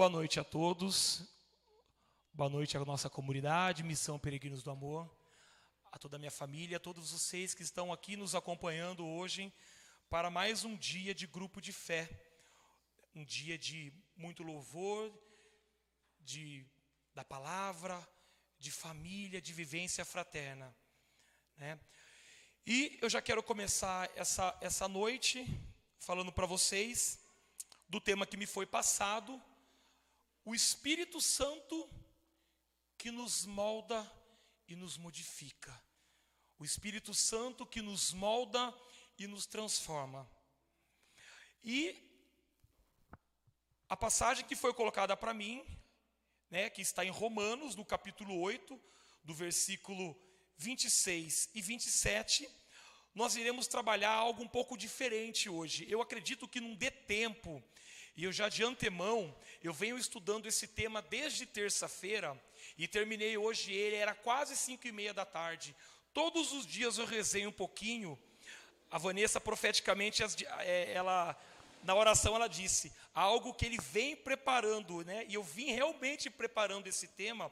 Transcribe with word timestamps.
Boa 0.00 0.08
noite 0.08 0.40
a 0.40 0.44
todos. 0.44 1.28
Boa 2.32 2.48
noite 2.48 2.74
à 2.74 2.82
nossa 2.86 3.10
comunidade, 3.10 3.82
Missão 3.82 4.18
Peregrinos 4.18 4.62
do 4.62 4.70
Amor, 4.70 5.06
a 5.92 5.98
toda 5.98 6.16
a 6.16 6.18
minha 6.18 6.30
família, 6.30 6.78
a 6.78 6.80
todos 6.80 7.10
vocês 7.10 7.52
que 7.52 7.62
estão 7.62 7.92
aqui 7.92 8.16
nos 8.16 8.34
acompanhando 8.34 9.06
hoje 9.06 9.52
para 10.08 10.30
mais 10.30 10.64
um 10.64 10.74
dia 10.74 11.14
de 11.14 11.26
grupo 11.26 11.60
de 11.60 11.70
fé. 11.70 12.08
Um 13.14 13.22
dia 13.26 13.58
de 13.58 13.92
muito 14.16 14.42
louvor, 14.42 15.12
de 16.18 16.66
da 17.14 17.22
palavra, 17.22 18.02
de 18.58 18.70
família, 18.70 19.38
de 19.38 19.52
vivência 19.52 20.02
fraterna, 20.02 20.74
né? 21.58 21.78
E 22.66 22.98
eu 23.02 23.10
já 23.10 23.20
quero 23.20 23.42
começar 23.42 24.10
essa 24.16 24.56
essa 24.62 24.88
noite 24.88 25.46
falando 25.98 26.32
para 26.32 26.46
vocês 26.46 27.20
do 27.86 28.00
tema 28.00 28.26
que 28.26 28.38
me 28.38 28.46
foi 28.46 28.64
passado, 28.64 29.38
o 30.44 30.54
Espírito 30.54 31.20
Santo 31.20 31.88
que 32.96 33.10
nos 33.10 33.44
molda 33.46 34.10
e 34.68 34.74
nos 34.76 34.96
modifica. 34.96 35.72
O 36.58 36.64
Espírito 36.64 37.14
Santo 37.14 37.66
que 37.66 37.80
nos 37.80 38.12
molda 38.12 38.74
e 39.18 39.26
nos 39.26 39.46
transforma. 39.46 40.30
E 41.62 41.96
a 43.88 43.96
passagem 43.96 44.46
que 44.46 44.56
foi 44.56 44.72
colocada 44.72 45.16
para 45.16 45.34
mim, 45.34 45.64
né, 46.50 46.70
que 46.70 46.80
está 46.80 47.04
em 47.04 47.10
Romanos, 47.10 47.74
no 47.74 47.84
capítulo 47.84 48.38
8, 48.40 48.80
do 49.24 49.34
versículo 49.34 50.16
26 50.56 51.50
e 51.54 51.60
27, 51.60 52.48
nós 53.14 53.36
iremos 53.36 53.66
trabalhar 53.66 54.12
algo 54.12 54.42
um 54.42 54.48
pouco 54.48 54.76
diferente 54.76 55.48
hoje. 55.48 55.86
Eu 55.90 56.00
acredito 56.00 56.48
que 56.48 56.60
não 56.60 56.74
dê 56.74 56.90
tempo 56.90 57.62
e 58.20 58.24
eu 58.24 58.32
já 58.32 58.50
de 58.50 58.62
antemão, 58.62 59.34
eu 59.64 59.72
venho 59.72 59.96
estudando 59.96 60.44
esse 60.44 60.66
tema 60.66 61.00
desde 61.00 61.46
terça-feira 61.46 62.38
e 62.76 62.86
terminei 62.86 63.38
hoje 63.38 63.72
ele, 63.72 63.96
era 63.96 64.14
quase 64.14 64.54
cinco 64.58 64.86
e 64.86 64.92
meia 64.92 65.14
da 65.14 65.24
tarde. 65.24 65.74
Todos 66.12 66.52
os 66.52 66.66
dias 66.66 66.98
eu 66.98 67.06
rezei 67.06 67.46
um 67.46 67.52
pouquinho. 67.52 68.18
A 68.90 68.98
Vanessa 68.98 69.40
profeticamente, 69.40 70.22
é, 70.58 70.92
ela 70.92 71.34
na 71.82 71.94
oração 71.94 72.36
ela 72.36 72.46
disse 72.46 72.92
algo 73.14 73.54
que 73.54 73.64
ele 73.64 73.78
vem 73.90 74.14
preparando, 74.14 75.02
né? 75.02 75.24
E 75.26 75.32
eu 75.32 75.42
vim 75.42 75.72
realmente 75.72 76.28
preparando 76.28 76.88
esse 76.88 77.08
tema. 77.08 77.50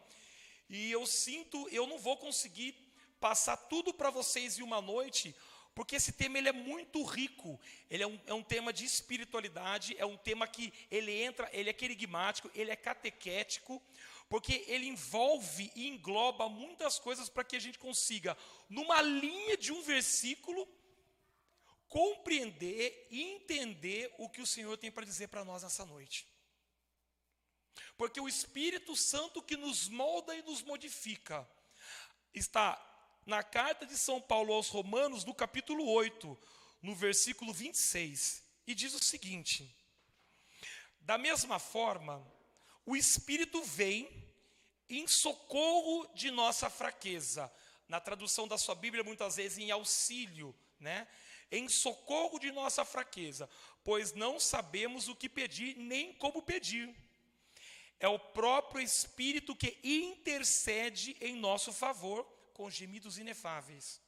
E 0.69 0.93
eu 0.93 1.07
sinto, 1.07 1.67
eu 1.71 1.87
não 1.87 1.99
vou 1.99 2.19
conseguir 2.19 2.75
passar 3.19 3.57
tudo 3.57 3.95
para 3.95 4.11
vocês 4.11 4.59
em 4.59 4.63
uma 4.63 4.83
noite, 4.83 5.35
porque 5.79 5.95
esse 5.95 6.11
tema 6.11 6.39
ele 6.39 6.49
é 6.49 6.53
muito 6.53 7.05
rico, 7.05 7.57
ele 7.89 8.03
é 8.03 8.07
um, 8.09 8.21
é 8.27 8.35
um 8.35 8.43
tema 8.43 8.73
de 8.73 8.85
espiritualidade, 8.85 9.95
é 9.97 10.05
um 10.05 10.17
tema 10.17 10.45
que 10.45 10.73
ele 10.91 11.13
entra, 11.13 11.49
ele 11.53 11.71
é 11.71 11.73
querigmático, 11.73 12.51
ele 12.53 12.73
é 12.73 12.75
catequético, 12.75 13.81
porque 14.29 14.65
ele 14.67 14.89
envolve 14.89 15.71
e 15.77 15.87
engloba 15.87 16.49
muitas 16.49 16.99
coisas 16.99 17.29
para 17.29 17.45
que 17.45 17.55
a 17.55 17.61
gente 17.61 17.79
consiga, 17.79 18.37
numa 18.69 19.01
linha 19.01 19.57
de 19.57 19.71
um 19.71 19.81
versículo, 19.81 20.67
compreender 21.87 23.07
e 23.09 23.23
entender 23.23 24.13
o 24.19 24.29
que 24.29 24.43
o 24.43 24.47
Senhor 24.49 24.77
tem 24.79 24.91
para 24.91 25.07
dizer 25.07 25.29
para 25.29 25.45
nós 25.45 25.63
nessa 25.63 25.87
noite. 25.87 26.27
Porque 27.97 28.21
o 28.21 28.27
Espírito 28.27 28.97
Santo 28.97 29.41
que 29.41 29.57
nos 29.57 29.89
molda 29.89 30.35
e 30.35 30.43
nos 30.43 30.61
modifica 30.61 31.49
está 32.35 32.88
na 33.29 33.43
carta 33.43 33.85
de 33.85 33.97
São 33.99 34.23
Paulo 34.23 34.55
aos 34.55 34.71
Romanos, 34.71 35.23
no 35.23 35.35
capítulo 35.35 35.87
8, 35.87 36.37
no 36.81 36.95
versículo 36.95 37.53
26, 37.53 38.43
e 38.67 38.75
diz 38.75 38.95
o 38.95 39.05
seguinte: 39.05 39.71
Da 41.03 41.19
mesma 41.19 41.59
forma, 41.59 42.27
o 42.87 42.97
Espírito 42.97 43.63
vem 43.63 44.09
em 44.89 45.07
socorro 45.07 46.09
de 46.15 46.31
nossa 46.31 46.71
fraqueza. 46.71 47.53
Na 47.87 48.01
tradução 48.01 48.49
da 48.49 48.57
sua 48.57 48.75
Bíblia, 48.75 49.05
muitas 49.05 49.37
vezes 49.37 49.59
em 49.59 49.71
auxílio, 49.71 50.55
né? 50.81 51.07
Em 51.53 51.69
socorro 51.69 52.39
de 52.39 52.51
nossa 52.51 52.83
fraqueza, 52.83 53.49
pois 53.85 54.15
não 54.15 54.41
sabemos 54.41 55.07
o 55.07 55.15
que 55.15 55.29
pedir 55.29 55.77
nem 55.77 56.15
como 56.15 56.41
pedir. 56.41 56.95
É 58.01 58.09
o 58.09 58.19
próprio 58.19 58.81
Espírito 58.81 59.55
que 59.55 59.79
intercede 59.83 61.15
em 61.21 61.37
nosso 61.37 61.75
favor 61.75 62.38
com 62.59 62.69
gemidos 62.69 63.19
inefáveis. 63.19 64.01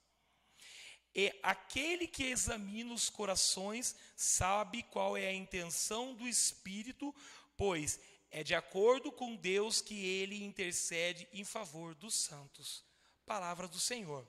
E 1.15 1.33
aquele 1.41 2.09
que 2.09 2.25
examina 2.25 2.93
os 2.93 3.09
corações 3.09 3.95
sabe 4.17 4.83
qual 4.83 5.17
é 5.17 5.29
a 5.29 5.33
intenção 5.33 6.15
do 6.15 6.27
Espírito, 6.27 7.15
pois 7.57 8.01
é 8.29 8.43
de 8.43 8.53
acordo 8.53 9.13
com 9.13 9.37
Deus 9.37 9.81
que 9.81 10.05
ele 10.05 10.43
intercede 10.43 11.29
em 11.33 11.45
favor 11.45 11.95
dos 11.95 12.13
santos. 12.15 12.85
Palavra 13.25 13.69
do 13.69 13.79
Senhor. 13.79 14.27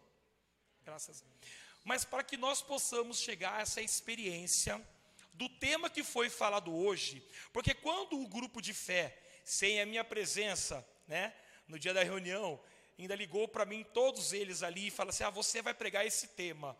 Graças. 0.85 1.23
Mas 1.83 2.05
para 2.05 2.23
que 2.23 2.37
nós 2.37 2.61
possamos 2.61 3.19
chegar 3.19 3.55
a 3.55 3.61
essa 3.61 3.81
experiência 3.81 4.79
do 5.33 5.49
tema 5.49 5.89
que 5.89 6.03
foi 6.03 6.29
falado 6.29 6.71
hoje, 6.71 7.27
porque 7.51 7.73
quando 7.73 8.21
o 8.21 8.27
grupo 8.27 8.61
de 8.61 8.71
fé, 8.71 9.17
sem 9.43 9.81
a 9.81 9.85
minha 9.85 10.03
presença, 10.03 10.87
né, 11.07 11.33
no 11.67 11.79
dia 11.79 11.91
da 11.91 12.03
reunião, 12.03 12.61
ainda 13.01 13.15
ligou 13.15 13.47
para 13.47 13.65
mim, 13.65 13.83
todos 13.93 14.33
eles 14.33 14.63
ali, 14.63 14.87
e 14.87 14.91
falou 14.91 15.09
assim: 15.09 15.23
Ah, 15.23 15.29
você 15.29 15.61
vai 15.61 15.73
pregar 15.73 16.05
esse 16.05 16.27
tema, 16.29 16.77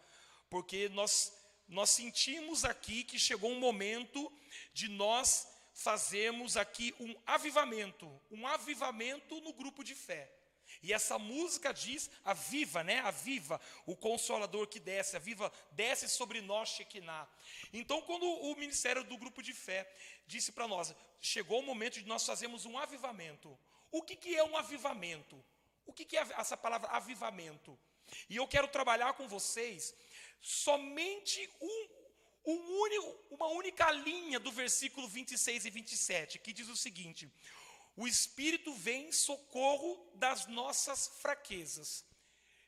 porque 0.50 0.90
nós, 0.90 1.34
nós 1.68 1.90
sentimos 1.90 2.64
aqui 2.64 3.04
que 3.04 3.18
chegou 3.18 3.52
um 3.52 3.60
momento 3.60 4.32
de 4.74 4.88
nós 4.88 5.48
fazermos 5.74 6.58
aqui 6.58 6.94
um 7.00 7.16
avivamento, 7.26 8.22
um 8.30 8.46
avivamento 8.46 9.40
no 9.42 9.54
grupo 9.54 9.84
de 9.84 9.96
fé. 9.96 10.32
E 10.84 10.94
essa 10.94 11.20
música 11.20 11.74
diz, 11.74 12.10
aviva, 12.24 12.84
né? 12.84 13.00
Aviva, 13.00 13.60
o 13.86 13.96
consolador 13.96 14.68
que 14.68 14.80
desce, 14.80 15.16
aviva, 15.16 15.52
desce 15.72 16.08
sobre 16.10 16.42
nós, 16.42 16.70
Shekinah. 16.70 17.28
Então, 17.74 18.02
quando 18.02 18.26
o 18.26 18.56
ministério 18.56 19.04
do 19.04 19.18
grupo 19.18 19.44
de 19.44 19.54
fé 19.54 19.92
disse 20.26 20.52
para 20.52 20.68
nós, 20.68 20.96
chegou 21.20 21.60
o 21.60 21.64
momento 21.64 22.00
de 22.00 22.08
nós 22.08 22.26
fazermos 22.26 22.66
um 22.66 22.78
avivamento. 22.78 23.58
O 23.92 24.02
que, 24.02 24.16
que 24.16 24.36
é 24.36 24.44
um 24.44 24.56
avivamento? 24.56 25.44
O 25.86 25.94
que 25.94 26.18
é 26.18 26.22
essa 26.38 26.56
palavra 26.56 26.90
avivamento? 26.90 27.78
E 28.30 28.36
eu 28.36 28.48
quero 28.48 28.68
trabalhar 28.68 29.14
com 29.14 29.28
vocês 29.28 29.96
somente 30.42 31.50
um, 31.62 31.88
um 32.46 32.82
único, 32.82 33.36
uma 33.36 33.48
única 33.48 33.92
linha 33.92 34.40
do 34.40 34.52
versículo 34.52 35.08
26 35.08 35.66
e 35.66 35.70
27, 35.70 36.40
que 36.40 36.54
diz 36.54 36.68
o 36.68 36.76
seguinte: 36.76 37.32
O 37.96 38.08
Espírito 38.08 38.74
vem 38.74 39.10
em 39.10 39.12
socorro 39.12 40.12
das 40.16 40.48
nossas 40.48 41.08
fraquezas. 41.22 42.06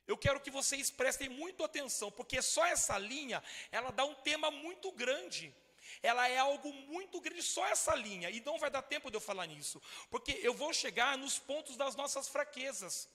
Eu 0.06 0.18
quero 0.18 0.42
que 0.42 0.52
vocês 0.52 0.92
prestem 0.92 1.30
muito 1.30 1.64
atenção, 1.64 2.12
porque 2.12 2.42
só 2.42 2.66
essa 2.66 2.98
linha, 2.98 3.42
ela 3.72 3.90
dá 3.90 4.04
um 4.04 4.16
tema 4.16 4.52
muito 4.52 4.92
grande 4.92 5.56
ela 6.02 6.28
é 6.28 6.38
algo 6.38 6.72
muito 6.74 7.20
grande, 7.22 7.44
só 7.44 7.66
essa 7.68 7.96
linha, 7.96 8.30
e 8.30 8.42
não 8.42 8.58
vai 8.58 8.70
dar 8.70 8.82
tempo 8.82 9.10
de 9.10 9.18
eu 9.18 9.22
falar 9.22 9.46
nisso, 9.46 9.82
porque 10.10 10.40
eu 10.42 10.54
vou 10.54 10.74
chegar 10.74 11.18
nos 11.18 11.38
pontos 11.38 11.76
das 11.78 11.96
nossas 11.96 12.28
fraquezas. 12.28 13.10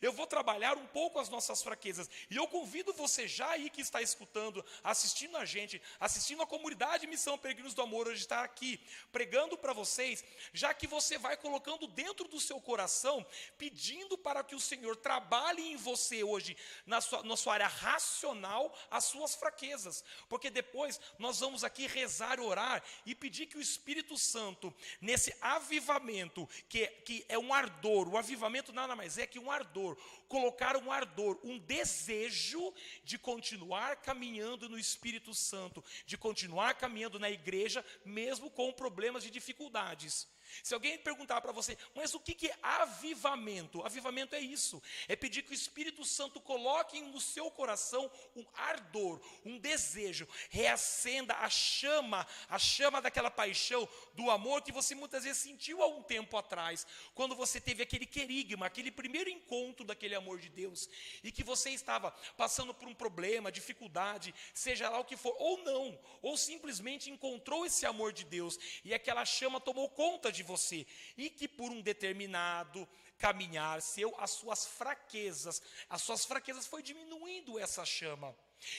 Eu 0.00 0.12
vou 0.12 0.26
trabalhar 0.26 0.76
um 0.76 0.86
pouco 0.86 1.18
as 1.18 1.28
nossas 1.28 1.62
fraquezas. 1.62 2.08
E 2.30 2.36
eu 2.36 2.46
convido 2.46 2.92
você 2.92 3.26
já 3.26 3.50
aí 3.50 3.70
que 3.70 3.80
está 3.80 4.00
escutando, 4.00 4.64
assistindo 4.82 5.36
a 5.36 5.44
gente, 5.44 5.80
assistindo 5.98 6.42
a 6.42 6.46
comunidade 6.46 7.06
Missão 7.06 7.38
Peregrinos 7.38 7.74
do 7.74 7.82
Amor, 7.82 8.08
hoje 8.08 8.20
está 8.20 8.42
aqui 8.42 8.80
pregando 9.10 9.56
para 9.56 9.72
vocês, 9.72 10.24
já 10.52 10.72
que 10.72 10.86
você 10.86 11.18
vai 11.18 11.36
colocando 11.36 11.86
dentro 11.86 12.28
do 12.28 12.40
seu 12.40 12.60
coração, 12.60 13.24
pedindo 13.58 14.16
para 14.16 14.44
que 14.44 14.54
o 14.54 14.60
Senhor 14.60 14.96
trabalhe 14.96 15.62
em 15.62 15.76
você 15.76 16.22
hoje, 16.22 16.56
na 16.86 17.00
sua, 17.00 17.22
na 17.22 17.36
sua 17.36 17.54
área 17.54 17.68
racional, 17.68 18.76
as 18.90 19.04
suas 19.04 19.34
fraquezas. 19.34 20.04
Porque 20.28 20.50
depois 20.50 21.00
nós 21.18 21.40
vamos 21.40 21.64
aqui 21.64 21.86
rezar, 21.86 22.40
orar 22.40 22.82
e 23.04 23.14
pedir 23.14 23.46
que 23.46 23.58
o 23.58 23.60
Espírito 23.60 24.16
Santo, 24.16 24.74
nesse 25.00 25.34
avivamento, 25.40 26.48
que, 26.68 26.86
que 26.86 27.24
é 27.28 27.38
um 27.38 27.52
ardor, 27.52 28.08
o 28.08 28.16
avivamento 28.16 28.72
nada 28.72 28.94
mais 28.94 29.18
é 29.18 29.26
que 29.26 29.38
um 29.38 29.50
ardor 29.50 29.71
ardor, 29.72 29.96
colocar 30.28 30.76
um 30.76 30.92
ardor, 30.92 31.38
um 31.42 31.58
desejo 31.58 32.72
de 33.02 33.18
continuar 33.18 33.96
caminhando 33.96 34.68
no 34.68 34.78
Espírito 34.78 35.34
Santo, 35.34 35.82
de 36.04 36.18
continuar 36.18 36.74
caminhando 36.74 37.18
na 37.18 37.30
igreja, 37.30 37.84
mesmo 38.04 38.50
com 38.50 38.70
problemas 38.72 39.24
e 39.24 39.30
dificuldades. 39.30 40.28
Se 40.62 40.74
alguém 40.74 40.98
perguntar 40.98 41.40
para 41.40 41.52
você, 41.52 41.76
mas 41.94 42.14
o 42.14 42.20
que 42.20 42.48
é 42.48 42.56
avivamento? 42.62 43.84
Avivamento 43.84 44.34
é 44.34 44.40
isso: 44.40 44.82
é 45.08 45.14
pedir 45.14 45.42
que 45.42 45.52
o 45.52 45.54
Espírito 45.54 46.04
Santo 46.04 46.40
coloque 46.40 47.00
no 47.00 47.20
seu 47.20 47.50
coração 47.50 48.10
um 48.34 48.44
ardor, 48.54 49.20
um 49.44 49.58
desejo, 49.58 50.28
reacenda 50.50 51.34
a 51.34 51.48
chama, 51.48 52.26
a 52.48 52.58
chama 52.58 53.00
daquela 53.00 53.30
paixão, 53.30 53.88
do 54.14 54.30
amor 54.30 54.62
que 54.62 54.72
você 54.72 54.94
muitas 54.94 55.24
vezes 55.24 55.42
sentiu 55.42 55.82
há 55.82 55.86
um 55.86 56.02
tempo 56.02 56.36
atrás, 56.36 56.86
quando 57.14 57.34
você 57.34 57.60
teve 57.60 57.82
aquele 57.82 58.06
querigma, 58.06 58.66
aquele 58.66 58.90
primeiro 58.90 59.30
encontro 59.30 59.84
daquele 59.84 60.14
amor 60.14 60.38
de 60.38 60.48
Deus, 60.48 60.88
e 61.22 61.30
que 61.30 61.42
você 61.42 61.70
estava 61.70 62.10
passando 62.36 62.74
por 62.74 62.88
um 62.88 62.94
problema, 62.94 63.52
dificuldade, 63.52 64.34
seja 64.52 64.88
lá 64.88 64.98
o 64.98 65.04
que 65.04 65.16
for, 65.16 65.34
ou 65.38 65.58
não, 65.58 65.98
ou 66.20 66.36
simplesmente 66.36 67.10
encontrou 67.10 67.64
esse 67.66 67.86
amor 67.86 68.12
de 68.12 68.24
Deus, 68.24 68.58
e 68.84 68.94
aquela 68.94 69.24
chama 69.24 69.60
tomou 69.60 69.88
conta 69.88 70.30
de 70.30 70.41
você, 70.42 70.86
e 71.16 71.30
que 71.30 71.46
por 71.48 71.70
um 71.70 71.80
determinado 71.80 72.88
caminhar 73.18 73.80
seu, 73.80 74.14
as 74.18 74.30
suas 74.30 74.66
fraquezas, 74.66 75.62
as 75.88 76.02
suas 76.02 76.24
fraquezas 76.24 76.66
foi 76.66 76.82
diminuindo 76.82 77.58
essa 77.58 77.84
chama. 77.84 78.34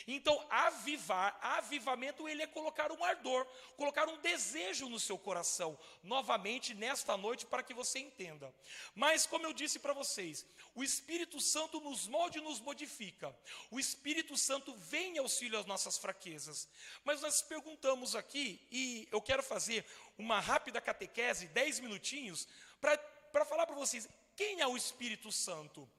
Então, 0.07 0.45
avivar, 0.49 1.37
avivamento, 1.41 2.27
ele 2.27 2.41
é 2.41 2.47
colocar 2.47 2.91
um 2.91 3.03
ardor, 3.03 3.45
colocar 3.75 4.07
um 4.07 4.17
desejo 4.17 4.89
no 4.89 4.99
seu 4.99 5.17
coração, 5.17 5.77
novamente 6.01 6.73
nesta 6.73 7.17
noite, 7.17 7.45
para 7.45 7.63
que 7.63 7.73
você 7.73 7.99
entenda. 7.99 8.53
Mas, 8.95 9.25
como 9.25 9.45
eu 9.45 9.53
disse 9.53 9.79
para 9.79 9.93
vocês, 9.93 10.45
o 10.75 10.83
Espírito 10.83 11.39
Santo 11.39 11.79
nos 11.79 12.07
molde 12.07 12.39
e 12.39 12.41
nos 12.41 12.59
modifica. 12.59 13.35
O 13.69 13.79
Espírito 13.79 14.37
Santo 14.37 14.73
vem 14.73 15.15
em 15.15 15.19
auxílio 15.19 15.59
às 15.59 15.65
nossas 15.65 15.97
fraquezas. 15.97 16.67
Mas 17.03 17.21
nós 17.21 17.41
perguntamos 17.41 18.15
aqui, 18.15 18.65
e 18.71 19.07
eu 19.11 19.21
quero 19.21 19.43
fazer 19.43 19.85
uma 20.17 20.39
rápida 20.39 20.81
catequese, 20.81 21.47
dez 21.47 21.79
minutinhos, 21.79 22.47
para 22.81 23.45
falar 23.45 23.65
para 23.65 23.75
vocês, 23.75 24.07
quem 24.35 24.61
é 24.61 24.67
o 24.67 24.77
Espírito 24.77 25.31
Santo? 25.31 25.89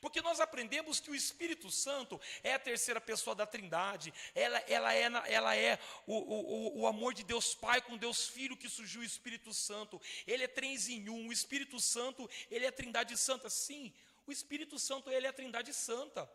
Porque 0.00 0.20
nós 0.20 0.40
aprendemos 0.40 1.00
que 1.00 1.10
o 1.10 1.14
Espírito 1.14 1.70
Santo 1.70 2.20
é 2.42 2.54
a 2.54 2.58
terceira 2.58 3.00
pessoa 3.00 3.34
da 3.34 3.46
Trindade, 3.46 4.12
ela, 4.34 4.58
ela 4.60 4.94
é, 4.94 5.32
ela 5.32 5.56
é 5.56 5.78
o, 6.06 6.14
o, 6.14 6.80
o 6.80 6.86
amor 6.86 7.14
de 7.14 7.22
Deus 7.22 7.54
Pai 7.54 7.80
com 7.80 7.96
Deus 7.96 8.28
Filho 8.28 8.56
que 8.56 8.68
surgiu 8.68 9.00
o 9.00 9.04
Espírito 9.04 9.52
Santo, 9.52 10.00
ele 10.26 10.44
é 10.44 10.48
três 10.48 10.88
em 10.88 11.08
um, 11.08 11.28
o 11.28 11.32
Espírito 11.32 11.80
Santo, 11.80 12.28
ele 12.50 12.64
é 12.64 12.68
a 12.68 12.72
Trindade 12.72 13.16
Santa, 13.16 13.48
sim, 13.48 13.92
o 14.26 14.32
Espírito 14.32 14.78
Santo, 14.78 15.10
ele 15.10 15.26
é 15.26 15.30
a 15.30 15.32
Trindade 15.32 15.72
Santa. 15.72 16.30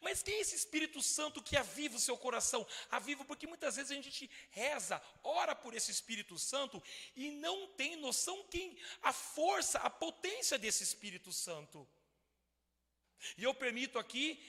Mas 0.00 0.22
quem 0.22 0.34
é 0.34 0.40
esse 0.40 0.56
Espírito 0.56 1.00
Santo 1.00 1.42
que 1.42 1.56
aviva 1.56 1.96
o 1.96 2.00
seu 2.00 2.16
coração? 2.16 2.66
Aviva 2.90 3.24
porque 3.24 3.46
muitas 3.46 3.76
vezes 3.76 3.92
a 3.92 3.94
gente 3.94 4.30
reza, 4.50 5.00
ora 5.22 5.54
por 5.54 5.74
esse 5.74 5.90
Espírito 5.90 6.38
Santo 6.38 6.82
e 7.14 7.30
não 7.30 7.68
tem 7.68 7.96
noção 7.96 8.44
quem 8.50 8.76
a 9.02 9.12
força, 9.12 9.78
a 9.78 9.90
potência 9.90 10.58
desse 10.58 10.82
Espírito 10.82 11.32
Santo. 11.32 11.88
E 13.36 13.44
eu 13.44 13.54
permito 13.54 13.98
aqui, 13.98 14.40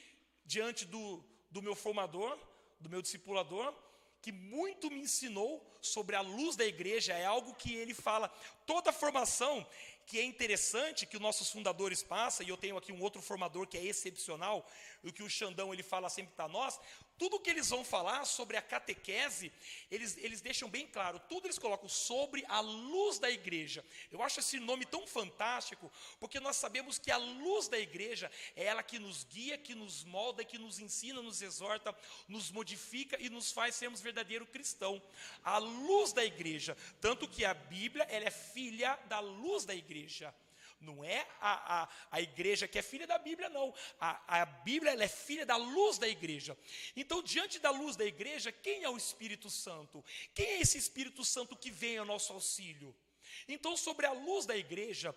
diante 0.46 0.86
do, 0.86 1.24
do 1.50 1.62
meu 1.62 1.76
formador, 1.76 2.38
do 2.80 2.90
meu 2.90 3.02
discipulador, 3.02 3.74
que 4.22 4.32
muito 4.32 4.90
me 4.90 5.00
ensinou 5.00 5.66
sobre 5.82 6.16
a 6.16 6.22
luz 6.22 6.56
da 6.56 6.66
igreja, 6.66 7.14
é 7.14 7.26
algo 7.26 7.54
que 7.56 7.76
ele 7.76 7.94
fala. 7.94 8.28
Toda 8.66 8.92
formação 8.92 9.66
que 10.06 10.20
é 10.20 10.24
interessante, 10.24 11.06
que 11.06 11.18
os 11.18 11.22
nossos 11.22 11.50
fundadores 11.50 12.02
passam, 12.02 12.46
e 12.46 12.50
eu 12.50 12.58
tenho 12.58 12.78
aqui 12.78 12.92
um 12.92 13.02
outro 13.02 13.22
formador 13.22 13.68
que 13.68 13.78
é 13.78 13.84
excepcional, 13.84 14.66
o 15.04 15.12
que 15.12 15.24
o 15.24 15.30
Xandão 15.30 15.74
ele 15.74 15.84
fala 15.84 16.10
sempre 16.10 16.34
para 16.34 16.48
nós, 16.48 16.80
tudo 17.18 17.40
que 17.40 17.50
eles 17.50 17.70
vão 17.70 17.84
falar 17.84 18.26
sobre 18.26 18.58
a 18.58 18.62
catequese, 18.62 19.52
eles, 19.90 20.18
eles 20.18 20.42
deixam 20.42 20.70
bem 20.70 20.88
claro, 20.88 21.20
tudo 21.28 21.48
eles 21.48 21.58
colocam 21.58 21.90
sobre 21.90 22.46
a 22.48 22.60
luz 22.60 23.20
da 23.20 23.30
igreja. 23.30 23.84
Eu 24.12 24.22
acho 24.22 24.40
esse 24.40 24.60
nome 24.60 24.86
tão 24.86 25.08
fantástico, 25.08 25.92
porque 26.20 26.40
nós 26.40 26.56
sabemos 26.56 26.98
que 26.98 27.12
a 27.12 27.18
luz 27.18 27.68
da 27.68 27.80
igreja 27.80 28.32
é 28.56 28.66
ela 28.66 28.84
que 28.84 29.00
nos 29.00 29.24
guia, 29.24 29.58
que 29.58 29.74
nos 29.74 30.04
molda, 30.04 30.44
que 30.44 30.58
nos 30.58 30.80
ensina, 30.80 31.22
nos 31.22 31.42
exorta, 31.42 31.96
nos 32.28 32.52
modifica 32.52 33.18
e 33.20 33.30
nos 33.30 33.52
faz 33.52 33.76
sermos 33.76 34.02
verdadeiro 34.02 34.46
cristão. 34.46 35.02
A 35.44 35.58
luz 35.58 36.14
da 36.14 36.24
igreja, 36.24 36.78
tanto 37.02 37.28
que 37.28 37.44
a 37.46 37.54
Bíblia 37.54 38.06
ela 38.10 38.26
é 38.26 38.32
filha 38.32 38.96
da 39.08 39.20
luz 39.20 39.66
da 39.66 39.74
igreja. 39.74 40.34
Não 40.80 41.04
é 41.04 41.28
a, 41.42 41.84
a, 41.84 41.90
a 42.12 42.22
igreja 42.22 42.68
que 42.68 42.78
é 42.78 42.82
filha 42.82 43.08
da 43.08 43.18
Bíblia, 43.18 43.50
não. 43.50 43.74
A, 44.00 44.42
a 44.42 44.46
Bíblia 44.46 44.92
ela 44.92 45.04
é 45.04 45.08
filha 45.08 45.46
da 45.46 45.56
luz 45.56 45.98
da 45.98 46.08
igreja. 46.08 46.58
Então, 46.96 47.24
diante 47.24 47.60
da 47.60 47.72
luz 47.72 47.96
da 47.96 48.06
igreja, 48.06 48.52
quem 48.52 48.84
é 48.84 48.90
o 48.90 48.98
Espírito 48.98 49.50
Santo? 49.50 50.04
Quem 50.34 50.46
é 50.46 50.62
esse 50.62 50.78
Espírito 50.78 51.26
Santo 51.26 51.56
que 51.56 51.72
vem 51.72 51.98
ao 51.98 52.06
nosso 52.06 52.32
auxílio? 52.32 52.96
Então, 53.48 53.76
sobre 53.76 54.06
a 54.06 54.12
luz 54.12 54.46
da 54.46 54.56
igreja, 54.56 55.16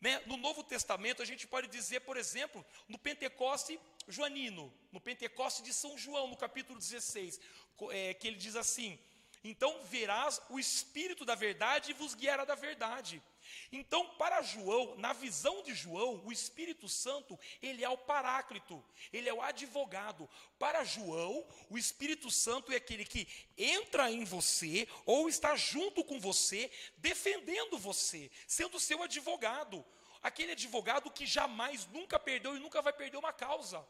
né, 0.00 0.22
no 0.26 0.36
Novo 0.36 0.62
Testamento, 0.62 1.22
a 1.22 1.24
gente 1.24 1.46
pode 1.46 1.66
dizer, 1.68 2.00
por 2.00 2.16
exemplo, 2.16 2.64
no 2.88 2.98
Pentecoste 2.98 3.80
Joanino, 4.06 4.72
no 4.92 5.00
Pentecoste 5.00 5.62
de 5.62 5.72
São 5.72 5.96
João, 5.96 6.28
no 6.28 6.36
capítulo 6.36 6.78
16, 6.78 7.40
é, 7.90 8.14
que 8.14 8.28
ele 8.28 8.36
diz 8.36 8.54
assim: 8.54 8.98
Então 9.42 9.82
verás 9.84 10.40
o 10.50 10.58
Espírito 10.58 11.24
da 11.24 11.34
verdade 11.34 11.90
e 11.90 11.94
vos 11.94 12.14
guiará 12.14 12.44
da 12.44 12.54
verdade. 12.54 13.22
Então, 13.72 14.06
para 14.16 14.42
João, 14.42 14.94
na 14.96 15.12
visão 15.12 15.62
de 15.62 15.74
João, 15.74 16.22
o 16.24 16.32
Espírito 16.32 16.88
Santo, 16.88 17.38
ele 17.62 17.84
é 17.84 17.88
o 17.88 17.98
paráclito, 17.98 18.84
ele 19.12 19.28
é 19.28 19.34
o 19.34 19.42
advogado. 19.42 20.28
Para 20.58 20.84
João, 20.84 21.46
o 21.68 21.76
Espírito 21.76 22.30
Santo 22.30 22.72
é 22.72 22.76
aquele 22.76 23.04
que 23.04 23.26
entra 23.56 24.10
em 24.10 24.24
você 24.24 24.88
ou 25.04 25.28
está 25.28 25.56
junto 25.56 26.04
com 26.04 26.20
você, 26.20 26.70
defendendo 26.98 27.78
você, 27.78 28.30
sendo 28.46 28.80
seu 28.80 29.02
advogado. 29.02 29.84
Aquele 30.22 30.52
advogado 30.52 31.10
que 31.10 31.26
jamais, 31.26 31.86
nunca 31.88 32.18
perdeu 32.18 32.56
e 32.56 32.60
nunca 32.60 32.80
vai 32.80 32.92
perder 32.92 33.18
uma 33.18 33.32
causa. 33.32 33.86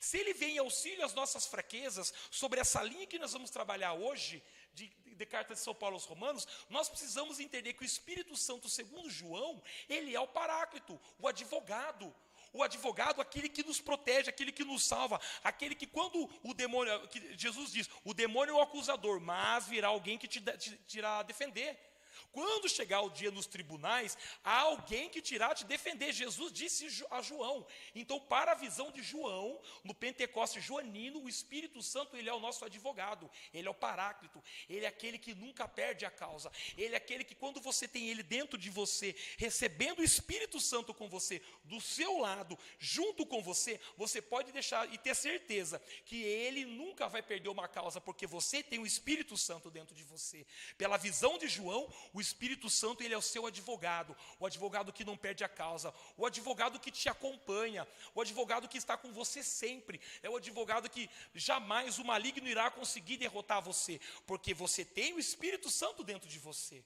Se 0.00 0.18
ele 0.18 0.34
vem 0.34 0.56
em 0.56 0.58
auxílio 0.58 1.04
às 1.04 1.14
nossas 1.14 1.46
fraquezas, 1.46 2.12
sobre 2.30 2.60
essa 2.60 2.82
linha 2.82 3.06
que 3.06 3.18
nós 3.18 3.32
vamos 3.32 3.50
trabalhar 3.50 3.94
hoje, 3.94 4.42
de, 4.74 4.88
de 4.88 5.26
carta 5.26 5.54
de 5.54 5.60
São 5.60 5.74
Paulo 5.74 5.94
aos 5.94 6.04
Romanos, 6.04 6.46
nós 6.68 6.88
precisamos 6.88 7.40
entender 7.40 7.74
que 7.74 7.82
o 7.82 7.86
Espírito 7.86 8.36
Santo, 8.36 8.68
segundo 8.68 9.10
João, 9.10 9.62
ele 9.88 10.14
é 10.14 10.20
o 10.20 10.26
paráclito, 10.26 11.00
o 11.18 11.28
advogado. 11.28 12.14
O 12.54 12.62
advogado, 12.62 13.22
aquele 13.22 13.48
que 13.48 13.64
nos 13.64 13.80
protege, 13.80 14.28
aquele 14.28 14.52
que 14.52 14.62
nos 14.62 14.84
salva, 14.84 15.18
aquele 15.42 15.74
que 15.74 15.86
quando 15.86 16.28
o 16.42 16.52
demônio, 16.52 16.92
Jesus 17.34 17.72
diz, 17.72 17.88
o 18.04 18.12
demônio 18.12 18.52
é 18.52 18.58
o 18.58 18.60
acusador, 18.60 19.18
mas 19.20 19.66
virá 19.66 19.88
alguém 19.88 20.18
que 20.18 20.28
te, 20.28 20.38
te, 20.38 20.76
te 20.76 20.98
irá 20.98 21.22
defender. 21.22 21.91
Quando 22.32 22.68
chegar 22.68 23.02
o 23.02 23.10
dia 23.10 23.30
nos 23.30 23.46
tribunais, 23.46 24.16
há 24.42 24.60
alguém 24.60 25.10
que 25.10 25.20
te 25.20 25.34
irá 25.34 25.54
te 25.54 25.66
defender. 25.66 26.12
Jesus 26.12 26.50
disse 26.50 27.04
a 27.10 27.20
João. 27.20 27.66
Então, 27.94 28.18
para 28.18 28.52
a 28.52 28.54
visão 28.54 28.90
de 28.90 29.02
João, 29.02 29.60
no 29.84 29.94
Pentecoste 29.94 30.58
joanino, 30.58 31.22
o 31.22 31.28
Espírito 31.28 31.82
Santo, 31.82 32.16
ele 32.16 32.30
é 32.30 32.32
o 32.32 32.40
nosso 32.40 32.64
advogado, 32.64 33.30
ele 33.52 33.68
é 33.68 33.70
o 33.70 33.74
paráclito, 33.74 34.42
ele 34.66 34.86
é 34.86 34.88
aquele 34.88 35.18
que 35.18 35.34
nunca 35.34 35.68
perde 35.68 36.06
a 36.06 36.10
causa. 36.10 36.50
Ele 36.76 36.94
é 36.94 36.96
aquele 36.96 37.22
que 37.22 37.34
quando 37.34 37.60
você 37.60 37.86
tem 37.86 38.08
ele 38.08 38.22
dentro 38.22 38.56
de 38.56 38.70
você, 38.70 39.14
recebendo 39.36 39.98
o 39.98 40.04
Espírito 40.04 40.58
Santo 40.58 40.94
com 40.94 41.08
você, 41.08 41.42
do 41.64 41.80
seu 41.80 42.18
lado, 42.18 42.58
junto 42.78 43.26
com 43.26 43.42
você, 43.42 43.78
você 43.96 44.22
pode 44.22 44.52
deixar 44.52 44.90
e 44.92 44.96
ter 44.96 45.14
certeza 45.14 45.82
que 46.06 46.22
ele 46.22 46.64
nunca 46.64 47.08
vai 47.08 47.22
perder 47.22 47.50
uma 47.50 47.68
causa, 47.68 48.00
porque 48.00 48.26
você 48.26 48.62
tem 48.62 48.78
o 48.78 48.86
Espírito 48.86 49.36
Santo 49.36 49.70
dentro 49.70 49.94
de 49.94 50.02
você. 50.02 50.46
Pela 50.78 50.96
visão 50.96 51.36
de 51.36 51.46
João, 51.46 51.92
o 52.14 52.21
Espírito 52.22 52.70
Santo, 52.70 53.02
ele 53.02 53.12
é 53.12 53.18
o 53.18 53.22
seu 53.22 53.44
advogado, 53.44 54.16
o 54.40 54.46
advogado 54.46 54.92
que 54.92 55.04
não 55.04 55.16
perde 55.16 55.44
a 55.44 55.48
causa, 55.48 55.92
o 56.16 56.24
advogado 56.24 56.80
que 56.80 56.90
te 56.90 57.08
acompanha, 57.08 57.86
o 58.14 58.20
advogado 58.20 58.68
que 58.68 58.78
está 58.78 58.96
com 58.96 59.12
você 59.12 59.42
sempre, 59.42 60.00
é 60.22 60.30
o 60.30 60.36
advogado 60.36 60.88
que 60.88 61.10
jamais 61.34 61.98
o 61.98 62.04
maligno 62.04 62.48
irá 62.48 62.70
conseguir 62.70 63.18
derrotar 63.18 63.60
você, 63.60 64.00
porque 64.26 64.54
você 64.54 64.84
tem 64.84 65.12
o 65.12 65.18
Espírito 65.18 65.68
Santo 65.70 66.02
dentro 66.02 66.28
de 66.28 66.38
você. 66.38 66.82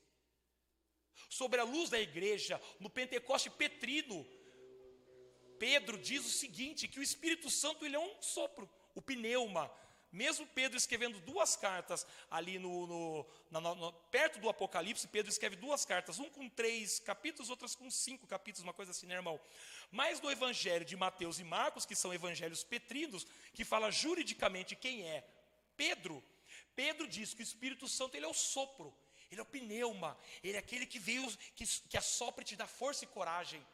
Sobre 1.29 1.61
a 1.61 1.65
luz 1.65 1.91
da 1.91 2.01
igreja, 2.01 2.61
no 2.81 2.91
Pentecoste 2.91 3.51
Petrino, 3.51 4.27
Pedro 5.59 5.99
diz 5.99 6.25
o 6.25 6.31
seguinte: 6.31 6.89
que 6.89 7.01
o 7.01 7.03
Espírito 7.03 7.51
Santo 7.51 7.85
ele 7.85 7.97
é 7.97 7.99
um 7.99 8.23
sopro, 8.23 8.69
o 8.95 9.03
pneuma, 9.03 9.71
mesmo 10.13 10.47
Pedro 10.47 10.77
escrevendo 10.77 11.21
duas 11.21 11.57
cartas 11.57 12.07
ali 12.31 12.59
no, 12.59 12.87
no, 12.87 13.27
no, 13.51 13.75
no, 13.75 13.93
perto 14.11 14.39
do 14.39 14.49
Apocalipse, 14.49 15.09
Pedro 15.09 15.31
escreve 15.31 15.57
duas 15.57 15.85
cartas, 15.85 16.19
um 16.19 16.31
com 16.31 16.49
três 16.49 16.99
capítulos, 17.01 17.51
outras 17.51 17.75
com 17.75 17.91
cinco 17.91 18.27
capítulos, 18.27 18.65
uma 18.65 18.73
coisa 18.73 18.93
assim, 18.93 19.07
né, 19.07 19.15
irmão? 19.15 19.41
Mas 19.91 20.21
no 20.21 20.31
Evangelho 20.31 20.85
de 20.85 20.97
Mateus 20.97 21.39
e 21.39 21.45
Marcos, 21.45 21.85
que 21.85 21.95
são 21.95 22.15
evangelhos 22.15 22.65
petrinos, 22.65 23.27
que 23.53 23.65
fala 23.65 23.91
juridicamente 23.91 24.75
quem 24.75 25.03
é 25.03 25.25
Pedro, 25.77 26.23
Pedro 26.75 27.09
diz 27.09 27.33
que 27.35 27.41
o 27.41 27.43
Espírito 27.43 27.89
Santo 27.89 28.17
ele 28.17 28.27
é 28.27 28.29
o 28.29 28.35
sopro, 28.35 28.95
ele 29.31 29.41
é 29.41 29.43
o 29.43 29.47
pneuma, 29.47 30.17
ele 30.43 30.57
é 30.57 30.59
aquele 30.59 30.87
que 30.87 30.99
veio, 30.99 31.27
que, 31.55 31.67
que 31.67 31.97
assopra 31.97 32.43
e 32.43 32.45
te 32.45 32.57
dá 32.57 32.67
força 32.67 33.05
e 33.05 33.09
coragem. 33.09 33.67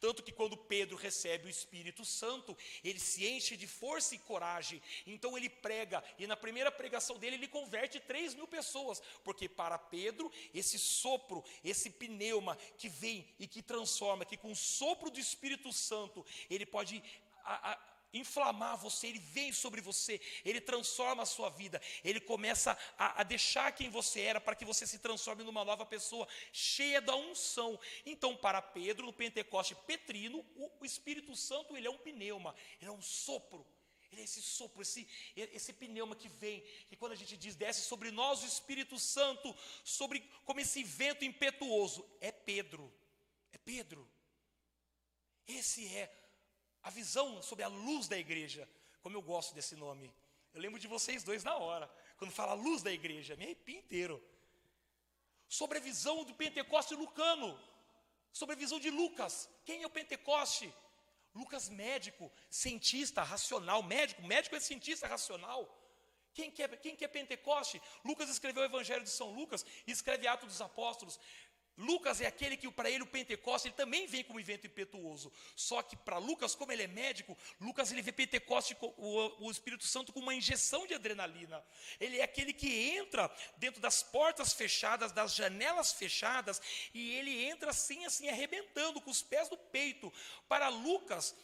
Tanto 0.00 0.22
que 0.22 0.32
quando 0.32 0.56
Pedro 0.56 0.96
recebe 0.96 1.46
o 1.46 1.50
Espírito 1.50 2.04
Santo, 2.04 2.56
ele 2.82 2.98
se 2.98 3.26
enche 3.26 3.56
de 3.56 3.66
força 3.66 4.14
e 4.14 4.18
coragem. 4.18 4.82
Então 5.06 5.36
ele 5.36 5.48
prega, 5.48 6.02
e 6.18 6.26
na 6.26 6.36
primeira 6.36 6.70
pregação 6.70 7.18
dele, 7.18 7.36
ele 7.36 7.48
converte 7.48 8.00
3 8.00 8.34
mil 8.34 8.46
pessoas. 8.46 9.00
Porque 9.22 9.48
para 9.48 9.78
Pedro, 9.78 10.30
esse 10.52 10.78
sopro, 10.78 11.44
esse 11.62 11.90
pneuma 11.90 12.56
que 12.78 12.88
vem 12.88 13.28
e 13.38 13.46
que 13.46 13.62
transforma, 13.62 14.24
que 14.24 14.36
com 14.36 14.52
o 14.52 14.56
sopro 14.56 15.10
do 15.10 15.20
Espírito 15.20 15.72
Santo, 15.72 16.24
ele 16.48 16.66
pode 16.66 17.02
a, 17.44 17.72
a, 17.72 17.93
inflamar 18.14 18.76
você, 18.76 19.08
ele 19.08 19.18
vem 19.18 19.52
sobre 19.52 19.80
você, 19.80 20.20
ele 20.44 20.60
transforma 20.60 21.22
a 21.22 21.26
sua 21.26 21.50
vida, 21.50 21.80
ele 22.02 22.20
começa 22.20 22.76
a, 22.96 23.20
a, 23.20 23.24
deixar 23.24 23.72
quem 23.72 23.90
você 23.90 24.20
era 24.20 24.40
para 24.40 24.54
que 24.54 24.64
você 24.64 24.86
se 24.86 24.98
transforme 24.98 25.42
numa 25.42 25.64
nova 25.64 25.84
pessoa, 25.84 26.26
cheia 26.52 27.00
da 27.00 27.14
unção. 27.16 27.78
Então, 28.06 28.36
para 28.36 28.62
Pedro, 28.62 29.06
no 29.06 29.12
Pentecoste 29.12 29.74
Petrino, 29.74 30.44
o, 30.56 30.70
o 30.80 30.84
Espírito 30.84 31.34
Santo 31.34 31.76
ele 31.76 31.86
é 31.86 31.90
um 31.90 31.98
pneuma, 31.98 32.54
ele 32.80 32.90
é 32.90 32.92
um 32.92 33.02
sopro. 33.02 33.66
Ele 34.12 34.20
é 34.20 34.24
esse 34.24 34.40
sopro, 34.40 34.80
esse, 34.80 35.08
esse 35.34 35.72
pneuma 35.72 36.14
que 36.14 36.28
vem, 36.28 36.60
que 36.88 36.96
quando 36.96 37.12
a 37.12 37.16
gente 37.16 37.36
diz 37.36 37.56
desce 37.56 37.82
sobre 37.82 38.12
nós 38.12 38.44
o 38.44 38.46
Espírito 38.46 38.96
Santo, 38.96 39.54
sobre 39.82 40.20
como 40.44 40.60
esse 40.60 40.84
vento 40.84 41.24
impetuoso, 41.24 42.08
é 42.20 42.30
Pedro, 42.30 42.94
é 43.52 43.58
Pedro. 43.58 44.08
Esse 45.48 45.92
é 45.94 46.23
a 46.84 46.90
visão 46.90 47.42
sobre 47.42 47.64
a 47.64 47.68
luz 47.68 48.06
da 48.06 48.16
igreja. 48.16 48.68
Como 49.02 49.16
eu 49.16 49.22
gosto 49.22 49.54
desse 49.54 49.74
nome. 49.74 50.14
Eu 50.52 50.60
lembro 50.60 50.78
de 50.78 50.86
vocês 50.86 51.24
dois 51.24 51.42
na 51.42 51.56
hora, 51.56 51.90
quando 52.16 52.30
fala 52.30 52.54
luz 52.54 52.80
da 52.80 52.92
igreja, 52.92 53.34
me 53.34 53.44
arrepio 53.44 53.76
inteiro. 53.76 54.22
Sobre 55.48 55.78
a 55.78 55.80
visão 55.80 56.22
do 56.24 56.32
Pentecoste 56.34 56.94
lucano, 56.94 57.58
sobre 58.32 58.54
a 58.54 58.58
visão 58.58 58.78
de 58.78 58.90
Lucas. 58.90 59.48
Quem 59.64 59.82
é 59.82 59.86
o 59.86 59.90
Pentecoste? 59.90 60.72
Lucas 61.34 61.68
médico, 61.68 62.30
cientista 62.48 63.22
racional, 63.22 63.82
médico, 63.82 64.22
médico 64.22 64.54
é 64.54 64.60
cientista 64.60 65.08
racional. 65.08 65.62
Quem 66.32 66.50
que, 66.50 66.62
é, 66.62 66.68
quem 66.68 66.94
que 66.94 67.04
é 67.04 67.08
Pentecoste? 67.08 67.82
Lucas 68.04 68.28
escreveu 68.28 68.62
o 68.62 68.66
Evangelho 68.66 69.02
de 69.02 69.10
São 69.10 69.30
Lucas 69.30 69.66
e 69.86 69.90
escreve 69.90 70.26
Atos 70.28 70.48
dos 70.48 70.60
Apóstolos. 70.60 71.18
Lucas 71.76 72.20
é 72.20 72.26
aquele 72.26 72.56
que 72.56 72.70
para 72.70 72.88
ele 72.88 73.02
o 73.02 73.06
Pentecoste 73.06 73.68
ele 73.68 73.74
também 73.74 74.06
vem 74.06 74.22
como 74.22 74.38
evento 74.38 74.66
impetuoso. 74.66 75.32
Só 75.56 75.82
que 75.82 75.96
para 75.96 76.18
Lucas, 76.18 76.54
como 76.54 76.70
ele 76.70 76.84
é 76.84 76.86
médico, 76.86 77.36
Lucas 77.60 77.90
ele 77.90 78.02
vê 78.02 78.12
Pentecoste 78.12 78.76
o, 78.80 79.46
o 79.46 79.50
Espírito 79.50 79.84
Santo 79.84 80.12
com 80.12 80.20
uma 80.20 80.34
injeção 80.34 80.86
de 80.86 80.94
adrenalina. 80.94 81.64
Ele 82.00 82.18
é 82.18 82.22
aquele 82.22 82.52
que 82.52 82.90
entra 82.90 83.30
dentro 83.56 83.80
das 83.80 84.02
portas 84.02 84.52
fechadas, 84.52 85.12
das 85.12 85.34
janelas 85.34 85.92
fechadas 85.92 86.60
e 86.92 87.12
ele 87.14 87.44
entra 87.44 87.70
assim 87.70 88.04
assim 88.04 88.28
arrebentando 88.28 89.00
com 89.00 89.10
os 89.10 89.22
pés 89.22 89.50
no 89.50 89.56
peito. 89.56 90.12
Para 90.48 90.68
Lucas, 90.68 91.34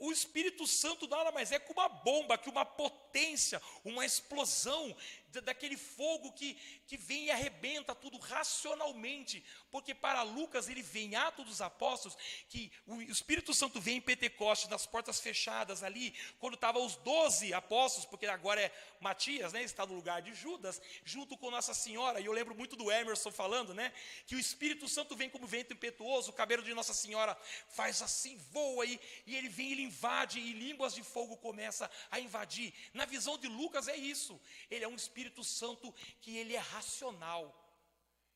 o 0.00 0.12
Espírito 0.12 0.66
Santo 0.66 1.08
nada 1.08 1.32
mais 1.32 1.50
é 1.50 1.58
que 1.58 1.72
uma 1.72 1.88
bomba, 1.88 2.38
que 2.38 2.48
uma 2.48 2.64
potência, 2.64 3.60
uma 3.84 4.04
explosão 4.04 4.96
daquele 5.40 5.76
fogo 5.76 6.32
que, 6.32 6.54
que 6.86 6.96
vem 6.96 7.26
e 7.26 7.30
arrebenta 7.30 7.94
tudo 7.94 8.18
racionalmente, 8.18 9.44
porque 9.70 9.94
para 9.94 10.22
Lucas 10.22 10.68
ele 10.68 10.82
vem 10.82 11.08
em 11.08 11.16
Atos 11.16 11.46
dos 11.46 11.60
Apóstolos, 11.60 12.16
que 12.48 12.72
o 12.86 13.00
Espírito 13.02 13.54
Santo 13.54 13.80
vem 13.80 13.98
em 13.98 14.00
Pentecoste, 14.00 14.68
nas 14.68 14.86
portas 14.86 15.20
fechadas 15.20 15.82
ali, 15.82 16.14
quando 16.38 16.54
estavam 16.54 16.84
os 16.84 16.96
doze 16.96 17.52
apóstolos, 17.54 18.06
porque 18.06 18.26
agora 18.26 18.60
é 18.60 18.72
Matias, 19.00 19.52
né, 19.52 19.62
está 19.62 19.86
no 19.86 19.94
lugar 19.94 20.22
de 20.22 20.34
Judas, 20.34 20.80
junto 21.04 21.36
com 21.36 21.50
Nossa 21.50 21.74
Senhora, 21.74 22.20
e 22.20 22.26
eu 22.26 22.32
lembro 22.32 22.54
muito 22.54 22.76
do 22.76 22.90
Emerson 22.90 23.30
falando, 23.30 23.74
né, 23.74 23.92
que 24.26 24.34
o 24.34 24.38
Espírito 24.38 24.88
Santo 24.88 25.14
vem 25.16 25.30
como 25.30 25.46
vento 25.46 25.72
impetuoso, 25.72 26.30
o 26.30 26.34
cabelo 26.34 26.62
de 26.62 26.74
Nossa 26.74 26.94
Senhora 26.94 27.36
faz 27.68 28.02
assim, 28.02 28.36
voa 28.50 28.84
aí, 28.84 29.00
e 29.26 29.36
ele 29.36 29.48
vem, 29.48 29.72
ele 29.72 29.82
invade, 29.82 30.40
e 30.40 30.52
línguas 30.52 30.94
de 30.94 31.02
fogo 31.02 31.36
começa 31.36 31.90
a 32.10 32.18
invadir. 32.18 32.72
Na 32.92 33.04
visão 33.04 33.38
de 33.38 33.48
Lucas 33.48 33.88
é 33.88 33.96
isso, 33.96 34.40
ele 34.70 34.84
é 34.84 34.88
um 34.88 34.96
Espírito 34.96 35.27
Espírito 35.28 35.44
Santo 35.44 35.92
que 36.22 36.36
ele 36.36 36.54
é 36.54 36.58
racional, 36.58 37.44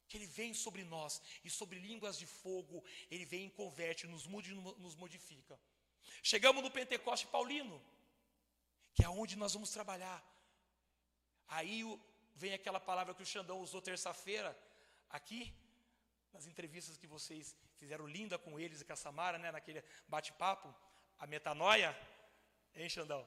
que 0.09 0.19
ele 0.19 0.27
vem 0.27 0.53
sobre 0.53 0.85
nós 0.85 1.23
e 1.43 1.49
sobre 1.51 1.79
línguas 1.79 2.19
de 2.19 2.27
fogo, 2.27 2.85
ele 3.11 3.25
vem 3.25 3.47
e 3.47 3.51
converte, 3.51 4.07
nos 4.07 4.27
muda 4.27 4.49
e 4.49 4.55
nos 4.55 4.95
modifica. 4.95 5.59
Chegamos 6.23 6.63
no 6.63 6.71
Pentecoste 6.71 7.27
Paulino, 7.27 7.83
que 8.95 9.05
é 9.05 9.09
onde 9.09 9.37
nós 9.37 9.55
vamos 9.55 9.71
trabalhar. 9.71 10.23
Aí 11.49 11.83
vem 12.35 12.53
aquela 12.53 12.79
palavra 12.79 13.15
que 13.15 13.23
o 13.23 13.27
Xandão 13.27 13.61
usou 13.61 13.81
terça-feira, 13.81 14.57
aqui, 15.09 15.55
nas 16.33 16.47
entrevistas 16.47 16.97
que 16.97 17.07
vocês 17.07 17.57
fizeram 17.79 18.07
linda 18.07 18.39
com 18.39 18.59
eles 18.61 18.81
e 18.81 18.85
com 18.85 18.93
a 18.93 18.97
Samara, 18.97 19.39
né, 19.39 19.51
naquele 19.51 19.83
bate-papo, 20.09 20.75
a 21.19 21.27
metanoia, 21.27 21.97
hein, 22.75 22.89
Xandão? 22.89 23.27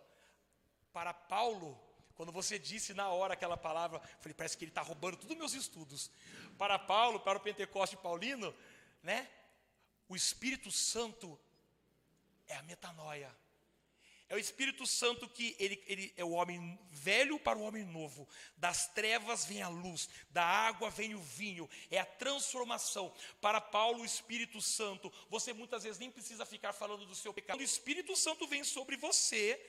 Para 0.92 1.14
Paulo, 1.14 1.78
quando 2.16 2.32
você 2.32 2.58
disse 2.58 2.94
na 2.94 3.10
hora 3.10 3.34
aquela 3.34 3.58
palavra, 3.58 3.98
eu 3.98 4.20
falei, 4.20 4.34
parece 4.34 4.58
que 4.58 4.64
ele 4.64 4.72
está 4.72 4.82
roubando 4.82 5.18
todos 5.18 5.32
os 5.32 5.38
meus 5.38 5.54
estudos. 5.54 6.10
Para 6.58 6.80
Paulo, 6.80 7.20
para 7.20 7.38
o 7.38 7.42
Pentecoste 7.42 7.98
Paulino, 7.98 8.56
né? 9.04 9.30
O 10.08 10.16
Espírito 10.16 10.72
Santo 10.72 11.40
é 12.48 12.56
a 12.56 12.64
metanoia. 12.64 13.36
É 14.28 14.36
o 14.36 14.40
Espírito 14.40 14.88
Santo 14.88 15.30
que 15.30 15.56
ele, 15.60 15.84
ele 15.86 16.14
é 16.18 16.24
o 16.24 16.32
homem 16.32 16.80
velho 16.90 17.38
para 17.38 17.60
o 17.60 17.62
homem 17.62 17.84
novo. 17.84 18.28
Das 18.58 18.88
trevas 18.88 19.46
vem 19.46 19.62
a 19.62 19.68
luz, 19.68 20.10
da 20.32 20.44
água 20.44 20.90
vem 20.90 21.14
o 21.14 21.22
vinho. 21.22 21.70
É 21.92 22.00
a 22.00 22.06
transformação. 22.06 23.14
Para 23.40 23.62
Paulo, 23.62 24.02
o 24.02 24.06
Espírito 24.06 24.60
Santo, 24.62 25.14
você 25.30 25.54
muitas 25.54 25.84
vezes 25.84 26.00
nem 26.00 26.10
precisa 26.10 26.46
ficar 26.46 26.74
falando 26.74 27.06
do 27.06 27.14
seu 27.14 27.34
pecado. 27.34 27.60
O 27.60 27.64
Espírito 27.64 28.16
Santo 28.16 28.48
vem 28.48 28.64
sobre 28.64 28.96
você 28.96 29.62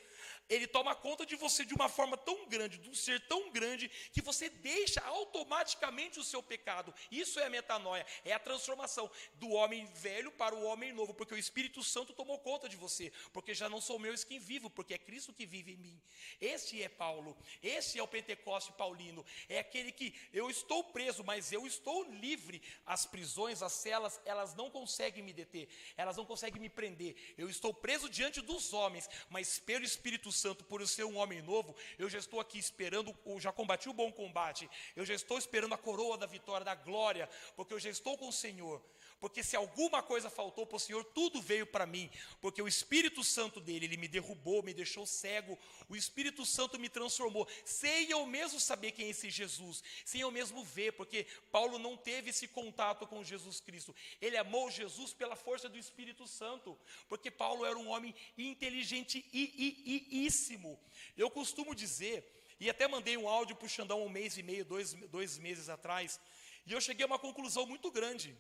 ele 0.49 0.67
toma 0.67 0.95
conta 0.95 1.25
de 1.25 1.37
você 1.37 1.65
de 1.65 1.75
uma 1.75 1.89
forma 1.89 2.17
tão 2.17 2.47
grande, 2.47 2.79
de 2.79 2.91
um 2.91 2.95
ser 2.95 3.21
tão 3.27 3.51
grande, 3.51 3.89
que 4.13 4.21
você 4.21 4.49
deixa 4.49 5.01
automaticamente 5.03 6.19
o 6.19 6.25
seu 6.25 6.43
pecado. 6.43 6.95
Isso 7.11 7.39
é 7.39 7.47
a 7.47 7.51
metanoia, 7.51 8.05
é 8.25 8.33
a 8.33 8.39
transformação 8.39 9.11
do 9.35 9.51
homem 9.51 9.87
velho 9.95 10.31
para 10.33 10.55
o 10.55 10.65
homem 10.65 10.93
novo, 10.93 11.15
porque 11.15 11.35
o 11.35 11.39
Espírito 11.39 11.83
Santo 11.83 12.13
tomou 12.13 12.39
conta 12.39 12.69
de 12.69 12.77
você, 12.77 13.13
porque 13.33 13.55
já 13.55 13.69
não 13.69 13.81
sou 13.81 13.99
meu 13.99 14.17
quem 14.25 14.39
vivo, 14.39 14.71
porque 14.71 14.95
é 14.95 14.99
Cristo 14.99 15.33
que 15.33 15.45
vive 15.45 15.73
em 15.73 15.77
mim. 15.77 16.01
Este 16.41 16.83
é 16.83 16.89
Paulo, 16.89 17.37
esse 17.63 17.99
é 17.99 18.03
o 18.03 18.09
Pentecoste 18.09 18.73
paulino, 18.73 19.25
é 19.49 19.59
aquele 19.59 19.93
que 19.93 20.15
eu 20.33 20.49
estou 20.49 20.83
preso, 20.85 21.23
mas 21.25 21.53
eu 21.53 21.67
estou 21.67 22.05
livre. 22.05 22.63
As 22.85 23.05
prisões, 23.05 23.63
as 23.63 23.73
celas, 23.73 24.21
elas 24.25 24.55
não 24.55 24.71
conseguem 24.71 25.23
me 25.23 25.33
deter, 25.33 25.69
elas 25.97 26.17
não 26.17 26.25
conseguem 26.25 26.61
me 26.61 26.69
prender. 26.69 27.17
Eu 27.37 27.51
estou 27.51 27.75
preso 27.75 28.09
diante 28.09 28.41
dos 28.41 28.73
homens, 28.73 29.09
mas 29.29 29.59
pelo 29.59 29.85
Espírito 29.85 30.33
Santo, 30.37 30.65
por 30.65 30.81
eu 30.81 30.87
ser 30.87 31.05
um 31.05 31.17
homem 31.17 31.43
novo, 31.43 31.75
eu 31.99 32.09
já 32.09 32.19
estou 32.19 32.39
aqui 32.39 32.59
esperando, 32.59 33.17
já 33.39 33.51
combati 33.51 33.89
o 33.89 33.93
bom 33.93 34.13
combate, 34.13 34.69
eu 34.95 35.05
já 35.05 35.15
estou 35.15 35.39
esperando 35.39 35.75
a 35.75 35.79
coroa 35.79 36.17
da 36.17 36.27
vitória, 36.27 36.65
da 36.65 36.75
glória, 36.75 37.29
porque 37.57 37.75
eu 37.75 37.81
já 37.81 37.91
estou 37.91 38.17
com 38.17 38.29
o 38.29 38.33
Senhor. 38.33 38.81
Porque 39.21 39.43
se 39.43 39.57
alguma 39.57 40.03
coisa 40.03 40.29
faltou 40.29 40.67
para 40.67 40.77
o 40.77 40.81
Senhor, 40.81 41.03
tudo 41.03 41.41
veio 41.41 41.67
para 41.67 41.87
mim. 41.87 42.11
Porque 42.41 42.61
o 42.61 42.69
Espírito 42.69 43.25
Santo 43.25 43.59
dele, 43.61 43.87
ele 43.87 43.97
me 43.97 44.09
derrubou, 44.09 44.63
me 44.63 44.75
deixou 44.75 45.07
cego. 45.07 45.59
O 45.89 45.97
Espírito 45.97 46.45
Santo 46.45 46.79
me 46.79 46.91
transformou. 46.91 47.49
Sem 47.65 48.11
eu 48.11 48.27
mesmo 48.27 48.61
saber 48.61 48.93
quem 48.93 49.07
é 49.07 49.11
esse 49.11 49.31
Jesus. 49.31 49.83
Sem 50.05 50.21
eu 50.21 50.31
mesmo 50.31 50.63
ver. 50.63 50.93
Porque 50.93 51.27
Paulo 51.51 51.79
não 51.79 51.97
teve 51.97 52.29
esse 52.29 52.47
contato 52.47 53.07
com 53.07 53.25
Jesus 53.25 53.59
Cristo. 53.59 53.97
Ele 54.21 54.37
amou 54.37 54.71
Jesus 54.71 55.15
pela 55.15 55.35
força 55.35 55.67
do 55.69 55.79
Espírito 55.79 56.27
Santo. 56.27 56.79
Porque 57.09 57.31
Paulo 57.31 57.65
era 57.65 57.79
um 57.79 57.89
homem 57.89 58.15
inteligentíssimo. 58.37 60.79
Eu 61.17 61.31
costumo 61.31 61.75
dizer, 61.75 62.45
e 62.61 62.69
até 62.69 62.87
mandei 62.87 63.17
um 63.17 63.27
áudio 63.29 63.57
para 63.57 63.65
o 63.65 63.69
Xandão 63.69 64.05
um 64.05 64.11
mês 64.11 64.37
e 64.37 64.43
meio, 64.43 64.63
dois, 64.65 64.93
dois 64.93 65.39
meses 65.39 65.71
atrás. 65.71 66.21
E 66.67 66.73
eu 66.73 66.81
cheguei 66.83 67.05
a 67.05 67.07
uma 67.07 67.19
conclusão 67.19 67.65
muito 67.65 67.91
grande 67.91 68.37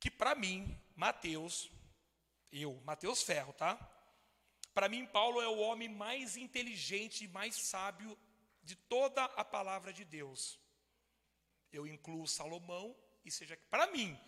que 0.00 0.10
para 0.10 0.34
mim, 0.34 0.76
Mateus, 0.96 1.70
eu, 2.50 2.80
Mateus 2.84 3.22
Ferro, 3.22 3.52
tá? 3.52 3.78
Para 4.74 4.88
mim, 4.88 5.04
Paulo 5.06 5.40
é 5.42 5.46
o 5.46 5.58
homem 5.58 5.88
mais 5.88 6.36
inteligente 6.36 7.24
e 7.24 7.28
mais 7.28 7.54
sábio 7.54 8.18
de 8.62 8.74
toda 8.74 9.24
a 9.24 9.44
palavra 9.44 9.92
de 9.92 10.04
Deus. 10.04 10.58
Eu 11.72 11.86
incluo 11.86 12.26
Salomão 12.26 12.96
e 13.24 13.30
seja 13.30 13.56
para 13.70 13.86
mim, 13.88 14.18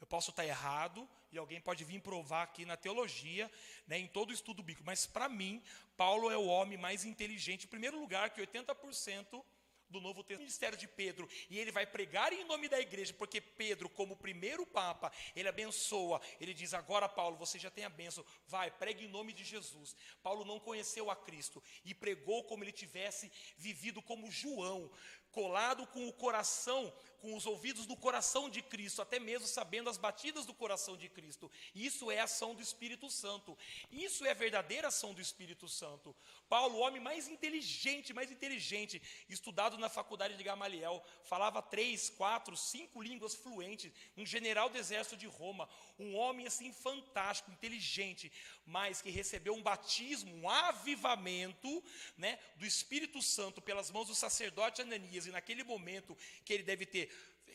eu 0.00 0.06
posso 0.06 0.30
estar 0.30 0.44
errado 0.44 1.08
e 1.30 1.38
alguém 1.38 1.60
pode 1.60 1.84
vir 1.84 2.00
provar 2.00 2.42
aqui 2.42 2.64
na 2.64 2.76
teologia, 2.76 3.50
né, 3.86 3.98
em 3.98 4.08
todo 4.08 4.30
o 4.30 4.32
estudo 4.32 4.62
bíblico, 4.62 4.84
mas 4.84 5.06
para 5.06 5.28
mim, 5.28 5.62
Paulo 5.96 6.30
é 6.30 6.36
o 6.36 6.46
homem 6.46 6.76
mais 6.76 7.04
inteligente, 7.04 7.66
em 7.66 7.68
primeiro 7.68 8.00
lugar, 8.00 8.30
que 8.30 8.40
80% 8.40 9.44
do 9.90 10.00
Novo 10.00 10.22
Testamento, 10.22 10.40
ministério 10.40 10.78
de 10.78 10.88
Pedro, 10.88 11.28
e 11.48 11.58
ele 11.58 11.70
vai 11.70 11.86
pregar 11.86 12.32
em 12.32 12.44
nome 12.44 12.68
da 12.68 12.80
igreja, 12.80 13.12
porque 13.14 13.40
Pedro, 13.40 13.88
como 13.88 14.16
primeiro 14.16 14.66
papa, 14.66 15.12
ele 15.34 15.48
abençoa, 15.48 16.20
ele 16.40 16.54
diz: 16.54 16.72
Agora, 16.74 17.08
Paulo, 17.08 17.36
você 17.36 17.58
já 17.58 17.70
tem 17.70 17.84
a 17.84 17.88
bênção, 17.88 18.24
vai, 18.46 18.70
pregue 18.70 19.04
em 19.04 19.08
nome 19.08 19.32
de 19.32 19.44
Jesus. 19.44 19.94
Paulo 20.22 20.44
não 20.44 20.60
conheceu 20.60 21.10
a 21.10 21.16
Cristo 21.16 21.62
e 21.84 21.94
pregou 21.94 22.44
como 22.44 22.64
ele 22.64 22.72
tivesse 22.72 23.30
vivido 23.56 24.00
como 24.00 24.30
João, 24.30 24.90
colado 25.32 25.86
com 25.86 26.08
o 26.08 26.12
coração, 26.12 26.92
com 27.20 27.36
os 27.36 27.46
ouvidos 27.46 27.86
do 27.86 27.96
coração 27.96 28.48
de 28.48 28.62
Cristo, 28.62 29.02
até 29.02 29.18
mesmo 29.18 29.46
sabendo 29.46 29.90
as 29.90 29.98
batidas 29.98 30.46
do 30.46 30.54
coração 30.54 30.96
de 30.96 31.08
Cristo. 31.08 31.50
Isso 31.74 32.10
é 32.10 32.20
ação 32.20 32.54
do 32.54 32.62
Espírito 32.62 33.10
Santo. 33.10 33.56
Isso 33.90 34.24
é 34.24 34.30
a 34.30 34.34
verdadeira 34.34 34.88
ação 34.88 35.12
do 35.12 35.20
Espírito 35.20 35.68
Santo. 35.68 36.16
Paulo, 36.48 36.76
o 36.76 36.80
homem 36.80 37.00
mais 37.00 37.28
inteligente, 37.28 38.12
mais 38.12 38.30
inteligente, 38.30 39.00
estudado 39.28 39.76
na 39.78 39.88
faculdade 39.88 40.36
de 40.36 40.42
Gamaliel, 40.42 41.04
falava 41.22 41.62
três, 41.62 42.10
quatro, 42.10 42.56
cinco 42.56 43.02
línguas 43.02 43.34
fluentes, 43.34 43.92
um 44.16 44.24
general 44.24 44.68
do 44.68 44.78
exército 44.78 45.16
de 45.16 45.26
Roma, 45.26 45.68
um 45.98 46.16
homem 46.16 46.46
assim 46.46 46.72
fantástico, 46.72 47.52
inteligente, 47.52 48.32
mas 48.66 49.02
que 49.02 49.10
recebeu 49.10 49.54
um 49.54 49.62
batismo, 49.62 50.34
um 50.34 50.48
avivamento, 50.48 51.84
né, 52.16 52.38
do 52.56 52.64
Espírito 52.64 53.20
Santo 53.20 53.60
pelas 53.60 53.90
mãos 53.90 54.08
do 54.08 54.14
sacerdote 54.14 54.82
Ananias, 54.82 55.19
e 55.26 55.30
naquele 55.30 55.64
momento 55.64 56.16
que 56.44 56.52
ele 56.52 56.62
deve 56.62 56.86
ter 56.86 57.10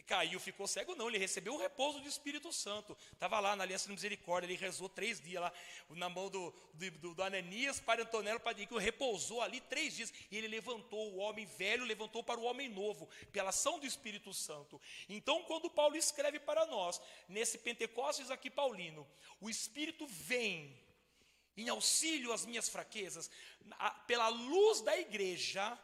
caiu, 0.06 0.40
ficou 0.40 0.68
cego, 0.68 0.96
não, 0.96 1.10
ele 1.10 1.18
recebeu 1.18 1.54
o 1.54 1.58
repouso 1.58 2.00
do 2.00 2.08
Espírito 2.08 2.54
Santo. 2.54 2.96
Estava 3.12 3.40
lá 3.40 3.56
na 3.56 3.64
Aliança 3.64 3.88
de 3.88 3.94
Misericórdia, 3.94 4.48
ele 4.48 4.56
rezou 4.56 4.88
três 4.88 5.20
dias 5.20 5.42
lá, 5.42 5.52
na 5.90 6.10
mão 6.10 6.30
do, 6.30 6.54
do, 6.74 7.14
do 7.14 7.24
Ananias 7.24 7.80
para 7.80 8.04
Antonelo 8.04 8.40
que 8.40 8.78
repousou 8.78 9.42
ali 9.42 9.60
três 9.62 9.96
dias, 9.96 10.14
e 10.30 10.38
ele 10.38 10.48
levantou 10.48 11.14
o 11.14 11.18
homem 11.18 11.46
velho, 11.46 11.84
levantou 11.84 12.24
para 12.24 12.40
o 12.40 12.44
homem 12.44 12.70
novo, 12.70 13.10
pela 13.32 13.50
ação 13.50 13.80
do 13.80 13.86
Espírito 13.86 14.34
Santo. 14.34 14.80
Então, 15.10 15.44
quando 15.44 15.70
Paulo 15.70 15.96
escreve 15.96 16.40
para 16.40 16.66
nós, 16.66 17.02
nesse 17.28 17.58
Pentecostes 17.58 18.30
aqui 18.30 18.50
paulino, 18.50 19.08
o 19.42 19.50
Espírito 19.50 20.06
vem 20.08 20.80
em 21.58 21.70
auxílio 21.70 22.34
às 22.34 22.46
minhas 22.46 22.68
fraquezas, 22.68 23.32
pela 24.06 24.28
luz 24.28 24.82
da 24.82 24.98
igreja, 24.98 25.78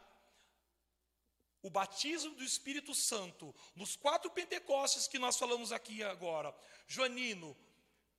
o 1.62 1.70
batismo 1.70 2.34
do 2.34 2.42
Espírito 2.42 2.94
Santo, 2.94 3.54
nos 3.76 3.94
quatro 3.96 4.30
Pentecostes 4.30 5.06
que 5.06 5.18
nós 5.18 5.36
falamos 5.36 5.70
aqui 5.72 6.02
agora, 6.02 6.54
Joanino, 6.88 7.56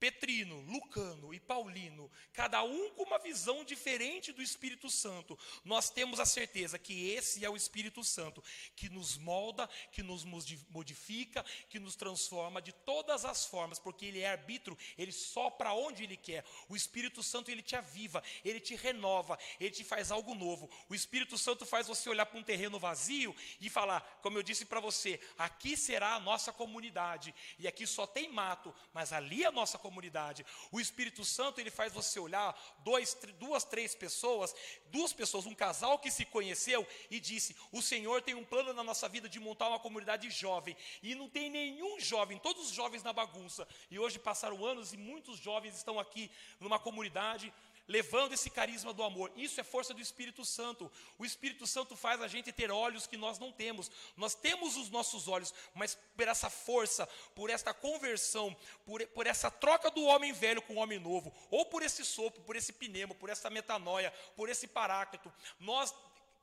Petrino, 0.03 0.59
Lucano 0.59 1.33
e 1.33 1.39
Paulino, 1.39 2.11
cada 2.33 2.61
um 2.61 2.89
com 2.89 3.03
uma 3.03 3.17
visão 3.17 3.63
diferente 3.63 4.33
do 4.33 4.41
Espírito 4.41 4.89
Santo, 4.89 5.39
nós 5.63 5.89
temos 5.89 6.19
a 6.19 6.25
certeza 6.25 6.77
que 6.77 7.11
esse 7.11 7.45
é 7.45 7.49
o 7.49 7.55
Espírito 7.55 8.03
Santo, 8.03 8.43
que 8.75 8.89
nos 8.89 9.15
molda, 9.15 9.65
que 9.93 10.03
nos 10.03 10.25
modifica, 10.25 11.41
que 11.69 11.79
nos 11.79 11.95
transforma 11.95 12.61
de 12.61 12.73
todas 12.73 13.23
as 13.23 13.45
formas, 13.45 13.79
porque 13.79 14.07
ele 14.07 14.19
é 14.19 14.29
arbítrio, 14.29 14.77
ele 14.97 15.13
sopra 15.13 15.71
onde 15.71 16.03
ele 16.03 16.17
quer. 16.17 16.43
O 16.67 16.75
Espírito 16.75 17.23
Santo 17.23 17.49
ele 17.49 17.61
te 17.61 17.77
aviva, 17.77 18.21
ele 18.43 18.59
te 18.59 18.75
renova, 18.75 19.39
ele 19.57 19.71
te 19.71 19.85
faz 19.85 20.11
algo 20.11 20.35
novo. 20.35 20.69
O 20.89 20.93
Espírito 20.93 21.37
Santo 21.37 21.65
faz 21.65 21.87
você 21.87 22.09
olhar 22.09 22.25
para 22.25 22.37
um 22.37 22.43
terreno 22.43 22.77
vazio 22.77 23.33
e 23.61 23.69
falar, 23.69 24.01
como 24.21 24.37
eu 24.37 24.43
disse 24.43 24.65
para 24.65 24.81
você, 24.81 25.17
aqui 25.37 25.77
será 25.77 26.15
a 26.15 26.19
nossa 26.19 26.51
comunidade, 26.51 27.33
e 27.57 27.69
aqui 27.69 27.87
só 27.87 28.05
tem 28.05 28.27
mato, 28.27 28.75
mas 28.93 29.13
ali 29.13 29.43
é 29.43 29.47
a 29.47 29.51
nossa 29.51 29.77
comunidade 29.77 29.92
comunidade. 29.93 30.43
O 30.71 30.79
Espírito 30.79 31.23
Santo 31.23 31.61
ele 31.61 31.69
faz 31.69 31.93
você 31.93 32.19
olhar 32.19 32.57
dois, 32.79 33.15
duas, 33.39 33.63
três 33.63 33.93
pessoas, 33.93 34.55
duas 34.87 35.13
pessoas, 35.13 35.45
um 35.45 35.53
casal 35.53 35.99
que 35.99 36.09
se 36.09 36.25
conheceu 36.25 36.85
e 37.11 37.19
disse: 37.19 37.55
O 37.71 37.81
Senhor 37.81 38.21
tem 38.23 38.33
um 38.33 38.43
plano 38.43 38.73
na 38.73 38.83
nossa 38.83 39.07
vida 39.07 39.29
de 39.29 39.39
montar 39.39 39.69
uma 39.69 39.79
comunidade 39.79 40.29
jovem. 40.31 40.75
E 41.03 41.13
não 41.13 41.29
tem 41.29 41.49
nenhum 41.49 41.99
jovem, 41.99 42.39
todos 42.39 42.65
os 42.65 42.71
jovens 42.71 43.03
na 43.03 43.13
bagunça. 43.13 43.67
E 43.91 43.99
hoje 43.99 44.17
passaram 44.17 44.65
anos 44.65 44.93
e 44.93 44.97
muitos 44.97 45.37
jovens 45.37 45.75
estão 45.75 45.99
aqui 45.99 46.31
numa 46.59 46.79
comunidade 46.79 47.53
levando 47.87 48.33
esse 48.33 48.49
carisma 48.49 48.93
do 48.93 49.03
amor. 49.03 49.31
Isso 49.35 49.59
é 49.59 49.63
força 49.63 49.93
do 49.93 50.01
Espírito 50.01 50.45
Santo. 50.45 50.91
O 51.17 51.25
Espírito 51.25 51.67
Santo 51.67 51.95
faz 51.95 52.21
a 52.21 52.27
gente 52.27 52.51
ter 52.51 52.71
olhos 52.71 53.07
que 53.07 53.17
nós 53.17 53.39
não 53.39 53.51
temos. 53.51 53.91
Nós 54.15 54.35
temos 54.35 54.77
os 54.77 54.89
nossos 54.89 55.27
olhos, 55.27 55.53
mas 55.73 55.97
por 56.15 56.27
essa 56.27 56.49
força, 56.49 57.07
por 57.35 57.49
esta 57.49 57.73
conversão, 57.73 58.55
por, 58.85 59.05
por 59.07 59.27
essa 59.27 59.51
troca 59.51 59.91
do 59.91 60.03
homem 60.03 60.31
velho 60.31 60.61
com 60.61 60.75
o 60.75 60.77
homem 60.77 60.99
novo, 60.99 61.33
ou 61.49 61.65
por 61.65 61.83
esse 61.83 62.05
sopro, 62.05 62.41
por 62.43 62.55
esse 62.55 62.73
pneumo, 62.73 63.15
por 63.15 63.29
essa 63.29 63.49
metanoia, 63.49 64.11
por 64.35 64.49
esse 64.49 64.67
paráclito, 64.67 65.31
nós 65.59 65.93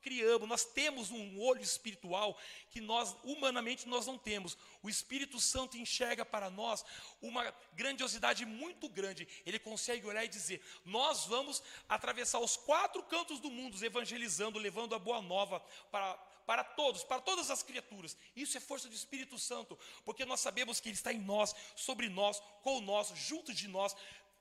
criamos, 0.01 0.47
nós 0.47 0.65
temos 0.65 1.11
um 1.11 1.39
olho 1.39 1.61
espiritual 1.61 2.37
que 2.69 2.81
nós, 2.81 3.15
humanamente, 3.23 3.87
nós 3.87 4.05
não 4.05 4.17
temos. 4.17 4.57
O 4.81 4.89
Espírito 4.89 5.39
Santo 5.39 5.77
enxerga 5.77 6.25
para 6.25 6.49
nós 6.49 6.83
uma 7.21 7.53
grandiosidade 7.73 8.45
muito 8.45 8.89
grande. 8.89 9.27
Ele 9.45 9.59
consegue 9.59 10.05
olhar 10.05 10.25
e 10.25 10.27
dizer: 10.27 10.61
Nós 10.83 11.25
vamos 11.25 11.61
atravessar 11.87 12.39
os 12.39 12.57
quatro 12.57 13.03
cantos 13.03 13.39
do 13.39 13.49
mundo, 13.49 13.83
evangelizando, 13.83 14.59
levando 14.59 14.95
a 14.95 14.99
boa 14.99 15.21
nova 15.21 15.59
para, 15.91 16.15
para 16.45 16.63
todos, 16.63 17.03
para 17.03 17.21
todas 17.21 17.49
as 17.49 17.63
criaturas. 17.63 18.17
Isso 18.35 18.57
é 18.57 18.59
força 18.59 18.89
do 18.89 18.95
Espírito 18.95 19.37
Santo, 19.37 19.77
porque 20.03 20.25
nós 20.25 20.39
sabemos 20.39 20.79
que 20.79 20.89
Ele 20.89 20.95
está 20.95 21.13
em 21.13 21.19
nós, 21.19 21.55
sobre 21.75 22.09
nós, 22.09 22.41
com 22.61 22.81
nós, 22.81 23.09
junto 23.15 23.53
de 23.53 23.67
nós, 23.67 23.95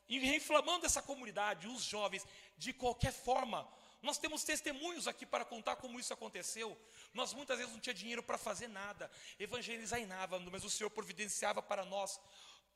e 0.09 0.35
inflamando 0.35 0.85
essa 0.85 1.01
comunidade, 1.01 1.69
os 1.69 1.85
jovens, 1.85 2.27
de 2.59 2.73
qualquer 2.73 3.13
forma 3.13 3.67
nós 4.03 4.19
temos 4.19 4.45
testemunhos 4.45 5.07
aqui 5.07 5.27
para 5.27 5.45
contar 5.45 5.77
como 5.77 6.01
isso 6.01 6.13
aconteceu. 6.13 6.77
Nós 7.13 7.35
muitas 7.35 7.59
vezes 7.59 7.73
não 7.73 7.81
tinha 7.81 7.95
dinheiro 7.95 8.23
para 8.23 8.39
fazer 8.39 8.69
nada, 8.69 9.11
evangelizar 9.39 10.01
em 10.01 10.07
nada, 10.07 10.39
mas 10.39 10.65
o 10.65 10.71
Senhor 10.71 10.91
providenciava 10.91 11.61
para 11.63 11.85
nós 11.85 12.21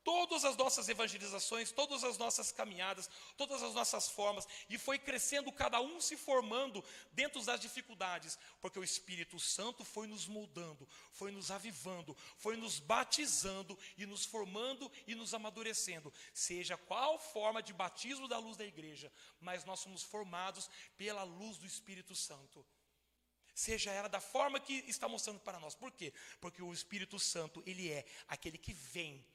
todas 0.05 0.45
as 0.45 0.55
nossas 0.55 0.87
evangelizações, 0.87 1.71
todas 1.71 2.03
as 2.03 2.15
nossas 2.19 2.51
caminhadas, 2.51 3.09
todas 3.35 3.63
as 3.63 3.73
nossas 3.73 4.07
formas, 4.07 4.47
e 4.69 4.77
foi 4.77 4.99
crescendo, 4.99 5.51
cada 5.51 5.81
um 5.81 5.99
se 5.99 6.15
formando 6.15 6.81
dentro 7.11 7.43
das 7.43 7.59
dificuldades, 7.59 8.37
porque 8.61 8.77
o 8.77 8.83
Espírito 8.83 9.39
Santo 9.39 9.83
foi 9.83 10.05
nos 10.05 10.27
moldando, 10.27 10.87
foi 11.11 11.31
nos 11.31 11.49
avivando, 11.49 12.15
foi 12.37 12.55
nos 12.55 12.79
batizando 12.79 13.77
e 13.97 14.05
nos 14.05 14.23
formando 14.23 14.91
e 15.07 15.15
nos 15.15 15.33
amadurecendo, 15.33 16.13
seja 16.33 16.77
qual 16.77 17.17
forma 17.19 17.63
de 17.63 17.73
batismo 17.73 18.27
da 18.27 18.37
luz 18.37 18.55
da 18.55 18.65
igreja, 18.65 19.11
mas 19.41 19.65
nós 19.65 19.79
somos 19.79 20.03
formados 20.03 20.69
pela 20.95 21.23
luz 21.23 21.57
do 21.57 21.65
Espírito 21.65 22.15
Santo. 22.15 22.63
Seja 23.55 23.89
ela 23.91 24.09
da 24.09 24.19
forma 24.19 24.59
que 24.59 24.83
está 24.85 25.07
mostrando 25.07 25.39
para 25.39 25.59
nós. 25.61 25.73
Por 25.73 25.89
quê? 25.89 26.13
Porque 26.41 26.61
o 26.61 26.73
Espírito 26.73 27.17
Santo, 27.17 27.63
ele 27.65 27.89
é 27.89 28.05
aquele 28.27 28.57
que 28.57 28.73
vem 28.73 29.25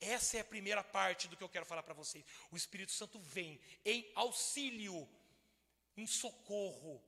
essa 0.00 0.36
é 0.36 0.40
a 0.40 0.44
primeira 0.44 0.82
parte 0.82 1.28
do 1.28 1.36
que 1.36 1.42
eu 1.42 1.48
quero 1.48 1.66
falar 1.66 1.82
para 1.82 1.94
vocês. 1.94 2.24
O 2.50 2.56
Espírito 2.56 2.92
Santo 2.92 3.18
vem 3.20 3.60
em 3.84 4.10
auxílio, 4.14 5.08
em 5.96 6.06
socorro. 6.06 7.02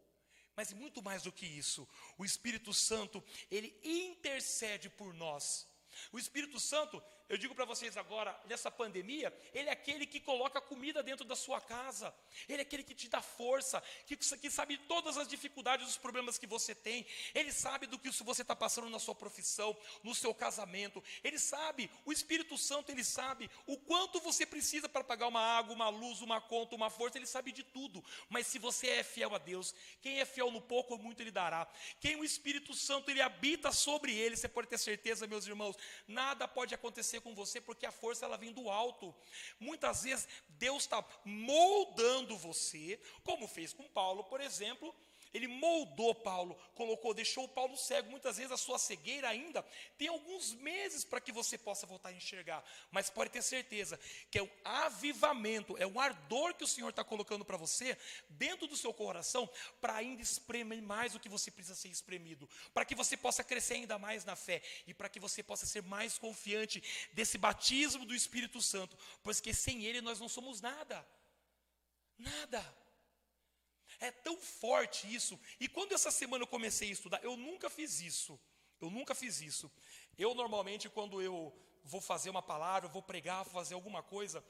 Mas 0.57 0.72
muito 0.72 1.03
mais 1.03 1.22
do 1.22 1.33
que 1.33 1.46
isso, 1.46 1.88
o 2.18 2.24
Espírito 2.24 2.74
Santo, 2.74 3.24
ele 3.50 3.79
intercede 3.83 4.90
por 4.90 5.14
nós. 5.14 5.66
O 6.12 6.18
Espírito 6.18 6.59
Santo, 6.61 7.03
eu 7.30 7.38
digo 7.38 7.54
para 7.54 7.64
vocês 7.64 7.96
agora, 7.96 8.36
nessa 8.46 8.72
pandemia, 8.72 9.32
Ele 9.54 9.68
é 9.68 9.72
aquele 9.72 10.04
que 10.04 10.18
coloca 10.18 10.60
comida 10.60 11.00
dentro 11.00 11.24
da 11.24 11.36
sua 11.36 11.60
casa, 11.60 12.12
Ele 12.48 12.58
é 12.58 12.62
aquele 12.62 12.82
que 12.82 12.92
te 12.92 13.08
dá 13.08 13.22
força, 13.22 13.80
que, 14.04 14.16
que 14.16 14.50
sabe 14.50 14.76
todas 14.76 15.16
as 15.16 15.28
dificuldades, 15.28 15.88
os 15.88 15.96
problemas 15.96 16.36
que 16.36 16.46
você 16.46 16.74
tem, 16.74 17.06
Ele 17.32 17.52
sabe 17.52 17.86
do 17.86 18.00
que 18.00 18.10
você 18.10 18.42
está 18.42 18.56
passando 18.56 18.90
na 18.90 18.98
sua 18.98 19.14
profissão, 19.14 19.76
no 20.02 20.12
seu 20.12 20.34
casamento, 20.34 21.00
Ele 21.22 21.38
sabe, 21.38 21.88
o 22.04 22.10
Espírito 22.10 22.58
Santo, 22.58 22.90
Ele 22.90 23.04
sabe 23.04 23.48
o 23.64 23.76
quanto 23.76 24.18
você 24.18 24.44
precisa 24.44 24.88
para 24.88 25.04
pagar 25.04 25.28
uma 25.28 25.40
água, 25.40 25.72
uma 25.72 25.88
luz, 25.88 26.20
uma 26.22 26.40
conta, 26.40 26.74
uma 26.74 26.90
força, 26.90 27.16
Ele 27.16 27.26
sabe 27.26 27.52
de 27.52 27.62
tudo, 27.62 28.04
mas 28.28 28.48
se 28.48 28.58
você 28.58 28.88
é 28.88 29.02
fiel 29.04 29.32
a 29.36 29.38
Deus, 29.38 29.72
quem 30.02 30.18
é 30.18 30.24
fiel 30.24 30.50
no 30.50 30.60
pouco, 30.60 30.98
muito 30.98 31.22
Ele 31.22 31.30
dará, 31.30 31.68
quem 32.00 32.16
o 32.16 32.24
Espírito 32.24 32.74
Santo, 32.74 33.08
Ele 33.08 33.22
habita 33.22 33.70
sobre 33.70 34.12
Ele, 34.12 34.36
você 34.36 34.48
pode 34.48 34.66
ter 34.66 34.78
certeza, 34.78 35.28
meus 35.28 35.46
irmãos, 35.46 35.76
nada 36.08 36.48
pode 36.48 36.74
acontecer 36.74 37.19
com 37.20 37.35
você, 37.35 37.61
porque 37.61 37.87
a 37.87 37.92
força 37.92 38.24
ela 38.24 38.37
vem 38.37 38.52
do 38.52 38.68
alto. 38.68 39.14
Muitas 39.59 40.02
vezes 40.02 40.28
Deus 40.48 40.83
está 40.83 41.04
moldando 41.24 42.37
você, 42.37 43.00
como 43.22 43.46
fez 43.46 43.72
com 43.72 43.88
Paulo, 43.88 44.24
por 44.24 44.40
exemplo, 44.40 44.94
ele 45.32 45.46
moldou 45.46 46.14
Paulo, 46.14 46.56
colocou, 46.74 47.14
deixou 47.14 47.46
Paulo 47.46 47.76
cego. 47.76 48.10
Muitas 48.10 48.36
vezes 48.36 48.50
a 48.52 48.56
sua 48.56 48.78
cegueira 48.78 49.28
ainda 49.28 49.64
tem 49.96 50.08
alguns 50.08 50.52
meses 50.54 51.04
para 51.04 51.20
que 51.20 51.30
você 51.30 51.56
possa 51.56 51.86
voltar 51.86 52.08
a 52.08 52.12
enxergar. 52.12 52.64
Mas 52.90 53.10
pode 53.10 53.30
ter 53.30 53.42
certeza 53.42 53.98
que 54.30 54.38
é 54.38 54.42
o 54.42 54.50
avivamento, 54.64 55.76
é 55.78 55.86
o 55.86 56.00
ardor 56.00 56.54
que 56.54 56.64
o 56.64 56.66
Senhor 56.66 56.90
está 56.90 57.04
colocando 57.04 57.44
para 57.44 57.56
você 57.56 57.96
dentro 58.28 58.66
do 58.66 58.76
seu 58.76 58.92
coração 58.92 59.48
para 59.80 59.94
ainda 59.94 60.22
espremer 60.22 60.82
mais 60.82 61.14
o 61.14 61.20
que 61.20 61.28
você 61.28 61.50
precisa 61.50 61.74
ser 61.74 61.88
espremido, 61.88 62.48
para 62.74 62.84
que 62.84 62.94
você 62.94 63.16
possa 63.16 63.44
crescer 63.44 63.74
ainda 63.74 63.98
mais 63.98 64.24
na 64.24 64.34
fé 64.34 64.62
e 64.86 64.92
para 64.92 65.08
que 65.08 65.20
você 65.20 65.42
possa 65.42 65.66
ser 65.66 65.82
mais 65.82 66.18
confiante 66.18 66.82
desse 67.12 67.38
batismo 67.38 68.04
do 68.04 68.14
Espírito 68.14 68.60
Santo, 68.60 68.98
pois 69.22 69.40
que 69.40 69.54
sem 69.54 69.84
ele 69.84 70.00
nós 70.00 70.18
não 70.18 70.28
somos 70.28 70.60
nada. 70.60 71.06
Nada. 72.18 72.79
É 74.00 74.10
tão 74.10 74.36
forte 74.36 75.12
isso. 75.14 75.38
E 75.60 75.68
quando 75.68 75.92
essa 75.92 76.10
semana 76.10 76.42
eu 76.42 76.48
comecei 76.48 76.88
a 76.88 76.92
estudar, 76.92 77.22
eu 77.22 77.36
nunca 77.36 77.68
fiz 77.68 78.00
isso. 78.00 78.40
Eu 78.80 78.90
nunca 78.90 79.14
fiz 79.14 79.40
isso. 79.42 79.70
Eu 80.16 80.34
normalmente, 80.34 80.88
quando 80.88 81.20
eu 81.20 81.54
vou 81.84 82.00
fazer 82.00 82.30
uma 82.30 82.42
palavra, 82.42 82.88
vou 82.88 83.02
pregar, 83.02 83.44
vou 83.44 83.52
fazer 83.52 83.74
alguma 83.74 84.02
coisa, 84.02 84.44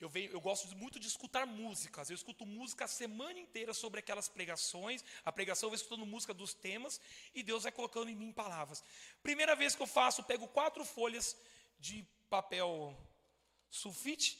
Eu, 0.00 0.08
venho, 0.08 0.30
eu 0.30 0.40
gosto 0.40 0.76
muito 0.76 1.00
de 1.00 1.08
escutar 1.08 1.44
músicas. 1.44 2.08
Eu 2.08 2.14
escuto 2.14 2.46
música 2.46 2.84
a 2.84 2.88
semana 2.88 3.40
inteira 3.40 3.74
sobre 3.74 3.98
aquelas 3.98 4.28
pregações. 4.28 5.04
A 5.24 5.32
pregação 5.32 5.66
eu 5.66 5.70
vou 5.70 5.76
escutando 5.76 6.06
música 6.06 6.32
dos 6.32 6.54
temas 6.54 7.00
e 7.34 7.42
Deus 7.42 7.64
vai 7.64 7.72
colocando 7.72 8.08
em 8.08 8.14
mim 8.14 8.32
palavras. 8.32 8.84
Primeira 9.24 9.56
vez 9.56 9.74
que 9.74 9.82
eu 9.82 9.88
faço, 9.88 10.20
eu 10.20 10.24
pego 10.24 10.46
quatro 10.46 10.84
folhas 10.84 11.36
de 11.80 12.06
papel 12.30 12.96
sulfite 13.70 14.38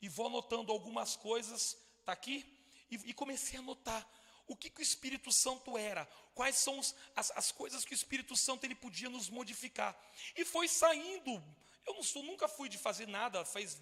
e 0.00 0.08
vou 0.08 0.28
anotando 0.28 0.70
algumas 0.70 1.16
coisas. 1.16 1.76
Tá 2.04 2.12
aqui? 2.12 2.59
E, 2.90 2.96
e 3.10 3.14
comecei 3.14 3.58
a 3.58 3.62
anotar 3.62 4.06
o 4.46 4.56
que, 4.56 4.68
que 4.68 4.80
o 4.80 4.82
Espírito 4.82 5.30
Santo 5.30 5.78
era, 5.78 6.06
quais 6.34 6.56
são 6.56 6.78
os, 6.78 6.94
as, 7.14 7.30
as, 7.32 7.52
coisas 7.52 7.84
que 7.84 7.92
o 7.92 7.94
Espírito 7.94 8.36
Santo 8.36 8.64
ele 8.64 8.74
podia 8.74 9.08
nos 9.08 9.28
modificar. 9.28 9.96
E 10.36 10.44
foi 10.44 10.66
saindo. 10.66 11.42
Eu 11.86 11.94
não 11.94 12.02
sou, 12.02 12.22
nunca 12.22 12.48
fui 12.48 12.68
de 12.68 12.76
fazer 12.76 13.06
nada, 13.06 13.44
faz 13.44 13.80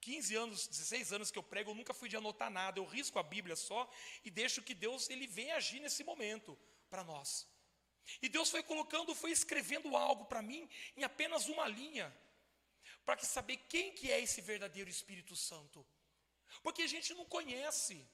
15 0.00 0.34
anos, 0.36 0.66
16 0.68 1.12
anos 1.12 1.30
que 1.30 1.38
eu 1.38 1.42
prego, 1.42 1.70
eu 1.70 1.74
nunca 1.74 1.92
fui 1.92 2.08
de 2.08 2.16
anotar 2.16 2.50
nada. 2.50 2.78
Eu 2.78 2.84
risco 2.84 3.18
a 3.18 3.22
Bíblia 3.22 3.56
só 3.56 3.90
e 4.24 4.30
deixo 4.30 4.62
que 4.62 4.74
Deus 4.74 5.10
ele 5.10 5.26
venha 5.26 5.56
agir 5.56 5.80
nesse 5.80 6.02
momento 6.02 6.58
para 6.88 7.04
nós. 7.04 7.46
E 8.20 8.28
Deus 8.28 8.50
foi 8.50 8.62
colocando, 8.62 9.14
foi 9.14 9.30
escrevendo 9.30 9.96
algo 9.96 10.24
para 10.26 10.42
mim 10.42 10.68
em 10.96 11.04
apenas 11.04 11.48
uma 11.48 11.66
linha, 11.66 12.14
para 13.04 13.16
que 13.16 13.26
saber 13.26 13.56
quem 13.68 13.92
que 13.92 14.10
é 14.10 14.20
esse 14.20 14.40
verdadeiro 14.40 14.90
Espírito 14.90 15.34
Santo. 15.34 15.86
Porque 16.62 16.82
a 16.82 16.86
gente 16.86 17.12
não 17.14 17.24
conhece. 17.24 18.08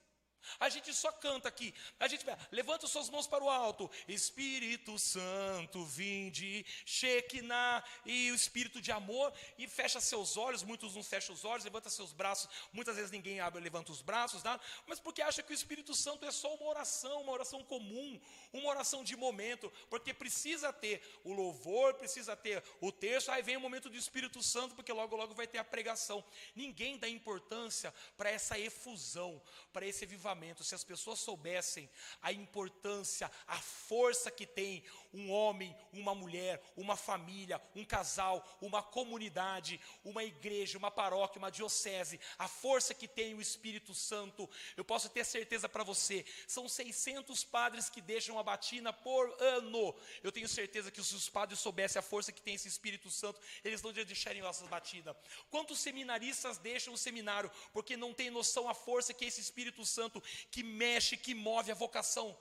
A 0.59 0.69
gente 0.69 0.93
só 0.95 1.13
canta 1.13 1.49
aqui. 1.49 1.75
A 1.99 2.09
gente 2.09 2.25
levanta 2.51 2.87
suas 2.87 3.09
mãos 3.09 3.27
para 3.27 3.45
o 3.45 3.51
alto. 3.51 3.91
Espírito 4.09 4.99
Santo, 4.99 5.85
vinde, 5.85 6.65
Shekinah, 6.85 7.85
e 8.05 8.31
o 8.31 8.35
espírito 8.35 8.81
de 8.81 8.91
amor, 8.91 9.33
e 9.59 9.69
fecha 9.69 10.01
seus 10.01 10.37
olhos. 10.37 10.63
Muitos 10.63 10.95
não 10.95 11.03
fecham 11.03 11.35
os 11.35 11.45
olhos, 11.45 11.65
levanta 11.65 11.91
seus 11.91 12.13
braços. 12.13 12.49
Muitas 12.73 12.97
vezes 12.97 13.11
ninguém 13.11 13.41
abre, 13.41 13.61
levanta 13.61 13.93
os 13.93 14.03
braços, 14.03 14.43
nada. 14.43 14.63
Mas 14.87 14.99
porque 14.99 15.23
acha 15.23 15.43
que 15.43 15.53
o 15.53 15.55
Espírito 15.55 15.95
Santo 15.95 16.25
é 16.25 16.31
só 16.31 16.55
uma 16.55 16.67
oração, 16.67 17.23
uma 17.23 17.33
oração 17.33 17.63
comum, 17.63 18.21
uma 18.53 18.69
oração 18.69 19.05
de 19.05 19.17
momento. 19.17 19.71
Porque 19.89 20.13
precisa 20.15 20.73
ter 20.73 21.03
o 21.25 21.33
louvor, 21.33 21.95
precisa 21.95 22.37
ter 22.37 22.63
o 22.81 22.91
texto. 22.91 23.31
Aí 23.31 23.43
vem 23.43 23.57
o 23.57 23.61
momento 23.61 23.89
do 23.89 23.97
Espírito 23.97 24.43
Santo, 24.43 24.75
porque 24.75 24.93
logo, 24.93 25.17
logo 25.17 25.35
vai 25.35 25.47
ter 25.47 25.59
a 25.59 25.65
pregação. 25.65 26.25
Ninguém 26.55 26.99
dá 26.99 27.09
importância 27.09 27.95
para 28.17 28.31
essa 28.31 28.59
efusão, 28.59 29.41
para 29.73 29.87
esse 29.87 30.05
avivamento 30.05 30.30
avivamento, 30.31 30.65
se 30.65 30.75
as 30.75 30.85
pessoas 30.85 31.19
soubessem 31.19 31.91
a 32.23 32.33
importância, 32.33 33.31
a 33.47 33.57
força 33.57 34.31
que 34.31 34.47
tem 34.47 34.85
um 35.13 35.31
homem, 35.31 35.77
uma 35.93 36.15
mulher, 36.15 36.63
uma 36.77 36.97
família, 36.97 37.61
um 37.75 37.85
casal, 37.85 38.47
uma 38.61 38.83
comunidade, 38.83 39.81
uma 40.05 40.25
igreja, 40.25 40.79
uma 40.79 40.91
paróquia, 40.91 41.39
uma 41.39 41.51
diocese, 41.51 42.21
a 42.39 42.49
força 42.49 42.95
que 42.95 43.09
tem 43.09 43.35
o 43.35 43.41
Espírito 43.41 43.95
Santo, 43.95 44.49
eu 44.77 44.85
posso 44.85 45.09
ter 45.09 45.25
certeza 45.25 45.69
para 45.69 45.85
você, 45.85 46.25
são 46.47 46.69
600 46.69 47.45
padres 47.45 47.89
que 47.89 48.01
deixam 48.01 48.39
a 48.39 48.43
batina 48.43 48.93
por 48.93 49.35
ano. 49.41 49.95
Eu 50.23 50.33
tenho 50.33 50.49
certeza 50.49 50.91
que 50.91 51.03
se 51.03 51.15
os 51.15 51.29
padres 51.29 51.59
soubessem 51.59 51.99
a 51.99 52.03
força 52.03 52.33
que 52.33 52.43
tem 52.43 52.55
esse 52.55 52.69
Espírito 52.69 53.11
Santo, 53.11 53.41
eles 53.65 53.83
não 53.83 53.93
deixariam 53.93 54.49
essas 54.49 54.69
batidas. 54.69 55.17
Quantos 55.51 55.81
seminaristas 55.81 56.59
deixam 56.59 56.95
o 56.95 56.99
seminário 56.99 57.51
porque 57.73 57.97
não 57.97 58.15
tem 58.15 58.31
noção 58.31 58.69
a 58.69 58.75
força 58.75 59.15
que 59.15 59.25
esse 59.25 59.41
Espírito 59.41 59.85
Santo 59.85 60.23
que 60.51 60.63
mexe, 60.63 61.17
que 61.17 61.35
move 61.35 61.71
a 61.71 61.75
vocação 61.75 62.37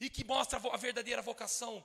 e 0.00 0.08
que 0.08 0.24
mostra 0.24 0.58
a 0.58 0.76
verdadeira 0.76 1.22
vocação. 1.22 1.84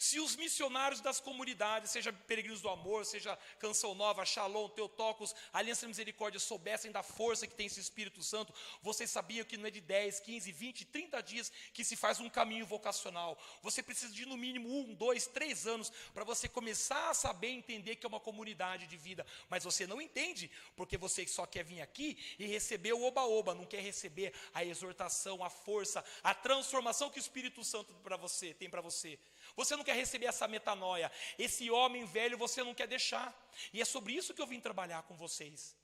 Se 0.00 0.18
os 0.18 0.34
missionários 0.34 1.02
das 1.02 1.20
comunidades, 1.20 1.90
seja 1.90 2.10
Peregrinos 2.10 2.62
do 2.62 2.70
Amor, 2.70 3.04
seja 3.04 3.38
Canção 3.58 3.94
Nova, 3.94 4.24
Shalom, 4.24 4.66
Teotocos, 4.70 5.34
Aliança 5.52 5.82
da 5.82 5.88
Misericórdia, 5.88 6.40
soubessem 6.40 6.90
da 6.90 7.02
força 7.02 7.46
que 7.46 7.54
tem 7.54 7.66
esse 7.66 7.80
Espírito 7.80 8.22
Santo, 8.22 8.54
vocês 8.80 9.10
sabiam 9.10 9.44
que 9.44 9.58
não 9.58 9.66
é 9.66 9.70
de 9.70 9.82
10, 9.82 10.20
15, 10.20 10.52
20, 10.52 10.84
30 10.86 11.22
dias 11.22 11.52
que 11.74 11.84
se 11.84 11.96
faz 11.96 12.18
um 12.18 12.30
caminho 12.30 12.64
vocacional. 12.64 13.38
Você 13.62 13.82
precisa 13.82 14.10
de 14.10 14.24
no 14.24 14.38
mínimo 14.38 14.74
um, 14.74 14.94
dois, 14.94 15.26
três 15.26 15.66
anos 15.66 15.92
para 16.14 16.24
você 16.24 16.48
começar 16.48 17.10
a 17.10 17.14
saber 17.14 17.48
entender 17.48 17.96
que 17.96 18.06
é 18.06 18.08
uma 18.08 18.18
comunidade 18.18 18.86
de 18.86 18.96
vida. 18.96 19.26
Mas 19.50 19.64
você 19.64 19.86
não 19.86 20.00
entende, 20.00 20.50
porque 20.76 20.96
você 20.96 21.26
só 21.26 21.44
quer 21.44 21.62
vir 21.62 21.82
aqui 21.82 22.16
e 22.38 22.46
receber 22.46 22.94
o 22.94 23.02
oba-oba, 23.02 23.54
não 23.54 23.66
quer 23.66 23.82
receber 23.82 24.32
a 24.54 24.64
exortação, 24.64 25.44
a 25.44 25.50
força, 25.50 26.02
a 26.22 26.34
transformação 26.34 27.10
que 27.10 27.18
o 27.18 27.20
Espírito 27.20 27.62
Santo 27.62 27.92
para 27.96 28.16
você 28.16 28.54
tem 28.54 28.70
para 28.70 28.80
você. 28.80 29.18
Você 29.60 29.76
não 29.76 29.84
quer 29.88 29.96
receber 30.04 30.26
essa 30.26 30.46
metanoia. 30.48 31.12
Esse 31.46 31.70
homem 31.70 32.04
velho 32.16 32.42
você 32.46 32.62
não 32.68 32.74
quer 32.74 32.88
deixar. 32.96 33.28
E 33.74 33.80
é 33.80 33.84
sobre 33.84 34.14
isso 34.14 34.34
que 34.34 34.42
eu 34.44 34.46
vim 34.52 34.60
trabalhar 34.68 35.02
com 35.02 35.14
vocês. 35.24 35.76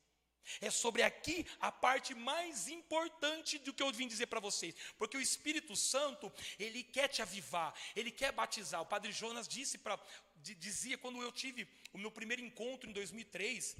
É 0.60 0.70
sobre 0.70 1.02
aqui 1.02 1.46
a 1.60 1.70
parte 1.72 2.14
mais 2.14 2.68
importante 2.68 3.58
do 3.58 3.74
que 3.74 3.82
eu 3.82 3.92
vim 3.92 4.08
dizer 4.08 4.28
para 4.28 4.40
vocês. 4.40 4.74
Porque 4.96 5.16
o 5.16 5.20
Espírito 5.20 5.74
Santo, 5.76 6.32
ele 6.58 6.82
quer 6.82 7.08
te 7.08 7.20
avivar, 7.20 7.74
ele 7.94 8.10
quer 8.10 8.32
batizar. 8.32 8.80
O 8.80 8.86
Padre 8.86 9.12
Jonas 9.12 9.48
disse 9.48 9.76
para 9.78 9.98
dizia 10.36 10.96
quando 10.96 11.20
eu 11.20 11.32
tive 11.32 11.68
o 11.92 11.98
meu 11.98 12.10
primeiro 12.18 12.42
encontro 12.42 12.88
em 12.88 12.92
2003, 12.92 13.76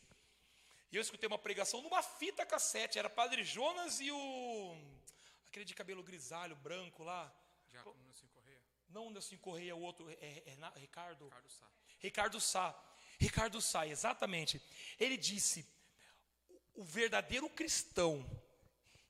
e 0.90 0.96
eu 0.96 1.02
escutei 1.02 1.28
uma 1.28 1.38
pregação 1.38 1.80
numa 1.80 2.02
fita 2.02 2.44
cassete, 2.44 2.98
era 2.98 3.08
Padre 3.08 3.44
Jonas 3.44 4.00
e 4.00 4.10
o 4.10 4.76
aquele 5.46 5.64
de 5.64 5.74
cabelo 5.74 6.02
grisalho, 6.02 6.56
branco 6.56 7.04
lá. 7.04 7.32
Diácono 7.68 7.96
não 8.88 9.10
Nelson 9.10 9.36
Correia, 9.38 9.74
o 9.74 9.80
outro, 9.80 10.08
é, 10.08 10.14
é, 10.14 10.42
é, 10.46 10.78
Ricardo. 10.78 11.24
Ricardo 11.24 11.50
Sá. 11.50 11.66
Ricardo 11.98 12.40
Sá. 12.40 12.82
Ricardo 13.18 13.60
Sá, 13.60 13.86
exatamente. 13.86 14.60
Ele 14.98 15.16
disse: 15.16 15.66
o 16.74 16.84
verdadeiro 16.84 17.48
cristão 17.48 18.24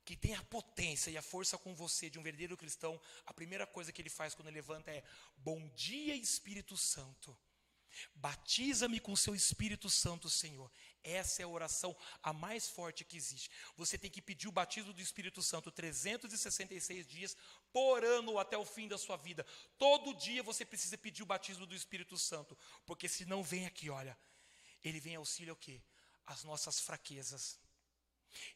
que 0.04 0.16
tem 0.16 0.36
a 0.36 0.42
potência 0.44 1.10
e 1.10 1.18
a 1.18 1.22
força 1.22 1.58
com 1.58 1.74
você 1.74 2.08
de 2.08 2.16
um 2.16 2.22
verdadeiro 2.22 2.56
cristão, 2.56 3.00
a 3.26 3.34
primeira 3.34 3.66
coisa 3.66 3.90
que 3.90 4.00
ele 4.00 4.08
faz 4.08 4.34
quando 4.34 4.48
ele 4.48 4.56
levanta 4.56 4.90
é: 4.90 5.02
Bom 5.36 5.68
dia, 5.74 6.14
Espírito 6.14 6.76
Santo. 6.76 7.36
Batiza-me 8.14 9.00
com 9.00 9.16
seu 9.16 9.34
Espírito 9.34 9.88
Santo, 9.90 10.28
Senhor. 10.28 10.70
Essa 11.06 11.42
é 11.42 11.44
a 11.44 11.48
oração 11.48 11.96
a 12.20 12.32
mais 12.32 12.68
forte 12.68 13.04
que 13.04 13.16
existe. 13.16 13.48
Você 13.76 13.96
tem 13.96 14.10
que 14.10 14.20
pedir 14.20 14.48
o 14.48 14.52
batismo 14.52 14.92
do 14.92 15.00
Espírito 15.00 15.40
Santo 15.40 15.70
366 15.70 17.06
dias 17.06 17.36
por 17.72 18.04
ano 18.04 18.40
até 18.40 18.58
o 18.58 18.64
fim 18.64 18.88
da 18.88 18.98
sua 18.98 19.16
vida. 19.16 19.46
Todo 19.78 20.12
dia 20.14 20.42
você 20.42 20.64
precisa 20.64 20.98
pedir 20.98 21.22
o 21.22 21.26
batismo 21.26 21.64
do 21.64 21.76
Espírito 21.76 22.18
Santo, 22.18 22.58
porque 22.84 23.08
se 23.08 23.24
não 23.24 23.40
vem 23.40 23.66
aqui, 23.66 23.88
olha, 23.88 24.18
ele 24.82 24.98
vem 24.98 25.14
auxílio 25.14 25.54
o 25.54 25.56
quê? 25.56 25.80
As 26.26 26.42
nossas 26.42 26.80
fraquezas. 26.80 27.56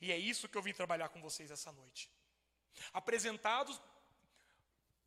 E 0.01 0.11
é 0.11 0.19
isso 0.19 0.49
que 0.49 0.59
eu 0.59 0.63
vim 0.63 0.73
trabalhar 0.73 1.09
com 1.11 1.23
vocês 1.23 1.53
essa 1.53 1.71
noite. 1.71 2.11
Apresentados 2.93 3.81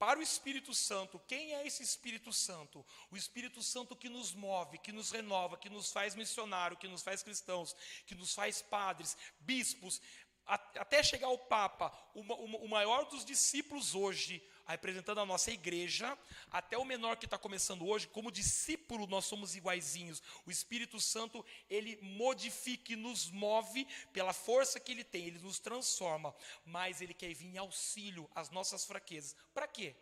para 0.06 0.20
o 0.20 0.22
Espírito 0.22 0.74
Santo, 0.74 1.18
quem 1.26 1.54
é 1.54 1.66
esse 1.66 1.82
Espírito 1.82 2.34
Santo? 2.34 2.86
O 3.10 3.16
Espírito 3.16 3.64
Santo 3.64 3.96
que 3.96 4.10
nos 4.10 4.34
move, 4.34 4.78
que 4.78 4.92
nos 4.92 5.12
renova, 5.12 5.56
que 5.56 5.70
nos 5.70 5.94
faz 5.94 6.14
missionário, 6.14 6.76
que 6.76 6.90
nos 6.90 7.02
faz 7.02 7.24
cristãos, 7.24 7.74
que 8.06 8.14
nos 8.14 8.36
faz 8.36 8.62
padres, 8.62 9.16
bispos, 9.40 10.02
até 10.46 11.02
chegar 11.02 11.28
ao 11.28 11.38
Papa, 11.38 11.92
o, 12.14 12.68
maior 12.68 13.06
dos 13.06 13.24
discípulos 13.24 13.96
hoje, 13.96 14.46
representando 14.66 15.20
a 15.20 15.26
nossa 15.26 15.52
igreja, 15.52 16.18
até 16.52 16.78
o 16.78 16.86
menor 16.86 17.18
que 17.18 17.26
está 17.26 17.38
começando 17.38 17.88
hoje, 17.88 18.08
como 18.08 18.32
discípulo 18.32 19.08
nós 19.08 19.26
somos 19.26 19.56
iguaizinhos. 19.56 20.22
O 20.46 20.52
Espírito 20.52 21.00
Santo, 21.00 21.46
ele 21.70 21.98
modifica 22.02 22.94
e 22.94 22.98
nos 22.98 23.30
move 23.30 23.88
pela 24.12 24.34
força 24.34 24.80
que 24.80 24.92
ele 24.92 25.04
tem, 25.04 25.26
ele 25.26 25.40
nos 25.40 25.60
transforma, 25.60 26.36
mas 26.66 27.02
ele 27.02 27.14
quer 27.14 27.34
vir 27.34 27.48
em 27.48 27.58
auxílio 27.58 28.30
às 28.36 28.50
nossas 28.50 28.86
fraquezas. 28.86 29.36
Para 29.54 29.68
quê? 29.68 29.96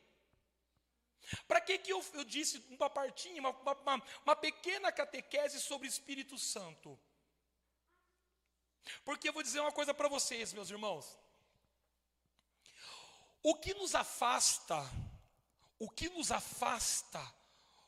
Para 1.48 1.62
que, 1.62 1.78
que 1.78 1.94
eu, 1.94 2.04
eu 2.14 2.24
disse 2.24 2.64
uma 2.70 2.90
partinha, 2.90 3.40
uma, 3.40 3.52
uma, 3.52 4.04
uma 4.26 4.36
pequena 4.36 4.92
catequese 4.92 5.62
sobre 5.62 5.88
o 5.88 5.90
Espírito 5.90 6.38
Santo? 6.38 7.00
Porque 9.04 9.30
eu 9.30 9.34
vou 9.34 9.44
dizer 9.44 9.60
uma 9.60 9.72
coisa 9.72 9.94
para 9.94 10.08
vocês, 10.08 10.54
meus 10.54 10.70
irmãos. 10.70 11.18
O 13.44 13.56
que 13.56 13.74
nos 13.74 13.96
afasta, 13.96 14.78
o 15.80 15.90
que 15.90 16.10
nos 16.10 16.32
afasta 16.32 17.22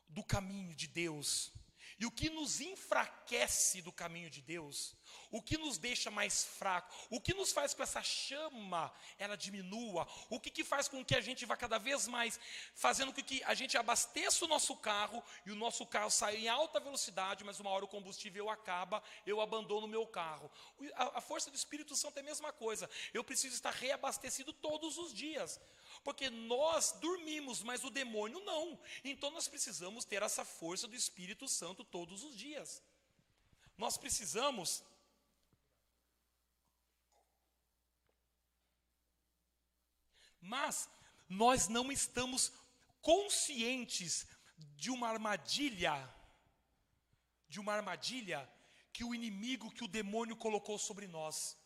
do 0.10 0.24
caminho 0.24 0.76
de 0.76 0.88
Deus, 0.88 1.52
e 2.00 2.06
o 2.06 2.12
que 2.12 2.30
nos 2.30 2.60
enfraquece 2.60 3.82
do 3.82 3.92
caminho 3.92 4.30
de 4.30 4.42
Deus, 4.42 4.96
o 5.32 5.42
que 5.42 5.58
nos 5.58 5.78
deixa 5.78 6.12
mais 6.12 6.44
fraco, 6.44 6.94
o 7.10 7.20
que 7.20 7.34
nos 7.34 7.52
faz 7.52 7.74
com 7.74 7.84
essa 7.84 8.02
chama 8.04 8.94
ela 9.18 9.36
diminua, 9.36 10.08
o 10.30 10.40
que, 10.40 10.50
que 10.50 10.64
faz 10.64 10.88
com 10.88 11.04
que 11.04 11.16
a 11.16 11.22
gente 11.22 11.46
vá 11.46 11.56
cada 11.56 11.78
vez 11.78 12.08
mais 12.08 12.40
fazendo 12.76 13.14
com 13.14 13.24
que 13.24 13.44
a 13.44 13.54
gente 13.54 13.78
abasteça 13.78 14.46
o 14.46 14.48
nosso 14.48 14.76
carro 14.78 15.24
e 15.46 15.52
o 15.52 15.56
nosso 15.56 15.86
carro 15.86 16.10
saia 16.10 16.38
em 16.38 16.48
alta 16.48 16.80
velocidade, 16.80 17.44
mas 17.44 17.60
uma 17.60 17.70
hora 17.70 17.86
o 17.86 17.88
combustível 17.88 18.50
acaba, 18.50 19.04
eu 19.26 19.42
abandono 19.42 19.86
o 19.86 19.90
meu 19.90 20.06
carro. 20.06 20.50
A, 20.96 21.20
a 21.20 21.22
força 21.22 21.50
do 21.50 21.56
Espírito 21.56 21.96
Santo 21.96 22.18
é 22.18 22.22
a 22.22 22.24
mesma 22.24 22.52
coisa, 22.52 22.90
eu 23.14 23.24
preciso 23.24 23.56
estar 23.56 23.72
reabastecido 23.72 24.54
todos 24.54 24.98
os 24.98 25.14
dias. 25.14 25.60
Porque 26.04 26.30
nós 26.30 26.94
dormimos, 26.94 27.62
mas 27.62 27.84
o 27.84 27.90
demônio 27.90 28.40
não. 28.42 28.80
Então 29.04 29.30
nós 29.32 29.48
precisamos 29.48 30.06
ter 30.06 30.22
essa 30.22 30.44
força 30.44 30.88
do 30.88 30.96
Espírito 30.96 31.48
Santo 31.48 31.84
todos 31.84 32.24
os 32.24 32.36
dias. 32.36 32.82
Nós 33.78 33.98
precisamos 33.98 34.84
Mas 40.44 40.90
nós 41.28 41.68
não 41.68 41.92
estamos 41.92 42.52
conscientes 43.02 44.28
de 44.82 44.90
uma 44.92 45.08
armadilha, 45.10 45.96
de 47.48 47.60
uma 47.60 47.74
armadilha 47.74 48.40
que 48.92 49.04
o 49.04 49.14
inimigo, 49.16 49.72
que 49.72 49.84
o 49.84 49.88
demônio 49.88 50.36
colocou 50.36 50.78
sobre 50.78 51.08
nós. 51.08 51.58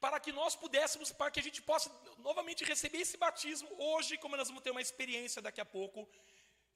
Para 0.00 0.18
que 0.18 0.32
nós 0.32 0.54
pudéssemos, 0.56 1.12
para 1.12 1.30
que 1.30 1.40
a 1.40 1.42
gente 1.42 1.60
possa 1.62 1.90
novamente 2.18 2.64
receber 2.64 2.98
esse 2.98 3.16
batismo 3.16 3.68
hoje, 3.78 4.18
como 4.18 4.36
nós 4.36 4.48
vamos 4.48 4.62
ter 4.62 4.70
uma 4.70 4.80
experiência 4.80 5.40
daqui 5.42 5.60
a 5.60 5.64
pouco 5.64 6.08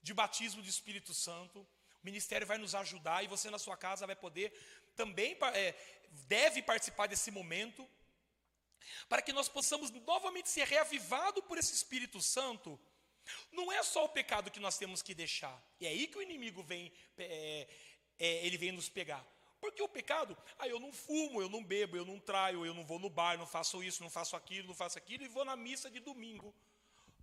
de 0.01 0.13
batismo 0.13 0.61
do 0.61 0.69
Espírito 0.69 1.13
Santo. 1.13 1.59
O 2.01 2.05
ministério 2.09 2.47
vai 2.47 2.57
nos 2.57 2.73
ajudar 2.75 3.23
e 3.23 3.27
você 3.27 3.49
na 3.49 3.59
sua 3.59 3.75
casa 3.75 4.07
vai 4.07 4.15
poder 4.15 4.53
também 4.95 5.37
é, 5.53 5.75
deve 6.27 6.61
participar 6.61 7.07
desse 7.07 7.31
momento, 7.31 7.87
para 9.07 9.21
que 9.21 9.33
nós 9.33 9.49
possamos 9.49 9.91
novamente 9.91 10.49
ser 10.49 10.67
reavivados 10.67 11.43
por 11.45 11.57
esse 11.57 11.73
Espírito 11.73 12.21
Santo. 12.21 12.79
Não 13.51 13.71
é 13.71 13.81
só 13.83 14.05
o 14.05 14.09
pecado 14.09 14.51
que 14.51 14.59
nós 14.59 14.77
temos 14.77 15.01
que 15.01 15.13
deixar. 15.13 15.61
E 15.79 15.85
é 15.85 15.89
aí 15.89 16.07
que 16.07 16.17
o 16.17 16.21
inimigo 16.21 16.63
vem, 16.63 16.91
é, 17.17 17.67
é, 18.17 18.45
ele 18.45 18.57
vem 18.57 18.71
nos 18.71 18.89
pegar. 18.89 19.25
Porque 19.59 19.81
o 19.81 19.89
pecado, 19.89 20.37
ah, 20.57 20.67
eu 20.67 20.79
não 20.79 20.91
fumo, 20.91 21.41
eu 21.41 21.49
não 21.49 21.63
bebo, 21.63 21.97
eu 21.97 22.05
não 22.05 22.19
traio, 22.19 22.65
eu 22.65 22.73
não 22.73 22.85
vou 22.85 22.97
no 22.97 23.09
bar, 23.09 23.37
não 23.37 23.45
faço 23.45 23.83
isso, 23.83 24.01
não 24.01 24.09
faço 24.09 24.35
aquilo, 24.35 24.69
não 24.69 24.75
faço 24.75 24.97
aquilo, 24.97 25.23
e 25.23 25.27
vou 25.27 25.43
na 25.43 25.55
missa 25.55 25.89
de 25.89 25.99
domingo. 25.99 26.55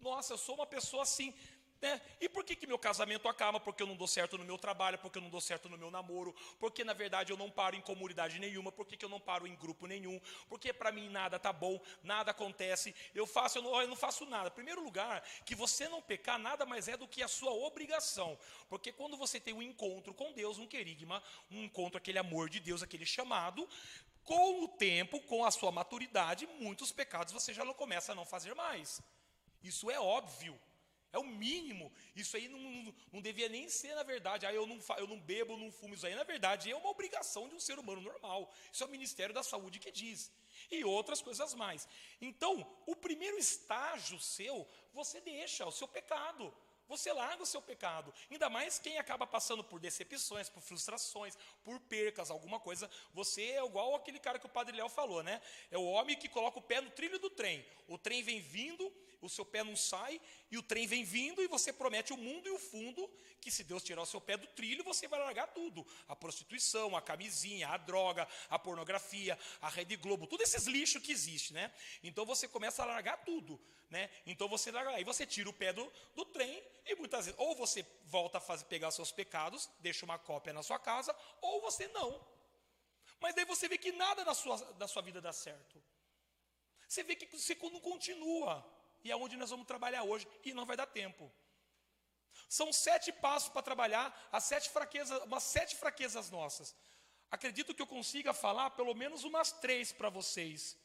Nossa, 0.01 0.35
eu 0.35 0.39
sou 0.39 0.55
uma 0.55 0.67
pessoa 0.67 1.03
assim. 1.03 1.33
Né? 1.81 2.01
E 2.21 2.29
por 2.29 2.43
que, 2.43 2.57
que 2.57 2.67
meu 2.67 2.79
casamento 2.79 3.29
acaba? 3.29 3.61
Porque 3.61 3.83
eu 3.83 3.87
não 3.87 3.97
dou 3.97 4.09
certo 4.09 4.39
no 4.39 4.45
meu 4.45 4.57
trabalho, 4.57 4.99
porque 4.99 5.19
eu 5.19 5.23
não 5.23 5.29
dou 5.29 5.41
certo 5.41 5.69
no 5.69 5.77
meu 5.77 5.91
namoro, 5.91 6.35
porque 6.59 6.83
na 6.83 6.95
verdade 6.95 7.33
eu 7.33 7.37
não 7.37 7.51
paro 7.51 7.77
em 7.77 7.83
comunidade 7.83 8.39
nenhuma, 8.39 8.73
porque 8.73 8.97
que 8.97 9.05
eu 9.05 9.09
não 9.09 9.21
paro 9.21 9.47
em 9.47 9.55
grupo 9.55 9.87
nenhum, 9.87 10.19
porque 10.49 10.73
para 10.73 10.91
mim 10.91 11.09
nada 11.11 11.39
tá 11.39 11.53
bom, 11.53 11.79
nada 12.03 12.31
acontece, 12.31 12.95
eu 13.15 13.27
faço, 13.27 13.59
eu 13.59 13.62
não, 13.62 13.81
eu 13.81 13.89
não 13.89 13.97
faço 13.97 14.25
nada. 14.25 14.51
Primeiro 14.51 14.83
lugar, 14.83 15.23
que 15.45 15.55
você 15.55 15.87
não 15.89 16.01
pecar 16.01 16.39
nada 16.39 16.65
mais 16.65 16.89
é 16.89 16.97
do 16.97 17.07
que 17.07 17.23
a 17.23 17.29
sua 17.29 17.53
obrigação, 17.53 18.39
porque 18.69 18.91
quando 18.91 19.17
você 19.17 19.39
tem 19.39 19.53
um 19.53 19.62
encontro 19.62 20.15
com 20.15 20.33
Deus, 20.33 20.59
um 20.59 20.67
querigma, 20.67 21.23
um 21.51 21.62
encontro, 21.62 21.99
aquele 21.99 22.19
amor 22.19 22.49
de 22.49 22.59
Deus, 22.59 22.83
aquele 22.83 23.05
chamado, 23.05 23.69
com 24.25 24.65
o 24.65 24.69
tempo, 24.69 25.21
com 25.21 25.45
a 25.45 25.51
sua 25.51 25.71
maturidade, 25.71 26.47
muitos 26.59 26.91
pecados 26.91 27.33
você 27.33 27.53
já 27.53 27.65
não 27.65 27.75
começa 27.75 28.12
a 28.12 28.15
não 28.15 28.25
fazer 28.25 28.55
mais. 28.55 29.01
Isso 29.62 29.91
é 29.91 30.01
óbvio. 30.01 30.59
É 31.17 31.19
o 31.19 31.25
mínimo. 31.25 31.91
Isso 32.15 32.37
aí 32.37 32.47
não, 32.47 32.59
não, 32.59 32.95
não, 33.15 33.23
devia 33.23 33.49
nem 33.49 33.71
ser, 33.71 33.95
na 33.95 34.03
verdade. 34.03 34.45
Ah, 34.45 34.53
eu 34.53 34.67
não, 34.67 34.79
eu 34.99 35.07
não 35.07 35.19
bebo, 35.19 35.57
não 35.57 35.73
fumo. 35.73 35.95
Isso 35.95 36.07
aí, 36.07 36.15
na 36.15 36.25
verdade, 36.25 36.71
é 36.71 36.77
uma 36.77 36.91
obrigação 36.91 37.49
de 37.49 37.55
um 37.55 37.61
ser 37.61 37.79
humano 37.79 38.03
normal. 38.03 38.53
Isso 38.71 38.85
é 38.85 38.87
o 38.87 38.91
Ministério 38.91 39.35
da 39.35 39.43
Saúde 39.43 39.79
que 39.79 39.91
diz. 39.91 40.31
E 40.71 40.85
outras 40.85 41.23
coisas 41.23 41.55
mais. 41.55 41.89
Então, 42.21 42.71
o 42.85 42.95
primeiro 42.95 43.39
estágio 43.39 44.21
seu, 44.21 44.69
você 44.93 45.19
deixa 45.23 45.65
o 45.65 45.73
seu 45.73 45.89
pecado. 45.89 46.53
Você 46.89 47.13
larga 47.13 47.43
o 47.43 47.47
seu 47.47 47.61
pecado. 47.61 48.15
Ainda 48.31 48.49
mais 48.49 48.79
quem 48.79 48.99
acaba 48.99 49.27
passando 49.27 49.65
por 49.65 49.81
decepções, 49.81 50.49
por 50.49 50.63
frustrações, 50.63 51.37
por 51.65 51.81
percas, 51.81 52.31
alguma 52.31 52.61
coisa. 52.61 52.89
Você 53.13 53.43
é 53.43 53.65
igual 53.65 53.95
aquele 53.95 54.21
cara 54.21 54.39
que 54.39 54.47
o 54.47 54.51
Padre 54.51 54.77
Léo 54.77 54.89
falou, 54.89 55.23
né? 55.23 55.41
É 55.71 55.77
o 55.77 55.85
homem 55.85 56.17
que 56.17 56.29
coloca 56.29 56.59
o 56.59 56.63
pé 56.63 56.81
no 56.81 56.91
trilho 56.91 57.19
do 57.19 57.29
trem. 57.29 57.67
O 57.89 57.99
trem 57.99 58.23
vem 58.23 58.41
vindo, 58.41 58.93
o 59.27 59.31
seu 59.31 59.45
pé 59.45 59.62
não 59.62 59.77
sai, 59.77 60.21
e 60.51 60.57
o 60.57 60.62
trem 60.62 60.87
vem 60.87 61.05
vindo, 61.05 61.43
e 61.43 61.47
você 61.47 61.73
promete 61.73 62.12
o 62.12 62.17
mundo 62.17 62.47
e 62.47 62.51
o 62.51 62.59
fundo, 62.59 63.11
que 63.41 63.51
se 63.51 63.62
Deus 63.65 63.83
tirar 63.83 64.03
o 64.03 64.07
seu 64.07 64.21
pé 64.21 64.37
do 64.37 64.47
trilho, 64.49 64.83
você 64.83 65.07
vai 65.07 65.21
largar 65.21 65.49
tudo. 65.49 65.87
A 66.09 66.17
prostituição, 66.17 66.97
a 66.97 67.03
camisinha, 67.03 67.69
a 67.69 67.77
droga, 67.77 68.27
a 68.49 68.59
pornografia, 68.59 69.39
a 69.61 69.69
Rede 69.69 69.97
Globo, 69.97 70.27
todos 70.27 70.47
esses 70.47 70.67
lixos 70.67 71.03
que 71.03 71.12
existem, 71.12 71.55
né? 71.55 71.73
Então 72.03 72.25
você 72.25 72.49
começa 72.49 72.83
a 72.83 72.87
largar 72.87 73.19
tudo, 73.25 73.61
né? 73.91 74.11
Então 74.27 74.49
você 74.49 74.71
larga, 74.71 74.91
aí 74.91 75.05
você 75.05 75.27
tira 75.27 75.49
o 75.49 75.53
pé 75.53 75.73
do, 75.73 75.93
do 76.15 76.25
trem, 76.25 76.62
e 76.87 76.95
muitas 76.97 77.27
vezes, 77.27 77.41
ou 77.41 77.55
você 77.55 77.87
volta 78.05 78.39
a 78.39 78.41
fazer, 78.41 78.65
pegar 78.65 78.91
seus 78.91 79.12
pecados, 79.12 79.69
deixa 79.81 80.05
uma 80.05 80.19
cópia 80.19 80.53
na 80.53 80.62
sua 80.62 80.79
casa, 80.79 81.15
ou 81.41 81.61
você 81.61 81.89
não. 81.89 82.27
Mas 83.21 83.35
daí 83.35 83.45
você 83.45 83.69
vê 83.69 83.79
que 83.79 83.93
nada 83.93 84.25
na 84.25 84.35
sua, 84.35 84.57
na 84.79 84.87
sua 84.87 85.03
vida 85.03 85.21
dá 85.21 85.33
certo. 85.33 85.83
Você 86.89 87.03
vê 87.03 87.17
que 87.17 87.27
você 87.37 87.55
não 87.55 87.81
continua 87.81 88.65
e 89.05 89.11
é 89.11 89.17
onde 89.17 89.37
nós 89.37 89.51
vamos 89.51 89.67
trabalhar 89.67 90.03
hoje, 90.03 90.27
e 90.45 90.53
não 90.53 90.67
vai 90.67 90.77
dar 90.77 90.87
tempo. 90.87 91.33
São 92.49 92.73
sete 92.73 93.13
passos 93.13 93.49
para 93.49 93.63
trabalhar 93.63 94.29
as 94.31 94.45
sete 94.45 94.69
fraquezas, 94.71 95.23
umas 95.23 95.43
sete 95.43 95.77
fraquezas 95.77 96.31
nossas. 96.31 96.75
Acredito 97.31 97.75
que 97.75 97.83
eu 97.83 97.87
consiga 97.87 98.33
falar 98.33 98.71
pelo 98.71 98.95
menos 98.95 99.25
umas 99.25 99.51
três 99.53 99.93
para 99.93 100.09
vocês. 100.09 100.77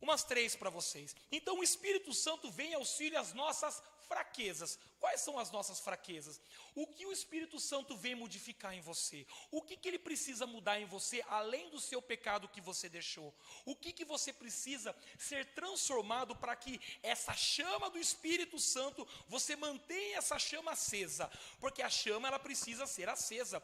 Umas 0.00 0.24
três 0.24 0.54
para 0.54 0.70
vocês. 0.70 1.14
Então 1.30 1.58
o 1.58 1.64
Espírito 1.64 2.12
Santo 2.12 2.50
vem 2.50 2.74
auxilia 2.74 3.20
as 3.20 3.32
nossas 3.32 3.82
fraquezas. 4.04 4.78
Quais 5.00 5.20
são 5.20 5.38
as 5.38 5.50
nossas 5.50 5.80
fraquezas? 5.80 6.40
O 6.74 6.86
que 6.86 7.04
o 7.04 7.12
Espírito 7.12 7.58
Santo 7.60 7.96
vem 7.96 8.14
modificar 8.14 8.74
em 8.74 8.80
você? 8.80 9.26
O 9.50 9.60
que, 9.60 9.76
que 9.76 9.88
ele 9.88 9.98
precisa 9.98 10.46
mudar 10.46 10.80
em 10.80 10.86
você, 10.86 11.22
além 11.28 11.68
do 11.70 11.80
seu 11.80 12.00
pecado 12.00 12.48
que 12.48 12.60
você 12.60 12.88
deixou? 12.88 13.34
O 13.64 13.76
que, 13.76 13.92
que 13.92 14.04
você 14.04 14.32
precisa 14.32 14.94
ser 15.18 15.46
transformado 15.54 16.34
para 16.36 16.56
que 16.56 16.80
essa 17.02 17.34
chama 17.34 17.90
do 17.90 17.98
Espírito 17.98 18.58
Santo, 18.58 19.06
você 19.28 19.56
mantenha 19.56 20.18
essa 20.18 20.38
chama 20.38 20.72
acesa? 20.72 21.30
Porque 21.60 21.82
a 21.82 21.90
chama, 21.90 22.28
ela 22.28 22.38
precisa 22.38 22.86
ser 22.86 23.08
acesa. 23.08 23.62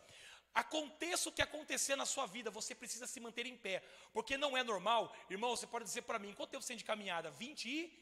Aconteça 0.55 1.29
o 1.29 1.33
que 1.33 1.43
acontecer 1.43 1.97
na 1.97 2.05
sua 2.05 2.27
vida, 2.27 2.51
você 2.51 2.75
precisa 2.75 3.07
se 3.07 3.21
manter 3.21 3.47
em 3.47 3.57
pé. 3.57 3.83
Porque 4.13 4.37
não 4.37 4.57
é 4.57 4.63
normal, 4.63 5.15
irmão, 5.29 5.57
você 5.57 5.67
pode 5.67 5.85
dizer 5.85 6.03
para 6.03 6.19
mim, 6.19 6.35
quanto 6.35 6.51
tempo 6.51 6.63
você 6.63 6.69
tem 6.69 6.77
de 6.77 6.85
caminhada? 6.85 7.31
20 7.31 7.69
e 7.69 8.01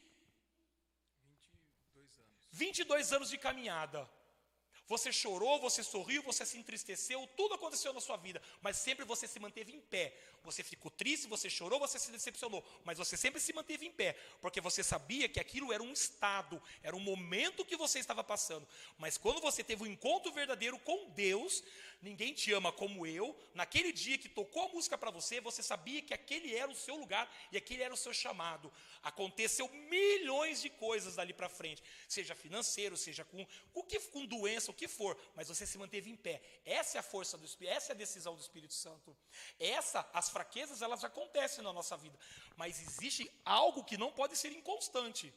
22 2.50 3.12
anos 3.12 3.30
de 3.30 3.38
caminhada. 3.38 4.08
Você 4.88 5.12
chorou, 5.12 5.61
você 5.61 5.85
sorriu, 5.85 6.22
você 6.22 6.46
se 6.46 6.57
entristeceu, 6.57 7.29
tudo 7.37 7.55
aconteceu 7.55 7.92
na 7.92 8.01
sua 8.01 8.16
vida, 8.16 8.40
mas 8.62 8.79
sempre 8.79 9.05
você 9.05 9.29
se 9.29 9.38
manteve 9.38 9.70
em 9.70 9.81
pé. 9.81 10.16
Você 10.42 10.62
ficou 10.62 10.90
triste, 10.90 11.27
você 11.27 11.51
chorou, 11.51 11.79
você 11.79 11.98
se 11.98 12.11
decepcionou, 12.11 12.64
mas 12.85 12.96
você 12.96 13.14
sempre 13.14 13.38
se 13.38 13.53
manteve 13.53 13.85
em 13.85 13.92
pé, 13.92 14.14
porque 14.40 14.62
você 14.62 14.83
sabia 14.83 15.29
que 15.29 15.38
aquilo 15.38 15.74
era 15.74 15.83
um 15.83 15.92
estado, 15.92 16.62
era 16.83 16.96
um 16.96 17.01
momento 17.01 17.66
que 17.66 17.77
você 17.77 17.98
estava 17.98 18.24
passando. 18.24 18.66
Mas 18.96 19.18
quando 19.18 19.42
você 19.42 19.62
teve 19.62 19.83
um 19.83 19.87
encontro 19.87 20.33
verdadeiro 20.33 20.79
com 20.79 21.11
Deus, 21.11 21.62
ninguém 22.01 22.33
te 22.33 22.51
ama 22.53 22.72
como 22.72 23.07
eu. 23.07 23.37
Naquele 23.55 23.92
dia 23.92 24.16
que 24.16 24.29
tocou 24.29 24.64
a 24.64 24.68
música 24.70 24.96
para 24.96 25.11
você, 25.11 25.38
você 25.38 25.62
sabia 25.62 26.01
que 26.01 26.14
aquele 26.14 26.55
era 26.55 26.70
o 26.70 26.74
seu 26.74 26.96
lugar 26.96 27.31
e 27.53 27.59
aquele 27.59 27.83
era 27.83 27.92
o 27.92 27.96
seu 27.96 28.14
chamado. 28.14 28.72
Aconteceu 29.03 29.68
milhões 29.68 30.62
de 30.62 30.70
coisas 30.70 31.16
dali 31.16 31.35
para 31.35 31.48
frente, 31.51 31.83
seja 32.09 32.35
financeiro, 32.35 32.96
seja 32.96 33.24
com, 33.24 33.46
com, 33.72 33.83
que, 33.83 34.01
com 34.01 34.24
doença, 34.24 34.70
que 34.78 34.88
for, 34.88 35.18
mas 35.34 35.48
você 35.48 35.66
se 35.66 35.76
manteve 35.76 36.08
em 36.08 36.16
pé. 36.16 36.40
Essa 36.64 36.98
é 36.98 37.00
a 37.00 37.02
força 37.02 37.36
do 37.36 37.44
Espírito, 37.44 37.76
essa 37.76 37.92
é 37.92 37.94
a 37.94 37.98
decisão 37.98 38.34
do 38.34 38.40
Espírito 38.40 38.72
Santo. 38.72 39.14
Essa, 39.58 40.08
as 40.14 40.30
fraquezas, 40.30 40.80
elas 40.80 41.02
acontecem 41.04 41.62
na 41.64 41.72
nossa 41.72 41.96
vida, 41.96 42.18
mas 42.56 42.80
existe 42.80 43.30
algo 43.44 43.84
que 43.84 43.98
não 43.98 44.12
pode 44.12 44.36
ser 44.36 44.52
inconstante. 44.52 45.34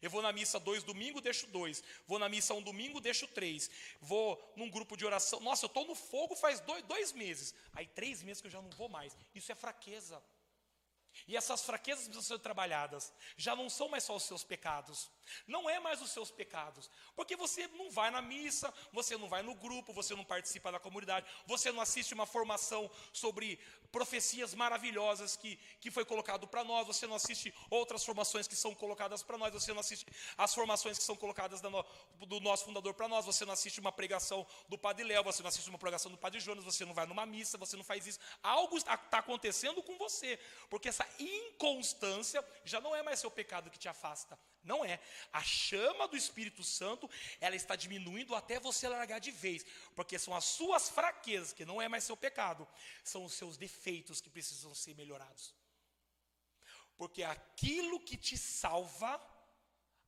Eu 0.00 0.10
vou 0.10 0.22
na 0.22 0.32
missa 0.32 0.60
dois 0.60 0.82
domingos, 0.82 1.22
deixo 1.22 1.46
dois. 1.46 1.82
Vou 2.06 2.18
na 2.18 2.28
missa 2.28 2.52
um 2.52 2.62
domingo, 2.62 3.00
deixo 3.00 3.26
três. 3.26 3.70
Vou 4.00 4.52
num 4.54 4.68
grupo 4.68 4.96
de 4.96 5.04
oração. 5.06 5.40
Nossa, 5.40 5.64
eu 5.64 5.68
estou 5.68 5.86
no 5.86 5.94
fogo 5.94 6.36
faz 6.36 6.60
dois, 6.60 6.82
dois 6.84 7.12
meses. 7.12 7.54
Aí 7.72 7.86
três 7.86 8.22
meses 8.22 8.40
que 8.40 8.48
eu 8.48 8.52
já 8.52 8.60
não 8.60 8.70
vou 8.70 8.88
mais. 8.88 9.16
Isso 9.34 9.50
é 9.50 9.54
fraqueza. 9.54 10.22
E 11.26 11.36
essas 11.36 11.62
fraquezas 11.62 12.04
precisam 12.04 12.36
ser 12.36 12.42
trabalhadas. 12.42 13.12
Já 13.36 13.56
não 13.56 13.70
são 13.70 13.88
mais 13.88 14.04
só 14.04 14.14
os 14.14 14.24
seus 14.24 14.44
pecados. 14.44 15.10
Não 15.46 15.68
é 15.68 15.78
mais 15.78 16.00
os 16.02 16.10
seus 16.10 16.30
pecados. 16.30 16.90
Porque 17.14 17.36
você 17.36 17.66
não 17.68 17.90
vai 17.90 18.10
na 18.10 18.22
missa, 18.22 18.72
você 18.92 19.16
não 19.16 19.28
vai 19.28 19.42
no 19.42 19.54
grupo, 19.54 19.92
você 19.92 20.14
não 20.14 20.24
participa 20.24 20.72
da 20.72 20.78
comunidade, 20.78 21.26
você 21.46 21.70
não 21.72 21.80
assiste 21.80 22.14
uma 22.14 22.26
formação 22.26 22.90
sobre 23.12 23.58
profecias 23.90 24.54
maravilhosas 24.54 25.36
que, 25.36 25.56
que 25.80 25.90
foi 25.90 26.04
colocado 26.04 26.48
para 26.48 26.64
nós, 26.64 26.86
você 26.86 27.06
não 27.06 27.14
assiste 27.14 27.54
outras 27.70 28.04
formações 28.04 28.48
que 28.48 28.56
são 28.56 28.74
colocadas 28.74 29.22
para 29.22 29.38
nós, 29.38 29.52
você 29.52 29.72
não 29.72 29.80
assiste 29.80 30.04
as 30.36 30.52
formações 30.52 30.98
que 30.98 31.04
são 31.04 31.16
colocadas 31.16 31.62
no, 31.62 31.84
do 32.26 32.40
nosso 32.40 32.64
fundador 32.64 32.92
para 32.94 33.06
nós, 33.06 33.24
você 33.24 33.44
não 33.44 33.52
assiste 33.52 33.78
uma 33.78 33.92
pregação 33.92 34.44
do 34.68 34.76
Padre 34.76 35.04
Léo, 35.04 35.22
você 35.22 35.42
não 35.42 35.48
assiste 35.48 35.68
uma 35.68 35.78
pregação 35.78 36.10
do 36.10 36.18
Padre 36.18 36.40
Jonas, 36.40 36.64
você 36.64 36.84
não 36.84 36.92
vai 36.92 37.06
numa 37.06 37.24
missa, 37.24 37.56
você 37.56 37.76
não 37.76 37.84
faz 37.84 38.06
isso. 38.06 38.18
Algo 38.42 38.76
está 38.76 38.94
acontecendo 39.12 39.82
com 39.82 39.96
você, 39.96 40.38
porque 40.68 40.88
essa 40.88 41.06
inconstância 41.18 42.44
já 42.64 42.80
não 42.80 42.96
é 42.96 43.02
mais 43.02 43.20
seu 43.20 43.30
pecado 43.30 43.70
que 43.70 43.78
te 43.78 43.88
afasta. 43.88 44.38
Não 44.64 44.84
é. 44.84 44.98
A 45.32 45.42
chama 45.42 46.08
do 46.08 46.16
Espírito 46.16 46.64
Santo, 46.64 47.08
ela 47.40 47.54
está 47.54 47.76
diminuindo 47.76 48.34
até 48.34 48.58
você 48.58 48.88
largar 48.88 49.18
de 49.18 49.30
vez, 49.30 49.64
porque 49.94 50.18
são 50.18 50.34
as 50.34 50.44
suas 50.44 50.88
fraquezas, 50.88 51.52
que 51.52 51.64
não 51.64 51.80
é 51.80 51.88
mais 51.88 52.04
seu 52.04 52.16
pecado, 52.16 52.66
são 53.04 53.24
os 53.24 53.34
seus 53.34 53.56
defeitos 53.56 54.20
que 54.20 54.30
precisam 54.30 54.74
ser 54.74 54.94
melhorados. 54.94 55.54
Porque 56.96 57.22
aquilo 57.22 58.00
que 58.00 58.16
te 58.16 58.38
salva, 58.38 59.20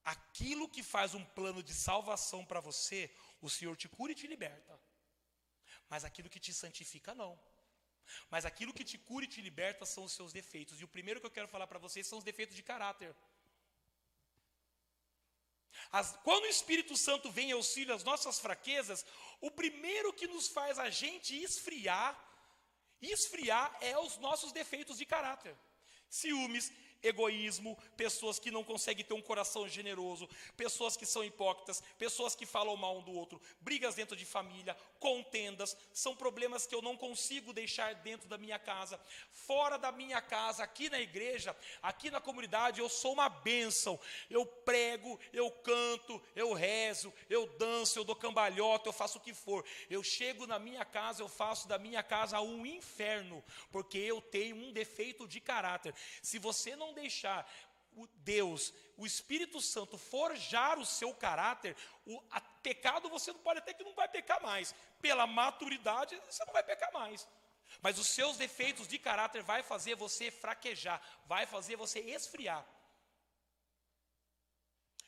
aquilo 0.05 0.69
que 0.69 0.83
faz 0.83 1.15
um 1.15 1.25
plano 1.25 1.63
de 1.63 1.75
salvação 1.75 2.45
para 2.45 2.61
você, 2.61 3.11
o 3.41 3.51
Senhor 3.51 3.77
te 3.77 3.89
cura 3.89 4.13
e 4.13 4.15
te 4.15 4.27
liberta. 4.27 4.81
Mas 5.89 6.05
aquilo 6.05 6.31
que 6.31 6.41
te 6.41 6.53
santifica, 6.55 7.15
não. 7.15 7.39
Mas 8.31 8.45
aquilo 8.45 8.73
que 8.73 8.85
te 8.85 8.97
cura 8.97 9.25
e 9.25 9.29
te 9.29 9.41
liberta 9.41 9.85
são 9.85 10.05
os 10.05 10.13
seus 10.13 10.33
defeitos. 10.33 10.81
E 10.81 10.85
o 10.85 10.89
primeiro 10.89 11.21
que 11.21 11.27
eu 11.27 11.31
quero 11.31 11.49
falar 11.49 11.67
para 11.67 11.79
vocês 11.79 12.07
são 12.07 12.19
os 12.19 12.25
defeitos 12.25 12.57
de 12.57 12.63
caráter. 12.63 13.15
As, 15.93 16.17
quando 16.25 16.45
o 16.45 16.49
Espírito 16.49 16.97
Santo 16.97 17.31
vem 17.31 17.51
em 17.51 17.53
auxílio 17.53 17.95
às 17.95 18.05
nossas 18.05 18.39
fraquezas, 18.39 19.05
o 19.41 19.51
primeiro 19.51 20.13
que 20.13 20.27
nos 20.27 20.49
faz 20.49 20.79
a 20.79 20.91
gente 20.91 21.37
esfriar, 21.43 22.19
esfriar 23.01 23.77
é 23.81 23.99
os 23.99 24.19
nossos 24.19 24.53
defeitos 24.53 24.99
de 24.99 25.07
caráter. 25.07 25.57
Ciúmes, 26.09 26.73
egoísmo, 27.03 27.77
pessoas 27.97 28.39
que 28.39 28.51
não 28.51 28.65
conseguem 28.65 29.05
ter 29.05 29.15
um 29.15 29.23
coração 29.23 29.69
generoso, 29.69 30.29
pessoas 30.57 30.97
que 30.97 31.07
são 31.07 31.25
hipócritas, 31.25 31.83
pessoas 31.99 32.35
que 32.35 32.47
falam 32.47 32.77
mal 32.77 32.99
um 32.99 33.03
do 33.03 33.13
outro, 33.13 33.41
brigas 33.61 33.95
dentro 33.95 34.17
de 34.17 34.25
família, 34.25 34.77
contendas, 35.07 35.77
são 35.93 36.17
problemas 36.17 36.67
que 36.67 36.75
eu 36.75 36.83
não 36.83 36.97
consigo 36.97 37.53
deixar 37.53 37.95
dentro 37.95 38.29
da 38.29 38.37
minha 38.37 38.59
casa. 38.59 39.01
Fora 39.31 39.79
da 39.79 39.93
minha 39.93 40.21
casa, 40.21 40.65
aqui 40.65 40.91
na 40.91 40.99
igreja, 40.99 41.57
aqui 41.81 42.11
na 42.11 42.21
comunidade, 42.21 42.81
eu 42.81 42.89
sou 42.89 43.13
uma 43.13 43.29
bênção. 43.29 44.01
Eu 44.29 44.45
prego, 44.45 45.17
eu 45.33 45.49
canto, 45.49 46.21
eu 46.35 46.53
rezo, 46.53 47.15
eu 47.31 47.47
danço, 47.57 47.97
eu 47.97 48.03
dou 48.03 48.17
cambalhota, 48.17 48.89
eu 48.89 48.93
faço 48.93 49.19
o 49.19 49.21
que 49.21 49.33
for. 49.33 49.65
Eu 49.89 50.03
chego 50.03 50.45
na 50.45 50.59
minha 50.59 50.85
casa, 50.85 51.23
eu 51.23 51.29
faço 51.29 51.69
da 51.69 51.79
minha 51.79 52.03
casa 52.03 52.41
um 52.41 52.67
inferno, 52.67 53.45
porque 53.71 53.99
eu 53.99 54.21
tenho 54.21 54.57
um 54.57 54.73
defeito 54.73 55.29
de 55.29 55.41
caráter. 55.41 55.95
Se 56.21 56.41
você 56.41 56.75
não 56.75 56.93
deixar 56.93 57.49
o 57.97 58.07
Deus, 58.19 58.73
o 58.97 59.07
Espírito 59.07 59.61
Santo 59.61 59.97
forjar 59.97 60.79
o 60.79 60.85
seu 60.85 61.15
caráter, 61.15 61.75
o 62.05 62.23
pecado 62.63 63.09
você 63.09 63.33
não 63.33 63.41
pode 63.41 63.59
até 63.59 63.73
que 63.73 63.83
não 63.83 63.95
vai 63.95 64.09
pecar 64.09 64.41
mais. 64.43 64.75
Pela 65.01 65.27
maturidade, 65.27 66.15
você 66.29 66.45
não 66.45 66.53
vai 66.53 66.63
pecar 66.63 66.93
mais. 66.93 67.27
Mas 67.81 67.99
os 67.99 68.09
seus 68.09 68.37
defeitos 68.37 68.87
de 68.87 68.99
caráter 68.99 69.43
vai 69.43 69.63
fazer 69.63 69.97
você 69.97 70.31
fraquejar, 70.31 71.01
vai 71.27 71.47
fazer 71.47 71.77
você 71.77 72.01
esfriar. 72.01 72.65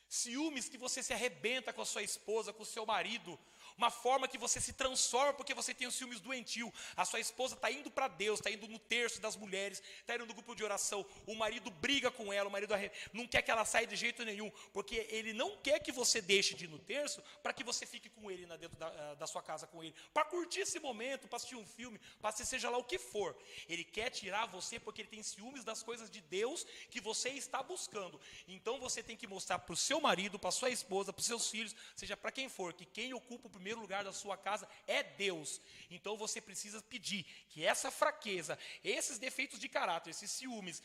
Ciúmes 0.09 0.68
que 0.70 0.79
você 0.79 1.03
se 1.03 1.12
arrebenta 1.12 1.72
com 1.72 1.83
a 1.83 1.87
sua 1.87 2.03
esposa, 2.03 2.53
com 2.53 2.62
o 2.62 2.66
seu 2.66 2.87
marido, 2.87 3.38
uma 3.78 3.90
forma 3.90 4.26
que 4.26 4.36
você 4.36 4.60
se 4.60 4.72
transforma 4.72 5.32
porque 5.32 5.54
você 5.54 5.72
tem 5.72 5.86
os 5.86 5.94
ciúmes 5.94 6.20
doentio. 6.20 6.72
A 6.96 7.04
sua 7.04 7.20
esposa 7.20 7.54
está 7.54 7.70
indo 7.70 7.90
para 7.90 8.08
Deus, 8.08 8.40
está 8.40 8.50
indo 8.50 8.66
no 8.66 8.78
terço 8.78 9.20
das 9.20 9.36
mulheres, 9.36 9.80
está 10.00 10.16
indo 10.16 10.26
no 10.26 10.34
grupo 10.34 10.54
de 10.54 10.64
oração. 10.64 11.06
O 11.26 11.34
marido 11.34 11.70
briga 11.70 12.10
com 12.10 12.32
ela, 12.32 12.48
o 12.48 12.52
marido 12.52 12.74
não 13.12 13.26
quer 13.26 13.42
que 13.42 13.50
ela 13.50 13.64
saia 13.64 13.86
de 13.86 13.94
jeito 13.94 14.24
nenhum, 14.24 14.50
porque 14.72 15.06
ele 15.10 15.32
não 15.32 15.56
quer 15.58 15.78
que 15.78 15.92
você 15.92 16.20
deixe 16.20 16.54
de 16.54 16.64
ir 16.64 16.68
no 16.68 16.78
terço 16.78 17.22
para 17.42 17.52
que 17.52 17.62
você 17.62 17.86
fique 17.86 18.08
com 18.08 18.30
ele 18.30 18.46
dentro 18.56 18.76
da, 18.76 18.88
ah, 18.88 19.14
da 19.14 19.26
sua 19.26 19.42
casa 19.42 19.66
com 19.66 19.82
ele, 19.82 19.94
para 20.12 20.24
curtir 20.24 20.60
esse 20.60 20.80
momento, 20.80 21.28
para 21.28 21.36
assistir 21.36 21.56
um 21.56 21.66
filme, 21.66 22.00
para 22.20 22.32
seja 22.32 22.70
lá 22.70 22.78
o 22.78 22.84
que 22.84 22.98
for. 22.98 23.36
Ele 23.68 23.84
quer 23.84 24.10
tirar 24.10 24.46
você 24.46 24.80
porque 24.80 25.02
ele 25.02 25.08
tem 25.08 25.22
ciúmes 25.22 25.64
das 25.64 25.82
coisas 25.82 26.10
de 26.10 26.20
Deus 26.20 26.64
que 26.90 27.00
você 27.00 27.30
está 27.30 27.62
buscando. 27.62 28.20
Então 28.46 28.80
você 28.80 29.02
tem 29.02 29.16
que 29.16 29.26
mostrar 29.26 29.58
para 29.58 29.72
o 29.72 29.76
seu 29.76 30.00
marido, 30.00 30.38
para 30.38 30.50
sua 30.50 30.70
esposa, 30.70 31.12
para 31.12 31.20
os 31.20 31.26
seus 31.26 31.48
filhos, 31.50 31.74
seja 31.94 32.16
para 32.16 32.32
quem 32.32 32.48
for, 32.48 32.72
que 32.72 32.84
quem 32.84 33.12
ocupa 33.14 33.48
o 33.48 33.50
primeiro 33.50 33.67
primeiro 33.68 33.83
lugar 33.83 34.02
da 34.02 34.12
sua 34.12 34.35
casa 34.35 34.66
é 34.87 35.02
Deus. 35.02 35.61
Então 35.90 36.16
você 36.16 36.40
precisa 36.40 36.81
pedir 36.81 37.24
que 37.50 37.66
essa 37.66 37.90
fraqueza, 37.90 38.59
esses 38.83 39.18
defeitos 39.18 39.59
de 39.59 39.68
caráter, 39.68 40.09
esses 40.09 40.31
ciúmes, 40.31 40.83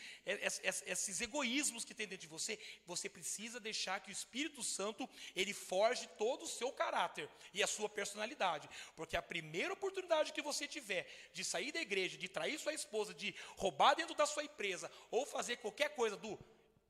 esses 0.85 1.21
egoísmos 1.21 1.85
que 1.85 1.93
tem 1.93 2.07
dentro 2.07 2.23
de 2.23 2.27
você, 2.27 2.59
você 2.85 3.07
precisa 3.07 3.57
deixar 3.57 4.01
que 4.01 4.09
o 4.09 4.11
Espírito 4.11 4.61
Santo 4.61 5.09
ele 5.33 5.53
forge 5.53 6.07
todo 6.17 6.43
o 6.43 6.47
seu 6.47 6.73
caráter 6.73 7.29
e 7.53 7.63
a 7.63 7.67
sua 7.67 7.87
personalidade, 7.87 8.69
porque 8.97 9.15
a 9.15 9.21
primeira 9.21 9.73
oportunidade 9.73 10.33
que 10.33 10.41
você 10.41 10.67
tiver 10.67 11.07
de 11.31 11.45
sair 11.45 11.71
da 11.71 11.79
igreja, 11.79 12.17
de 12.17 12.27
trair 12.27 12.59
sua 12.59 12.73
esposa, 12.73 13.13
de 13.13 13.33
roubar 13.55 13.95
dentro 13.95 14.13
da 14.13 14.25
sua 14.25 14.43
empresa 14.43 14.91
ou 15.09 15.25
fazer 15.25 15.55
qualquer 15.57 15.95
coisa 15.95 16.17
do 16.17 16.37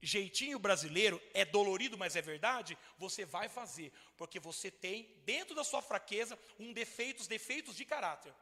jeitinho 0.06 0.60
brasileiro 0.60 1.22
é 1.34 1.46
dolorido, 1.46 1.98
mas 1.98 2.16
é 2.16 2.22
verdade, 2.22 2.78
você 2.98 3.26
vai 3.26 3.48
fazer, 3.48 3.92
porque 4.18 4.40
você 4.40 4.70
tem 4.70 5.04
dentro 5.26 5.56
da 5.56 5.64
sua 5.64 5.82
fraqueza 5.82 6.38
um 6.60 6.74
defeito, 6.74 7.22
os 7.22 7.28
defeitos 7.28 7.76
de 7.76 7.86
caráter. 7.86 8.34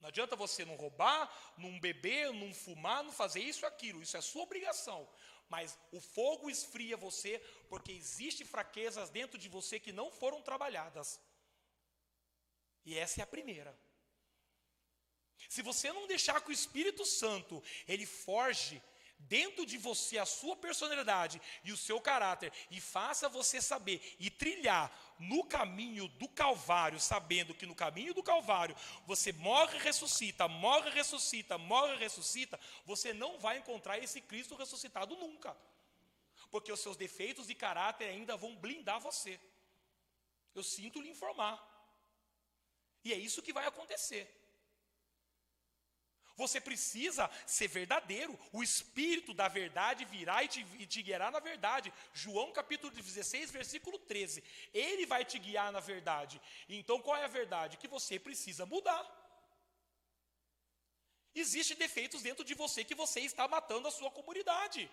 Não 0.00 0.08
adianta 0.08 0.36
você 0.36 0.64
não 0.64 0.76
roubar, 0.76 1.54
não 1.58 1.80
beber, 1.80 2.32
não 2.32 2.54
fumar, 2.54 3.02
não 3.02 3.10
fazer 3.10 3.40
isso 3.40 3.64
ou 3.64 3.68
aquilo, 3.68 4.02
isso 4.02 4.16
é 4.16 4.20
sua 4.20 4.42
obrigação. 4.42 5.08
Mas 5.48 5.78
o 5.90 6.00
fogo 6.00 6.48
esfria 6.48 6.96
você 6.96 7.38
porque 7.68 7.92
existem 7.92 8.46
fraquezas 8.46 9.10
dentro 9.10 9.38
de 9.38 9.48
você 9.48 9.80
que 9.80 9.92
não 9.92 10.10
foram 10.10 10.40
trabalhadas. 10.40 11.20
E 12.84 12.96
essa 12.96 13.20
é 13.20 13.24
a 13.24 13.26
primeira. 13.26 13.76
Se 15.48 15.62
você 15.62 15.92
não 15.92 16.06
deixar 16.06 16.40
que 16.40 16.50
o 16.50 16.52
Espírito 16.52 17.04
Santo 17.04 17.62
ele 17.88 18.06
forge 18.06 18.82
dentro 19.18 19.64
de 19.64 19.78
você 19.78 20.18
a 20.18 20.26
sua 20.26 20.56
personalidade 20.56 21.40
e 21.62 21.72
o 21.72 21.76
seu 21.76 22.00
caráter 22.00 22.52
e 22.70 22.80
faça 22.80 23.28
você 23.28 23.60
saber 23.60 24.16
e 24.18 24.30
trilhar 24.30 24.92
no 25.18 25.44
caminho 25.44 26.08
do 26.08 26.28
Calvário, 26.28 27.00
sabendo 27.00 27.54
que 27.54 27.66
no 27.66 27.74
caminho 27.74 28.12
do 28.14 28.22
Calvário 28.22 28.76
você 29.06 29.32
morre, 29.32 29.78
ressuscita, 29.78 30.46
morre, 30.48 30.90
ressuscita, 30.90 31.56
morre, 31.56 31.96
ressuscita, 31.96 32.58
você 32.84 33.12
não 33.12 33.38
vai 33.38 33.58
encontrar 33.58 33.98
esse 33.98 34.20
Cristo 34.20 34.54
ressuscitado 34.54 35.16
nunca. 35.16 35.56
Porque 36.50 36.70
os 36.70 36.80
seus 36.80 36.96
defeitos 36.96 37.46
de 37.46 37.54
caráter 37.54 38.08
ainda 38.08 38.36
vão 38.36 38.54
blindar 38.56 39.00
você. 39.00 39.40
Eu 40.54 40.62
sinto 40.62 41.00
lhe 41.00 41.10
informar. 41.10 41.58
E 43.04 43.12
é 43.12 43.16
isso 43.16 43.42
que 43.42 43.52
vai 43.52 43.66
acontecer. 43.66 44.43
Você 46.36 46.60
precisa 46.60 47.30
ser 47.46 47.68
verdadeiro. 47.68 48.38
O 48.52 48.62
Espírito 48.62 49.32
da 49.32 49.48
verdade 49.48 50.04
virá 50.04 50.42
e 50.42 50.48
te, 50.48 50.66
e 50.78 50.86
te, 50.86 51.02
guiará 51.02 51.30
na 51.30 51.38
verdade. 51.38 51.92
João 52.12 52.52
capítulo 52.52 52.92
16, 52.92 53.50
versículo 53.50 53.98
13. 53.98 54.42
Ele 54.72 55.06
vai 55.06 55.24
te 55.24 55.38
guiar 55.38 55.70
na 55.70 55.80
verdade. 55.80 56.40
Então 56.68 57.00
qual 57.00 57.16
é 57.16 57.24
a 57.24 57.28
verdade? 57.28 57.76
Que 57.76 57.86
você 57.86 58.18
precisa 58.18 58.66
mudar. 58.66 59.02
Existem 61.34 61.76
defeitos 61.76 62.22
dentro 62.22 62.44
de 62.44 62.54
você 62.54 62.84
que 62.84 62.94
você 62.94 63.20
está 63.20 63.46
matando 63.46 63.88
a 63.88 63.90
sua 63.90 64.10
comunidade. 64.10 64.90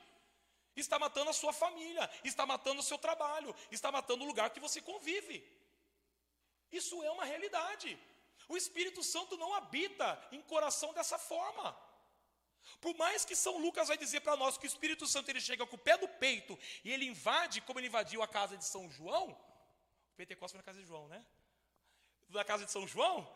Está 0.76 0.98
matando 0.98 1.30
a 1.30 1.34
sua 1.34 1.52
família, 1.52 2.10
está 2.24 2.46
matando 2.46 2.80
o 2.80 2.84
seu 2.84 2.98
trabalho, 2.98 3.54
está 3.70 3.92
matando 3.92 4.24
o 4.24 4.28
lugar 4.28 4.50
que 4.52 4.60
você 4.60 4.80
convive. 4.82 5.44
Isso 6.72 7.04
é 7.04 7.12
uma 7.12 7.26
realidade. 7.26 8.00
O 8.48 8.58
Espírito 8.58 9.04
Santo 9.04 9.38
não 9.38 9.54
habita 9.54 10.08
em 10.32 10.42
coração 10.42 10.94
dessa 10.94 11.18
forma. 11.18 11.78
Por 12.80 12.96
mais 12.96 13.26
que 13.26 13.36
São 13.36 13.58
Lucas 13.58 13.88
vai 13.88 13.98
dizer 13.98 14.22
para 14.22 14.36
nós 14.36 14.58
que 14.58 14.66
o 14.66 14.68
Espírito 14.74 15.08
Santo 15.08 15.30
ele 15.30 15.42
chega 15.42 15.66
com 15.66 15.76
o 15.76 15.80
pé 15.80 15.98
no 15.98 16.08
peito 16.08 16.58
e 16.84 16.92
ele 16.92 17.06
invade, 17.06 17.62
como 17.62 17.80
ele 17.80 17.88
invadiu 17.88 18.22
a 18.22 18.28
casa 18.28 18.58
de 18.58 18.66
São 18.66 18.90
João, 18.90 19.32
o 19.32 20.16
Pentecostes 20.16 20.52
foi 20.52 20.60
na 20.60 20.64
casa 20.64 20.80
de 20.80 20.86
João, 20.86 21.08
né? 21.08 21.26
Na 22.30 22.46
casa 22.46 22.66
de 22.66 22.72
São 22.72 22.88
João, 22.88 23.30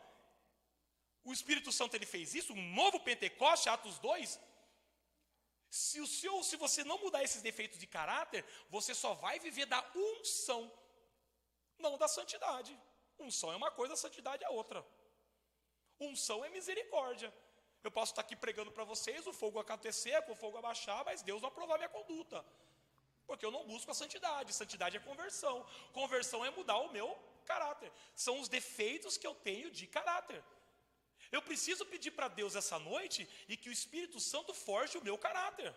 o 1.24 1.32
Espírito 1.32 1.72
Santo 1.72 1.94
ele 1.96 2.06
fez 2.06 2.34
isso, 2.34 2.52
um 2.52 2.74
novo 2.74 3.00
Pentecoste, 3.00 3.68
Atos 3.68 3.98
2. 3.98 4.40
Se, 5.68 6.00
o 6.00 6.06
seu, 6.06 6.42
se 6.42 6.56
você 6.56 6.84
não 6.84 6.98
mudar 6.98 7.22
esses 7.24 7.42
defeitos 7.42 7.78
de 7.78 7.86
caráter, 7.86 8.44
você 8.70 8.94
só 8.94 9.14
vai 9.14 9.38
viver 9.40 9.66
da 9.66 9.84
unção, 9.94 10.72
não 11.78 11.98
da 11.98 12.06
santidade. 12.06 12.78
Unção 13.18 13.52
é 13.52 13.56
uma 13.56 13.70
coisa, 13.70 13.96
santidade 13.96 14.44
é 14.44 14.48
outra. 14.48 14.86
Unção 16.00 16.44
é 16.44 16.48
misericórdia. 16.48 17.32
Eu 17.82 17.90
posso 17.90 18.12
estar 18.12 18.22
aqui 18.22 18.34
pregando 18.34 18.70
para 18.70 18.84
vocês, 18.84 19.26
o 19.26 19.32
fogo 19.32 19.58
acontecer, 19.58 20.22
o 20.28 20.34
fogo 20.34 20.58
abaixar, 20.58 21.04
mas 21.04 21.22
Deus 21.22 21.40
não 21.40 21.48
aprovar 21.48 21.78
minha 21.78 21.88
conduta. 21.88 22.44
Porque 23.26 23.44
eu 23.44 23.50
não 23.50 23.64
busco 23.64 23.90
a 23.90 23.94
santidade. 23.94 24.52
Santidade 24.52 24.96
é 24.96 25.00
conversão. 25.00 25.64
Conversão 25.92 26.44
é 26.44 26.50
mudar 26.50 26.78
o 26.78 26.92
meu 26.92 27.16
caráter. 27.44 27.90
São 28.14 28.38
os 28.40 28.48
defeitos 28.48 29.16
que 29.16 29.26
eu 29.26 29.34
tenho 29.34 29.70
de 29.70 29.86
caráter. 29.86 30.42
Eu 31.32 31.42
preciso 31.42 31.84
pedir 31.84 32.12
para 32.12 32.28
Deus 32.28 32.54
essa 32.54 32.78
noite 32.78 33.28
e 33.48 33.56
que 33.56 33.68
o 33.68 33.72
Espírito 33.72 34.20
Santo 34.20 34.54
forge 34.54 34.96
o 34.96 35.02
meu 35.02 35.18
caráter. 35.18 35.74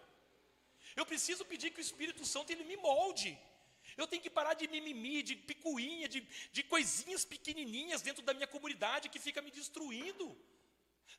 Eu 0.96 1.06
preciso 1.06 1.44
pedir 1.46 1.72
que 1.72 1.80
o 1.80 1.88
Espírito 1.90 2.26
Santo 2.26 2.52
ele 2.52 2.64
me 2.64 2.78
molde. 2.78 3.38
Eu 3.98 4.08
tenho 4.08 4.22
que 4.22 4.30
parar 4.30 4.54
de 4.54 4.68
mimimi, 4.68 5.22
de 5.22 5.36
picuinha, 5.36 6.08
de, 6.08 6.22
de 6.52 6.64
coisinhas 6.64 7.26
pequenininhas 7.26 8.02
dentro 8.02 8.24
da 8.24 8.34
minha 8.34 8.48
comunidade 8.48 9.10
que 9.10 9.20
fica 9.20 9.42
me 9.42 9.52
destruindo. 9.52 10.38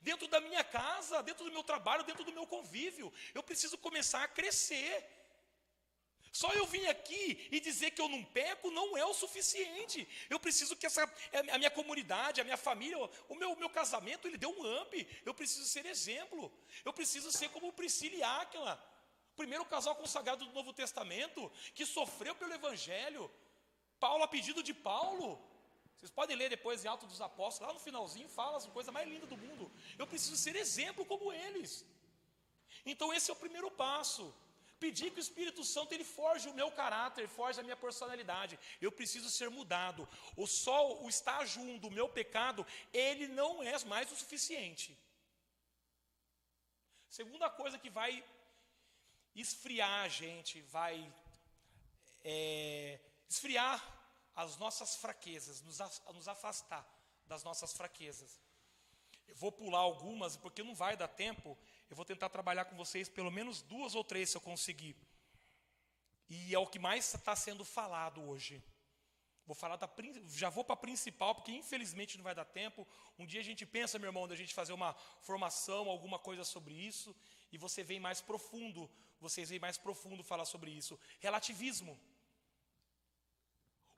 Dentro 0.01 0.27
da 0.29 0.41
minha 0.41 0.65
casa, 0.65 1.23
dentro 1.23 1.45
do 1.45 1.53
meu 1.53 1.63
trabalho, 1.63 2.05
dentro 2.05 2.25
do 2.25 2.33
meu 2.33 2.47
convívio. 2.47 3.13
Eu 3.35 3.43
preciso 3.43 3.77
começar 3.77 4.23
a 4.25 4.29
crescer. 4.29 5.07
Só 6.33 6.53
eu 6.53 6.65
vim 6.67 6.87
aqui 6.87 7.49
e 7.51 7.59
dizer 7.59 7.91
que 7.91 8.01
eu 8.01 8.09
não 8.09 8.23
peco 8.25 8.71
não 8.71 8.97
é 8.97 9.05
o 9.05 9.13
suficiente. 9.13 10.09
Eu 10.29 10.39
preciso 10.39 10.77
que 10.77 10.87
essa, 10.87 11.03
a 11.53 11.59
minha 11.59 11.71
comunidade, 11.71 12.41
a 12.41 12.45
minha 12.45 12.57
família, 12.57 12.97
o 13.29 13.35
meu, 13.35 13.57
meu 13.57 13.69
casamento, 13.69 14.29
ele 14.29 14.39
deu 14.39 14.51
um 14.51 14.81
up. 14.81 15.23
Eu 15.25 15.35
preciso 15.35 15.67
ser 15.67 15.85
exemplo. 15.87 16.53
Eu 16.85 16.93
preciso 16.93 17.33
ser 17.33 17.49
como 17.51 17.73
Priscila 17.73 18.15
e 18.15 18.23
Áquila 18.23 18.91
primeiro 19.43 19.65
casal 19.75 19.95
consagrado 20.03 20.45
do 20.47 20.57
Novo 20.59 20.73
Testamento, 20.81 21.41
que 21.77 21.85
sofreu 21.97 22.35
pelo 22.41 22.57
Evangelho. 22.61 23.23
Paulo, 24.05 24.23
a 24.27 24.29
pedido 24.35 24.63
de 24.69 24.75
Paulo, 24.91 25.29
Vocês 25.97 26.13
podem 26.19 26.37
ler 26.41 26.49
depois 26.49 26.83
em 26.83 26.89
Alto 26.89 27.07
dos 27.13 27.21
Apóstolos, 27.27 27.67
lá 27.67 27.73
no 27.75 27.87
finalzinho 27.87 28.29
fala 28.37 28.57
as 28.61 28.67
coisas 28.77 28.93
mais 28.97 29.07
lindas 29.13 29.29
do 29.33 29.37
mundo. 29.43 29.65
Eu 29.99 30.07
preciso 30.13 30.37
ser 30.45 30.55
exemplo 30.57 31.05
como 31.11 31.27
eles. 31.45 31.73
Então 32.93 33.13
esse 33.17 33.29
é 33.31 33.35
o 33.35 33.43
primeiro 33.43 33.71
passo. 33.83 34.25
Pedir 34.85 35.09
que 35.11 35.21
o 35.21 35.27
Espírito 35.27 35.63
Santo 35.73 35.93
ele 35.95 36.07
forge 36.19 36.49
o 36.49 36.57
meu 36.61 36.69
caráter, 36.81 37.29
forge 37.29 37.61
a 37.61 37.67
minha 37.67 37.77
personalidade. 37.85 38.59
Eu 38.87 38.91
preciso 38.99 39.29
ser 39.39 39.51
mudado. 39.59 40.09
O 40.43 40.47
sol, 40.47 40.87
o 41.05 41.09
estágio 41.15 41.61
1 41.61 41.79
do 41.85 41.91
meu 41.99 42.09
pecado, 42.21 42.67
ele 43.07 43.27
não 43.41 43.53
é 43.63 43.75
mais 43.95 44.11
o 44.11 44.17
suficiente. 44.23 44.89
Segunda 47.21 47.51
coisa 47.61 47.79
que 47.83 47.91
vai 48.01 48.13
esfriar 49.35 50.05
a 50.05 50.09
gente, 50.09 50.61
vai 50.63 51.13
é, 52.25 52.99
esfriar 53.29 53.83
as 54.35 54.57
nossas 54.57 54.97
fraquezas, 54.97 55.63
nos, 55.63 56.29
afastar 56.29 56.87
das 57.27 57.45
nossas 57.45 57.73
fraquezas. 57.73 58.41
Eu 59.29 59.37
vou 59.37 59.53
pular 59.53 59.81
algumas, 59.81 60.37
porque 60.37 60.63
não 60.63 60.75
vai 60.75 60.97
dar 60.97 61.09
tempo. 61.09 61.57
Eu 61.89 61.97
vou 61.97 62.05
tentar 62.05 62.29
trabalhar 62.29 62.65
com 62.65 62.77
vocês 62.77 63.09
pelo 63.09 63.31
menos 63.31 63.63
duas 63.63 63.95
ou 63.95 64.03
três, 64.03 64.31
se 64.31 64.37
eu 64.37 64.41
conseguir. 64.41 64.97
E 66.29 66.55
é 66.55 66.59
o 66.59 66.67
que 66.67 66.79
mais 66.79 67.15
está 67.15 67.35
sendo 67.37 67.65
falado 67.65 68.23
hoje. 68.23 68.63
Vou 69.47 69.55
falar 69.55 69.77
da, 69.77 69.91
já 70.29 70.49
vou 70.49 70.63
para 70.63 70.75
a 70.75 70.77
principal, 70.77 71.35
porque 71.35 71.51
infelizmente 71.51 72.17
não 72.17 72.23
vai 72.23 72.35
dar 72.35 72.45
tempo. 72.45 72.87
Um 73.19 73.27
dia 73.27 73.41
a 73.41 73.45
gente 73.45 73.67
pensa, 73.67 73.99
meu 73.99 74.09
irmão, 74.09 74.29
da 74.29 74.37
gente 74.37 74.55
fazer 74.55 74.73
uma 74.73 74.95
formação, 75.23 75.89
alguma 75.89 76.19
coisa 76.19 76.45
sobre 76.45 76.73
isso, 76.73 77.17
e 77.53 77.59
você 77.59 77.83
vem 77.83 78.01
mais 78.01 78.21
profundo, 78.21 78.91
vocês 79.21 79.51
vêm 79.51 79.59
mais 79.59 79.77
profundo 79.77 80.23
falar 80.25 80.45
sobre 80.45 80.71
isso. 80.71 80.99
Relativismo. 81.21 81.99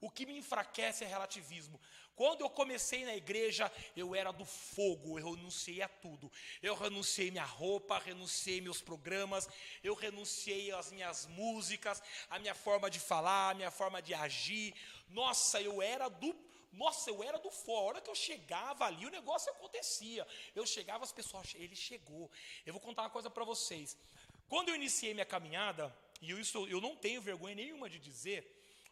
O 0.01 0.11
que 0.11 0.27
me 0.27 0.37
enfraquece 0.37 1.05
é 1.05 1.07
relativismo. 1.07 1.81
Quando 2.17 2.41
eu 2.41 2.51
comecei 2.51 3.05
na 3.05 3.15
igreja, 3.15 3.71
eu 3.97 4.17
era 4.17 4.33
do 4.33 4.45
fogo, 4.45 5.17
eu 5.17 5.33
renunciei 5.33 5.81
a 5.81 5.89
tudo. 5.89 6.31
Eu 6.61 6.75
renunciei 6.75 7.31
minha 7.31 7.45
roupa, 7.45 8.01
renunciei 8.01 8.61
meus 8.61 8.83
programas, 8.83 9.49
eu 9.83 9.95
renunciei 9.95 10.73
às 10.73 10.91
minhas 10.91 11.27
músicas, 11.27 12.03
a 12.29 12.39
minha 12.41 12.55
forma 12.55 12.91
de 12.91 12.99
falar, 12.99 13.51
a 13.51 13.55
minha 13.55 13.71
forma 13.71 14.03
de 14.03 14.13
agir. 14.13 14.75
Nossa, 15.09 15.61
eu 15.63 15.81
era 15.81 16.09
do 16.09 16.35
nossa, 16.73 17.11
eu 17.11 17.23
era 17.23 17.39
do 17.39 17.51
fogo. 17.51 17.79
A 17.79 17.83
hora 17.83 18.01
que 18.01 18.11
eu 18.11 18.15
chegava 18.15 18.87
ali, 18.87 19.05
o 19.05 19.11
negócio 19.11 19.51
acontecia. 19.53 20.27
Eu 20.55 20.67
chegava, 20.67 21.05
as 21.05 21.13
pessoas, 21.13 21.55
ele 21.55 21.77
chegou. 21.77 22.31
Eu 22.65 22.73
vou 22.73 22.81
contar 22.81 23.03
uma 23.03 23.11
coisa 23.11 23.29
para 23.29 23.45
vocês. 23.45 23.97
Quando 24.49 24.71
eu 24.71 24.75
iniciei 24.75 25.13
minha 25.13 25.27
caminhada, 25.27 25.95
e 26.21 26.31
eu, 26.31 26.41
isso, 26.41 26.67
eu 26.69 26.81
não 26.81 26.97
tenho 26.97 27.21
vergonha 27.21 27.55
nenhuma 27.55 27.91
de 27.91 27.99
dizer, 27.99 28.41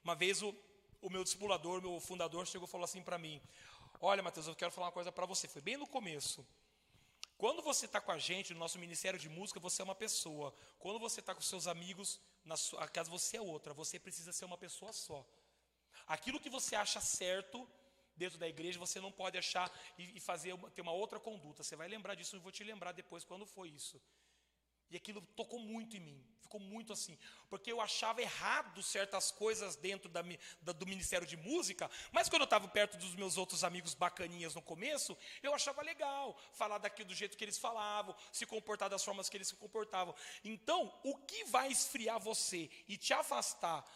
uma 0.05 0.14
vez 0.14 0.43
o, 0.43 0.55
o 1.01 1.09
meu 1.09 1.24
discipulador, 1.24 1.81
meu 1.81 1.99
fundador, 2.01 2.47
chegou 2.47 2.68
e 2.68 2.70
falou 2.70 2.85
assim 2.85 3.03
para 3.03 3.18
mim: 3.18 3.41
Olha, 4.01 4.22
Mateus, 4.22 4.47
eu 4.47 4.55
quero 4.55 4.70
falar 4.70 4.87
uma 4.87 4.93
coisa 4.93 5.11
para 5.11 5.26
você. 5.26 5.49
Foi 5.49 5.62
bem 5.62 5.76
no 5.76 5.87
começo. 5.87 6.47
Quando 7.37 7.62
você 7.62 7.87
está 7.87 8.01
com 8.03 8.12
a 8.12 8.18
gente 8.18 8.53
no 8.53 8.59
nosso 8.59 8.78
ministério 8.78 9.18
de 9.18 9.28
música, 9.28 9.59
você 9.59 9.81
é 9.81 9.85
uma 9.85 9.95
pessoa. 9.95 10.55
Quando 10.78 10.99
você 10.99 11.20
está 11.20 11.35
com 11.35 11.41
seus 11.41 11.66
amigos, 11.66 12.20
na 12.45 12.57
sua 12.57 12.87
casa 12.87 13.11
você 13.11 13.39
é 13.39 13.41
outra. 13.41 13.72
Você 13.72 13.99
precisa 13.99 14.33
ser 14.33 14.45
uma 14.45 14.59
pessoa 14.59 14.93
só. 14.93 15.26
Aquilo 16.17 16.41
que 16.41 16.51
você 16.51 16.75
acha 16.75 17.01
certo 17.01 17.57
dentro 18.17 18.37
da 18.37 18.49
igreja, 18.49 18.81
você 18.81 19.01
não 19.01 19.13
pode 19.13 19.39
achar 19.39 19.71
e, 19.97 20.17
e 20.17 20.21
fazer 20.21 20.59
ter 20.75 20.83
uma 20.83 20.93
outra 20.93 21.21
conduta. 21.21 21.63
Você 21.63 21.77
vai 21.77 21.87
lembrar 21.87 22.17
disso, 22.17 22.35
eu 22.35 22.41
vou 22.41 22.51
te 22.51 22.65
lembrar 22.65 22.91
depois 22.91 23.23
quando 23.23 23.47
foi 23.47 23.69
isso. 23.69 24.03
E 24.91 24.97
aquilo 24.97 25.21
tocou 25.37 25.61
muito 25.61 25.97
em 25.97 26.01
mim, 26.01 26.21
ficou 26.43 26.59
muito 26.59 26.93
assim, 26.93 27.17
porque 27.49 27.71
eu 27.71 27.81
achava 27.81 28.21
errado 28.21 28.83
certas 28.83 29.31
coisas 29.31 29.77
dentro 29.77 30.09
da, 30.09 30.21
da, 30.61 30.73
do 30.73 30.85
Ministério 30.85 31.25
de 31.25 31.37
Música, 31.37 31.89
mas 32.11 32.29
quando 32.29 32.43
eu 32.43 32.47
estava 32.47 32.67
perto 32.67 32.99
dos 32.99 33.15
meus 33.15 33.39
outros 33.39 33.63
amigos 33.63 33.95
bacaninhas 33.95 34.57
no 34.57 34.61
começo, 34.61 35.17
eu 35.45 35.55
achava 35.55 35.81
legal 35.81 36.37
falar 36.53 36.79
daquilo 36.79 37.11
do 37.11 37.15
jeito 37.15 37.39
que 37.39 37.45
eles 37.45 37.57
falavam, 37.57 38.17
se 38.33 38.45
comportar 38.45 38.91
das 38.91 39.05
formas 39.05 39.29
que 39.29 39.37
eles 39.37 39.47
se 39.47 39.55
comportavam. 39.55 40.13
Então, 40.43 40.93
o 41.05 41.17
que 41.19 41.45
vai 41.45 41.71
esfriar 41.71 42.19
você 42.19 42.69
e 42.89 42.97
te 42.97 43.13
afastar 43.13 43.89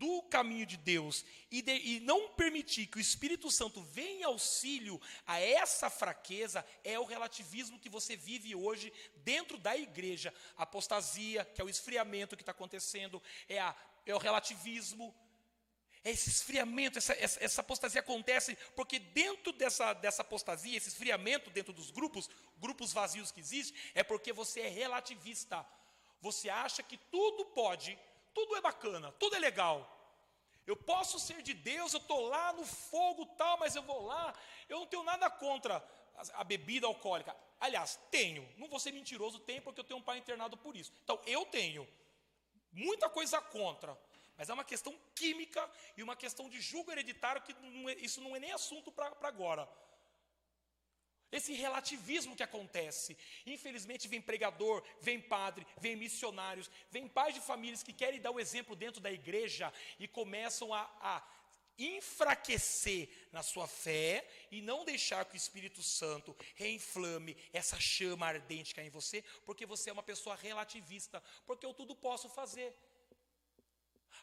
do 0.00 0.22
caminho 0.22 0.64
de 0.64 0.78
Deus 0.78 1.26
e, 1.50 1.60
de, 1.60 1.72
e, 1.72 2.00
não 2.00 2.30
permitir 2.30 2.86
que 2.86 2.96
o 2.96 3.00
Espírito 3.00 3.50
Santo 3.50 3.82
venha 3.82 4.20
em 4.20 4.24
auxílio 4.24 4.98
a 5.26 5.38
essa 5.38 5.90
fraqueza 5.90 6.64
é 6.82 6.98
o 6.98 7.04
relativismo 7.04 7.78
que 7.78 7.90
você 7.90 8.16
vive 8.16 8.54
hoje 8.54 8.90
dentro 9.16 9.58
da 9.58 9.76
igreja. 9.76 10.32
Apostasia, 10.56 11.44
que 11.44 11.60
é 11.60 11.64
o 11.64 11.68
esfriamento 11.68 12.34
que 12.34 12.42
está 12.42 12.52
acontecendo, 12.52 13.22
é, 13.46 13.58
a, 13.58 13.76
é 14.06 14.14
o 14.14 14.18
relativismo. 14.18 15.14
É 16.02 16.10
esse 16.10 16.30
esfriamento, 16.30 16.96
essa, 16.96 17.12
essa, 17.12 17.44
essa, 17.44 17.60
apostasia 17.60 18.00
acontece 18.00 18.56
porque 18.74 18.98
dentro 18.98 19.52
dessa, 19.52 19.92
dessa 19.92 20.22
apostasia, 20.22 20.78
esse 20.78 20.88
esfriamento 20.88 21.50
dentro 21.50 21.74
dos 21.74 21.90
grupos, 21.90 22.30
grupos 22.56 22.90
vazios 22.90 23.30
que 23.30 23.40
existem, 23.40 23.78
é 23.94 24.02
porque 24.02 24.32
você 24.32 24.62
é 24.62 24.68
relativista. 24.68 25.62
Você 26.22 26.48
acha 26.48 26.82
que 26.82 26.96
tudo 26.96 27.44
pode 27.44 27.98
tudo 28.34 28.56
é 28.56 28.60
bacana, 28.60 29.12
tudo 29.12 29.36
é 29.36 29.38
legal. 29.38 29.96
Eu 30.66 30.76
posso 30.76 31.18
ser 31.18 31.42
de 31.42 31.54
Deus, 31.54 31.92
eu 31.92 32.00
estou 32.00 32.28
lá 32.28 32.52
no 32.52 32.64
fogo 32.64 33.26
tal, 33.26 33.58
mas 33.58 33.74
eu 33.74 33.82
vou 33.82 34.04
lá, 34.04 34.34
eu 34.68 34.78
não 34.78 34.86
tenho 34.86 35.02
nada 35.02 35.28
contra 35.28 35.82
a, 36.34 36.44
bebida 36.44 36.86
alcoólica. 36.86 37.34
Aliás, 37.58 37.98
tenho, 38.10 38.48
não 38.56 38.68
vou 38.68 38.78
ser 38.78 38.92
mentiroso, 38.92 39.40
tenho 39.40 39.62
porque 39.62 39.80
eu 39.80 39.84
tenho 39.84 39.98
um 39.98 40.02
pai 40.02 40.18
internado 40.18 40.56
por 40.56 40.76
isso. 40.76 40.92
Então, 41.02 41.20
eu 41.26 41.44
tenho 41.46 41.88
muita 42.72 43.08
coisa 43.08 43.40
contra, 43.40 43.98
mas 44.36 44.48
é 44.48 44.54
uma 44.54 44.64
questão 44.64 44.96
química 45.14 45.68
e 45.96 46.02
uma 46.02 46.16
questão 46.16 46.48
de 46.48 46.60
julgo 46.60 46.92
hereditário 46.92 47.42
que 47.42 47.52
não 47.54 47.88
é, 47.88 47.94
isso 47.94 48.20
não 48.20 48.36
é 48.36 48.38
nem 48.38 48.52
assunto 48.52 48.92
para 48.92 49.12
agora. 49.22 49.68
Esse 51.32 51.52
relativismo 51.52 52.34
que 52.34 52.42
acontece. 52.42 53.16
Infelizmente, 53.46 54.08
vem 54.08 54.20
pregador, 54.20 54.82
vem 55.00 55.20
padre, 55.20 55.66
vem 55.78 55.94
missionários, 55.94 56.70
vem 56.90 57.06
pais 57.06 57.34
de 57.34 57.40
famílias 57.40 57.82
que 57.82 57.92
querem 57.92 58.20
dar 58.20 58.32
o 58.32 58.40
exemplo 58.40 58.74
dentro 58.74 59.00
da 59.00 59.12
igreja 59.12 59.72
e 59.98 60.08
começam 60.08 60.74
a, 60.74 60.82
a 61.00 61.22
enfraquecer 61.78 63.08
na 63.32 63.42
sua 63.42 63.66
fé 63.66 64.28
e 64.50 64.60
não 64.60 64.84
deixar 64.84 65.24
que 65.24 65.34
o 65.34 65.36
Espírito 65.36 65.82
Santo 65.82 66.36
reinflame 66.54 67.36
essa 67.52 67.78
chama 67.78 68.26
ardente 68.26 68.74
que 68.74 68.80
há 68.80 68.84
em 68.84 68.90
você, 68.90 69.22
porque 69.46 69.64
você 69.64 69.88
é 69.88 69.92
uma 69.92 70.02
pessoa 70.02 70.34
relativista, 70.36 71.22
porque 71.46 71.64
eu 71.64 71.72
tudo 71.72 71.94
posso 71.94 72.28
fazer. 72.28 72.74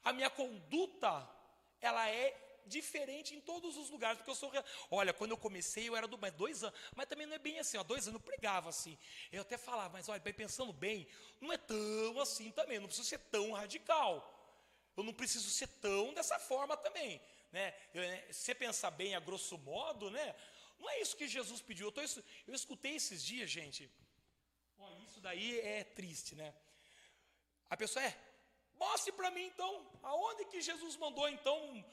A 0.04 0.14
minha 0.14 0.30
conduta, 0.30 1.28
ela 1.82 2.08
é 2.10 2.47
diferente 2.68 3.36
em 3.36 3.42
todos 3.42 3.78
os 3.78 3.90
lugares, 3.90 4.18
porque 4.18 4.30
eu 4.30 4.36
sou. 4.36 4.52
Olha, 4.92 5.14
quando 5.14 5.32
eu 5.32 5.38
comecei, 5.38 5.88
eu 5.88 5.96
era 5.96 6.08
do. 6.08 6.18
Mas 6.18 6.34
dois 6.34 6.64
anos, 6.64 6.78
mas 6.96 7.08
também 7.08 7.26
não 7.26 7.36
é 7.36 7.40
bem 7.40 7.60
assim, 7.60 7.78
ó, 7.78 7.84
dois 7.84 8.08
anos 8.08 8.20
eu 8.20 8.26
pregava 8.26 8.70
assim. 8.70 8.98
Eu 9.32 9.42
até 9.42 9.58
falava, 9.58 9.94
mas 9.94 10.10
olha, 10.10 10.20
pensando 10.20 10.74
bem, 10.74 11.08
não 11.42 11.52
é 11.52 11.58
tão 11.58 12.20
assim 12.20 12.52
também, 12.52 12.80
não 12.80 12.88
preciso 12.88 13.08
ser 13.08 13.20
tão 13.20 13.52
radical. 13.52 14.34
Eu 14.96 15.04
não 15.04 15.14
preciso 15.14 15.50
ser 15.50 15.68
tão 15.68 16.14
dessa 16.14 16.40
forma 16.40 16.76
também. 16.76 17.22
Né? 17.52 17.74
Eu, 17.94 18.02
né, 18.02 18.32
se 18.32 18.54
pensar 18.56 18.92
bem, 18.92 19.16
a 19.16 19.20
grosso 19.20 19.58
modo, 19.60 20.10
né? 20.10 20.36
Não 20.80 20.90
é 20.90 21.02
isso 21.02 21.16
que 21.16 21.28
Jesus 21.28 21.62
pediu. 21.62 21.88
Eu, 21.88 21.92
tô, 21.92 22.02
eu 22.02 22.54
escutei 22.54 22.96
esses 22.96 23.24
dias, 23.24 23.50
gente. 23.50 23.90
Olha, 24.78 25.00
isso 25.06 25.22
daí 25.22 25.60
é 25.60 25.84
triste, 25.84 26.36
né? 26.36 26.54
A 27.70 27.78
pessoa 27.78 28.04
é, 28.04 28.16
Mostre 28.80 29.12
para 29.12 29.32
mim 29.32 29.46
então, 29.46 29.86
aonde 30.04 30.46
que 30.46 30.62
Jesus 30.62 30.96
mandou 30.96 31.28
então 31.28 31.84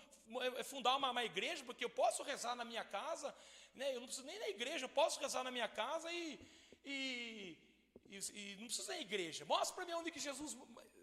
fundar 0.64 0.96
uma, 0.96 1.10
uma, 1.10 1.24
igreja, 1.24 1.64
porque 1.64 1.84
eu 1.84 1.90
posso 1.90 2.22
rezar 2.22 2.54
na 2.54 2.64
minha 2.64 2.84
casa, 2.84 3.34
né? 3.74 3.94
eu 3.94 4.00
não 4.00 4.06
preciso 4.06 4.26
nem 4.26 4.38
na 4.38 4.48
igreja, 4.48 4.84
eu 4.84 4.88
posso 4.88 5.20
rezar 5.20 5.44
na 5.44 5.50
minha 5.50 5.68
casa 5.68 6.10
e, 6.12 6.40
e, 6.84 7.58
e, 8.06 8.16
e 8.16 8.56
não 8.56 8.66
preciso 8.66 8.88
na 8.88 8.98
igreja. 8.98 9.44
Mostre 9.44 9.74
para 9.74 9.86
mim 9.86 9.92
onde 9.92 10.10
que 10.10 10.20
Jesus 10.20 10.56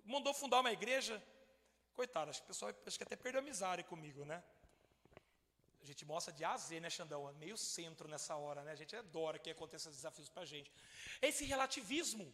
mandou 0.05 0.33
fundar 0.33 0.59
uma 0.59 0.71
igreja. 0.71 1.21
Coitado, 1.93 2.29
acho 2.29 2.39
que 2.41 2.45
o 2.45 2.47
pessoal 2.47 2.73
acho 2.85 2.97
que 2.97 3.03
até 3.03 3.15
perdeu 3.15 3.41
amizade 3.41 3.83
comigo, 3.83 4.25
né? 4.25 4.43
A 5.81 5.85
gente 5.85 6.05
mostra 6.05 6.31
de 6.31 6.43
A 6.43 6.53
a 6.53 6.57
Z, 6.57 6.79
né, 6.79 6.89
Xandão? 6.89 7.27
É 7.27 7.33
meio 7.33 7.57
centro 7.57 8.07
nessa 8.07 8.35
hora, 8.35 8.63
né? 8.63 8.71
A 8.71 8.75
gente 8.75 8.95
adora 8.95 9.39
que 9.39 9.49
aconteça 9.49 9.89
desafios 9.89 10.29
para 10.29 10.43
a 10.43 10.45
gente. 10.45 10.71
Esse 11.21 11.43
relativismo. 11.43 12.31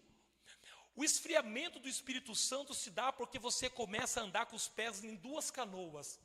O 0.96 1.04
esfriamento 1.04 1.80
do 1.80 1.88
Espírito 1.88 2.34
Santo 2.36 2.74
se 2.74 2.90
dá 2.90 3.14
porque 3.14 3.38
você 3.38 3.70
começa 3.70 4.20
a 4.20 4.24
andar 4.24 4.48
com 4.48 4.56
os 4.56 4.68
pés 4.68 5.04
em 5.04 5.16
duas 5.16 5.50
canoas. 5.52 6.20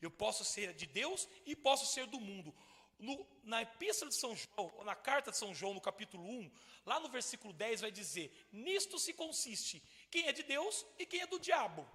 Eu 0.00 0.10
posso 0.10 0.44
ser 0.44 0.74
de 0.74 0.86
Deus 0.86 1.28
e 1.46 1.54
posso 1.56 1.86
ser 1.86 2.06
do 2.06 2.20
mundo. 2.20 2.54
No, 2.98 3.26
na 3.42 3.62
epístola 3.62 4.10
de 4.10 4.16
São 4.16 4.36
João, 4.36 4.72
ou 4.76 4.84
na 4.84 4.94
carta 4.94 5.30
de 5.30 5.36
São 5.36 5.54
João, 5.54 5.74
no 5.74 5.80
capítulo 5.80 6.24
1, 6.24 6.50
lá 6.86 7.00
no 7.00 7.08
versículo 7.08 7.52
10 7.52 7.80
vai 7.80 7.90
dizer: 7.90 8.32
Nisto 8.52 8.98
se 8.98 9.12
consiste 9.12 9.82
quem 10.10 10.28
é 10.28 10.32
de 10.32 10.42
Deus 10.42 10.86
e 10.98 11.04
quem 11.04 11.20
é 11.20 11.26
do 11.26 11.38
diabo. 11.38 11.86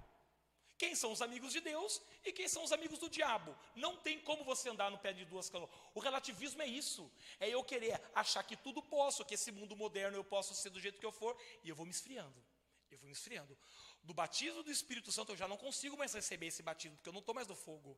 Quem 0.79 0.95
são 0.95 1.11
os 1.11 1.21
amigos 1.21 1.51
de 1.51 1.59
Deus 1.59 2.01
e 2.23 2.31
quem 2.31 2.47
são 2.47 2.63
os 2.63 2.71
amigos 2.71 2.99
do 2.99 3.09
diabo. 3.09 3.53
Não 3.75 3.97
tem 3.97 4.17
como 4.21 4.45
você 4.45 4.69
andar 4.69 4.89
no 4.89 4.97
pé 4.97 5.11
de 5.11 5.25
duas 5.25 5.49
canoas. 5.49 5.69
O 5.93 5.99
relativismo 5.99 6.61
é 6.61 6.67
isso. 6.67 7.11
É 7.37 7.49
eu 7.49 7.61
querer 7.61 8.01
achar 8.15 8.43
que 8.43 8.55
tudo 8.55 8.81
posso, 8.81 9.25
que 9.25 9.33
esse 9.33 9.51
mundo 9.51 9.75
moderno 9.75 10.15
eu 10.15 10.23
posso 10.23 10.55
ser 10.55 10.69
do 10.69 10.79
jeito 10.79 10.97
que 10.97 11.05
eu 11.05 11.11
for, 11.11 11.37
e 11.65 11.69
eu 11.69 11.75
vou 11.75 11.85
me 11.85 11.91
esfriando. 11.91 12.41
Eu 12.89 12.97
vou 12.97 13.07
me 13.07 13.11
esfriando. 13.11 13.57
Do 14.03 14.13
batismo 14.13 14.63
do 14.63 14.71
Espírito 14.71 15.11
Santo 15.11 15.31
eu 15.31 15.37
já 15.37 15.47
não 15.47 15.57
consigo 15.57 15.97
mais 15.97 16.13
receber 16.13 16.47
esse 16.47 16.63
batismo, 16.63 16.97
porque 16.97 17.09
eu 17.09 17.13
não 17.13 17.19
estou 17.19 17.35
mais 17.35 17.47
no 17.47 17.55
fogo. 17.55 17.97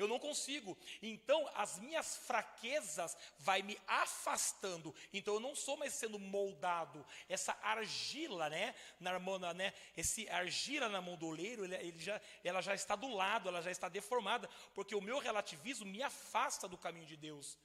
Eu 0.00 0.08
não 0.08 0.18
consigo. 0.18 0.76
Então, 1.02 1.48
as 1.54 1.78
minhas 1.78 2.16
fraquezas 2.16 3.16
vai 3.38 3.62
me 3.62 3.78
afastando. 3.86 4.94
Então, 5.12 5.34
eu 5.34 5.40
não 5.40 5.54
sou 5.54 5.76
mais 5.76 5.92
sendo 5.92 6.18
moldado. 6.18 7.04
Essa 7.28 7.56
argila, 7.62 8.48
né, 8.48 8.74
na 8.98 9.18
mão, 9.18 9.38
né, 9.38 9.74
esse 9.96 10.28
argila 10.30 10.88
na 10.88 11.02
mão 11.02 11.16
do 11.16 11.26
oleiro, 11.26 11.64
ele, 11.64 11.74
ele 11.76 11.98
já, 12.00 12.20
ela 12.42 12.62
já 12.62 12.74
está 12.74 12.96
do 12.96 13.08
lado, 13.08 13.48
ela 13.48 13.60
já 13.60 13.70
está 13.70 13.88
deformada, 13.88 14.48
porque 14.74 14.94
o 14.94 15.02
meu 15.02 15.18
relativismo 15.18 15.86
me 15.86 16.02
afasta 16.02 16.66
do 16.66 16.78
caminho 16.78 17.06
de 17.06 17.16
Deus. 17.16 17.58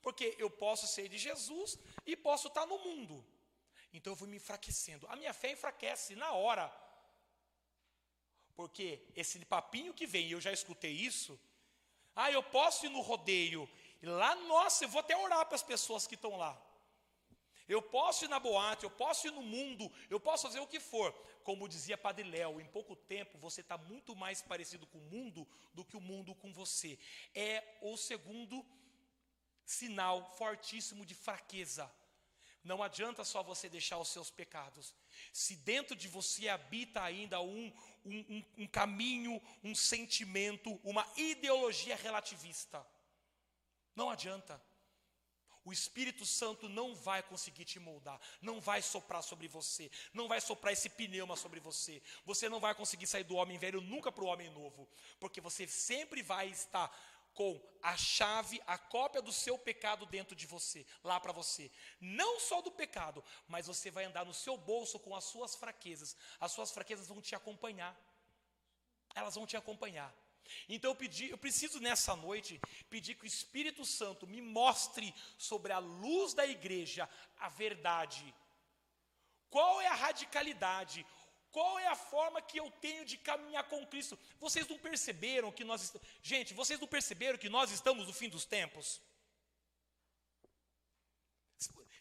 Porque 0.00 0.34
eu 0.38 0.50
posso 0.50 0.86
ser 0.86 1.08
de 1.08 1.18
Jesus 1.18 1.78
e 2.06 2.16
posso 2.16 2.48
estar 2.48 2.66
no 2.66 2.78
mundo. 2.78 3.24
Então 3.94 4.12
eu 4.12 4.16
vou 4.16 4.28
me 4.28 4.36
enfraquecendo. 4.36 5.06
A 5.08 5.16
minha 5.16 5.32
fé 5.32 5.52
enfraquece 5.52 6.16
na 6.16 6.32
hora. 6.32 6.70
Porque 8.56 9.00
esse 9.14 9.38
papinho 9.44 9.94
que 9.94 10.06
vem, 10.06 10.30
eu 10.30 10.40
já 10.40 10.52
escutei 10.52 10.92
isso. 10.92 11.40
Ah, 12.14 12.30
eu 12.30 12.42
posso 12.42 12.84
ir 12.86 12.88
no 12.88 13.00
rodeio. 13.00 13.68
E 14.02 14.06
lá, 14.06 14.34
nossa, 14.34 14.84
eu 14.84 14.88
vou 14.88 15.00
até 15.00 15.16
orar 15.16 15.46
para 15.46 15.54
as 15.54 15.62
pessoas 15.62 16.06
que 16.06 16.16
estão 16.16 16.36
lá. 16.36 16.60
Eu 17.66 17.80
posso 17.80 18.24
ir 18.24 18.28
na 18.28 18.38
boate, 18.38 18.84
eu 18.84 18.90
posso 18.90 19.26
ir 19.26 19.30
no 19.30 19.40
mundo, 19.40 19.90
eu 20.10 20.20
posso 20.20 20.46
fazer 20.46 20.60
o 20.60 20.66
que 20.66 20.78
for. 20.78 21.12
Como 21.42 21.68
dizia 21.68 21.96
Padre 21.96 22.28
Léo, 22.28 22.60
em 22.60 22.66
pouco 22.66 22.94
tempo 22.94 23.38
você 23.38 23.62
está 23.62 23.78
muito 23.78 24.14
mais 24.14 24.42
parecido 24.42 24.86
com 24.86 24.98
o 24.98 25.08
mundo 25.14 25.48
do 25.72 25.84
que 25.84 25.96
o 25.96 26.00
mundo 26.00 26.34
com 26.34 26.52
você. 26.52 26.98
É 27.34 27.64
o 27.80 27.96
segundo 27.96 28.64
sinal 29.64 30.30
fortíssimo 30.36 31.06
de 31.06 31.14
fraqueza. 31.14 31.90
Não 32.64 32.82
adianta 32.82 33.22
só 33.24 33.42
você 33.42 33.68
deixar 33.68 33.98
os 33.98 34.08
seus 34.08 34.30
pecados. 34.30 34.94
Se 35.32 35.54
dentro 35.54 35.94
de 35.94 36.08
você 36.08 36.48
habita 36.48 37.02
ainda 37.02 37.40
um, 37.40 37.70
um, 38.06 38.44
um, 38.56 38.66
caminho, 38.66 39.40
um 39.62 39.74
sentimento, 39.74 40.80
uma 40.82 41.06
ideologia 41.14 41.94
relativista, 41.94 42.84
não 43.94 44.08
adianta. 44.08 44.60
O 45.66 45.72
Espírito 45.72 46.26
Santo 46.26 46.68
não 46.68 46.94
vai 46.94 47.22
conseguir 47.22 47.64
te 47.64 47.80
moldar, 47.80 48.20
não 48.40 48.60
vai 48.60 48.82
soprar 48.82 49.22
sobre 49.22 49.48
você, 49.48 49.90
não 50.12 50.28
vai 50.28 50.38
soprar 50.38 50.74
esse 50.74 50.90
pneuma 50.90 51.36
sobre 51.36 51.58
você. 51.58 52.02
Você 52.26 52.50
não 52.50 52.60
vai 52.60 52.74
conseguir 52.74 53.06
sair 53.06 53.24
do 53.24 53.36
homem 53.36 53.56
velho 53.56 53.80
nunca 53.80 54.12
para 54.12 54.24
o 54.24 54.26
homem 54.26 54.50
novo, 54.50 54.86
porque 55.18 55.40
você 55.40 55.66
sempre 55.66 56.22
vai 56.22 56.48
estar 56.48 56.94
com 57.34 57.60
a 57.82 57.96
chave, 57.96 58.62
a 58.66 58.78
cópia 58.78 59.20
do 59.20 59.32
seu 59.32 59.58
pecado 59.58 60.06
dentro 60.06 60.34
de 60.34 60.46
você, 60.46 60.86
lá 61.02 61.20
para 61.20 61.32
você. 61.32 61.70
Não 62.00 62.40
só 62.40 62.62
do 62.62 62.70
pecado, 62.70 63.22
mas 63.46 63.66
você 63.66 63.90
vai 63.90 64.04
andar 64.04 64.24
no 64.24 64.32
seu 64.32 64.56
bolso 64.56 64.98
com 64.98 65.14
as 65.14 65.24
suas 65.24 65.54
fraquezas. 65.54 66.16
As 66.40 66.52
suas 66.52 66.70
fraquezas 66.70 67.08
vão 67.08 67.20
te 67.20 67.34
acompanhar. 67.34 67.94
Elas 69.14 69.34
vão 69.34 69.46
te 69.46 69.56
acompanhar. 69.56 70.14
Então 70.68 70.90
eu 70.90 70.94
pedi, 70.94 71.30
eu 71.30 71.38
preciso 71.38 71.80
nessa 71.80 72.14
noite 72.16 72.60
pedir 72.88 73.14
que 73.14 73.24
o 73.24 73.26
Espírito 73.26 73.84
Santo 73.84 74.26
me 74.26 74.40
mostre 74.40 75.14
sobre 75.36 75.72
a 75.72 75.78
luz 75.78 76.34
da 76.34 76.46
igreja 76.46 77.08
a 77.38 77.48
verdade. 77.48 78.34
Qual 79.50 79.80
é 79.80 79.86
a 79.86 79.94
radicalidade? 79.94 81.06
Qual 81.54 81.78
é 81.78 81.86
a 81.86 81.94
forma 81.94 82.42
que 82.42 82.58
eu 82.58 82.68
tenho 82.80 83.04
de 83.04 83.16
caminhar 83.16 83.62
com 83.68 83.86
Cristo? 83.86 84.18
Vocês 84.40 84.66
não 84.66 84.76
perceberam 84.76 85.52
que 85.52 85.62
nós 85.62 85.82
estamos. 85.82 86.08
Gente, 86.20 86.52
vocês 86.52 86.80
não 86.80 86.88
perceberam 86.88 87.38
que 87.38 87.48
nós 87.48 87.70
estamos 87.70 88.08
no 88.08 88.12
fim 88.12 88.28
dos 88.28 88.44
tempos? 88.44 89.00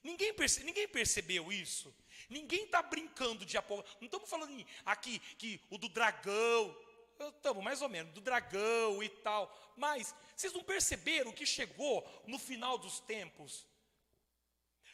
Ninguém, 0.02 0.34
perce... 0.34 0.64
Ninguém 0.64 0.88
percebeu 0.88 1.54
isso? 1.54 1.96
Ninguém 2.28 2.64
está 2.64 2.82
brincando 2.82 3.46
de 3.46 3.56
apocalipse. 3.56 3.96
Não 4.02 4.08
estamos 4.08 4.28
falando 4.28 4.66
aqui 4.88 5.20
que 5.38 5.62
o 5.70 5.78
do 5.78 5.88
dragão. 5.88 6.76
Estamos 7.20 7.64
mais 7.64 7.80
ou 7.84 7.90
menos, 7.90 8.12
do 8.12 8.22
dragão 8.22 9.04
e 9.04 9.08
tal. 9.08 9.56
Mas 9.78 10.16
vocês 10.36 10.52
não 10.52 10.64
perceberam 10.64 11.32
que 11.32 11.46
chegou 11.46 12.04
no 12.26 12.40
final 12.40 12.76
dos 12.80 13.00
tempos? 13.02 13.68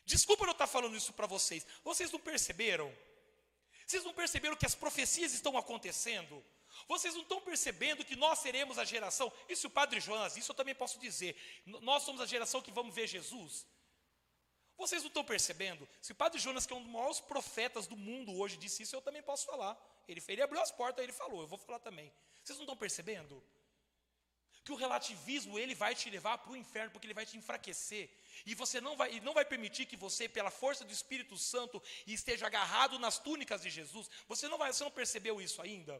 Desculpa 0.03 0.43
eu 0.43 0.51
estar 0.51 0.67
falando 0.67 0.97
isso 0.97 1.13
para 1.13 1.27
vocês. 1.27 1.65
Vocês 1.81 2.11
não 2.11 2.19
perceberam? 2.19 2.93
Vocês 3.89 4.03
não 4.03 4.13
perceberam 4.13 4.55
que 4.55 4.67
as 4.67 4.75
profecias 4.75 5.33
estão 5.33 5.57
acontecendo? 5.57 6.45
Vocês 6.87 7.15
não 7.15 7.23
estão 7.23 7.41
percebendo 7.41 8.05
que 8.05 8.15
nós 8.15 8.37
seremos 8.37 8.77
a 8.77 8.83
geração? 8.83 9.33
E 9.47 9.55
se 9.55 9.65
o 9.65 9.69
Padre 9.69 9.99
Jonas, 9.99 10.37
isso 10.37 10.51
eu 10.51 10.55
também 10.55 10.75
posso 10.75 10.99
dizer, 10.99 11.35
nós 11.65 12.03
somos 12.03 12.21
a 12.21 12.27
geração 12.27 12.61
que 12.61 12.69
vamos 12.69 12.93
ver 12.93 13.07
Jesus. 13.07 13.65
Vocês 14.77 15.01
não 15.01 15.07
estão 15.07 15.23
percebendo? 15.23 15.89
Se 15.99 16.11
o 16.11 16.15
Padre 16.15 16.39
Jonas, 16.39 16.67
que 16.67 16.73
é 16.73 16.75
um 16.75 16.83
dos 16.83 16.91
maiores 16.91 17.19
profetas 17.19 17.87
do 17.87 17.97
mundo 17.97 18.31
hoje, 18.37 18.57
disse 18.57 18.83
isso, 18.83 18.95
eu 18.95 19.01
também 19.01 19.23
posso 19.23 19.47
falar. 19.47 19.75
Ele, 20.07 20.23
ele 20.27 20.43
abriu 20.43 20.61
as 20.61 20.69
portas, 20.69 21.03
ele 21.03 21.11
falou, 21.11 21.41
eu 21.41 21.47
vou 21.47 21.57
falar 21.57 21.79
também. 21.79 22.13
Vocês 22.43 22.59
não 22.59 22.65
estão 22.65 22.77
percebendo? 22.77 23.43
Que 24.69 24.73
o 24.73 24.75
relativismo 24.75 25.57
ele 25.57 25.73
vai 25.73 25.95
te 25.95 26.11
levar 26.11 26.37
para 26.37 26.51
o 26.51 26.55
inferno, 26.55 26.91
porque 26.91 27.07
ele 27.07 27.15
vai 27.15 27.25
te 27.25 27.35
enfraquecer. 27.35 28.07
E 28.45 28.53
você 28.53 28.79
não 28.79 28.95
vai, 28.95 29.19
não 29.21 29.33
vai 29.33 29.43
permitir 29.43 29.87
que 29.87 29.97
você, 29.97 30.29
pela 30.29 30.51
força 30.51 30.85
do 30.85 30.93
Espírito 30.93 31.35
Santo, 31.39 31.81
esteja 32.05 32.45
agarrado 32.45 32.99
nas 32.99 33.17
túnicas 33.17 33.63
de 33.63 33.71
Jesus. 33.71 34.07
Você 34.27 34.47
não 34.47 34.59
vai, 34.59 34.71
você 34.71 34.83
não 34.83 34.91
percebeu 34.91 35.41
isso 35.41 35.59
ainda? 35.59 35.99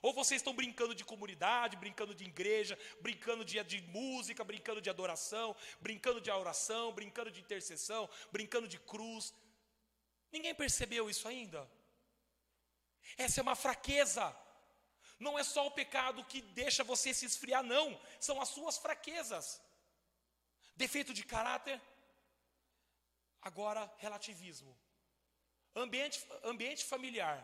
Ou 0.00 0.12
vocês 0.12 0.40
estão 0.40 0.54
brincando 0.54 0.94
de 0.94 1.04
comunidade, 1.04 1.76
brincando 1.76 2.14
de 2.14 2.22
igreja, 2.22 2.78
brincando 3.00 3.44
de, 3.44 3.60
de 3.64 3.82
música, 3.88 4.44
brincando 4.44 4.80
de 4.80 4.88
adoração, 4.88 5.56
brincando 5.80 6.20
de 6.20 6.30
oração, 6.30 6.92
brincando 6.92 7.32
de 7.32 7.40
intercessão, 7.40 8.08
brincando 8.30 8.68
de 8.68 8.78
cruz. 8.78 9.34
Ninguém 10.30 10.54
percebeu 10.54 11.10
isso 11.10 11.26
ainda? 11.26 11.68
Essa 13.18 13.40
é 13.40 13.42
uma 13.42 13.56
fraqueza. 13.56 14.45
Não 15.18 15.38
é 15.38 15.44
só 15.44 15.66
o 15.66 15.70
pecado 15.70 16.24
que 16.24 16.42
deixa 16.42 16.84
você 16.84 17.14
se 17.14 17.24
esfriar, 17.24 17.62
não. 17.62 17.98
São 18.20 18.40
as 18.40 18.48
suas 18.50 18.76
fraquezas. 18.76 19.60
Defeito 20.74 21.14
de 21.14 21.24
caráter. 21.24 21.80
Agora, 23.40 23.90
relativismo. 23.98 24.76
Ambiente, 25.74 26.26
ambiente 26.42 26.84
familiar. 26.84 27.38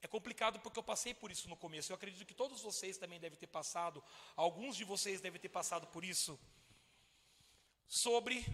É 0.00 0.06
complicado 0.06 0.60
porque 0.60 0.78
eu 0.78 0.82
passei 0.82 1.12
por 1.12 1.30
isso 1.30 1.48
no 1.48 1.56
começo. 1.56 1.90
Eu 1.90 1.96
acredito 1.96 2.26
que 2.26 2.34
todos 2.34 2.62
vocês 2.62 2.96
também 2.96 3.18
devem 3.18 3.38
ter 3.38 3.48
passado, 3.48 4.02
alguns 4.36 4.76
de 4.76 4.84
vocês 4.84 5.20
devem 5.20 5.40
ter 5.40 5.48
passado 5.48 5.86
por 5.88 6.04
isso. 6.04 6.38
Sobre 7.86 8.46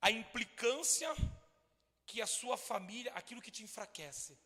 a 0.00 0.10
implicância 0.10 1.14
que 2.06 2.22
a 2.22 2.26
sua 2.26 2.56
família, 2.56 3.12
aquilo 3.14 3.42
que 3.42 3.50
te 3.50 3.62
enfraquece. 3.62 4.38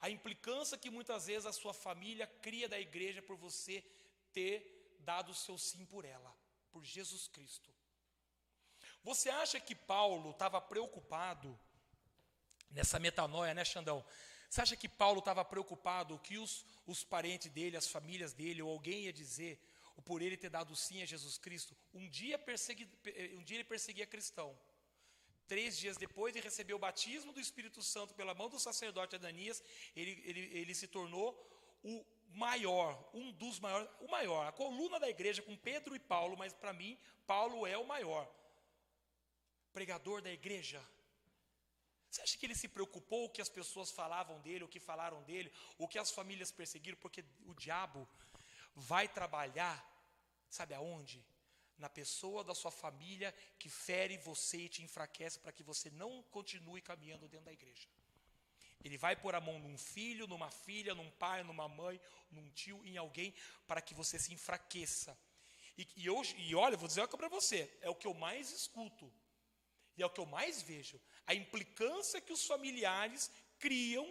A 0.00 0.08
implicância 0.08 0.78
que 0.78 0.90
muitas 0.90 1.26
vezes 1.26 1.46
a 1.46 1.52
sua 1.52 1.74
família 1.74 2.26
cria 2.26 2.68
da 2.68 2.80
igreja 2.80 3.20
por 3.22 3.36
você 3.36 3.84
ter 4.32 4.96
dado 5.00 5.32
o 5.32 5.34
seu 5.34 5.58
sim 5.58 5.84
por 5.84 6.04
ela 6.04 6.34
por 6.70 6.84
Jesus 6.84 7.28
Cristo. 7.28 7.68
Você 9.02 9.28
acha 9.30 9.58
que 9.58 9.74
Paulo 9.74 10.30
estava 10.30 10.60
preocupado 10.60 11.58
nessa 12.70 12.98
metanoia, 12.98 13.54
né, 13.54 13.64
Xandão? 13.64 14.04
Você 14.48 14.60
acha 14.60 14.76
que 14.76 14.88
Paulo 14.88 15.20
estava 15.20 15.44
preocupado 15.44 16.18
que 16.18 16.38
os, 16.38 16.64
os 16.86 17.04
parentes 17.04 17.50
dele, 17.50 17.76
as 17.76 17.86
famílias 17.86 18.32
dele, 18.32 18.62
ou 18.62 18.70
alguém 18.70 19.04
ia 19.04 19.12
dizer, 19.12 19.60
por 20.04 20.22
ele 20.22 20.36
ter 20.36 20.50
dado 20.50 20.74
sim 20.74 21.02
a 21.02 21.06
Jesus 21.06 21.38
Cristo? 21.38 21.76
Um 21.94 22.08
dia, 22.08 22.38
persegui, 22.38 22.88
um 23.34 23.42
dia 23.42 23.58
ele 23.58 23.64
perseguia 23.64 24.06
cristão. 24.06 24.58
Três 25.50 25.76
dias 25.76 25.96
depois 25.96 26.32
de 26.32 26.38
receber 26.38 26.74
o 26.74 26.78
batismo 26.78 27.32
do 27.32 27.40
Espírito 27.40 27.82
Santo 27.82 28.14
pela 28.14 28.34
mão 28.40 28.48
do 28.48 28.60
sacerdote 28.60 29.16
Ananias, 29.16 29.60
ele, 29.96 30.12
ele, 30.24 30.42
ele 30.58 30.74
se 30.80 30.86
tornou 30.86 31.28
o 31.82 32.04
maior, 32.34 33.10
um 33.12 33.32
dos 33.32 33.58
maiores, 33.58 33.90
o 33.98 34.08
maior, 34.08 34.46
a 34.46 34.52
coluna 34.52 35.00
da 35.00 35.08
igreja 35.08 35.42
com 35.42 35.56
Pedro 35.56 35.96
e 35.96 35.98
Paulo, 35.98 36.36
mas 36.36 36.52
para 36.52 36.72
mim, 36.72 36.96
Paulo 37.26 37.66
é 37.66 37.76
o 37.76 37.84
maior. 37.84 38.32
Pregador 39.72 40.22
da 40.22 40.30
igreja. 40.30 40.80
Você 42.08 42.22
acha 42.22 42.38
que 42.38 42.46
ele 42.46 42.54
se 42.54 42.68
preocupou 42.68 43.24
o 43.24 43.30
que 43.30 43.42
as 43.42 43.48
pessoas 43.48 43.90
falavam 43.90 44.40
dele, 44.42 44.62
o 44.62 44.68
que 44.68 44.78
falaram 44.78 45.20
dele, 45.24 45.52
o 45.76 45.88
que 45.88 45.98
as 45.98 46.12
famílias 46.12 46.52
perseguiram? 46.52 46.98
Porque 46.98 47.24
o 47.44 47.54
diabo 47.54 48.08
vai 48.76 49.08
trabalhar, 49.08 49.76
sabe 50.48 50.74
aonde? 50.74 51.20
Na 51.80 51.88
pessoa 51.88 52.44
da 52.44 52.54
sua 52.54 52.70
família 52.70 53.34
que 53.58 53.68
fere 53.68 54.16
você 54.18 54.58
e 54.58 54.68
te 54.68 54.82
enfraquece 54.82 55.40
para 55.40 55.50
que 55.50 55.62
você 55.62 55.90
não 55.90 56.22
continue 56.24 56.80
caminhando 56.80 57.26
dentro 57.26 57.46
da 57.46 57.52
igreja. 57.52 57.88
Ele 58.84 58.96
vai 58.96 59.14
pôr 59.16 59.34
a 59.34 59.40
mão 59.40 59.58
num 59.58 59.76
filho, 59.76 60.26
numa 60.26 60.50
filha, 60.50 60.94
num 60.94 61.10
pai, 61.12 61.42
numa 61.42 61.68
mãe, 61.68 62.00
num 62.30 62.48
tio, 62.50 62.80
em 62.84 62.96
alguém, 62.96 63.34
para 63.66 63.80
que 63.80 63.94
você 63.94 64.18
se 64.18 64.32
enfraqueça. 64.32 65.18
E, 65.76 65.86
e, 65.96 66.06
eu, 66.06 66.22
e 66.36 66.54
olha, 66.54 66.76
vou 66.76 66.88
dizer 66.88 67.00
uma 67.00 67.08
coisa 67.08 67.28
para 67.28 67.40
você: 67.40 67.70
é 67.80 67.90
o 67.90 67.94
que 67.94 68.06
eu 68.06 68.14
mais 68.14 68.50
escuto, 68.52 69.12
e 69.96 70.02
é 70.02 70.06
o 70.06 70.10
que 70.10 70.20
eu 70.20 70.26
mais 70.26 70.62
vejo. 70.62 71.00
A 71.26 71.34
implicância 71.34 72.20
que 72.20 72.32
os 72.32 72.44
familiares 72.44 73.30
criam 73.58 74.06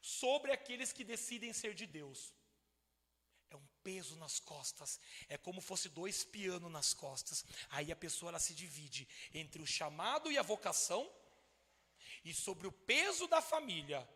sobre 0.00 0.52
aqueles 0.52 0.92
que 0.92 1.04
decidem 1.04 1.52
ser 1.52 1.74
de 1.74 1.86
Deus. 1.86 2.34
Peso 3.82 4.16
nas 4.16 4.38
costas, 4.38 5.00
é 5.28 5.36
como 5.36 5.60
fosse 5.60 5.88
dois 5.88 6.24
pianos 6.24 6.70
nas 6.70 6.94
costas. 6.94 7.44
Aí 7.70 7.90
a 7.90 7.96
pessoa 7.96 8.30
ela 8.30 8.38
se 8.38 8.54
divide 8.54 9.08
entre 9.34 9.60
o 9.60 9.66
chamado 9.66 10.30
e 10.30 10.38
a 10.38 10.42
vocação 10.42 11.10
e 12.24 12.32
sobre 12.32 12.66
o 12.66 12.72
peso 12.72 13.26
da 13.26 13.40
família. 13.40 14.06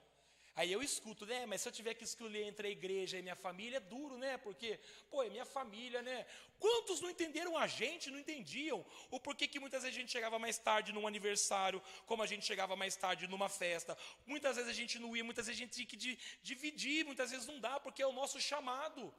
Aí 0.58 0.72
eu 0.72 0.82
escuto, 0.82 1.26
né? 1.26 1.44
Mas 1.44 1.60
se 1.60 1.68
eu 1.68 1.72
tiver 1.72 1.92
que 1.92 2.02
escolher 2.02 2.44
entre 2.44 2.66
a 2.66 2.70
igreja 2.70 3.18
e 3.18 3.22
minha 3.22 3.36
família, 3.36 3.76
é 3.76 3.80
duro, 3.80 4.16
né? 4.16 4.38
Porque, 4.38 4.80
pô, 5.10 5.22
é 5.22 5.28
minha 5.28 5.44
família, 5.44 6.00
né? 6.00 6.24
Quantos 6.58 7.02
não 7.02 7.10
entenderam 7.10 7.58
a 7.58 7.66
gente, 7.66 8.10
não 8.10 8.18
entendiam? 8.18 8.82
O 9.10 9.20
porquê 9.20 9.46
que 9.46 9.60
muitas 9.60 9.82
vezes 9.82 9.94
a 9.94 10.00
gente 10.00 10.10
chegava 10.10 10.38
mais 10.38 10.56
tarde 10.56 10.94
num 10.94 11.06
aniversário, 11.06 11.82
como 12.06 12.22
a 12.22 12.26
gente 12.26 12.46
chegava 12.46 12.74
mais 12.74 12.96
tarde 12.96 13.28
numa 13.28 13.50
festa. 13.50 13.98
Muitas 14.24 14.56
vezes 14.56 14.70
a 14.70 14.74
gente 14.74 14.98
não 14.98 15.14
ia, 15.14 15.22
muitas 15.22 15.46
vezes 15.46 15.60
a 15.60 15.62
gente 15.62 15.74
tinha 15.74 15.86
que 15.86 16.18
dividir, 16.42 17.04
muitas 17.04 17.30
vezes 17.30 17.46
não 17.46 17.60
dá, 17.60 17.78
porque 17.78 18.00
é 18.00 18.06
o 18.06 18.12
nosso 18.12 18.40
chamado. 18.40 19.12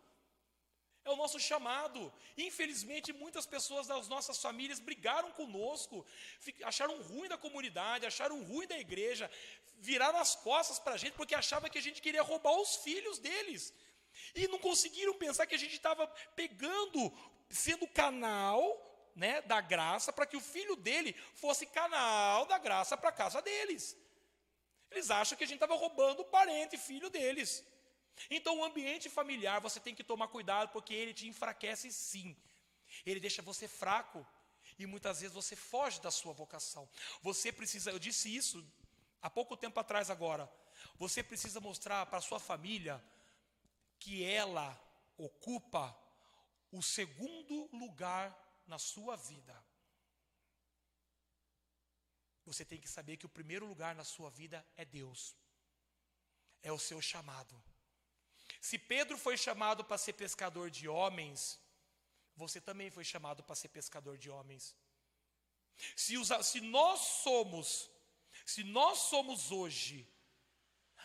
É 1.08 1.10
o 1.10 1.16
nosso 1.16 1.40
chamado. 1.40 2.00
Infelizmente, 2.38 3.14
muitas 3.14 3.46
pessoas 3.46 3.88
das 3.88 4.10
nossas 4.14 4.38
famílias 4.46 4.80
brigaram 4.90 5.32
conosco, 5.32 6.06
acharam 6.64 7.02
ruim 7.02 7.30
da 7.30 7.38
comunidade, 7.38 8.06
acharam 8.06 8.44
ruim 8.44 8.68
da 8.68 8.78
igreja, 8.78 9.32
viraram 9.90 10.20
as 10.20 10.36
costas 10.36 10.80
para 10.80 10.96
a 10.96 10.98
gente 10.98 11.14
porque 11.14 11.34
achavam 11.34 11.70
que 11.70 11.78
a 11.78 11.86
gente 11.88 12.02
queria 12.02 12.22
roubar 12.22 12.56
os 12.60 12.76
filhos 12.88 13.20
deles. 13.20 13.74
E 14.36 14.50
não 14.50 14.60
conseguiram 14.60 15.14
pensar 15.14 15.46
que 15.48 15.56
a 15.56 15.64
gente 15.64 15.76
estava 15.76 16.06
pegando, 16.36 17.00
sendo 17.50 17.88
canal 17.88 18.62
né, 19.16 19.42
da 19.44 19.62
graça, 19.62 20.12
para 20.12 20.26
que 20.26 20.36
o 20.36 20.42
filho 20.42 20.76
dele 20.76 21.16
fosse 21.36 21.66
canal 21.68 22.46
da 22.48 22.58
graça 22.58 22.98
para 22.98 23.10
a 23.10 23.20
casa 23.24 23.42
deles. 23.42 23.96
Eles 24.92 25.10
acham 25.10 25.38
que 25.38 25.46
a 25.46 25.48
gente 25.48 25.62
estava 25.62 25.76
roubando 25.76 26.22
o 26.22 26.26
parente, 26.26 26.78
filho 26.78 27.10
deles. 27.10 27.64
Então, 28.30 28.60
o 28.60 28.66
ambiente 28.66 29.10
familiar 29.10 29.62
você 29.62 29.80
tem 29.80 29.96
que 29.96 30.04
tomar 30.04 30.28
cuidado, 30.28 30.70
porque 30.72 30.94
ele 30.94 31.14
te 31.14 31.28
enfraquece 31.28 31.92
sim. 31.92 32.36
Ele 33.06 33.20
deixa 33.20 33.42
você 33.42 33.68
fraco. 33.68 34.26
E 34.80 34.86
muitas 34.86 35.22
vezes 35.22 35.34
você 35.34 35.56
foge 35.56 36.02
da 36.02 36.12
sua 36.12 36.34
vocação. 36.34 36.90
Você 37.22 37.52
precisa, 37.52 37.92
eu 37.92 38.00
disse 38.00 38.34
isso 38.36 38.66
há 39.22 39.30
pouco 39.30 39.58
tempo 39.58 39.80
atrás 39.80 40.10
agora. 40.10 40.52
Você 40.98 41.24
precisa 41.24 41.60
mostrar 41.60 42.06
para 42.06 42.22
sua 42.22 42.40
família 42.40 43.04
que 44.00 44.24
ela 44.24 44.80
ocupa 45.18 45.98
o 46.72 46.82
segundo 46.82 47.70
lugar 47.74 48.36
na 48.68 48.78
sua 48.78 49.16
vida. 49.16 49.56
Você 52.46 52.64
tem 52.64 52.80
que 52.80 52.88
saber 52.88 53.18
que 53.18 53.26
o 53.26 53.30
primeiro 53.30 53.66
lugar 53.66 53.96
na 53.96 54.04
sua 54.04 54.30
vida 54.30 54.66
é 54.78 54.86
Deus. 54.86 55.36
É 56.62 56.72
o 56.72 56.80
seu 56.80 57.02
chamado. 57.02 57.62
Se 58.62 58.78
Pedro 58.78 59.18
foi 59.18 59.38
chamado 59.38 59.84
para 59.84 59.98
ser 59.98 60.14
pescador 60.14 60.70
de 60.70 60.88
homens, 60.88 61.60
você 62.36 62.62
também 62.62 62.90
foi 62.90 63.04
chamado 63.04 63.44
para 63.44 63.56
ser 63.56 63.70
pescador 63.70 64.18
de 64.18 64.30
homens. 64.30 64.76
Se, 65.96 66.18
os, 66.18 66.30
se 66.46 66.62
nós 66.62 67.00
somos, 67.00 67.90
se 68.46 68.64
nós 68.64 69.00
somos 69.00 69.52
hoje 69.52 70.08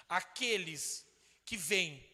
aqueles 0.08 1.06
que 1.44 1.56
vêm 1.56 2.08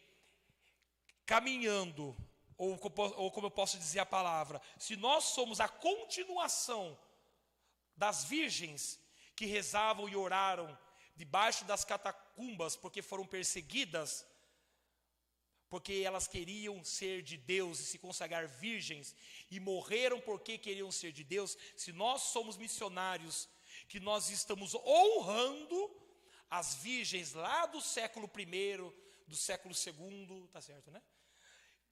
caminhando, 1.26 2.16
ou, 2.56 2.78
ou 3.16 3.30
como 3.30 3.46
eu 3.46 3.50
posso 3.50 3.78
dizer 3.78 4.00
a 4.00 4.06
palavra, 4.06 4.60
se 4.78 4.96
nós 4.96 5.24
somos 5.24 5.60
a 5.60 5.68
continuação 5.68 6.98
das 7.96 8.24
virgens 8.24 8.98
que 9.36 9.46
rezavam 9.46 10.08
e 10.08 10.16
oraram 10.16 10.76
debaixo 11.14 11.64
das 11.64 11.84
catacumbas 11.84 12.76
porque 12.76 13.02
foram 13.02 13.26
perseguidas, 13.26 14.24
porque 15.68 16.02
elas 16.04 16.26
queriam 16.26 16.82
ser 16.82 17.22
de 17.22 17.36
Deus 17.36 17.80
e 17.80 17.84
se 17.84 17.98
consagrar 17.98 18.48
virgens, 18.48 19.14
e 19.50 19.60
morreram 19.60 20.20
porque 20.20 20.56
queriam 20.56 20.90
ser 20.90 21.12
de 21.12 21.22
Deus, 21.22 21.56
se 21.76 21.92
nós 21.92 22.22
somos 22.22 22.56
missionários, 22.56 23.48
que 23.88 24.00
nós 24.00 24.30
estamos 24.30 24.74
honrando 24.74 25.90
as 26.50 26.76
virgens 26.76 27.34
lá 27.34 27.66
do 27.66 27.80
século 27.80 28.30
I, 28.38 28.76
do 29.26 29.36
século 29.36 29.74
II, 29.74 30.48
tá 30.50 30.60
certo, 30.60 30.90
né? 30.90 31.02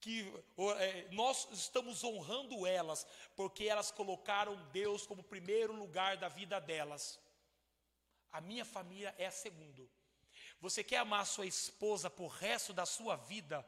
Que 0.00 0.32
é, 0.78 1.08
nós 1.12 1.48
estamos 1.52 2.02
honrando 2.04 2.66
elas, 2.66 3.06
porque 3.34 3.64
elas 3.64 3.90
colocaram 3.90 4.56
Deus 4.70 5.06
como 5.06 5.22
primeiro 5.22 5.74
lugar 5.74 6.16
da 6.16 6.28
vida 6.28 6.58
delas. 6.60 7.18
A 8.30 8.40
minha 8.40 8.64
família 8.64 9.14
é 9.18 9.26
a 9.26 9.30
segundo. 9.30 9.90
Você 10.60 10.82
quer 10.82 10.98
amar 10.98 11.26
sua 11.26 11.46
esposa 11.46 12.08
por 12.08 12.28
resto 12.28 12.72
da 12.72 12.86
sua 12.86 13.16
vida? 13.16 13.64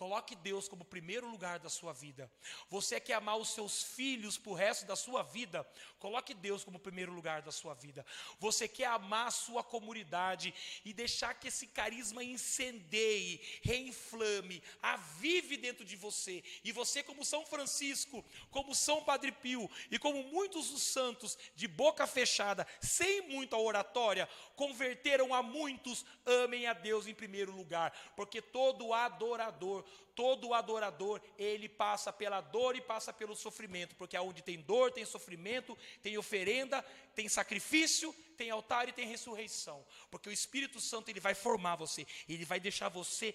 Coloque 0.00 0.34
Deus 0.34 0.66
como 0.66 0.82
primeiro 0.82 1.28
lugar 1.28 1.58
da 1.58 1.68
sua 1.68 1.92
vida. 1.92 2.32
Você 2.70 2.98
quer 2.98 3.12
amar 3.12 3.36
os 3.36 3.50
seus 3.50 3.82
filhos 3.82 4.38
por 4.38 4.54
resto 4.54 4.86
da 4.86 4.96
sua 4.96 5.22
vida? 5.22 5.62
Coloque 5.98 6.32
Deus 6.32 6.64
como 6.64 6.78
primeiro 6.78 7.12
lugar 7.12 7.42
da 7.42 7.52
sua 7.52 7.74
vida. 7.74 8.06
Você 8.38 8.66
quer 8.66 8.86
amar 8.86 9.26
a 9.26 9.30
sua 9.30 9.62
comunidade 9.62 10.54
e 10.86 10.94
deixar 10.94 11.34
que 11.34 11.48
esse 11.48 11.66
carisma 11.66 12.24
incendeie, 12.24 13.42
reinflame, 13.62 14.62
avive 14.80 15.58
dentro 15.58 15.84
de 15.84 15.96
você. 15.96 16.42
E 16.64 16.72
você, 16.72 17.02
como 17.02 17.22
São 17.22 17.44
Francisco, 17.44 18.24
como 18.50 18.74
São 18.74 19.04
Padre 19.04 19.30
Pio 19.30 19.70
e 19.90 19.98
como 19.98 20.22
muitos 20.22 20.70
dos 20.70 20.82
santos 20.82 21.36
de 21.54 21.68
boca 21.68 22.06
fechada, 22.06 22.66
sem 22.80 23.28
muita 23.28 23.58
oratória, 23.58 24.26
converteram 24.56 25.34
a 25.34 25.42
muitos, 25.42 26.06
amem 26.24 26.66
a 26.66 26.72
Deus 26.72 27.06
em 27.06 27.12
primeiro 27.12 27.52
lugar, 27.52 27.92
porque 28.16 28.40
todo 28.40 28.94
adorador 28.94 29.84
todo 30.14 30.52
adorador, 30.54 31.20
ele 31.38 31.68
passa 31.68 32.12
pela 32.12 32.40
dor 32.40 32.76
e 32.76 32.80
passa 32.80 33.12
pelo 33.12 33.34
sofrimento, 33.34 33.96
porque 33.96 34.16
aonde 34.16 34.42
tem 34.42 34.60
dor, 34.60 34.92
tem 34.92 35.04
sofrimento, 35.04 35.76
tem 36.02 36.18
oferenda, 36.18 36.82
tem 37.14 37.28
sacrifício, 37.28 38.12
tem 38.36 38.50
altar 38.50 38.88
e 38.88 38.92
tem 38.92 39.06
ressurreição. 39.06 39.84
Porque 40.10 40.28
o 40.28 40.32
Espírito 40.32 40.80
Santo 40.80 41.08
ele 41.08 41.20
vai 41.20 41.34
formar 41.34 41.76
você, 41.76 42.06
ele 42.28 42.44
vai 42.44 42.60
deixar 42.60 42.88
você 42.88 43.34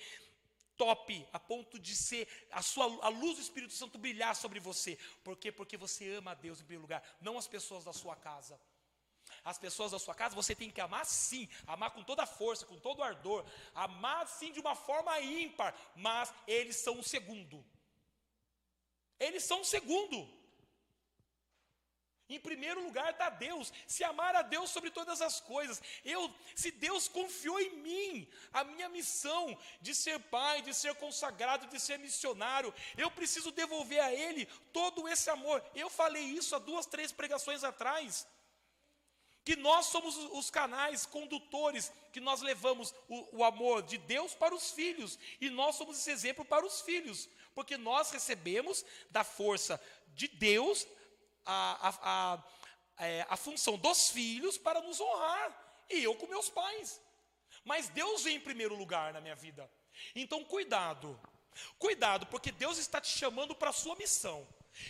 top 0.78 1.26
a 1.32 1.40
ponto 1.40 1.80
de 1.80 1.96
ser 1.96 2.28
a 2.52 2.62
sua 2.62 2.86
a 3.06 3.10
luz 3.10 3.36
do 3.36 3.42
Espírito 3.42 3.74
Santo 3.74 3.98
brilhar 3.98 4.36
sobre 4.36 4.60
você. 4.60 4.98
Por 5.24 5.38
quê? 5.38 5.52
Porque 5.52 5.78
você 5.78 6.16
ama 6.16 6.32
a 6.32 6.36
Deus 6.36 6.60
em 6.60 6.64
primeiro 6.64 6.82
lugar, 6.82 7.04
não 7.22 7.38
as 7.38 7.48
pessoas 7.48 7.84
da 7.84 7.94
sua 7.94 8.16
casa 8.16 8.60
as 9.46 9.60
pessoas 9.60 9.92
da 9.92 10.00
sua 10.00 10.16
casa, 10.16 10.36
você 10.36 10.56
tem 10.56 10.72
que 10.72 10.82
amar 10.82 11.06
sim, 11.06 11.48
amar 11.68 11.92
com 11.92 12.04
toda 12.04 12.24
a 12.24 12.28
força, 12.28 12.66
com 12.66 12.80
todo 12.80 13.00
o 13.00 13.04
ardor, 13.04 13.46
amar 13.76 14.28
sim 14.28 14.52
de 14.52 14.60
uma 14.60 14.76
forma 14.76 15.22
ímpar, 15.22 15.74
mas 15.96 16.34
eles 16.48 16.78
são 16.78 17.00
o 17.00 17.04
segundo. 17.04 17.64
Eles 19.20 19.44
são 19.44 19.62
o 19.62 19.66
segundo. 19.66 20.28
Em 22.28 22.40
primeiro 22.40 22.84
lugar 22.84 23.12
está 23.12 23.30
Deus, 23.30 23.72
se 23.86 24.04
amar 24.04 24.36
a 24.36 24.42
Deus 24.42 24.72
sobre 24.72 24.90
todas 24.90 25.22
as 25.22 25.40
coisas. 25.40 25.80
Eu, 26.04 26.34
se 26.56 26.72
Deus 26.72 27.08
confiou 27.08 27.60
em 27.60 27.78
mim 27.78 28.28
a 28.52 28.64
minha 28.64 28.90
missão 28.90 29.56
de 29.80 29.94
ser 29.94 30.20
pai, 30.20 30.64
de 30.64 30.74
ser 30.74 30.96
consagrado, 30.96 31.68
de 31.68 31.80
ser 31.80 32.00
missionário, 32.00 32.74
eu 32.98 33.12
preciso 33.12 33.52
devolver 33.52 34.00
a 34.00 34.12
Ele 34.12 34.48
todo 34.74 35.08
esse 35.08 35.30
amor. 35.30 35.64
Eu 35.76 35.88
falei 35.88 36.24
isso 36.24 36.56
há 36.56 36.60
duas, 36.60 36.88
três 36.88 37.12
pregações 37.12 37.64
atrás 37.64 38.28
que 39.46 39.56
nós 39.56 39.86
somos 39.86 40.18
os 40.34 40.50
canais 40.50 41.06
condutores, 41.06 41.92
que 42.12 42.20
nós 42.20 42.42
levamos 42.42 42.94
o, 43.08 43.38
o, 43.38 43.44
amor 43.44 43.84
de 43.84 44.00
Deus 44.00 44.34
para 44.34 44.56
os 44.56 44.72
filhos, 44.72 45.20
e 45.40 45.52
nós 45.52 45.76
somos 45.76 46.00
esse 46.00 46.10
exemplo 46.10 46.44
para 46.44 46.66
os 46.66 46.82
filhos, 46.82 47.30
porque 47.54 47.78
nós 47.78 48.10
recebemos 48.10 48.84
da 49.12 49.24
força 49.24 49.80
de 50.16 50.28
Deus 50.28 50.88
a, 51.46 51.90
a, 51.90 52.34
a, 52.98 53.06
é, 53.06 53.26
a 53.30 53.38
função 53.38 53.78
dos 53.78 54.10
filhos 54.10 54.58
para 54.58 54.82
nos 54.82 55.00
honrar, 55.00 55.86
e 55.92 56.04
eu 56.04 56.16
com 56.16 56.26
meus 56.26 56.50
pais. 56.50 57.00
Mas 57.64 57.88
Deus 57.90 58.24
vem 58.24 58.38
em 58.38 58.42
primeiro 58.42 58.76
lugar 58.76 59.14
na 59.14 59.22
minha 59.22 59.36
vida. 59.36 59.70
Então, 60.16 60.44
cuidado, 60.44 61.20
cuidado, 61.78 62.26
porque 62.26 62.52
Deus 62.52 62.80
está 62.80 63.00
te 63.00 63.16
chamando 63.16 63.54
para 63.54 63.70
a 63.70 63.74
sua 63.74 63.96
missão. 63.96 64.48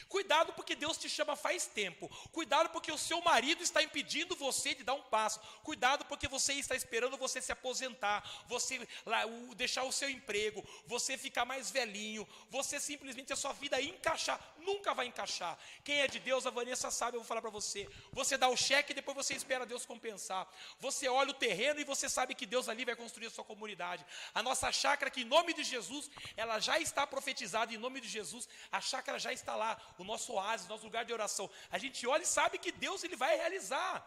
Cuidado 0.07 0.53
porque 0.53 0.75
Deus 0.75 0.97
te 0.97 1.09
chama 1.09 1.35
faz 1.35 1.65
tempo. 1.65 2.09
Cuidado 2.31 2.69
porque 2.69 2.91
o 2.91 2.97
seu 2.97 3.21
marido 3.21 3.63
está 3.63 3.81
impedindo 3.81 4.35
você 4.35 4.73
de 4.73 4.83
dar 4.83 4.93
um 4.93 5.01
passo. 5.03 5.39
Cuidado 5.63 6.05
porque 6.05 6.27
você 6.27 6.53
está 6.53 6.75
esperando 6.75 7.17
você 7.17 7.41
se 7.41 7.51
aposentar, 7.51 8.23
você 8.47 8.87
lá, 9.05 9.23
deixar 9.55 9.83
o 9.83 9.91
seu 9.91 10.09
emprego, 10.09 10.63
você 10.85 11.17
ficar 11.17 11.45
mais 11.45 11.71
velhinho, 11.71 12.27
você 12.49 12.79
simplesmente 12.79 13.33
a 13.33 13.35
sua 13.35 13.53
vida 13.53 13.81
encaixar, 13.81 14.39
nunca 14.57 14.93
vai 14.93 15.07
encaixar. 15.07 15.57
Quem 15.83 16.01
é 16.01 16.07
de 16.07 16.19
Deus, 16.19 16.45
a 16.45 16.49
Vanessa 16.49 16.89
sabe, 16.91 17.17
eu 17.17 17.21
vou 17.21 17.27
falar 17.27 17.41
para 17.41 17.49
você. 17.49 17.87
Você 18.11 18.37
dá 18.37 18.47
o 18.49 18.57
cheque 18.57 18.91
e 18.91 18.95
depois 18.95 19.15
você 19.15 19.33
espera 19.33 19.65
Deus 19.65 19.85
compensar. 19.85 20.47
Você 20.79 21.07
olha 21.07 21.31
o 21.31 21.33
terreno 21.33 21.79
e 21.79 21.83
você 21.83 22.09
sabe 22.09 22.35
que 22.35 22.45
Deus 22.45 22.67
ali 22.69 22.85
vai 22.85 22.95
construir 22.95 23.27
a 23.27 23.31
sua 23.31 23.43
comunidade. 23.43 24.05
A 24.33 24.41
nossa 24.41 24.71
chácara 24.71 25.11
que 25.11 25.21
em 25.21 25.25
nome 25.25 25.53
de 25.53 25.63
Jesus, 25.63 26.09
ela 26.35 26.59
já 26.59 26.79
está 26.79 27.05
profetizada 27.05 27.73
em 27.73 27.77
nome 27.77 28.01
de 28.01 28.07
Jesus, 28.07 28.47
a 28.71 28.81
chácara 28.81 29.19
já 29.19 29.31
está 29.31 29.55
lá 29.55 29.74
o 29.97 30.03
nosso 30.03 30.33
oásis, 30.33 30.67
nosso 30.67 30.83
lugar 30.83 31.05
de 31.05 31.13
oração. 31.13 31.49
A 31.69 31.77
gente 31.77 32.05
olha 32.07 32.23
e 32.23 32.27
sabe 32.27 32.57
que 32.57 32.71
Deus 32.71 33.03
ele 33.03 33.15
vai 33.15 33.35
realizar. 33.35 34.05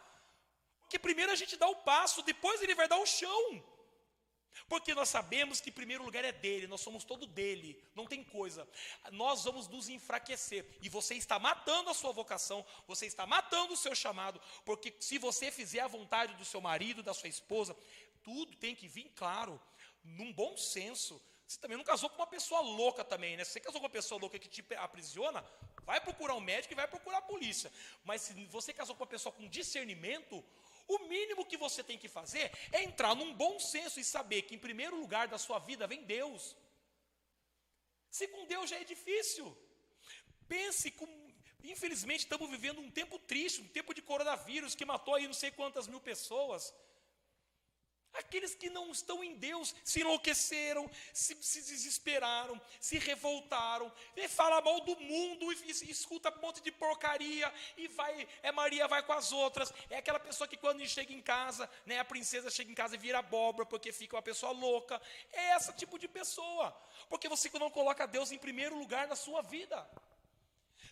Porque 0.80 0.98
primeiro 0.98 1.32
a 1.32 1.36
gente 1.36 1.56
dá 1.56 1.68
o 1.68 1.76
passo, 1.76 2.22
depois 2.22 2.62
ele 2.62 2.74
vai 2.74 2.88
dar 2.88 2.98
o 2.98 3.06
chão. 3.06 3.62
Porque 4.68 4.94
nós 4.94 5.08
sabemos 5.08 5.60
que 5.60 5.70
primeiro 5.70 6.02
lugar 6.02 6.24
é 6.24 6.32
dele, 6.32 6.66
nós 6.66 6.80
somos 6.80 7.04
todo 7.04 7.26
dele, 7.26 7.80
não 7.94 8.06
tem 8.06 8.24
coisa. 8.24 8.68
Nós 9.12 9.44
vamos 9.44 9.68
nos 9.68 9.88
enfraquecer. 9.88 10.66
E 10.82 10.88
você 10.88 11.14
está 11.14 11.38
matando 11.38 11.90
a 11.90 11.94
sua 11.94 12.12
vocação, 12.12 12.64
você 12.86 13.06
está 13.06 13.26
matando 13.26 13.74
o 13.74 13.76
seu 13.76 13.94
chamado, 13.94 14.40
porque 14.64 14.94
se 14.98 15.18
você 15.18 15.50
fizer 15.50 15.80
a 15.80 15.88
vontade 15.88 16.34
do 16.34 16.44
seu 16.44 16.60
marido, 16.60 17.02
da 17.02 17.14
sua 17.14 17.28
esposa, 17.28 17.76
tudo 18.22 18.56
tem 18.56 18.74
que 18.74 18.88
vir, 18.88 19.12
claro, 19.14 19.60
num 20.02 20.32
bom 20.32 20.56
senso. 20.56 21.20
Você 21.48 21.58
também 21.58 21.78
não 21.78 21.84
casou 21.84 22.10
com 22.10 22.16
uma 22.16 22.26
pessoa 22.26 22.60
louca 22.60 23.02
também, 23.02 23.34
né? 23.34 23.42
Se 23.42 23.52
você 23.52 23.60
casou 23.60 23.80
com 23.80 23.86
uma 23.86 23.92
pessoa 23.98 24.20
louca 24.20 24.38
que 24.38 24.50
te 24.50 24.62
aprisiona, 24.74 25.42
vai 25.82 25.98
procurar 25.98 26.34
um 26.34 26.40
médico 26.40 26.74
e 26.74 26.76
vai 26.76 26.86
procurar 26.86 27.18
a 27.18 27.22
polícia. 27.22 27.72
Mas 28.04 28.20
se 28.20 28.34
você 28.56 28.70
casou 28.70 28.94
com 28.94 29.02
uma 29.02 29.08
pessoa 29.08 29.32
com 29.32 29.48
discernimento, 29.48 30.44
o 30.86 30.98
mínimo 31.12 31.46
que 31.46 31.56
você 31.56 31.82
tem 31.82 31.96
que 31.96 32.06
fazer 32.06 32.52
é 32.70 32.82
entrar 32.82 33.14
num 33.14 33.32
bom 33.32 33.58
senso 33.58 33.98
e 33.98 34.04
saber 34.04 34.42
que 34.42 34.54
em 34.54 34.58
primeiro 34.58 35.00
lugar 35.00 35.26
da 35.26 35.38
sua 35.38 35.58
vida 35.58 35.86
vem 35.86 36.04
Deus. 36.04 36.54
Se 38.10 38.28
com 38.28 38.44
Deus 38.44 38.68
já 38.68 38.76
é 38.76 38.84
difícil. 38.84 39.56
Pense 40.46 40.90
com. 40.90 41.08
Infelizmente, 41.64 42.20
estamos 42.20 42.50
vivendo 42.50 42.78
um 42.78 42.90
tempo 42.90 43.18
triste, 43.18 43.62
um 43.62 43.68
tempo 43.68 43.94
de 43.94 44.02
coronavírus 44.02 44.74
que 44.74 44.84
matou 44.84 45.14
aí 45.14 45.26
não 45.26 45.32
sei 45.32 45.50
quantas 45.50 45.86
mil 45.86 46.00
pessoas. 46.00 46.74
Aqueles 48.14 48.54
que 48.54 48.68
não 48.70 48.90
estão 48.90 49.22
em 49.22 49.34
Deus 49.34 49.74
se 49.84 50.00
enlouqueceram, 50.00 50.90
se, 51.12 51.36
se 51.40 51.60
desesperaram, 51.60 52.60
se 52.80 52.98
revoltaram, 52.98 53.92
e 54.16 54.26
fala 54.28 54.60
mal 54.60 54.80
do 54.80 54.98
mundo, 54.98 55.52
e, 55.52 55.56
e, 55.66 55.90
escuta 55.90 56.34
um 56.34 56.40
monte 56.40 56.60
de 56.60 56.72
porcaria, 56.72 57.52
e 57.76 57.86
vai, 57.88 58.26
é 58.42 58.50
Maria 58.50 58.88
vai 58.88 59.02
com 59.02 59.12
as 59.12 59.30
outras. 59.30 59.72
É 59.90 59.98
aquela 59.98 60.18
pessoa 60.18 60.48
que 60.48 60.56
quando 60.56 60.84
chega 60.86 61.12
em 61.12 61.20
casa, 61.20 61.70
né, 61.86 61.98
a 61.98 62.04
princesa 62.04 62.50
chega 62.50 62.70
em 62.70 62.74
casa 62.74 62.94
e 62.94 62.98
vira 62.98 63.18
abóbora, 63.18 63.66
porque 63.66 63.92
fica 63.92 64.16
uma 64.16 64.22
pessoa 64.22 64.52
louca. 64.52 65.00
É 65.32 65.56
esse 65.56 65.72
tipo 65.74 65.98
de 65.98 66.08
pessoa, 66.08 66.70
porque 67.08 67.28
você 67.28 67.50
não 67.58 67.70
coloca 67.70 68.06
Deus 68.06 68.32
em 68.32 68.38
primeiro 68.38 68.76
lugar 68.76 69.06
na 69.06 69.16
sua 69.16 69.42
vida. 69.42 69.88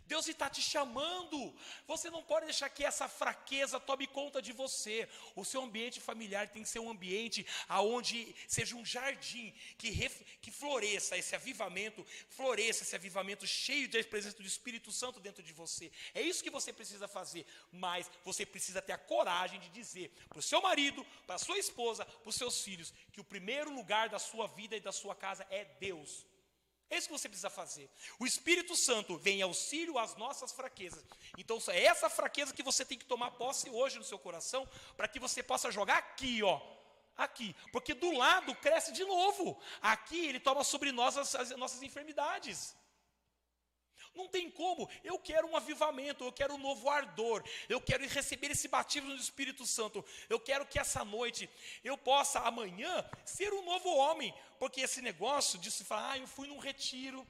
Deus 0.06 0.28
está 0.28 0.48
te 0.48 0.62
chamando. 0.62 1.54
Você 1.86 2.10
não 2.10 2.22
pode 2.22 2.46
deixar 2.46 2.68
que 2.68 2.84
essa 2.84 3.08
fraqueza 3.08 3.80
tome 3.80 4.06
conta 4.06 4.40
de 4.40 4.52
você. 4.52 5.08
O 5.34 5.44
seu 5.44 5.62
ambiente 5.62 6.00
familiar 6.00 6.48
tem 6.48 6.62
que 6.62 6.68
ser 6.68 6.78
um 6.78 6.90
ambiente 6.90 7.46
aonde 7.68 8.34
seja 8.46 8.76
um 8.76 8.84
jardim 8.84 9.52
que, 9.76 9.90
ref, 9.90 10.20
que 10.40 10.50
floresça 10.50 11.16
esse 11.16 11.34
avivamento, 11.34 12.06
floresça 12.30 12.84
esse 12.84 12.94
avivamento 12.94 13.46
cheio 13.46 13.88
da 13.88 14.02
presença 14.04 14.36
do 14.36 14.46
Espírito 14.46 14.92
Santo 14.92 15.20
dentro 15.20 15.42
de 15.42 15.52
você. 15.52 15.90
É 16.14 16.22
isso 16.22 16.42
que 16.42 16.50
você 16.50 16.72
precisa 16.72 17.08
fazer. 17.08 17.46
Mas 17.72 18.10
você 18.24 18.46
precisa 18.46 18.80
ter 18.80 18.92
a 18.92 18.98
coragem 18.98 19.58
de 19.60 19.68
dizer 19.70 20.10
para 20.28 20.38
o 20.38 20.42
seu 20.42 20.62
marido, 20.62 21.04
para 21.26 21.36
a 21.36 21.38
sua 21.38 21.58
esposa, 21.58 22.04
para 22.04 22.28
os 22.28 22.36
seus 22.36 22.62
filhos, 22.62 22.92
que 23.12 23.20
o 23.20 23.24
primeiro 23.24 23.74
lugar 23.74 24.08
da 24.08 24.18
sua 24.18 24.46
vida 24.46 24.76
e 24.76 24.80
da 24.80 24.92
sua 24.92 25.14
casa 25.14 25.46
é 25.50 25.64
Deus. 25.64 26.24
É 26.88 26.96
isso 26.96 27.08
que 27.08 27.12
você 27.12 27.28
precisa 27.28 27.50
fazer. 27.50 27.90
O 28.18 28.26
Espírito 28.26 28.76
Santo 28.76 29.16
vem 29.18 29.40
em 29.40 29.42
auxílio 29.42 29.98
às 29.98 30.14
nossas 30.16 30.52
fraquezas. 30.52 31.04
Então, 31.36 31.58
é 31.68 31.84
essa 31.84 32.08
fraqueza 32.08 32.54
que 32.54 32.62
você 32.62 32.84
tem 32.84 32.96
que 32.96 33.04
tomar 33.04 33.32
posse 33.32 33.68
hoje 33.70 33.98
no 33.98 34.04
seu 34.04 34.18
coração, 34.18 34.68
para 34.96 35.08
que 35.08 35.18
você 35.18 35.42
possa 35.42 35.70
jogar 35.70 35.98
aqui, 35.98 36.42
ó. 36.42 36.60
Aqui. 37.16 37.56
Porque 37.72 37.94
do 37.94 38.12
lado 38.12 38.54
cresce 38.56 38.92
de 38.92 39.04
novo. 39.04 39.60
Aqui 39.82 40.26
ele 40.26 40.38
toma 40.38 40.62
sobre 40.62 40.92
nós 40.92 41.16
as, 41.16 41.34
as 41.34 41.50
nossas 41.50 41.82
enfermidades. 41.82 42.76
Não 44.16 44.26
tem 44.26 44.50
como. 44.50 44.88
Eu 45.04 45.18
quero 45.18 45.46
um 45.46 45.56
avivamento, 45.56 46.24
eu 46.24 46.32
quero 46.32 46.54
um 46.54 46.58
novo 46.58 46.88
ardor, 46.88 47.44
eu 47.68 47.80
quero 47.80 48.06
receber 48.08 48.50
esse 48.50 48.68
batismo 48.68 49.10
do 49.10 49.20
Espírito 49.20 49.66
Santo. 49.66 50.04
Eu 50.28 50.40
quero 50.40 50.66
que 50.66 50.78
essa 50.78 51.04
noite 51.04 51.48
eu 51.84 51.96
possa 51.98 52.40
amanhã 52.40 53.04
ser 53.24 53.52
um 53.52 53.62
novo 53.62 53.94
homem, 53.94 54.34
porque 54.58 54.80
esse 54.80 55.02
negócio 55.02 55.58
de 55.58 55.70
se 55.70 55.84
falar, 55.84 56.12
ah, 56.12 56.18
eu 56.18 56.26
fui 56.26 56.48
num 56.48 56.58
retiro 56.58 57.26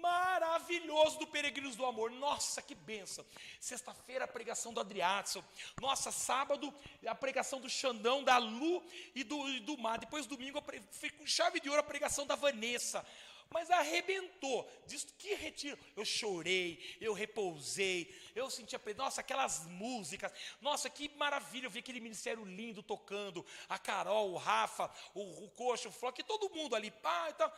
maravilhoso 0.00 1.18
do 1.18 1.26
Peregrinos 1.26 1.76
do 1.76 1.84
Amor. 1.84 2.10
Nossa, 2.10 2.60
que 2.60 2.74
benção. 2.74 3.24
Sexta-feira 3.60 4.24
a 4.24 4.28
pregação 4.28 4.72
do 4.72 4.80
Adriatson. 4.80 5.42
Nossa, 5.80 6.10
sábado 6.10 6.72
a 7.06 7.14
pregação 7.14 7.60
do 7.60 7.68
Xandão, 7.68 8.22
da 8.22 8.38
Lu 8.38 8.82
e 9.14 9.22
do, 9.24 9.48
e 9.48 9.60
do 9.60 9.76
Mar. 9.78 9.98
Depois 9.98 10.26
domingo, 10.26 10.62
foi 10.92 11.10
com 11.10 11.26
chave 11.26 11.60
de 11.60 11.68
ouro 11.68 11.80
a 11.80 11.84
pregação 11.84 12.26
da 12.26 12.34
Vanessa 12.34 13.06
mas 13.50 13.70
arrebentou. 13.70 14.68
Diz 14.86 15.04
que 15.18 15.34
retiro. 15.34 15.78
Eu 15.94 16.04
chorei, 16.04 16.96
eu 17.00 17.12
repousei, 17.12 18.14
eu 18.34 18.50
senti 18.50 18.76
a 18.76 18.80
nossa, 18.96 19.20
aquelas 19.20 19.66
músicas. 19.66 20.32
Nossa, 20.60 20.90
que 20.90 21.08
maravilha, 21.16 21.66
eu 21.66 21.70
vi 21.70 21.78
aquele 21.78 22.00
ministério 22.00 22.44
lindo 22.44 22.82
tocando, 22.82 23.44
a 23.68 23.78
Carol, 23.78 24.32
o 24.32 24.36
Rafa, 24.36 24.90
o, 25.14 25.44
o 25.44 25.50
Coxo, 25.50 25.88
o 25.88 25.92
Flock, 25.92 26.22
todo 26.24 26.50
mundo 26.50 26.74
ali, 26.74 26.90
pá, 26.90 27.28
então. 27.30 27.50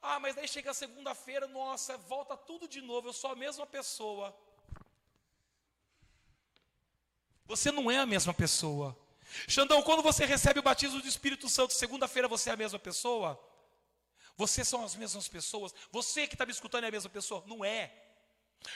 Ah, 0.00 0.20
mas 0.20 0.36
daí 0.36 0.46
chega 0.46 0.70
a 0.70 0.74
segunda-feira, 0.74 1.48
nossa, 1.48 1.96
volta 1.96 2.36
tudo 2.36 2.68
de 2.68 2.80
novo, 2.80 3.08
eu 3.08 3.12
sou 3.12 3.30
a 3.30 3.36
mesma 3.36 3.66
pessoa. 3.66 4.36
Você 7.46 7.72
não 7.72 7.90
é 7.90 7.98
a 7.98 8.06
mesma 8.06 8.34
pessoa. 8.34 8.96
Xandão, 9.46 9.82
quando 9.82 10.02
você 10.02 10.24
recebe 10.24 10.60
o 10.60 10.62
batismo 10.62 11.00
do 11.00 11.08
Espírito 11.08 11.48
Santo, 11.48 11.72
segunda-feira 11.72 12.28
você 12.28 12.50
é 12.50 12.52
a 12.52 12.56
mesma 12.56 12.78
pessoa? 12.78 13.42
Você 14.38 14.64
são 14.64 14.82
as 14.84 14.94
mesmas 14.94 15.28
pessoas. 15.28 15.74
Você 15.90 16.26
que 16.26 16.34
está 16.36 16.46
me 16.46 16.52
escutando 16.52 16.84
é 16.84 16.88
a 16.88 16.92
mesma 16.92 17.10
pessoa. 17.10 17.44
Não 17.46 17.62
é. 17.64 17.92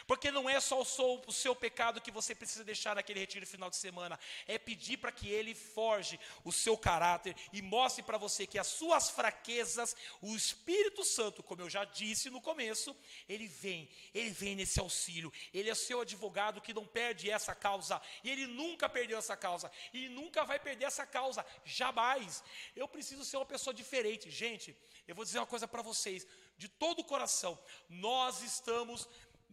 Porque 0.06 0.30
não 0.30 0.48
é 0.48 0.60
só 0.60 0.80
o 0.80 1.32
seu 1.32 1.56
pecado 1.56 2.00
que 2.00 2.10
você 2.10 2.34
precisa 2.34 2.64
deixar 2.64 2.94
naquele 2.94 3.20
retiro 3.20 3.46
final 3.46 3.68
de 3.68 3.76
semana, 3.76 4.18
é 4.46 4.58
pedir 4.58 4.96
para 4.96 5.12
que 5.12 5.28
ele 5.28 5.54
forge 5.54 6.18
o 6.44 6.52
seu 6.52 6.76
caráter 6.76 7.34
e 7.52 7.60
mostre 7.60 8.02
para 8.02 8.18
você 8.18 8.46
que 8.46 8.58
as 8.58 8.68
suas 8.68 9.10
fraquezas, 9.10 9.96
o 10.20 10.36
Espírito 10.36 11.04
Santo, 11.04 11.42
como 11.42 11.62
eu 11.62 11.70
já 11.70 11.84
disse 11.84 12.30
no 12.30 12.40
começo, 12.40 12.96
ele 13.28 13.48
vem, 13.48 13.88
ele 14.14 14.30
vem 14.30 14.54
nesse 14.54 14.78
auxílio, 14.80 15.32
ele 15.52 15.68
é 15.68 15.74
seu 15.74 16.00
advogado 16.00 16.60
que 16.60 16.72
não 16.72 16.86
perde 16.86 17.30
essa 17.30 17.54
causa, 17.54 18.00
e 18.22 18.30
ele 18.30 18.46
nunca 18.46 18.88
perdeu 18.88 19.18
essa 19.18 19.36
causa, 19.36 19.70
e 19.92 20.08
nunca 20.08 20.44
vai 20.44 20.58
perder 20.58 20.86
essa 20.86 21.06
causa, 21.06 21.44
jamais. 21.64 22.42
Eu 22.74 22.86
preciso 22.86 23.24
ser 23.24 23.36
uma 23.36 23.46
pessoa 23.46 23.74
diferente, 23.74 24.30
gente. 24.30 24.76
Eu 25.06 25.14
vou 25.14 25.24
dizer 25.24 25.38
uma 25.38 25.46
coisa 25.46 25.66
para 25.66 25.82
vocês, 25.82 26.26
de 26.56 26.68
todo 26.68 27.00
o 27.00 27.04
coração, 27.04 27.58
nós 27.88 28.42
estamos 28.42 29.08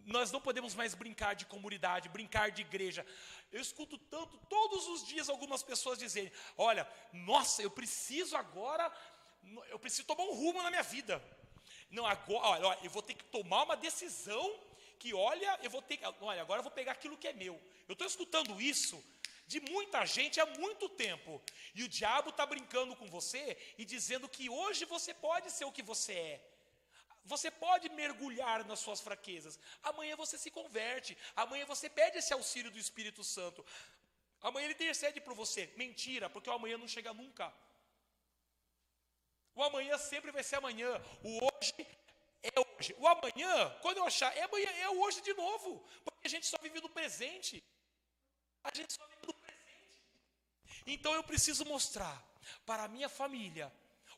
nós 0.06 0.32
não 0.32 0.41
podemos 0.41 0.74
mais 0.76 0.95
brincar 0.95 1.36
de 1.36 1.45
comunidade, 1.45 2.10
brincar 2.10 2.52
de 2.52 2.62
igreja. 2.62 3.06
Eu 3.52 3.62
escuto 3.62 3.97
tanto, 3.97 4.38
todos 4.50 4.88
os 4.88 5.06
dias, 5.06 5.30
algumas 5.30 5.62
pessoas 5.62 6.00
dizerem: 6.00 6.32
Olha, 6.58 6.88
nossa, 7.12 7.62
eu 7.62 7.70
preciso 7.70 8.36
agora, 8.36 8.91
eu 9.70 9.78
preciso 9.78 10.08
tomar 10.08 10.24
um 10.24 10.34
rumo 10.34 10.64
na 10.64 10.70
minha 10.70 10.84
vida. 10.84 11.22
Não, 11.89 12.06
agora, 12.06 12.68
olha, 12.68 12.80
eu 12.84 12.89
vou 12.89 13.02
ter 13.02 13.14
que 13.14 13.26
tomar 13.26 13.64
uma 13.64 13.76
decisão 13.76 14.60
que, 14.97 15.14
olha, 15.14 15.60
eu 15.64 15.70
vou 15.70 15.82
ter 15.82 15.97
que, 15.97 16.06
olha, 16.22 16.41
agora 16.41 16.60
eu 16.60 16.64
vou 16.64 16.72
pegar 16.72 16.93
aquilo 16.93 17.18
que 17.18 17.28
é 17.28 17.34
meu. 17.34 17.60
Eu 17.88 17.93
estou 17.93 18.08
escutando 18.08 18.62
isso 18.62 19.04
de 19.52 19.60
muita 19.74 20.00
gente 20.16 20.39
há 20.41 20.45
muito 20.64 20.86
tempo. 21.06 21.32
E 21.78 21.82
o 21.84 21.91
diabo 21.97 22.30
está 22.30 22.45
brincando 22.54 22.95
com 23.00 23.08
você 23.18 23.43
e 23.82 23.84
dizendo 23.93 24.30
que 24.36 24.45
hoje 24.62 24.84
você 24.95 25.12
pode 25.28 25.47
ser 25.58 25.66
o 25.66 25.76
que 25.78 25.86
você 25.91 26.14
é. 26.34 26.36
Você 27.32 27.50
pode 27.66 27.88
mergulhar 28.02 28.60
nas 28.70 28.80
suas 28.86 29.02
fraquezas. 29.08 29.60
Amanhã 29.91 30.16
você 30.24 30.38
se 30.43 30.52
converte. 30.60 31.18
Amanhã 31.36 31.66
você 31.74 31.88
pede 31.89 32.20
esse 32.20 32.32
auxílio 32.38 32.72
do 32.76 32.84
Espírito 32.86 33.24
Santo. 33.24 33.66
Amanhã 34.47 34.66
ele 34.66 34.78
intercede 34.80 35.20
por 35.20 35.34
você. 35.41 35.64
Mentira, 35.84 36.30
porque 36.30 36.50
o 36.50 36.54
amanhã 36.54 36.78
não 36.78 36.88
chega 36.95 37.12
nunca. 37.22 37.52
O 39.56 39.64
amanhã 39.64 39.97
sempre 39.97 40.32
vai 40.38 40.43
ser 40.43 40.58
amanhã. 40.58 40.91
O 41.24 41.32
hoje 41.47 41.88
é 42.43 42.54
hoje. 42.68 42.95
O 43.00 43.08
amanhã, 43.16 43.56
quando 43.82 43.97
eu 43.97 44.06
achar, 44.12 44.32
é 44.38 44.43
amanhã, 44.43 44.70
é 44.88 44.89
hoje 45.02 45.22
de 45.22 45.34
novo. 45.34 45.70
Porque 46.06 46.28
a 46.28 46.34
gente 46.36 46.47
só 46.54 46.58
vive 46.68 46.80
no 46.80 46.95
presente. 47.00 47.64
A 48.64 48.72
gente 48.76 48.93
só 48.93 49.06
vive 49.08 49.28
no. 49.28 49.38
Então 50.93 51.13
eu 51.13 51.23
preciso 51.23 51.65
mostrar 51.65 52.23
para 52.65 52.83
a 52.83 52.87
minha 52.87 53.09
família 53.09 53.71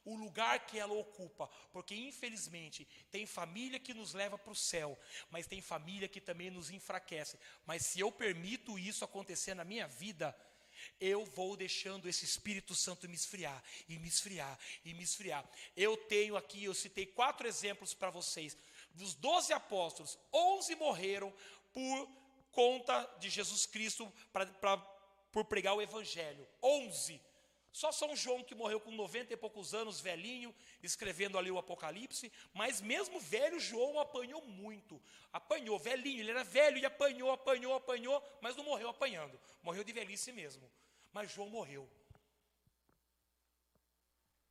o 0.04 0.16
lugar 0.16 0.66
que 0.66 0.80
ela 0.80 0.94
ocupa, 0.94 1.48
porque 1.72 1.94
infelizmente 1.94 2.88
tem 3.12 3.26
família 3.26 3.80
que 3.80 3.94
nos 3.94 4.14
leva 4.14 4.38
para 4.38 4.52
o 4.52 4.56
céu, 4.56 4.98
mas 5.30 5.46
tem 5.46 5.62
família 5.62 6.08
que 6.08 6.20
também 6.20 6.50
nos 6.50 6.72
enfraquece. 6.72 7.38
Mas 7.66 7.86
se 7.86 8.00
eu 8.00 8.12
permito 8.12 8.80
isso 8.80 9.06
acontecer 9.06 9.54
na 9.54 9.64
minha 9.64 9.88
vida, 9.88 10.36
eu 11.00 11.26
vou 11.26 11.56
deixando 11.56 12.10
esse 12.10 12.26
Espírito 12.26 12.74
Santo 12.74 13.08
me 13.08 13.16
esfriar, 13.16 13.64
e 13.88 14.00
me 14.00 14.08
esfriar, 14.08 14.58
e 14.84 14.94
me 14.94 15.04
esfriar. 15.04 15.48
Eu 15.76 15.96
tenho 15.96 16.36
aqui, 16.36 16.64
eu 16.64 16.74
citei 16.74 17.06
quatro 17.06 17.48
exemplos 17.48 17.94
para 17.94 18.10
vocês. 18.10 18.58
Dos 18.96 19.14
doze 19.14 19.54
apóstolos, 19.54 20.18
onze 20.34 20.74
morreram 20.76 21.32
por 21.72 22.10
conta 22.52 23.04
de 23.20 23.30
Jesus 23.30 23.66
Cristo, 23.66 24.12
pra, 24.34 24.78
por 25.32 25.46
pregar 25.46 25.74
o 25.76 25.82
Evangelho. 25.82 26.48
Onze. 26.62 27.22
Só 27.72 27.90
São 27.92 28.14
João 28.16 28.44
que 28.44 28.54
morreu 28.54 28.82
com 28.82 28.92
90 28.92 29.34
e 29.34 29.38
poucos 29.38 29.74
anos, 29.74 30.02
velhinho, 30.02 30.54
escrevendo 30.84 31.38
ali 31.38 31.50
o 31.50 31.58
Apocalipse, 31.58 32.30
mas 32.54 32.82
mesmo 32.82 33.18
velho, 33.20 33.62
João 33.62 33.98
apanhou 33.98 34.42
muito. 34.42 35.02
Apanhou, 35.32 35.80
velhinho, 35.80 36.20
ele 36.20 36.32
era 36.32 36.44
velho 36.44 36.78
e 36.78 36.86
apanhou, 36.86 37.32
apanhou, 37.32 37.74
apanhou, 37.74 38.22
mas 38.42 38.58
não 38.58 38.66
morreu 38.66 38.90
apanhando. 38.90 39.40
Morreu 39.64 39.86
de 39.86 39.94
velhice 39.94 40.34
mesmo. 40.34 40.70
Mas 41.14 41.32
João 41.32 41.50
morreu. 41.50 41.90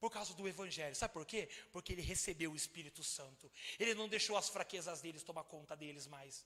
Por 0.00 0.10
causa 0.10 0.32
do 0.34 0.48
Evangelho. 0.48 0.96
Sabe 0.96 1.12
por 1.12 1.26
quê? 1.26 1.48
Porque 1.70 1.92
ele 1.92 2.02
recebeu 2.02 2.52
o 2.52 2.56
Espírito 2.56 3.04
Santo. 3.04 3.50
Ele 3.78 3.94
não 3.94 4.08
deixou 4.08 4.36
as 4.36 4.48
fraquezas 4.48 5.00
deles 5.00 5.22
tomar 5.22 5.44
conta 5.44 5.76
deles 5.76 6.06
mais. 6.06 6.44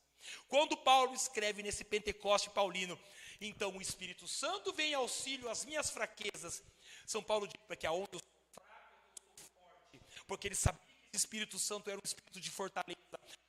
Quando 0.49 0.77
Paulo 0.77 1.15
escreve 1.15 1.63
nesse 1.63 1.85
Pentecoste 1.85 2.51
paulino, 2.51 2.99
então 3.41 3.77
o 3.77 3.81
Espírito 3.81 4.27
Santo 4.27 4.73
vem 4.73 4.91
em 4.91 4.95
auxílio 4.95 5.49
às 5.49 5.65
minhas 5.65 5.91
fraquezas, 5.91 6.63
São 7.07 7.23
Paulo 7.23 7.47
diz 7.47 7.79
que 7.79 7.87
aonde 7.87 8.11
eu 8.13 8.21
sou 8.21 8.29
fraco, 8.53 9.13
eu 9.17 9.37
sou 9.37 9.47
forte, 9.55 10.01
porque 10.27 10.49
ele 10.49 10.55
sabia 10.55 10.81
que 11.11 11.17
o 11.17 11.17
Espírito 11.17 11.59
Santo 11.59 11.91
era 11.91 11.99
um 11.99 12.05
espírito 12.05 12.41
de 12.41 12.51
fortaleza. 12.51 12.99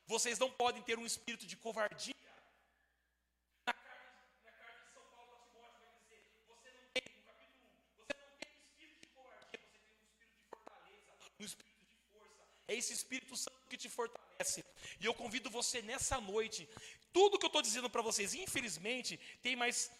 Vocês 0.06 0.38
não 0.38 0.51
podem 0.51 0.82
ter 0.84 0.99
um 0.99 1.06
espírito 1.06 1.47
de 1.47 1.56
covardia. 1.56 2.14
Na 3.66 3.74
carta, 3.74 4.22
na 4.43 4.51
carta 4.51 4.84
de 4.84 4.93
São 4.93 5.03
Paulo 5.16 5.34
a 5.34 5.39
Timóteo 5.47 5.80
vai 5.80 5.93
dizer: 5.97 6.22
você 6.47 6.70
não 6.72 6.86
tem, 6.93 7.03
no 7.16 7.24
capítulo 7.24 7.66
1, 7.66 7.80
você 7.97 8.14
não 8.14 8.30
tem 8.38 8.49
um 8.49 8.62
espírito 8.62 8.99
de 9.01 9.08
covardia, 9.08 9.60
você 9.60 9.72
tem 9.72 9.82
um 9.82 9.88
espírito 9.88 10.30
de 10.30 10.47
fortaleza, 10.49 11.12
um 11.39 11.45
espírito 11.45 11.82
de 11.82 11.95
força. 12.12 12.45
É 12.68 12.74
esse 12.76 12.93
Espírito 12.93 13.36
Santo 13.36 13.68
que 13.70 13.78
te 13.78 13.89
fortalece. 13.89 14.63
E 14.99 15.05
eu 15.05 15.13
convido 15.13 15.49
você 15.49 15.82
nessa 15.82 16.20
noite, 16.20 16.68
tudo 17.13 17.38
que 17.38 17.45
eu 17.45 17.53
estou 17.53 17.61
dizendo 17.61 17.89
para 17.89 18.01
vocês, 18.01 18.34
infelizmente, 18.34 19.20
tem 19.41 19.55
mais 19.55 19.91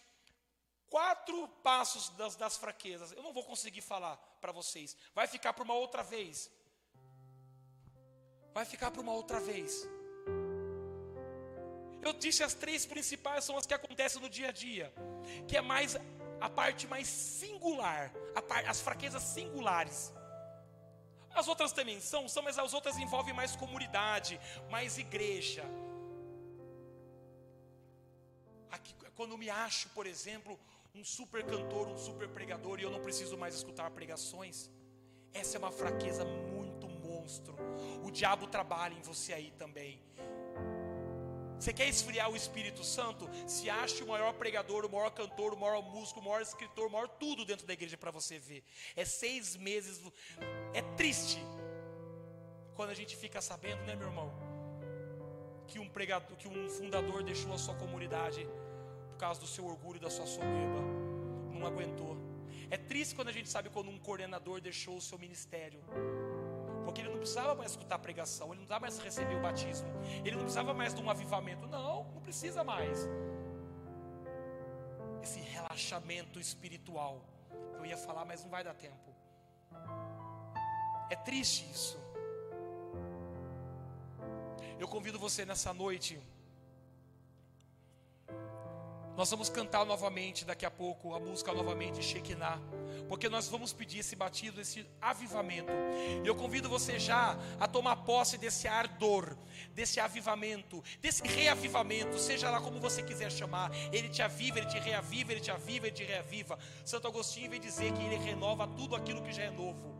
quatro 0.88 1.48
passos 1.62 2.08
das, 2.10 2.36
das 2.36 2.56
fraquezas. 2.56 3.12
Eu 3.12 3.22
não 3.22 3.32
vou 3.32 3.44
conseguir 3.44 3.80
falar 3.80 4.16
para 4.40 4.52
vocês. 4.52 4.96
Vai 5.14 5.26
ficar 5.26 5.52
para 5.52 5.64
uma 5.64 5.74
outra 5.74 6.02
vez. 6.02 6.50
Vai 8.52 8.64
ficar 8.64 8.90
para 8.90 9.02
uma 9.02 9.12
outra 9.12 9.38
vez. 9.40 9.86
Eu 12.02 12.12
disse 12.12 12.42
as 12.42 12.54
três 12.54 12.86
principais 12.86 13.44
são 13.44 13.58
as 13.58 13.66
que 13.66 13.74
acontecem 13.74 14.20
no 14.20 14.28
dia 14.28 14.48
a 14.48 14.52
dia, 14.52 14.92
que 15.48 15.56
é 15.56 15.60
mais 15.60 15.96
a 16.40 16.48
parte 16.48 16.86
mais 16.86 17.08
singular, 17.08 18.12
par, 18.48 18.64
as 18.66 18.80
fraquezas 18.80 19.22
singulares. 19.22 20.12
As 21.40 21.46
outras 21.52 21.70
também 21.70 22.00
são, 22.00 22.26
são, 22.28 22.42
mas 22.42 22.58
as 22.58 22.72
outras 22.72 22.96
envolvem 22.96 23.34
mais 23.34 23.54
comunidade, 23.54 24.40
mais 24.70 24.96
igreja. 24.96 25.64
Aqui, 28.70 28.94
quando 29.14 29.32
eu 29.32 29.38
me 29.38 29.50
acho, 29.50 29.90
por 29.90 30.06
exemplo, 30.06 30.58
um 30.94 31.04
super 31.04 31.44
cantor, 31.44 31.88
um 31.88 31.98
super 31.98 32.28
pregador, 32.28 32.80
e 32.80 32.84
eu 32.84 32.90
não 32.90 33.02
preciso 33.02 33.36
mais 33.36 33.54
escutar 33.54 33.90
pregações, 33.90 34.70
essa 35.34 35.56
é 35.56 35.58
uma 35.58 35.70
fraqueza 35.70 36.24
muito 36.24 36.88
monstro. 36.88 37.54
O 38.02 38.10
diabo 38.10 38.46
trabalha 38.46 38.94
em 38.94 39.02
você 39.02 39.34
aí 39.34 39.50
também. 39.58 40.02
Você 41.58 41.72
quer 41.72 41.88
esfriar 41.88 42.30
o 42.30 42.36
Espírito 42.36 42.84
Santo? 42.84 43.28
Se 43.46 43.68
ache 43.70 44.02
o 44.02 44.06
maior 44.06 44.32
pregador, 44.34 44.84
o 44.84 44.90
maior 44.90 45.10
cantor, 45.10 45.54
o 45.54 45.56
maior 45.56 45.82
músico, 45.82 46.20
o 46.20 46.22
maior 46.22 46.42
escritor, 46.42 46.86
o 46.86 46.90
maior 46.90 47.08
tudo 47.08 47.44
dentro 47.44 47.66
da 47.66 47.72
igreja 47.72 47.96
para 47.96 48.10
você 48.10 48.38
ver. 48.38 48.62
É 48.94 49.04
seis 49.04 49.56
meses. 49.56 50.00
É 50.74 50.82
triste 50.96 51.38
quando 52.74 52.90
a 52.90 52.94
gente 52.94 53.16
fica 53.16 53.40
sabendo, 53.40 53.82
né, 53.84 53.96
meu 53.96 54.08
irmão? 54.08 54.30
Que 55.66 55.78
um 55.78 55.88
pregador, 55.88 56.36
que 56.36 56.46
um 56.46 56.68
fundador 56.68 57.22
deixou 57.24 57.52
a 57.52 57.58
sua 57.58 57.74
comunidade 57.74 58.46
por 59.10 59.16
causa 59.16 59.40
do 59.40 59.46
seu 59.46 59.64
orgulho, 59.64 59.98
da 59.98 60.10
sua 60.10 60.26
soberba. 60.26 60.80
Não 61.50 61.66
aguentou. 61.66 62.16
É 62.70 62.76
triste 62.76 63.14
quando 63.14 63.28
a 63.28 63.32
gente 63.32 63.48
sabe 63.48 63.70
quando 63.70 63.90
um 63.90 63.98
coordenador 63.98 64.60
deixou 64.60 64.96
o 64.96 65.00
seu 65.00 65.18
ministério. 65.18 65.80
Porque 66.86 67.00
ele 67.00 67.10
não 67.10 67.18
precisava 67.18 67.52
mais 67.56 67.72
escutar 67.72 67.96
a 67.96 67.98
pregação, 67.98 68.46
ele 68.52 68.60
não 68.60 68.66
precisava 68.66 68.80
mais 68.80 68.98
receber 68.98 69.34
o 69.34 69.42
batismo, 69.42 69.88
ele 70.24 70.36
não 70.36 70.44
precisava 70.48 70.72
mais 70.72 70.94
de 70.94 71.02
um 71.02 71.10
avivamento. 71.10 71.66
Não, 71.66 72.04
não 72.14 72.20
precisa 72.22 72.62
mais. 72.62 73.08
Esse 75.20 75.40
relaxamento 75.40 76.38
espiritual. 76.38 77.14
Eu 77.76 77.84
ia 77.84 77.96
falar, 77.96 78.24
mas 78.24 78.44
não 78.44 78.50
vai 78.50 78.62
dar 78.62 78.74
tempo. 78.74 79.08
É 81.10 81.16
triste 81.16 81.68
isso. 81.76 81.98
Eu 84.78 84.86
convido 84.86 85.18
você 85.18 85.44
nessa 85.44 85.74
noite 85.74 86.20
nós 89.16 89.30
vamos 89.30 89.48
cantar 89.48 89.84
novamente 89.86 90.44
daqui 90.44 90.66
a 90.66 90.70
pouco 90.70 91.14
a 91.14 91.18
música 91.18 91.52
novamente 91.52 92.02
Shekinah, 92.02 92.60
porque 93.08 93.28
nós 93.28 93.48
vamos 93.48 93.72
pedir 93.72 94.00
esse 94.00 94.14
batido, 94.14 94.60
esse 94.60 94.86
avivamento. 95.00 95.72
Eu 96.24 96.34
convido 96.34 96.68
você 96.68 96.98
já 96.98 97.38
a 97.58 97.66
tomar 97.66 97.96
posse 97.96 98.36
desse 98.36 98.68
ardor, 98.68 99.34
desse 99.74 99.98
avivamento, 99.98 100.84
desse 101.00 101.26
reavivamento, 101.26 102.18
seja 102.18 102.50
lá 102.50 102.60
como 102.60 102.78
você 102.78 103.02
quiser 103.02 103.32
chamar. 103.32 103.70
Ele 103.90 104.08
te 104.10 104.20
aviva, 104.22 104.58
ele 104.58 104.66
te 104.66 104.78
reaviva, 104.78 105.32
ele 105.32 105.40
te 105.40 105.50
aviva, 105.50 105.86
ele 105.86 105.96
te 105.96 106.04
reaviva. 106.04 106.58
Santo 106.84 107.08
Agostinho 107.08 107.50
vem 107.50 107.60
dizer 107.60 107.92
que 107.92 108.02
ele 108.02 108.16
renova 108.16 108.66
tudo 108.66 108.94
aquilo 108.94 109.22
que 109.22 109.32
já 109.32 109.44
é 109.44 109.50
novo. 109.50 109.95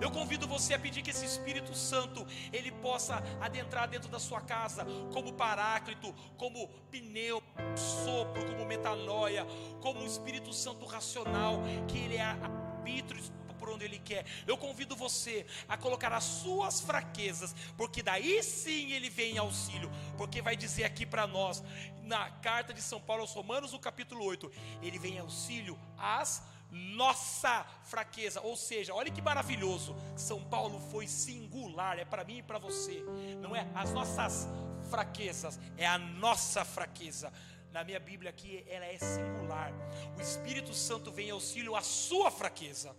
Eu 0.00 0.10
convido 0.10 0.48
você 0.48 0.74
a 0.74 0.78
pedir 0.78 1.02
que 1.02 1.10
esse 1.10 1.24
Espírito 1.24 1.74
Santo 1.74 2.26
ele 2.52 2.72
possa 2.72 3.22
adentrar 3.40 3.88
dentro 3.88 4.08
da 4.08 4.18
sua 4.18 4.40
casa 4.40 4.86
como 5.12 5.34
paráclito, 5.34 6.14
como 6.36 6.68
pneu, 6.90 7.42
sopro, 7.76 8.44
como 8.46 8.64
metanoia, 8.64 9.46
como 9.80 10.06
Espírito 10.06 10.52
Santo 10.52 10.86
racional, 10.86 11.60
que 11.86 11.98
ele 11.98 12.16
é 12.16 12.22
arbítrio 12.22 13.22
por 13.58 13.68
onde 13.68 13.84
Ele 13.84 13.98
quer. 13.98 14.24
Eu 14.46 14.56
convido 14.56 14.96
você 14.96 15.46
a 15.68 15.76
colocar 15.76 16.10
as 16.14 16.24
suas 16.24 16.80
fraquezas, 16.80 17.54
porque 17.76 18.02
daí 18.02 18.42
sim 18.42 18.92
Ele 18.92 19.10
vem 19.10 19.34
em 19.34 19.38
auxílio, 19.38 19.90
porque 20.16 20.40
vai 20.40 20.56
dizer 20.56 20.84
aqui 20.84 21.04
para 21.04 21.26
nós, 21.26 21.62
na 22.02 22.30
carta 22.30 22.72
de 22.72 22.80
São 22.80 22.98
Paulo 22.98 23.20
aos 23.20 23.34
Romanos, 23.34 23.72
no 23.72 23.78
capítulo 23.78 24.24
8, 24.24 24.50
Ele 24.82 24.98
vem 24.98 25.16
em 25.16 25.18
auxílio 25.18 25.78
às 25.98 26.38
fraquezas 26.38 26.59
nossa 26.70 27.66
fraqueza. 27.84 28.40
Ou 28.40 28.56
seja, 28.56 28.94
olha 28.94 29.10
que 29.10 29.22
maravilhoso. 29.22 29.96
São 30.16 30.42
Paulo 30.44 30.80
foi 30.90 31.06
singular, 31.06 31.98
é 31.98 32.04
para 32.04 32.24
mim 32.24 32.38
e 32.38 32.42
para 32.42 32.58
você. 32.58 33.04
Não 33.40 33.54
é 33.54 33.66
as 33.74 33.92
nossas 33.92 34.48
fraquezas, 34.90 35.58
é 35.76 35.86
a 35.86 35.98
nossa 35.98 36.64
fraqueza. 36.64 37.32
Na 37.72 37.84
minha 37.84 38.00
Bíblia 38.00 38.30
aqui 38.30 38.64
ela 38.68 38.84
é 38.84 38.98
singular. 38.98 39.72
O 40.16 40.20
Espírito 40.20 40.74
Santo 40.74 41.12
vem 41.12 41.28
em 41.28 41.30
auxílio 41.30 41.76
à 41.76 41.82
sua 41.82 42.30
fraqueza. 42.30 42.94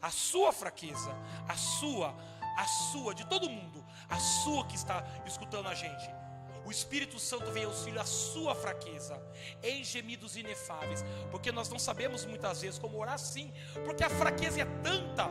A 0.00 0.10
sua 0.10 0.52
fraqueza, 0.52 1.14
a 1.48 1.56
sua, 1.56 2.14
a 2.56 2.66
sua 2.66 3.14
de 3.14 3.26
todo 3.26 3.48
mundo, 3.48 3.84
a 4.08 4.18
sua 4.18 4.66
que 4.66 4.74
está 4.74 5.04
escutando 5.26 5.68
a 5.68 5.74
gente 5.74 6.25
o 6.66 6.70
Espírito 6.72 7.16
Santo 7.20 7.52
vem 7.52 7.64
auxílio 7.64 8.00
à 8.00 8.04
sua 8.04 8.52
fraqueza, 8.52 9.22
em 9.62 9.84
gemidos 9.84 10.36
inefáveis, 10.36 11.04
porque 11.30 11.52
nós 11.52 11.68
não 11.68 11.78
sabemos 11.78 12.26
muitas 12.26 12.60
vezes 12.60 12.76
como 12.76 12.98
orar 12.98 13.20
sim, 13.20 13.52
porque 13.84 14.02
a 14.02 14.10
fraqueza 14.10 14.62
é 14.62 14.64
tanta, 14.82 15.30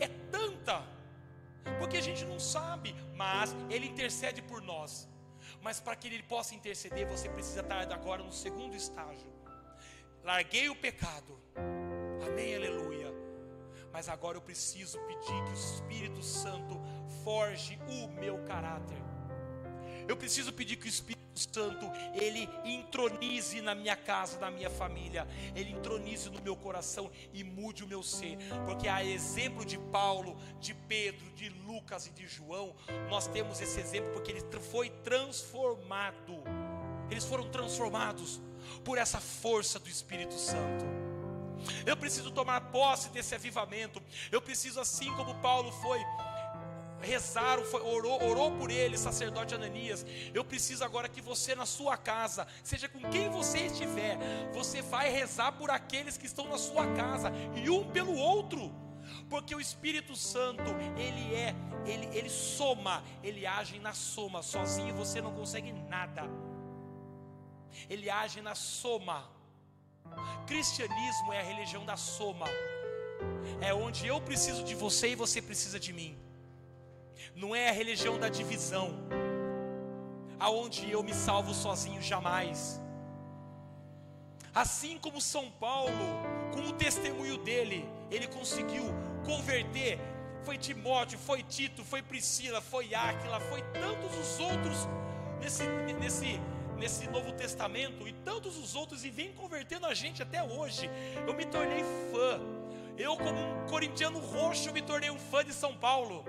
é 0.00 0.08
tanta, 0.28 0.82
porque 1.78 1.98
a 1.98 2.00
gente 2.00 2.24
não 2.24 2.40
sabe, 2.40 2.96
mas 3.14 3.54
Ele 3.70 3.86
intercede 3.86 4.42
por 4.42 4.60
nós. 4.60 5.08
Mas 5.62 5.78
para 5.78 5.94
que 5.94 6.08
Ele 6.08 6.22
possa 6.24 6.52
interceder, 6.52 7.06
você 7.06 7.28
precisa 7.28 7.60
estar 7.60 7.92
agora 7.92 8.20
no 8.20 8.32
segundo 8.32 8.74
estágio. 8.74 9.32
Larguei 10.24 10.68
o 10.68 10.74
pecado, 10.74 11.38
amém, 12.26 12.56
aleluia. 12.56 13.14
Mas 13.92 14.08
agora 14.08 14.36
eu 14.36 14.42
preciso 14.42 14.98
pedir 15.02 15.44
que 15.44 15.50
o 15.50 15.54
Espírito 15.54 16.22
Santo 16.24 16.80
forge 17.22 17.78
o 17.88 18.08
meu 18.08 18.38
caráter 18.44 19.09
eu 20.10 20.16
preciso 20.16 20.52
pedir 20.52 20.74
que 20.74 20.86
o 20.86 20.88
Espírito 20.88 21.20
Santo 21.36 21.88
ele 22.14 22.48
intronize 22.64 23.60
na 23.60 23.76
minha 23.76 23.94
casa, 23.94 24.40
na 24.40 24.50
minha 24.50 24.68
família, 24.68 25.24
ele 25.54 25.70
intronize 25.70 26.28
no 26.28 26.42
meu 26.42 26.56
coração 26.56 27.08
e 27.32 27.44
mude 27.44 27.84
o 27.84 27.86
meu 27.86 28.02
ser, 28.02 28.36
porque 28.66 28.88
a 28.88 29.04
exemplo 29.04 29.64
de 29.64 29.78
Paulo, 29.78 30.36
de 30.58 30.74
Pedro, 30.74 31.30
de 31.36 31.48
Lucas 31.48 32.08
e 32.08 32.10
de 32.10 32.26
João, 32.26 32.74
nós 33.08 33.28
temos 33.28 33.60
esse 33.60 33.78
exemplo 33.78 34.10
porque 34.12 34.32
ele 34.32 34.42
foi 34.72 34.90
transformado. 35.04 36.42
Eles 37.08 37.24
foram 37.24 37.48
transformados 37.48 38.40
por 38.84 38.98
essa 38.98 39.20
força 39.20 39.78
do 39.78 39.88
Espírito 39.88 40.34
Santo. 40.34 40.84
Eu 41.86 41.96
preciso 41.96 42.32
tomar 42.32 42.60
posse 42.72 43.10
desse 43.10 43.34
avivamento. 43.34 44.02
Eu 44.32 44.40
preciso, 44.42 44.80
assim 44.80 45.12
como 45.14 45.36
Paulo 45.36 45.70
foi 45.70 46.00
rezaram, 47.00 47.64
foi, 47.64 47.80
orou, 47.80 48.22
orou 48.22 48.52
por 48.52 48.70
ele, 48.70 48.96
sacerdote 48.96 49.54
Ananias. 49.54 50.04
Eu 50.34 50.44
preciso 50.44 50.84
agora 50.84 51.08
que 51.08 51.20
você 51.20 51.54
na 51.54 51.66
sua 51.66 51.96
casa, 51.96 52.46
seja 52.62 52.88
com 52.88 53.00
quem 53.10 53.28
você 53.28 53.66
estiver, 53.66 54.18
você 54.52 54.82
vai 54.82 55.10
rezar 55.10 55.52
por 55.52 55.70
aqueles 55.70 56.16
que 56.16 56.26
estão 56.26 56.48
na 56.48 56.58
sua 56.58 56.86
casa 56.94 57.32
e 57.56 57.68
um 57.70 57.90
pelo 57.90 58.14
outro. 58.14 58.72
Porque 59.28 59.54
o 59.54 59.60
Espírito 59.60 60.14
Santo, 60.14 60.70
ele 60.96 61.34
é, 61.34 61.54
ele, 61.84 62.06
ele 62.16 62.28
soma, 62.28 63.02
ele 63.22 63.46
age 63.46 63.78
na 63.78 63.92
soma, 63.92 64.42
sozinho 64.42 64.94
você 64.94 65.20
não 65.20 65.32
consegue 65.32 65.72
nada. 65.72 66.22
Ele 67.88 68.10
age 68.10 68.40
na 68.40 68.54
soma. 68.54 69.28
Cristianismo 70.46 71.32
é 71.32 71.40
a 71.40 71.42
religião 71.42 71.84
da 71.84 71.96
soma. 71.96 72.46
É 73.60 73.72
onde 73.72 74.06
eu 74.06 74.20
preciso 74.20 74.64
de 74.64 74.74
você 74.74 75.10
e 75.10 75.14
você 75.14 75.40
precisa 75.40 75.78
de 75.78 75.92
mim 75.92 76.29
não 77.40 77.56
é 77.56 77.70
a 77.70 77.72
religião 77.72 78.18
da 78.18 78.28
divisão, 78.28 78.90
aonde 80.38 80.90
eu 80.90 81.02
me 81.02 81.14
salvo 81.14 81.54
sozinho 81.54 82.02
jamais. 82.02 82.78
Assim 84.54 84.98
como 84.98 85.20
São 85.20 85.50
Paulo, 85.52 86.04
com 86.52 86.60
o 86.68 86.72
testemunho 86.72 87.38
dele, 87.38 87.88
ele 88.10 88.26
conseguiu 88.26 88.84
converter. 89.24 89.98
Foi 90.44 90.58
Timóteo, 90.58 91.18
foi 91.18 91.42
Tito, 91.42 91.82
foi 91.84 92.02
Priscila, 92.02 92.60
foi 92.60 92.94
Áquila, 92.94 93.40
foi 93.40 93.62
tantos 93.72 94.16
os 94.18 94.38
outros 94.40 94.88
nesse, 95.40 95.64
nesse, 95.98 96.40
nesse 96.76 97.06
Novo 97.08 97.32
Testamento 97.32 98.06
e 98.06 98.12
tantos 98.12 98.58
os 98.58 98.74
outros 98.74 99.04
e 99.04 99.10
vem 99.10 99.32
convertendo 99.32 99.86
a 99.86 99.94
gente 99.94 100.22
até 100.22 100.42
hoje. 100.42 100.90
Eu 101.26 101.32
me 101.32 101.46
tornei 101.46 101.82
fã. 102.10 102.40
Eu, 102.98 103.16
como 103.16 103.38
um 103.38 103.66
corintiano 103.66 104.18
roxo, 104.18 104.72
me 104.72 104.82
tornei 104.82 105.10
um 105.10 105.18
fã 105.18 105.44
de 105.44 105.54
São 105.54 105.74
Paulo. 105.74 106.24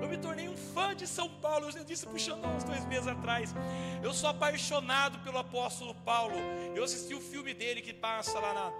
Eu 0.00 0.08
me 0.08 0.16
tornei 0.16 0.48
um 0.48 0.56
fã 0.56 0.94
de 0.94 1.06
São 1.06 1.28
Paulo. 1.28 1.68
Eu 1.68 1.84
disse 1.84 2.06
puxando 2.06 2.44
uns 2.46 2.64
dois 2.64 2.84
meses 2.86 3.06
atrás. 3.06 3.54
Eu 4.02 4.12
sou 4.12 4.30
apaixonado 4.30 5.18
pelo 5.20 5.38
apóstolo 5.38 5.94
Paulo. 5.94 6.34
Eu 6.74 6.84
assisti 6.84 7.14
o 7.14 7.20
filme 7.20 7.52
dele 7.54 7.80
que 7.80 7.92
passa 7.92 8.38
lá 8.38 8.52
na, 8.54 8.72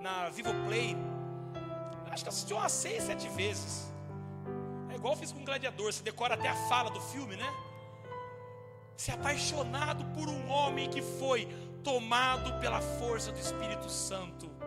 na 0.00 0.28
Vivo 0.30 0.52
Play. 0.66 0.96
Acho 2.10 2.22
que 2.22 2.28
assisti 2.28 2.52
umas 2.52 2.72
seis, 2.72 3.02
sete 3.04 3.28
vezes. 3.28 3.92
É 4.90 4.94
igual 4.96 5.14
eu 5.14 5.18
fiz 5.18 5.32
com 5.32 5.40
o 5.40 5.44
Gladiador. 5.44 5.92
Você 5.92 6.02
decora 6.02 6.34
até 6.34 6.48
a 6.48 6.68
fala 6.68 6.90
do 6.90 7.00
filme, 7.00 7.36
né? 7.36 7.54
Se 8.96 9.10
apaixonado 9.10 10.04
por 10.06 10.28
um 10.28 10.48
homem 10.50 10.90
que 10.90 11.00
foi 11.00 11.46
tomado 11.84 12.58
pela 12.60 12.80
força 12.80 13.30
do 13.30 13.38
Espírito 13.38 13.88
Santo. 13.88 14.57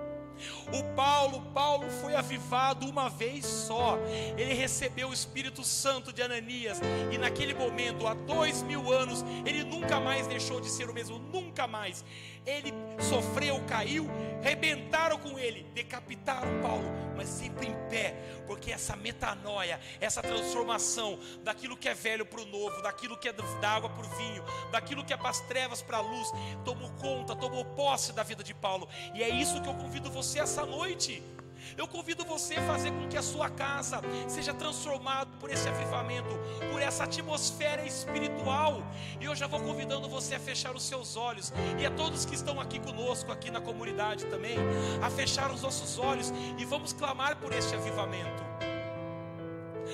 O 0.74 0.96
Paulo, 0.96 1.42
Paulo 1.54 1.89
foi 2.02 2.16
avivado 2.16 2.88
uma 2.88 3.10
vez 3.10 3.46
só. 3.46 3.98
Ele 4.38 4.54
recebeu 4.54 5.10
o 5.10 5.14
Espírito 5.14 5.64
Santo 5.64 6.12
de 6.14 6.22
Ananias. 6.22 6.80
E 7.12 7.18
naquele 7.18 7.54
momento, 7.54 8.08
há 8.08 8.14
dois 8.14 8.62
mil 8.64 8.92
anos, 8.92 9.24
ele 9.46 9.64
nunca 9.64 10.00
mais 10.00 10.28
deixou 10.28 10.60
de 10.60 10.70
ser 10.70 10.89
o 10.89 10.94
mesmo, 10.94 11.20
nunca 11.20 11.68
mais. 11.68 12.04
Ele 12.46 12.74
sofreu, 13.00 13.62
caiu, 13.68 14.08
rebentaram 14.42 15.18
com 15.18 15.38
ele, 15.38 15.64
decapitaram 15.74 16.62
Paulo, 16.62 16.89
mas 17.16 17.30
sempre 17.30 17.68
em 17.68 17.76
pé, 17.89 18.16
porque 18.48 18.72
essa 18.72 18.96
metanoia, 18.96 19.80
essa 20.00 20.22
transformação 20.22 21.20
daquilo 21.44 21.78
que 21.78 21.88
é 21.88 21.94
velho 21.94 22.26
para 22.26 22.42
o 22.42 22.46
novo, 22.46 22.82
daquilo 22.82 23.18
que 23.18 23.30
é 23.30 23.34
da 23.34 23.70
água 23.70 23.89
para 23.89 24.06
o 24.06 24.10
vinho, 24.10 24.44
daquilo 24.72 25.06
que 25.06 25.14
é 25.14 25.18
para 25.18 25.30
as 25.30 25.42
trevas 25.42 25.82
para 25.82 25.98
a 25.98 26.02
luz, 26.02 26.32
tomou 26.66 26.89
conta, 26.94 27.36
tomou 27.36 27.64
posse 27.64 28.12
da 28.14 28.24
vida 28.24 28.44
de 28.44 28.54
Paulo. 28.54 28.88
E 29.14 29.22
é 29.22 29.30
isso 29.30 29.62
que 29.62 29.70
eu 29.70 29.76
convido 29.76 30.10
você 30.10 30.39
essa 30.39 30.66
noite. 30.66 31.22
Eu 31.78 31.88
convido 31.88 32.24
você 32.26 32.55
a 32.55 32.68
fazer 32.68 32.91
com 32.91 33.07
que 33.07 33.18
a 33.18 33.22
sua 33.22 33.49
casa 33.49 34.01
seja 34.28 34.53
transformada 34.53 35.30
por 35.39 35.49
esse 35.49 35.68
avivamento, 35.68 36.30
por 36.72 36.82
essa 36.82 37.03
atmosfera 37.03 37.86
espiritual. 37.86 38.84
E 39.20 39.26
eu 39.26 39.36
já 39.36 39.47
vou 39.47 39.59
convidando 39.59 40.09
você 40.09 40.36
a 40.36 40.39
fechar 40.39 40.76
os 40.76 40.84
seus 40.84 41.16
olhos 41.16 41.53
e 41.80 41.86
a 41.86 41.91
todos 41.91 42.26
que 42.26 42.36
estão 42.36 42.59
aqui 42.59 42.80
conosco, 42.80 43.32
aqui 43.32 43.49
na 43.51 43.62
comunidade 43.62 44.26
também, 44.26 44.57
a 45.01 45.09
fechar 45.09 45.51
os 45.51 45.62
nossos 45.62 45.97
olhos 45.97 46.34
e 46.57 46.66
vamos 46.66 46.93
clamar 46.93 47.38
por 47.38 47.53
este 47.53 47.76
avivamento. 47.76 48.41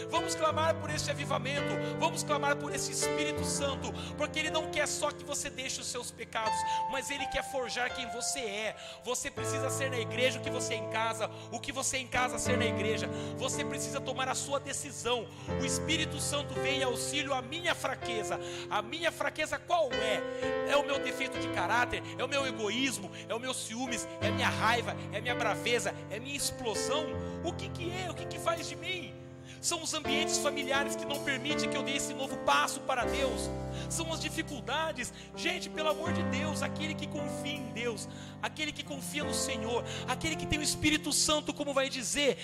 Vamos 0.09 0.35
clamar 0.35 0.75
por 0.75 0.89
esse 0.89 1.09
avivamento, 1.09 1.73
vamos 1.99 2.23
clamar 2.23 2.55
por 2.55 2.73
esse 2.73 2.91
Espírito 2.91 3.43
Santo, 3.43 3.91
porque 4.17 4.39
Ele 4.39 4.49
não 4.49 4.69
quer 4.71 4.87
só 4.87 5.11
que 5.11 5.23
você 5.23 5.49
deixe 5.49 5.81
os 5.81 5.87
seus 5.87 6.11
pecados, 6.11 6.57
mas 6.91 7.09
Ele 7.09 7.25
quer 7.27 7.43
forjar 7.51 7.93
quem 7.93 8.09
você 8.11 8.39
é. 8.39 8.75
Você 9.03 9.29
precisa 9.29 9.69
ser 9.69 9.89
na 9.89 9.99
igreja 9.99 10.39
o 10.39 10.41
que 10.41 10.49
você 10.49 10.73
é 10.73 10.77
em 10.77 10.89
casa, 10.89 11.29
o 11.51 11.59
que 11.59 11.71
você 11.71 11.97
é 11.97 11.99
em 12.01 12.07
casa 12.07 12.37
ser 12.37 12.57
na 12.57 12.65
igreja. 12.65 13.09
Você 13.37 13.63
precisa 13.63 13.99
tomar 13.99 14.27
a 14.29 14.35
sua 14.35 14.59
decisão. 14.59 15.27
O 15.61 15.65
Espírito 15.65 16.19
Santo 16.19 16.53
vem 16.55 16.79
em 16.79 16.83
auxílio 16.83 17.33
à 17.33 17.41
minha 17.41 17.75
fraqueza. 17.75 18.39
A 18.69 18.81
minha 18.81 19.11
fraqueza 19.11 19.57
qual 19.57 19.89
é? 19.91 20.71
É 20.71 20.75
o 20.75 20.85
meu 20.85 20.99
defeito 20.99 21.39
de 21.39 21.47
caráter, 21.49 22.01
é 22.17 22.23
o 22.23 22.27
meu 22.27 22.45
egoísmo, 22.45 23.11
é 23.27 23.33
o 23.33 23.39
meu 23.39 23.53
ciúmes, 23.53 24.07
é 24.21 24.27
a 24.27 24.31
minha 24.31 24.49
raiva, 24.49 24.95
é 25.11 25.17
a 25.17 25.21
minha 25.21 25.35
braveza, 25.35 25.93
é 26.09 26.17
a 26.17 26.19
minha 26.19 26.35
explosão. 26.35 27.05
O 27.43 27.53
que, 27.53 27.69
que 27.69 27.91
é? 27.91 28.09
O 28.09 28.13
que, 28.13 28.25
que 28.25 28.39
faz 28.39 28.67
de 28.67 28.75
mim? 28.75 29.26
São 29.61 29.81
os 29.83 29.93
ambientes 29.93 30.37
familiares 30.37 30.95
que 30.95 31.05
não 31.05 31.23
permitem 31.23 31.69
que 31.69 31.77
eu 31.77 31.83
dê 31.83 31.95
esse 31.95 32.13
novo 32.13 32.37
passo 32.37 32.79
para 32.81 33.05
Deus. 33.05 33.49
São 33.89 34.11
as 34.11 34.19
dificuldades. 34.19 35.13
Gente, 35.35 35.69
pelo 35.69 35.89
amor 35.89 36.13
de 36.13 36.23
Deus, 36.23 36.61
aquele 36.61 36.93
que 36.93 37.07
confia 37.07 37.53
em 37.53 37.71
Deus, 37.73 38.07
aquele 38.41 38.71
que 38.71 38.83
confia 38.83 39.23
no 39.23 39.33
Senhor, 39.33 39.83
aquele 40.07 40.35
que 40.35 40.45
tem 40.45 40.59
o 40.59 40.63
Espírito 40.63 41.11
Santo, 41.11 41.53
como 41.53 41.73
vai 41.73 41.89
dizer, 41.89 42.37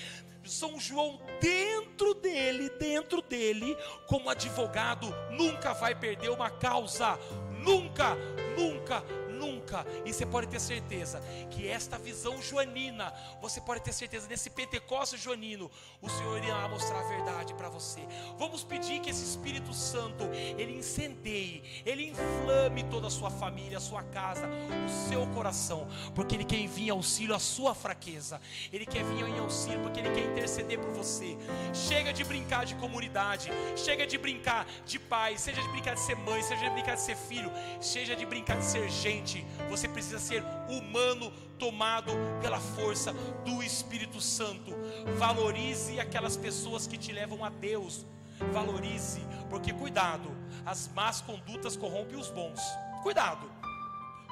são 0.44 0.80
João 0.80 1.20
dentro 1.40 2.14
dele, 2.16 2.70
dentro 2.80 3.22
dele, 3.22 3.78
como 4.08 4.30
advogado, 4.30 5.14
nunca 5.32 5.74
vai 5.74 5.96
perder 5.96 6.30
uma 6.30 6.50
causa, 6.50 7.18
nunca, 7.60 8.16
nunca, 8.58 9.04
nunca. 9.30 9.63
E 10.06 10.14
você 10.14 10.26
pode 10.26 10.48
ter 10.48 10.60
certeza 10.60 11.22
que 11.50 11.68
esta 11.68 11.98
visão 11.98 12.42
joanina, 12.42 13.14
você 13.42 13.62
pode 13.62 13.82
ter 13.82 13.94
certeza 13.94 14.28
nesse 14.28 14.50
Pentecostes 14.50 15.22
joanino, 15.22 15.70
o 16.02 16.10
Senhor 16.10 16.44
irá 16.44 16.68
mostrar 16.68 17.00
a 17.00 17.04
verdade 17.04 17.54
para 17.54 17.70
você. 17.70 18.02
Vamos 18.38 18.64
pedir 18.64 19.00
que 19.00 19.10
esse 19.10 19.24
Espírito 19.24 19.74
Santo 19.74 20.26
ele 20.58 20.78
incendeie, 20.78 21.64
ele 21.86 22.10
inflame 22.10 22.84
toda 22.84 23.08
a 23.08 23.10
sua 23.12 23.30
família, 23.30 23.78
a 23.78 23.82
sua 23.82 24.04
casa, 24.04 24.48
o 24.48 25.10
seu 25.10 25.26
coração, 25.28 25.88
porque 26.14 26.36
ele 26.36 26.46
quer 26.46 26.68
vir 26.68 26.88
em 26.88 26.90
auxílio 26.90 27.36
à 27.36 27.40
sua 27.40 27.74
fraqueza. 27.74 28.40
Ele 28.72 28.86
quer 28.86 29.04
vir 29.04 29.26
em 29.26 29.40
auxílio 29.40 29.82
porque 29.82 30.00
ele 30.00 30.12
quer 30.12 30.32
interceder 30.32 30.80
por 30.80 30.92
você. 30.92 31.38
Chega 31.74 32.14
de 32.14 32.24
brincar 32.24 32.66
de 32.66 32.76
comunidade, 32.76 33.50
chega 33.76 34.06
de 34.06 34.18
brincar 34.18 34.68
de 34.86 35.00
pai, 35.00 35.38
seja 35.38 35.62
de 35.62 35.68
brincar 35.70 35.96
de 35.96 36.02
ser 36.02 36.16
mãe, 36.16 36.42
seja 36.42 36.64
de 36.64 36.70
brincar 36.70 36.96
de 36.96 37.02
ser 37.02 37.16
filho, 37.16 37.52
seja 37.80 38.16
de 38.16 38.26
brincar 38.26 38.58
de 38.58 38.66
ser 38.66 38.90
gente 38.90 39.46
você 39.70 39.88
precisa 39.88 40.20
ser 40.20 40.44
humano, 40.70 41.32
tomado 41.58 42.12
pela 42.42 42.60
força 42.60 43.14
do 43.46 43.64
Espírito 43.64 44.20
Santo. 44.20 44.72
Valorize 45.18 46.00
aquelas 46.00 46.36
pessoas 46.38 46.88
que 46.88 46.98
te 46.98 47.12
levam 47.12 47.44
a 47.44 47.50
Deus. 47.50 48.06
Valorize, 48.52 49.22
porque 49.50 49.72
cuidado, 49.72 50.30
as 50.66 50.90
más 50.94 51.22
condutas 51.22 51.78
corrompem 51.78 52.18
os 52.18 52.30
bons. 52.30 52.60
Cuidado, 53.02 53.50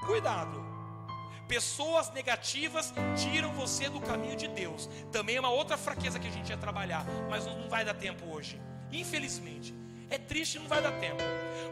cuidado. 0.06 0.72
Pessoas 1.48 2.10
negativas 2.12 2.94
tiram 3.16 3.52
você 3.52 3.90
do 3.90 4.00
caminho 4.00 4.38
de 4.38 4.48
Deus. 4.48 4.90
Também 5.12 5.36
é 5.36 5.40
uma 5.40 5.50
outra 5.50 5.78
fraqueza 5.78 6.18
que 6.18 6.28
a 6.28 6.32
gente 6.32 6.50
ia 6.50 6.58
trabalhar, 6.58 7.06
mas 7.30 7.46
não 7.46 7.68
vai 7.68 7.84
dar 7.84 7.94
tempo 7.94 8.26
hoje. 8.34 8.60
Infelizmente. 8.92 9.81
É 10.12 10.18
triste, 10.18 10.60
não 10.60 10.68
vai 10.68 10.82
dar 10.82 10.92
tempo. 11.00 11.24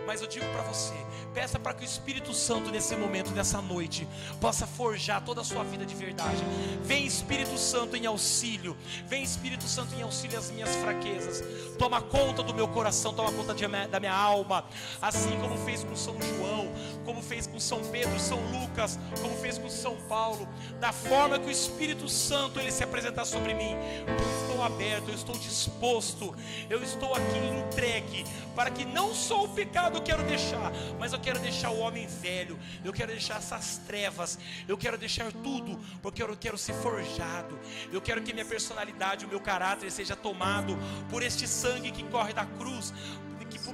Mas 0.08 0.22
eu 0.22 0.28
digo 0.28 0.46
para 0.54 0.64
você: 0.64 0.94
peça 1.34 1.60
para 1.60 1.74
que 1.74 1.84
o 1.84 1.86
Espírito 1.86 2.34
Santo, 2.34 2.72
nesse 2.72 2.96
momento, 2.96 3.32
nessa 3.32 3.62
noite, 3.62 4.08
possa 4.40 4.66
forjar 4.66 5.24
toda 5.24 5.42
a 5.42 5.44
sua 5.44 5.62
vida 5.66 5.86
de 5.86 5.94
verdade. 5.94 6.42
Vem 6.82 7.06
Espírito 7.06 7.58
Santo 7.58 7.98
em 7.98 8.06
auxílio. 8.06 8.78
Vem 9.08 9.22
Espírito 9.22 9.66
Santo 9.66 9.94
em 9.94 10.02
auxílio 10.02 10.40
às 10.40 10.50
minhas 10.52 10.74
fraquezas. 10.78 11.44
Toma 11.78 12.02
conta 12.02 12.42
do 12.42 12.54
meu 12.54 12.68
coração, 12.70 13.14
toma 13.14 13.30
conta 13.34 13.54
de, 13.54 13.68
da 13.68 14.00
minha 14.00 14.16
alma. 14.16 14.64
Assim 15.02 15.38
como 15.42 15.58
fez 15.66 15.84
com 15.84 15.96
São 15.96 16.16
João, 16.22 16.72
como 17.04 17.22
fez 17.22 17.46
com 17.46 17.60
São 17.60 17.84
Pedro, 17.92 18.18
São 18.22 18.40
Lucas, 18.52 18.98
como 19.22 19.36
fez 19.36 19.58
com 19.58 19.70
São 19.70 19.98
Paulo. 20.08 20.48
Da 20.80 20.94
forma 20.94 21.38
que 21.38 21.48
o 21.48 21.52
Espírito 21.52 22.08
Santo 22.08 22.58
ele 22.58 22.72
se 22.72 22.86
apresentar 22.86 23.26
sobre 23.26 23.54
mim. 23.54 23.76
Eu 24.08 24.42
estou 24.42 24.64
aberto, 24.64 25.10
eu 25.10 25.16
estou 25.16 25.38
disposto, 25.38 26.34
eu 26.70 26.82
estou 26.82 27.14
aqui 27.14 27.60
entregue 27.80 28.26
para 28.56 28.70
que 28.70 28.86
não 28.86 29.14
só 29.14 29.44
o 29.44 29.50
pecado 29.50 29.98
eu 29.98 30.02
quero 30.02 30.24
deixar, 30.24 30.72
mas 31.00 31.14
eu 31.14 31.20
quero 31.20 31.40
deixar 31.40 31.70
o 31.70 31.80
homem 31.80 32.08
velho, 32.08 32.58
eu 32.84 32.92
quero 32.92 33.12
deixar 33.12 33.38
essas 33.38 33.78
trevas, 33.88 34.38
eu 34.68 34.78
quero 34.78 34.98
deixar 34.98 35.32
tudo, 35.32 35.80
porque 36.02 36.22
eu 36.22 36.36
quero 36.38 36.58
ser 36.58 36.74
forjado, 36.74 37.58
eu 37.92 38.02
quero 38.02 38.22
que 38.22 38.34
minha 38.34 38.46
personalidade, 38.46 39.26
o 39.26 39.30
meu 39.30 39.40
caráter 39.40 39.92
seja 39.92 40.16
tomado 40.16 40.78
por 41.10 41.24
este 41.24 41.48
sangue 41.48 41.92
que 41.92 42.04
corre 42.04 42.34
da 42.34 42.46
cruz, 42.46 42.94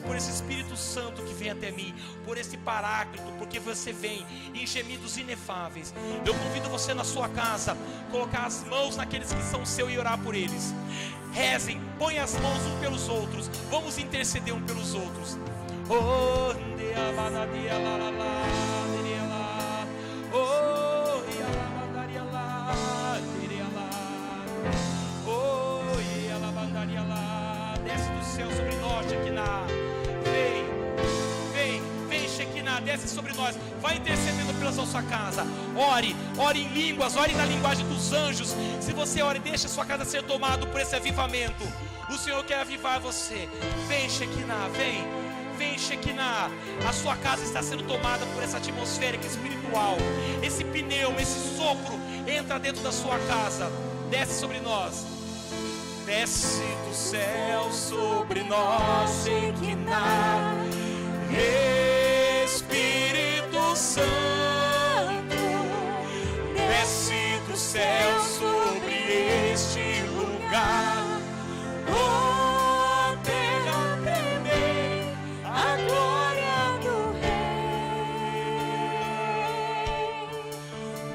por 0.06 0.16
esse 0.16 0.32
Espírito 0.32 0.76
Santo 0.76 1.22
que 1.24 1.34
vem 1.34 1.50
até 1.50 1.72
mim, 1.72 1.94
por 2.24 2.38
esse 2.38 2.58
Paráclito, 2.58 3.32
porque 3.38 3.60
você 3.60 3.92
vem 3.92 4.26
em 4.54 4.66
gemidos 4.66 5.18
inefáveis. 5.18 5.94
Eu 6.26 6.34
convido 6.34 6.70
você 6.70 6.94
na 6.94 7.04
sua 7.04 7.30
casa, 7.30 7.78
colocar 8.12 8.46
as 8.46 8.64
mãos 8.64 8.96
naqueles 8.96 9.32
que 9.32 9.44
são 9.44 9.66
seu 9.66 9.90
e 9.90 9.98
orar 9.98 10.18
por 10.20 10.34
eles. 10.34 10.74
Rezem, 11.36 11.82
põe 12.00 12.18
as 12.18 12.34
mãos 12.40 12.66
uns 12.66 12.80
pelos 12.80 13.10
outros. 13.10 13.50
Vamos 13.70 13.98
interceder 13.98 14.56
um 14.56 14.62
pelos 14.62 14.94
outros. 14.94 15.38
Desce 27.84 28.10
do 28.12 28.24
céu 28.24 28.50
sobre 28.52 28.76
nós, 28.78 29.06
Shekinah. 29.10 29.68
Vem, 29.68 29.85
desce 32.86 33.10
sobre 33.10 33.34
nós. 33.34 33.58
Vai 33.82 33.98
intercedendo 33.98 34.54
pela 34.54 34.72
sua 34.72 35.02
casa. 35.04 35.46
Ore, 35.76 36.16
ore 36.38 36.62
em 36.62 36.68
línguas, 36.70 37.16
ore 37.18 37.34
na 37.34 37.46
linguagem 37.46 37.86
dos 37.88 38.14
anjos. 38.14 38.56
Se 38.80 38.94
você 38.94 39.22
ore, 39.22 39.40
deixa 39.40 39.66
a 39.68 39.70
sua 39.70 39.86
casa 39.86 40.06
ser 40.06 40.24
tomada 40.24 40.66
por 40.68 40.80
esse 40.80 40.96
avivamento. 40.96 41.66
O 42.10 42.18
Senhor 42.18 42.44
quer 42.46 42.60
avivar 42.62 43.00
você. 43.00 43.50
Vem, 43.88 44.10
Shekinah, 44.10 44.70
vem. 44.78 45.04
Vem, 45.58 45.78
Shekinah. 45.78 46.52
A 46.88 46.94
sua 46.94 47.16
casa 47.18 47.44
está 47.44 47.62
sendo 47.64 47.84
tomada 47.84 48.26
por 48.28 48.44
essa 48.44 48.58
atmosfera 48.58 49.18
espiritual. 49.18 49.98
Esse 50.44 50.64
pneu, 50.64 51.16
esse 51.20 51.58
sopro 51.58 52.00
entra 52.28 52.60
dentro 52.60 52.84
da 52.84 52.92
sua 52.92 53.18
casa. 53.20 53.72
Desce 54.10 54.40
sobre 54.40 54.60
nós. 54.60 55.06
Desce 56.06 56.62
do 56.88 56.94
céu 56.94 57.72
sobre 57.72 58.44
nós, 58.44 59.24
Shekinah. 59.24 60.54
céu 67.76 68.20
sobre 68.22 69.52
este 69.52 70.02
lugar. 70.04 71.20
Oh, 71.90 73.18
terra 73.22 74.00
tremer, 74.02 75.14
a 75.44 75.76
glória 75.76 76.60
do 76.84 76.98
Rei 77.20 78.16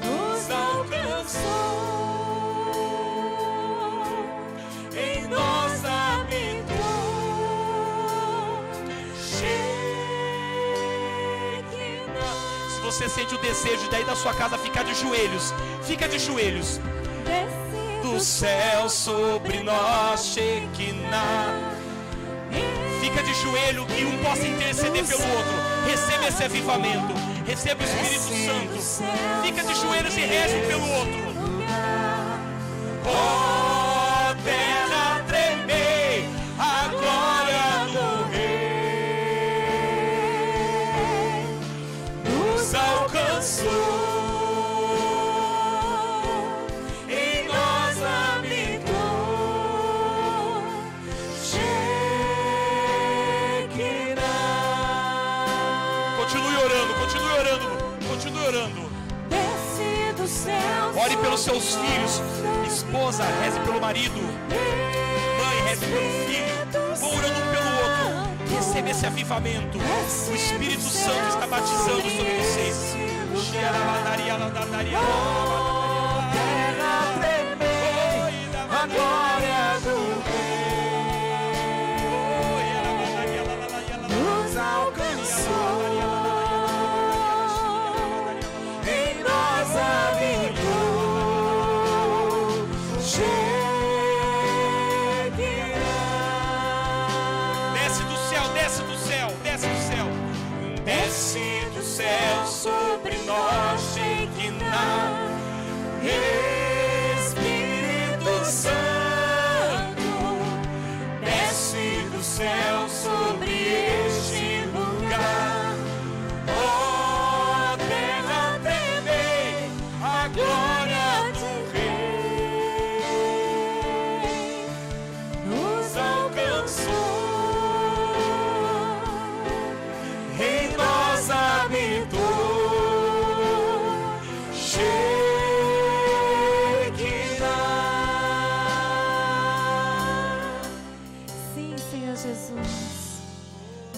nos 0.05 0.51
alcançou. 0.51 1.70
Você 13.01 13.09
sente 13.09 13.33
o 13.33 13.37
desejo 13.39 13.89
daí 13.89 14.03
da 14.03 14.15
sua 14.15 14.31
casa 14.31 14.59
ficar 14.59 14.83
de 14.83 14.93
joelhos, 14.93 15.51
fica 15.81 16.07
de 16.07 16.19
joelhos. 16.19 16.79
Do 18.03 18.19
céu 18.19 18.87
sobre 18.89 19.63
nós, 19.63 20.23
Shekinah. 20.25 21.71
Fica 22.99 23.23
de 23.23 23.33
joelho 23.33 23.87
que 23.87 24.05
um 24.05 24.23
possa 24.23 24.45
interceder 24.45 25.03
pelo 25.03 25.23
outro. 25.35 25.53
Receba 25.89 26.27
esse 26.27 26.43
avivamento. 26.43 27.13
Receba 27.43 27.81
o 27.81 27.87
Espírito 27.87 28.79
Santo. 28.79 29.03
Fica 29.43 29.63
de 29.63 29.73
joelhos 29.73 30.15
e 30.15 30.21
reze 30.21 30.55
um 30.57 30.67
pelo 30.67 30.87
outro. 30.91 31.21
Oh, 33.07 33.80
pelos 61.31 61.41
seus 61.41 61.75
filhos. 61.75 62.21
Esposa, 62.67 63.23
reze 63.41 63.57
pelo 63.61 63.79
marido. 63.79 64.19
Mãe, 64.19 65.63
reze 65.69 65.85
pelo 65.85 66.09
filho. 66.27 66.51
Orando 67.07 67.41
pelo 67.51 67.71
outro. 67.77 68.03
Receba 68.55 68.89
esse 68.89 69.05
avivamento. 69.05 69.77
O 69.77 70.35
Espírito 70.35 70.81
Santo 70.81 71.29
está 71.29 71.47
batizando 71.47 72.01
sobre 72.01 72.37
vocês. 72.37 72.97
Terra 73.51 73.79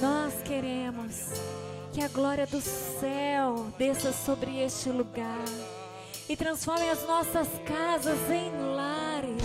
Nós 0.01 0.33
queremos 0.43 1.29
que 1.93 2.01
a 2.01 2.07
glória 2.07 2.47
do 2.47 2.59
céu 2.59 3.67
desça 3.77 4.11
sobre 4.11 4.59
este 4.59 4.89
lugar 4.89 5.45
e 6.27 6.35
transforme 6.35 6.89
as 6.89 7.05
nossas 7.05 7.47
casas 7.65 8.17
em 8.29 8.51
lares, 8.75 9.43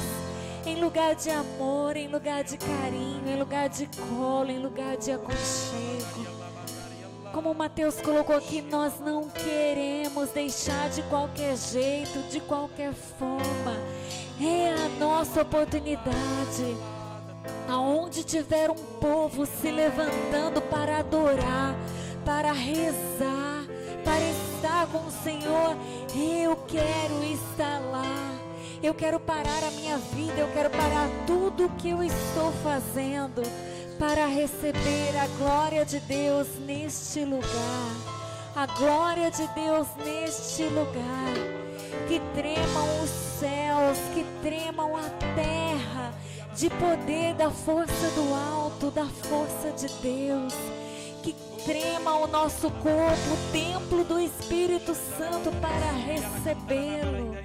em 0.65 0.81
lugar 0.81 1.15
de 1.15 1.31
amor, 1.31 1.97
em 1.97 2.09
lugar 2.09 2.43
de 2.45 2.57
carinho, 2.57 3.29
em 3.29 3.39
lugar 3.39 3.69
de 3.69 3.87
colo, 3.87 4.51
em 4.51 4.59
lugar 4.59 4.97
de 4.97 5.13
aconchego. 5.13 6.27
Como 7.33 7.55
Mateus 7.55 8.01
colocou 8.01 8.37
aqui, 8.37 8.63
nós 8.63 8.99
não 9.01 9.29
queremos 9.29 10.31
deixar 10.31 10.89
de 10.91 11.03
qualquer 11.03 11.57
jeito, 11.57 12.23
de 12.31 12.41
qualquer 12.41 12.93
forma. 12.93 13.77
É 14.41 14.73
a 14.73 14.89
nossa 14.99 15.43
oportunidade. 15.43 16.98
Aonde 17.69 18.25
tiver 18.25 18.71
um 18.71 18.75
povo 18.99 19.45
se 19.45 19.71
levantando 19.71 20.63
para 20.63 21.01
adorar, 21.01 21.77
para 22.25 22.51
rezar, 22.51 23.67
para 24.03 24.25
estar 24.31 24.87
com 24.87 25.07
o 25.07 25.11
Senhor, 25.23 25.77
eu 26.17 26.57
quero 26.67 27.23
estar 27.25 27.79
lá. 27.81 28.39
Eu 28.83 28.95
quero 28.95 29.21
parar 29.21 29.65
a 29.65 29.71
minha 29.73 29.99
vida, 29.99 30.41
eu 30.41 30.49
quero 30.55 30.71
parar 30.71 31.11
tudo 31.27 31.67
o 31.67 31.71
que 31.71 31.91
eu 31.91 32.03
estou 32.03 32.53
fazendo 32.63 33.43
para 33.99 34.27
receber 34.27 35.15
a 35.21 35.27
glória 35.37 35.85
de 35.85 36.01
Deus 36.01 36.47
neste 36.65 37.23
lugar. 37.23 37.91
A 38.57 38.65
glória 38.65 39.31
de 39.31 39.47
Deus 39.49 39.87
neste 40.03 40.63
lugar. 40.65 41.35
Que 42.07 42.19
tremam 42.35 43.03
os 43.03 43.11
céus, 43.11 43.99
que 44.15 44.25
tremam 44.43 44.97
a 44.97 45.03
terra 45.35 46.15
de 46.59 46.69
poder 46.71 47.35
da 47.35 47.53
força 47.53 48.11
do 48.17 48.35
alto, 48.35 48.91
da 48.91 49.05
força 49.05 49.71
de 49.71 49.87
Deus. 50.03 50.53
Que 51.23 51.33
trema 51.65 52.17
o 52.17 52.27
nosso 52.27 52.69
corpo, 52.69 53.31
o 53.33 53.53
templo 53.53 54.03
do 54.03 54.19
Espírito 54.19 54.93
Santo 54.93 55.53
para 55.61 55.93
recebê-lo. 55.93 57.37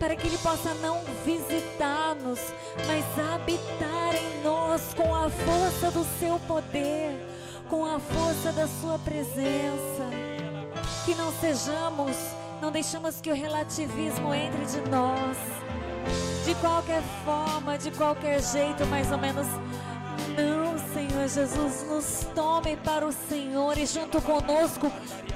Para 0.00 0.16
que 0.16 0.26
Ele 0.26 0.38
possa 0.38 0.74
não 0.74 1.00
visitar-nos, 1.24 2.40
mas 2.88 3.04
habitar 3.32 4.16
em 4.16 4.42
nós 4.42 4.94
com 4.94 5.14
a 5.14 5.30
força 5.30 5.92
do 5.92 6.04
Seu 6.18 6.40
poder, 6.40 7.24
com 7.68 7.84
a 7.84 8.00
força 8.00 8.50
da 8.52 8.66
Sua 8.66 8.98
presença. 8.98 10.10
Que 11.04 11.14
não 11.14 11.32
sejamos, 11.34 12.16
não 12.60 12.72
deixamos 12.72 13.20
que 13.20 13.30
o 13.30 13.34
relativismo 13.34 14.34
entre 14.34 14.64
de 14.66 14.90
nós. 14.90 15.69
De 16.44 16.54
qualquer 16.56 17.02
forma, 17.24 17.78
de 17.78 17.90
qualquer 17.90 18.42
jeito, 18.42 18.86
mais 18.86 19.10
ou 19.12 19.18
menos. 19.18 19.46
Não, 20.36 20.78
Senhor 20.94 21.28
Jesus, 21.28 21.86
nos 21.88 22.26
tome 22.34 22.76
para 22.78 23.06
o 23.06 23.12
Senhor 23.12 23.76
e 23.76 23.86
junto 23.86 24.20
conosco 24.22 24.90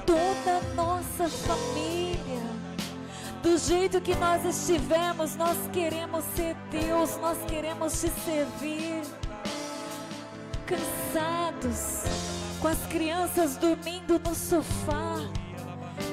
toda 0.05 0.57
a 0.57 0.73
nossa 0.73 1.27
família. 1.29 2.41
Do 3.41 3.57
jeito 3.57 4.01
que 4.01 4.15
nós 4.15 4.43
estivermos, 4.43 5.35
nós 5.35 5.57
queremos 5.71 6.25
ser 6.35 6.55
Deus, 6.71 7.15
nós 7.17 7.37
queremos 7.47 7.93
te 7.93 8.09
servir. 8.09 9.01
Cansados, 10.65 12.03
com 12.59 12.67
as 12.67 12.79
crianças 12.87 13.55
dormindo 13.57 14.19
no 14.19 14.33
sofá, 14.33 15.17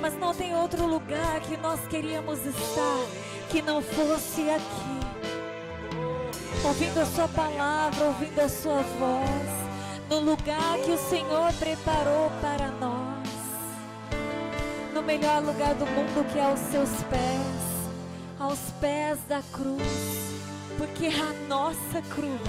mas 0.00 0.18
não 0.18 0.34
tem 0.34 0.54
outro 0.54 0.86
lugar 0.86 1.40
que 1.40 1.56
nós 1.56 1.80
queríamos 1.88 2.38
estar 2.44 3.31
que 3.52 3.60
não 3.60 3.82
fosse 3.82 4.48
aqui. 4.48 5.02
Ouvindo 6.64 6.98
a 7.00 7.04
Sua 7.04 7.28
palavra, 7.28 8.06
ouvindo 8.06 8.40
a 8.40 8.48
Sua 8.48 8.80
voz, 8.80 10.08
no 10.08 10.20
lugar 10.20 10.78
que 10.82 10.90
o 10.90 10.96
Senhor 10.96 11.52
preparou 11.58 12.30
para 12.40 12.68
nós, 12.80 13.28
no 14.94 15.02
melhor 15.02 15.42
lugar 15.42 15.74
do 15.74 15.84
mundo 15.84 16.26
que 16.32 16.38
é 16.38 16.44
aos 16.44 16.60
Seus 16.60 16.88
pés, 17.10 17.92
aos 18.38 18.58
pés 18.80 19.18
da 19.28 19.42
cruz, 19.52 20.40
porque 20.78 21.08
a 21.08 21.46
nossa 21.46 22.00
cruz 22.08 22.40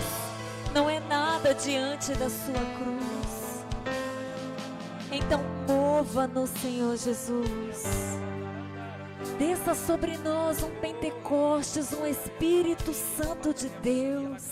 não 0.73 0.89
é 0.89 1.01
nada 1.01 1.53
diante 1.53 2.13
da 2.13 2.29
Sua 2.29 2.63
cruz. 2.77 3.65
Então 5.11 5.41
mova-nos, 5.67 6.49
Senhor 6.61 6.95
Jesus. 6.95 8.32
Desça 9.37 9.73
sobre 9.73 10.17
nós 10.17 10.61
um 10.61 10.69
Pentecostes, 10.79 11.91
um 11.93 12.05
Espírito 12.05 12.93
Santo 12.93 13.53
de 13.53 13.69
Deus, 13.81 14.43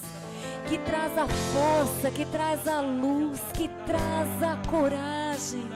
que 0.68 0.78
traz 0.80 1.18
a 1.18 1.28
força, 1.28 2.12
que 2.12 2.26
traz 2.26 2.68
a 2.68 2.82
luz, 2.82 3.40
que 3.54 3.70
traz 3.86 4.44
a 4.44 4.58
coragem, 4.70 5.70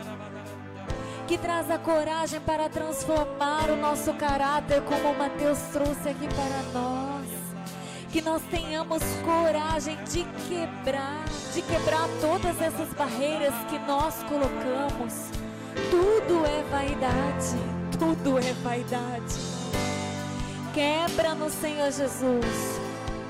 que 1.27 1.37
traz 1.37 1.69
a 1.69 1.77
coragem 1.77 2.39
para 2.41 2.69
transformar 2.69 3.69
o 3.69 3.75
nosso 3.75 4.13
caráter, 4.13 4.81
como 4.81 5.11
o 5.11 5.17
Mateus 5.17 5.59
trouxe 5.71 6.09
aqui 6.09 6.27
para 6.33 6.79
nós. 6.79 7.25
Que 8.11 8.21
nós 8.21 8.41
tenhamos 8.49 9.03
coragem 9.25 9.97
de 10.05 10.23
quebrar, 10.47 11.25
de 11.53 11.61
quebrar 11.61 12.07
todas 12.21 12.61
essas 12.61 12.87
barreiras 12.93 13.53
que 13.69 13.77
nós 13.79 14.23
colocamos. 14.23 15.13
Tudo 15.91 16.45
é 16.45 16.63
vaidade, 16.71 16.94
tudo 17.97 18.37
é 18.37 18.53
vaidade. 18.63 19.35
Quebra 20.73 21.33
no 21.35 21.49
Senhor 21.49 21.91
Jesus, 21.91 22.79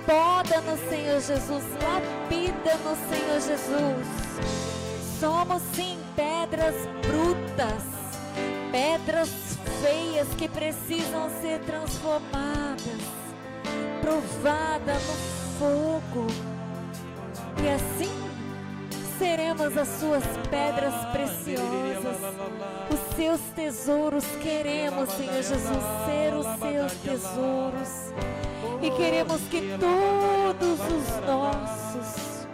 poda 0.05 0.61
no 0.61 0.77
Senhor 0.89 1.21
Jesus, 1.21 1.63
lapida 1.83 2.75
no 2.83 2.95
Senhor 3.07 3.41
Jesus. 3.41 4.07
Somos 5.19 5.61
sim 5.75 5.99
pedras 6.15 6.75
brutas, 7.05 7.83
pedras 8.71 9.29
feias 9.81 10.27
que 10.35 10.49
precisam 10.49 11.29
ser 11.41 11.59
transformadas, 11.59 12.81
provadas 14.01 15.03
no 15.07 15.59
fogo. 15.59 16.27
E 17.63 17.69
assim 17.69 18.24
seremos 19.17 19.77
as 19.77 19.87
suas 19.99 20.23
pedras 20.49 20.93
preciosas, 21.11 22.17
os 22.91 23.15
seus 23.15 23.41
tesouros. 23.55 24.25
Queremos, 24.41 25.09
Senhor 25.11 25.33
Jesus, 25.33 25.83
ser 26.05 26.33
os 26.33 26.45
seus 26.59 26.93
tesouros. 27.01 27.89
E 28.81 28.91
queremos 28.91 29.41
que 29.49 29.77
todos 29.79 30.79
os 30.79 31.25
nossos, 31.25 32.47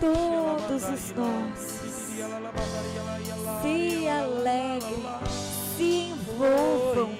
todos 0.00 0.82
os 0.84 1.14
nossos, 1.14 1.78
se 3.62 4.08
alegrem, 4.08 5.04
se 5.76 6.12
envolvam, 6.12 7.10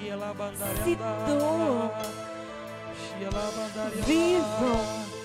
se 0.83 0.95
doam, 0.95 1.91
vivam, 4.05 5.18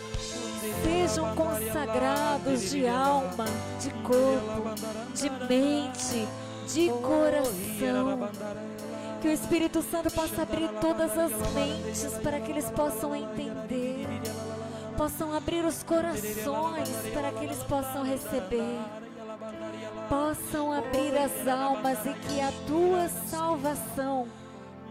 sejam 0.82 1.34
consagrados 1.34 2.70
de 2.70 2.86
alma, 2.86 3.46
de 3.80 3.90
corpo, 4.02 4.74
de 5.14 5.30
mente, 5.48 6.28
de 6.72 6.88
coração. 7.02 8.28
Que 9.20 9.28
o 9.28 9.32
Espírito 9.32 9.82
Santo 9.82 10.10
possa 10.10 10.42
abrir 10.42 10.68
todas 10.80 11.16
as 11.18 11.32
mentes 11.52 12.12
para 12.22 12.40
que 12.40 12.50
eles 12.50 12.70
possam 12.70 13.14
entender, 13.14 14.06
possam 14.96 15.32
abrir 15.32 15.64
os 15.64 15.82
corações 15.82 16.90
para 17.12 17.32
que 17.32 17.44
eles 17.44 17.62
possam 17.64 18.02
receber 18.02 18.78
possam 20.08 20.72
abrir 20.72 21.16
as 21.16 21.46
almas 21.48 21.98
e 22.06 22.14
que 22.14 22.40
a 22.40 22.52
tua 22.66 23.08
salvação, 23.28 24.28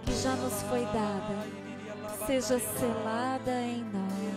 que 0.05 0.13
já 0.13 0.35
nos 0.35 0.61
foi 0.63 0.85
dada, 0.85 2.25
seja 2.25 2.59
selada 2.59 3.61
em 3.61 3.83
nós. 3.83 4.32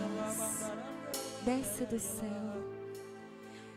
Desce 1.47 1.85
do 1.85 1.97
céu. 1.97 2.27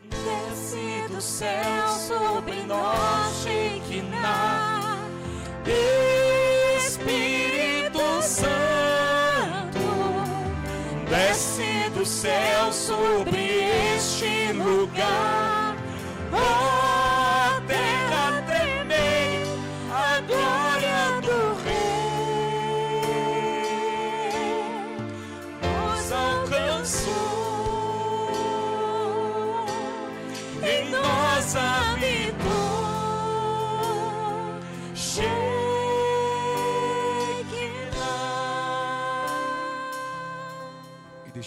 Desce 0.09 1.07
do 1.07 1.21
céu 1.21 1.87
sobre 1.87 2.63
nós, 2.63 3.43
Shekinah, 3.43 4.97
Espírito 6.77 8.21
Santo. 8.21 9.79
Desce 11.09 11.89
do 11.97 12.05
céu 12.05 12.73
sobre 12.73 13.39
este 13.95 14.51
lugar. 14.51 15.77
Oh, 16.33 17.00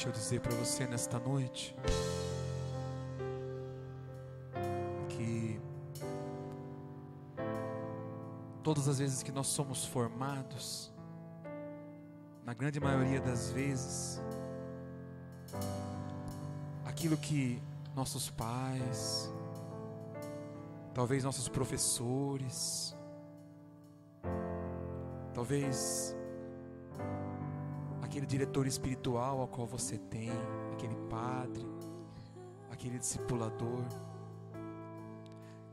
Deixa 0.04 0.08
eu 0.08 0.12
dizer 0.20 0.40
para 0.40 0.54
você 0.56 0.86
nesta 0.86 1.18
noite 1.18 1.74
que 5.08 5.58
todas 8.62 8.86
as 8.86 8.98
vezes 8.98 9.22
que 9.22 9.32
nós 9.32 9.46
somos 9.46 9.86
formados, 9.86 10.92
na 12.44 12.52
grande 12.52 12.78
maioria 12.78 13.18
das 13.18 13.50
vezes, 13.50 14.20
aquilo 16.84 17.16
que 17.16 17.62
nossos 17.94 18.28
pais, 18.28 19.32
talvez 20.94 21.24
nossos 21.24 21.48
professores, 21.48 22.96
talvez 25.34 26.16
aquele 28.00 28.24
diretor 28.24 28.64
espiritual 28.66 29.40
ao 29.40 29.48
qual 29.48 29.66
você 29.66 29.98
tem, 29.98 30.30
aquele 30.72 30.94
padre, 31.10 31.66
aquele 32.70 32.98
discipulador. 32.98 33.84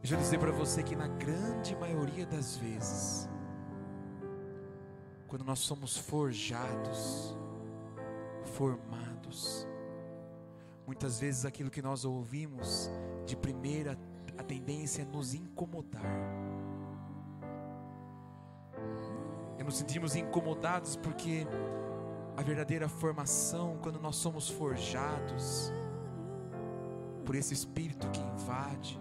Deixa 0.02 0.16
eu 0.16 0.20
dizer 0.20 0.40
para 0.40 0.52
você 0.52 0.82
que 0.82 0.96
na 0.96 1.08
grande 1.08 1.76
maioria 1.76 2.26
das 2.26 2.58
vezes, 2.58 3.30
quando 5.28 5.46
nós 5.46 5.60
somos 5.60 5.96
forjados, 5.96 7.38
formados, 8.56 9.68
muitas 10.88 11.20
vezes 11.20 11.46
aquilo 11.46 11.70
que 11.70 11.82
nós 11.82 12.06
ouvimos 12.06 12.90
de 13.28 13.38
primeira, 13.38 13.96
a 14.38 14.44
tendência 14.44 15.04
é 15.04 15.06
nos 15.06 15.34
incomodar. 15.34 16.04
E 19.58 19.64
nos 19.64 19.78
sentimos 19.78 20.16
incomodados 20.16 20.96
porque 20.96 21.46
a 22.36 22.42
verdadeira 22.42 22.90
formação 22.90 23.78
quando 23.82 24.00
nós 24.00 24.16
somos 24.16 24.50
forjados 24.50 25.72
por 27.26 27.36
esse 27.36 27.54
espírito 27.54 28.10
que 28.10 28.20
invade. 28.20 29.00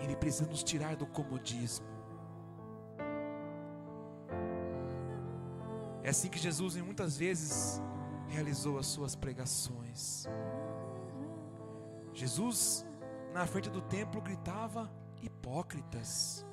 Ele 0.00 0.16
precisa 0.16 0.48
nos 0.48 0.62
tirar 0.62 0.96
do 0.96 1.06
comodismo. 1.06 1.86
É 6.02 6.10
assim 6.10 6.30
que 6.30 6.38
Jesus 6.38 6.76
muitas 6.76 7.18
vezes 7.18 7.82
realizou 8.28 8.78
as 8.78 8.86
suas 8.86 9.14
pregações. 9.14 10.26
Jesus, 12.18 12.84
na 13.32 13.46
frente 13.46 13.70
do 13.70 13.80
templo, 13.80 14.20
gritava: 14.20 14.90
hipócritas. 15.22 16.44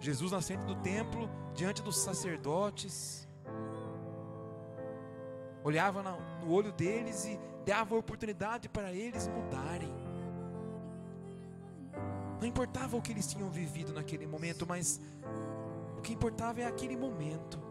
Jesus 0.00 0.32
na 0.32 0.40
frente 0.40 0.64
do 0.64 0.74
templo, 0.74 1.30
diante 1.54 1.80
dos 1.80 1.96
sacerdotes, 1.98 3.28
olhava 5.62 6.02
no 6.02 6.50
olho 6.50 6.72
deles 6.72 7.24
e 7.24 7.38
dava 7.64 7.94
oportunidade 7.94 8.68
para 8.68 8.92
eles 8.92 9.28
mudarem. 9.28 9.94
Não 12.40 12.48
importava 12.48 12.96
o 12.96 13.02
que 13.02 13.12
eles 13.12 13.28
tinham 13.28 13.48
vivido 13.48 13.92
naquele 13.92 14.26
momento, 14.26 14.66
mas 14.66 15.00
o 15.96 16.00
que 16.00 16.14
importava 16.14 16.62
é 16.62 16.66
aquele 16.66 16.96
momento. 16.96 17.69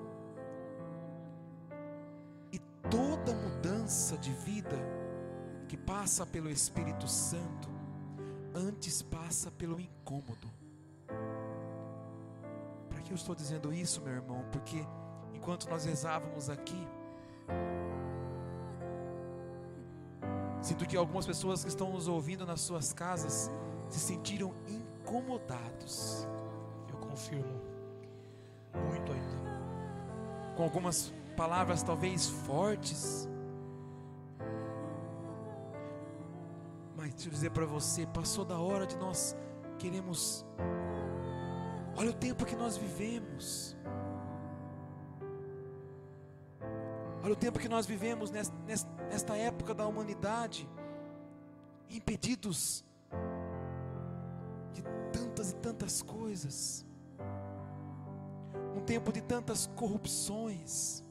Toda 2.90 3.34
mudança 3.34 4.18
de 4.18 4.32
vida 4.32 4.78
que 5.68 5.78
passa 5.78 6.26
pelo 6.26 6.50
Espírito 6.50 7.08
Santo, 7.08 7.70
antes 8.54 9.02
passa 9.02 9.52
pelo 9.52 9.80
incômodo 9.80 10.60
que 13.10 13.14
eu 13.14 13.16
estou 13.16 13.34
dizendo 13.34 13.74
isso, 13.74 14.02
meu 14.02 14.14
irmão? 14.14 14.46
Porque 14.52 14.86
enquanto 15.34 15.68
nós 15.68 15.84
rezávamos 15.84 16.48
aqui, 16.48 16.88
sinto 20.62 20.86
que 20.86 20.96
algumas 20.96 21.26
pessoas 21.26 21.64
que 21.64 21.70
estão 21.70 21.92
nos 21.92 22.08
ouvindo 22.08 22.46
nas 22.46 22.62
suas 22.62 22.94
casas 22.94 23.50
se 23.90 24.00
sentiram 24.00 24.54
incomodados. 24.68 26.28
Eu 26.88 26.98
confirmo, 27.00 27.60
muito 28.92 29.12
ainda. 29.12 30.56
Com 30.56 30.62
algumas 30.62 31.12
palavras 31.30 31.84
talvez 31.84 32.28
fortes. 32.28 33.28
Mas 36.96 37.14
deixa 37.14 37.30
eu 37.30 37.32
dizer 37.32 37.52
para 37.52 37.66
você, 37.66 38.06
passou 38.08 38.44
da 38.44 38.60
hora 38.60 38.86
de 38.86 38.98
nós 38.98 39.36
queremos 39.78 40.46
Olha 42.00 42.12
o 42.12 42.14
tempo 42.14 42.46
que 42.46 42.56
nós 42.56 42.78
vivemos. 42.78 43.76
Olha 47.22 47.34
o 47.34 47.36
tempo 47.36 47.60
que 47.60 47.68
nós 47.68 47.86
vivemos 47.86 48.32
nesta 48.32 49.36
época 49.36 49.74
da 49.74 49.86
humanidade. 49.86 50.70
impedidos 51.90 52.86
de 54.72 54.82
tantas 55.12 55.52
e 55.52 55.56
tantas 55.56 56.02
coisas, 56.02 56.86
um 58.78 58.80
tempo 58.80 59.12
de 59.12 59.22
tantas 59.22 59.68
corrupções, 59.76 61.04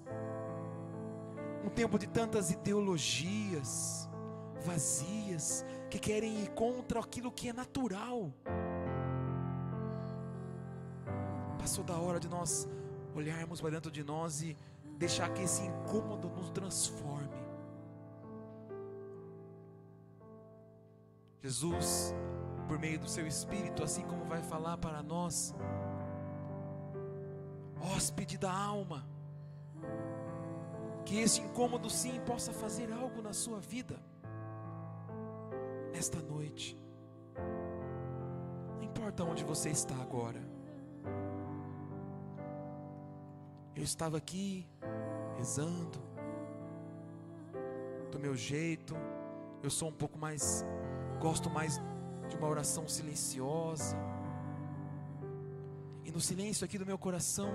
um 1.64 1.68
tempo 1.68 1.98
de 1.98 2.06
tantas 2.06 2.50
ideologias 2.50 4.08
vazias 4.64 5.64
que 5.90 5.98
querem 5.98 6.42
ir 6.42 6.50
contra 6.50 7.00
aquilo 7.00 7.32
que 7.32 7.48
é 7.48 7.52
natural. 7.52 8.32
Passou 11.58 11.84
da 11.84 11.96
hora 11.96 12.20
de 12.20 12.28
nós 12.28 12.68
olharmos 13.14 13.60
para 13.60 13.70
dentro 13.70 13.90
de 13.90 14.04
nós 14.04 14.42
e 14.42 14.56
deixar 14.98 15.28
que 15.30 15.42
esse 15.42 15.62
incômodo 15.62 16.28
nos 16.28 16.50
transforme. 16.50 17.38
Jesus, 21.40 22.14
por 22.66 22.78
meio 22.78 22.98
do 22.98 23.08
seu 23.08 23.26
Espírito, 23.26 23.82
assim 23.82 24.02
como 24.02 24.24
vai 24.24 24.42
falar 24.42 24.76
para 24.76 25.02
nós, 25.02 25.54
hóspede 27.80 28.36
da 28.36 28.52
alma, 28.52 29.06
que 31.08 31.18
esse 31.18 31.40
incômodo 31.40 31.88
sim 31.88 32.20
possa 32.20 32.52
fazer 32.52 32.92
algo 32.92 33.22
na 33.22 33.32
sua 33.32 33.58
vida, 33.58 33.96
nesta 35.90 36.20
noite, 36.20 36.78
não 38.76 38.82
importa 38.82 39.24
onde 39.24 39.42
você 39.42 39.70
está 39.70 39.94
agora, 39.96 40.42
eu 43.74 43.82
estava 43.82 44.18
aqui 44.18 44.68
rezando, 45.38 45.98
do 48.12 48.18
meu 48.18 48.36
jeito, 48.36 48.94
eu 49.62 49.70
sou 49.70 49.88
um 49.88 49.92
pouco 49.92 50.18
mais 50.18 50.62
Gosto 51.20 51.50
mais 51.50 51.80
de 52.28 52.36
uma 52.36 52.46
oração 52.46 52.86
silenciosa. 52.86 53.96
E 56.04 56.12
no 56.12 56.20
silêncio 56.20 56.64
aqui 56.64 56.78
do 56.78 56.86
meu 56.86 56.96
coração, 56.96 57.50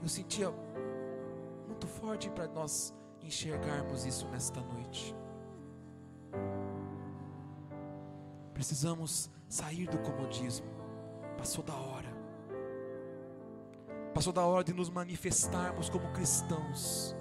eu 0.00 0.08
sentia 0.08 0.52
muito 1.80 1.86
forte 1.86 2.28
para 2.28 2.46
nós 2.48 2.92
enxergarmos 3.22 4.04
isso 4.04 4.28
nesta 4.28 4.60
noite. 4.60 5.16
Precisamos 8.52 9.30
sair 9.48 9.88
do 9.88 9.98
comodismo. 10.00 10.66
Passou 11.38 11.64
da 11.64 11.74
hora. 11.74 12.10
Passou 14.12 14.30
da 14.30 14.44
hora 14.44 14.62
de 14.62 14.74
nos 14.74 14.90
manifestarmos 14.90 15.88
como 15.88 16.12
cristãos 16.12 17.16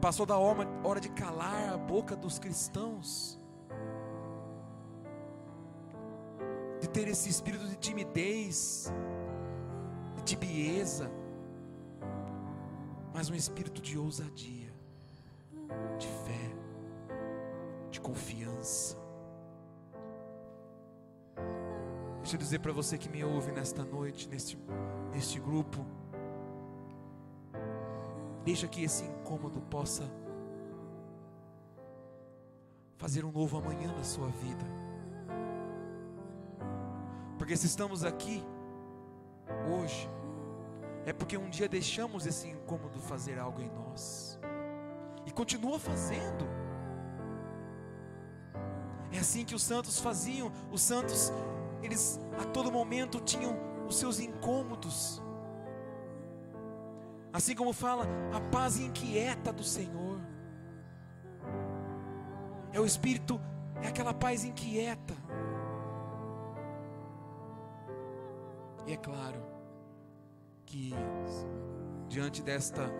Passou 0.00 0.26
da 0.26 0.36
hora, 0.36 1.00
de 1.00 1.08
calar 1.08 1.72
a 1.72 1.78
boca 1.78 2.14
dos 2.14 2.38
cristãos, 2.38 3.40
de 6.78 6.86
ter 6.90 7.08
esse 7.08 7.30
espírito 7.30 7.66
de 7.66 7.76
timidez, 7.76 8.92
de 10.14 10.22
tibieza, 10.22 11.10
mas 13.14 13.30
um 13.30 13.34
espírito 13.34 13.80
de 13.80 13.96
ousadia, 13.96 14.70
de 15.98 16.06
fé, 16.06 16.54
de 17.90 18.00
confiança. 18.00 18.98
Deixa 22.18 22.36
eu 22.36 22.38
dizer 22.38 22.58
para 22.58 22.72
você 22.72 22.98
que 22.98 23.08
me 23.08 23.24
ouve 23.24 23.52
nesta 23.52 23.84
noite, 23.84 24.28
neste, 24.28 24.58
neste 25.12 25.38
grupo, 25.38 25.86
Deixa 28.44 28.68
que 28.68 28.84
esse 28.84 29.04
incômodo 29.04 29.60
possa 29.62 30.04
fazer 32.98 33.24
um 33.24 33.32
novo 33.32 33.56
amanhã 33.56 33.90
na 33.96 34.04
sua 34.04 34.28
vida. 34.28 34.64
Porque 37.38 37.56
se 37.56 37.66
estamos 37.66 38.04
aqui 38.04 38.44
hoje, 39.72 40.08
é 41.06 41.12
porque 41.12 41.36
um 41.36 41.50
dia 41.50 41.68
deixamos 41.68 42.26
esse 42.26 42.48
incômodo 42.48 42.98
fazer 42.98 43.38
algo 43.38 43.60
em 43.60 43.70
nós. 43.70 44.38
E 45.26 45.30
continua 45.30 45.78
fazendo. 45.78 46.46
É 49.12 49.18
assim 49.18 49.44
que 49.44 49.54
os 49.54 49.62
santos 49.62 50.00
faziam. 50.00 50.50
Os 50.72 50.80
santos, 50.80 51.32
eles 51.82 52.18
a 52.40 52.44
todo 52.44 52.72
momento 52.72 53.20
tinham 53.20 53.54
os 53.86 53.96
seus 53.96 54.18
incômodos. 54.18 55.22
Assim 57.32 57.54
como 57.54 57.72
fala, 57.72 58.06
a 58.32 58.40
paz 58.40 58.78
inquieta 58.78 59.52
do 59.52 59.62
Senhor. 59.62 60.20
É 62.72 62.80
o 62.80 62.86
Espírito, 62.86 63.40
é 63.82 63.88
aquela 63.88 64.14
paz 64.14 64.44
inquieta. 64.44 65.14
E 68.86 68.92
é 68.92 68.96
claro 68.96 69.53
que 70.74 70.92
diante 72.08 72.42
desta 72.42 72.90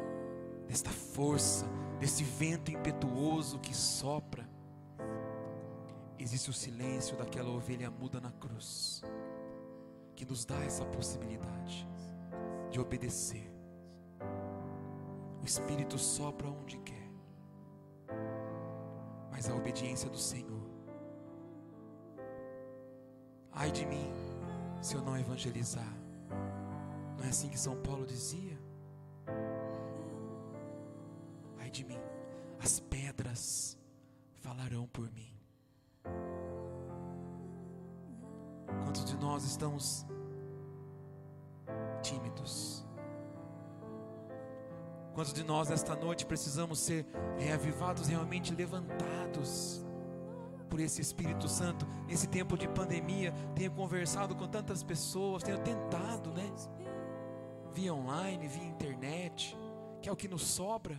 desta 0.69 0.91
força, 0.91 1.67
desse 1.99 2.23
vento 2.23 2.71
impetuoso 2.71 3.59
que 3.59 3.75
sopra, 3.75 4.49
existe 6.19 6.49
o 6.49 6.53
silêncio 6.53 7.17
daquela 7.17 7.51
ovelha 7.51 7.91
muda 7.91 8.21
na 8.21 8.31
cruz, 8.31 9.03
que 10.15 10.25
nos 10.25 10.45
dá 10.45 10.59
essa 10.65 10.85
possibilidade 10.87 11.87
de 12.71 12.81
obedecer 12.81 13.53
o 15.43 15.45
Espírito 15.45 15.99
sopra 15.99 16.49
onde 16.49 16.79
quer, 16.79 17.11
mas 19.31 19.51
a 19.51 19.55
obediência 19.55 20.09
do 20.09 20.17
Senhor. 20.17 20.71
Ai 23.53 23.71
de 23.71 23.85
mim, 23.85 24.11
se 24.81 24.95
eu 24.95 25.03
não 25.03 25.19
evangelizar. 25.19 26.04
Não 27.17 27.25
é 27.25 27.29
assim 27.29 27.49
que 27.49 27.59
São 27.59 27.77
Paulo 27.77 28.07
dizia? 28.07 28.59
Ai 31.59 31.71
de 31.71 31.85
mim, 31.85 32.01
as 32.61 32.81
pedras 32.81 33.79
falarão 34.43 34.87
por 34.89 35.11
mim. 35.13 35.33
Quantos 38.85 39.05
de 39.05 39.17
nós 39.17 39.45
estamos 39.45 40.07
tímidos? 42.03 42.87
Quantos 45.15 45.33
de 45.33 45.45
nós 45.45 45.71
esta 45.71 45.95
noite 45.95 46.27
precisamos 46.27 46.81
ser 46.81 47.07
reavivados, 47.39 48.09
realmente 48.09 48.53
levantados 48.53 49.85
por 50.69 50.81
esse 50.81 51.01
Espírito 51.01 51.49
Santo? 51.49 51.87
Nesse 52.07 52.27
tempo 52.27 52.59
de 52.59 52.67
pandemia, 52.67 53.33
tenho 53.55 53.71
conversado 53.71 54.35
com 54.35 54.49
tantas 54.49 54.83
pessoas, 54.83 55.45
tenho 55.45 55.59
tentado, 55.61 56.31
né? 56.33 56.53
Via 57.75 57.93
online, 57.93 58.47
via 58.49 58.65
internet, 58.65 59.57
que 60.01 60.09
é 60.09 60.13
o 60.13 60.17
que 60.17 60.29
nos 60.29 60.43
sobra. 60.43 60.99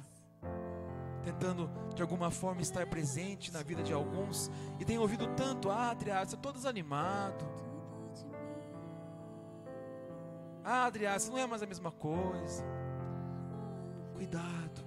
Tentando 1.23 1.69
de 1.95 2.01
alguma 2.01 2.29
forma 2.29 2.61
estar 2.61 2.85
presente 2.87 3.51
na 3.51 3.63
vida 3.63 3.81
de 3.81 3.93
alguns, 3.93 4.51
e 4.79 4.85
tenho 4.85 5.01
ouvido 5.01 5.27
tanto, 5.35 5.71
ah, 5.71 5.89
Adriano, 5.89 6.29
você 6.29 6.35
é 6.35 6.39
todo 6.39 6.55
desanimado. 6.55 7.45
Ah, 10.63 10.85
Adriano, 10.85 11.19
não 11.29 11.37
é 11.37 11.47
mais 11.47 11.63
a 11.63 11.65
mesma 11.65 11.91
coisa. 11.91 12.63
Cuidado. 14.13 14.85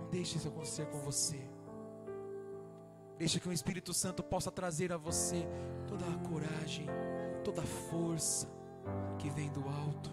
Não 0.00 0.08
deixe 0.10 0.38
isso 0.38 0.48
acontecer 0.48 0.86
com 0.86 0.98
você. 0.98 1.40
Deixa 3.18 3.38
que 3.38 3.48
o 3.48 3.52
Espírito 3.52 3.92
Santo 3.94 4.22
possa 4.22 4.50
trazer 4.50 4.92
a 4.92 4.96
você 4.96 5.46
toda 5.86 6.04
a 6.06 6.28
coragem, 6.28 6.86
toda 7.42 7.62
a 7.62 7.66
força 7.66 8.48
que 9.18 9.28
vem 9.30 9.50
do 9.50 9.66
alto. 9.68 10.10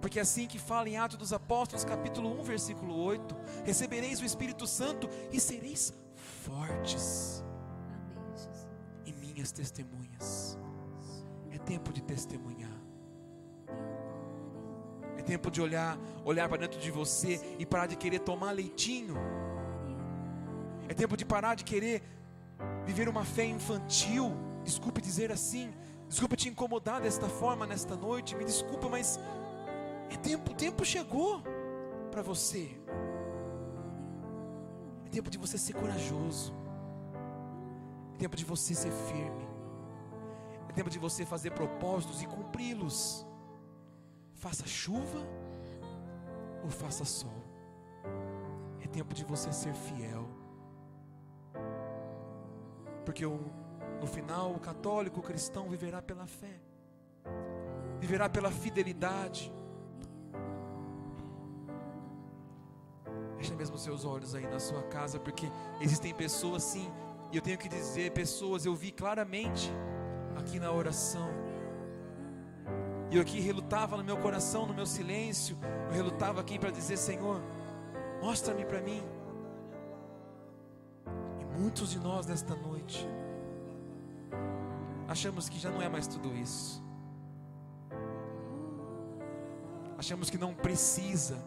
Porque 0.00 0.20
assim 0.20 0.46
que 0.46 0.58
fala 0.58 0.88
em 0.88 0.96
Atos 0.96 1.18
dos 1.18 1.32
Apóstolos, 1.32 1.84
capítulo 1.84 2.40
1, 2.40 2.42
versículo 2.42 2.94
8: 2.96 3.36
Recebereis 3.64 4.20
o 4.20 4.24
Espírito 4.24 4.66
Santo 4.66 5.08
e 5.32 5.40
sereis 5.40 5.92
fortes. 6.14 7.44
E 9.04 9.12
minhas 9.12 9.52
testemunhas. 9.52 10.58
É 11.50 11.58
tempo 11.58 11.92
de 11.92 12.02
testemunhar 12.02 12.84
tempo 15.24 15.50
de 15.50 15.60
olhar, 15.60 15.98
olhar 16.24 16.48
para 16.48 16.58
dentro 16.58 16.78
de 16.78 16.90
você 16.90 17.40
e 17.58 17.66
parar 17.66 17.86
de 17.86 17.96
querer 17.96 18.20
tomar 18.20 18.52
leitinho. 18.52 19.16
É 20.88 20.94
tempo 20.94 21.16
de 21.16 21.24
parar 21.24 21.54
de 21.54 21.64
querer 21.64 22.02
viver 22.84 23.08
uma 23.08 23.24
fé 23.24 23.44
infantil. 23.44 24.32
Desculpe 24.62 25.00
dizer 25.00 25.32
assim. 25.32 25.72
Desculpe 26.14 26.36
te 26.36 26.48
incomodar 26.48 27.00
desta 27.00 27.28
forma 27.28 27.66
nesta 27.66 27.96
noite. 27.96 28.36
Me 28.36 28.44
desculpa, 28.44 28.88
mas 28.88 29.18
é 30.08 30.16
tempo, 30.16 30.52
o 30.52 30.54
tempo 30.54 30.84
chegou 30.84 31.42
para 32.12 32.22
você. 32.22 32.70
É 35.06 35.08
tempo 35.08 35.28
de 35.28 35.36
você 35.36 35.58
ser 35.58 35.72
corajoso. 35.72 36.54
É 38.14 38.16
tempo 38.16 38.36
de 38.36 38.44
você 38.44 38.76
ser 38.76 38.92
firme. 38.92 39.44
É 40.68 40.72
tempo 40.72 40.88
de 40.88 41.00
você 41.00 41.26
fazer 41.26 41.50
propósitos 41.50 42.22
e 42.22 42.26
cumpri-los 42.26 43.26
faça 44.36 44.68
chuva 44.68 45.18
ou 46.62 46.70
faça 46.70 47.04
sol. 47.04 47.42
É 48.80 48.86
tempo 48.86 49.12
de 49.12 49.24
você 49.24 49.52
ser 49.52 49.74
fiel. 49.74 50.28
Porque 53.04 53.26
o, 53.26 53.63
no 54.04 54.06
final 54.06 54.52
o 54.52 54.60
católico 54.60 55.20
o 55.20 55.22
cristão 55.22 55.66
viverá 55.66 56.02
pela 56.02 56.26
fé, 56.26 56.60
viverá 57.98 58.28
pela 58.28 58.50
fidelidade. 58.50 59.50
Feche 63.38 63.54
mesmo 63.54 63.78
seus 63.78 64.04
olhos 64.04 64.34
aí 64.34 64.46
na 64.46 64.60
sua 64.60 64.82
casa, 64.82 65.18
porque 65.18 65.50
existem 65.80 66.12
pessoas 66.14 66.62
sim, 66.62 66.86
e 67.32 67.36
eu 67.36 67.42
tenho 67.42 67.56
que 67.56 67.66
dizer, 67.66 68.12
pessoas, 68.12 68.66
eu 68.66 68.74
vi 68.74 68.92
claramente 68.92 69.72
aqui 70.36 70.60
na 70.60 70.70
oração. 70.70 71.30
E 73.10 73.16
eu 73.16 73.22
aqui 73.22 73.40
relutava 73.40 73.96
no 73.96 74.04
meu 74.04 74.18
coração, 74.18 74.66
no 74.66 74.74
meu 74.74 74.84
silêncio, 74.84 75.56
eu 75.88 75.94
relutava 75.94 76.42
aqui 76.42 76.58
para 76.58 76.70
dizer: 76.70 76.98
Senhor, 76.98 77.40
mostra-me 78.20 78.66
para 78.66 78.82
mim. 78.82 79.02
E 81.40 81.44
muitos 81.58 81.90
de 81.90 81.98
nós 81.98 82.26
nesta 82.26 82.54
noite 82.54 83.13
achamos 85.08 85.48
que 85.48 85.58
já 85.58 85.70
não 85.70 85.82
é 85.82 85.88
mais 85.88 86.06
tudo 86.06 86.34
isso. 86.34 86.82
Achamos 89.96 90.28
que 90.28 90.36
não 90.36 90.54
precisa 90.54 91.42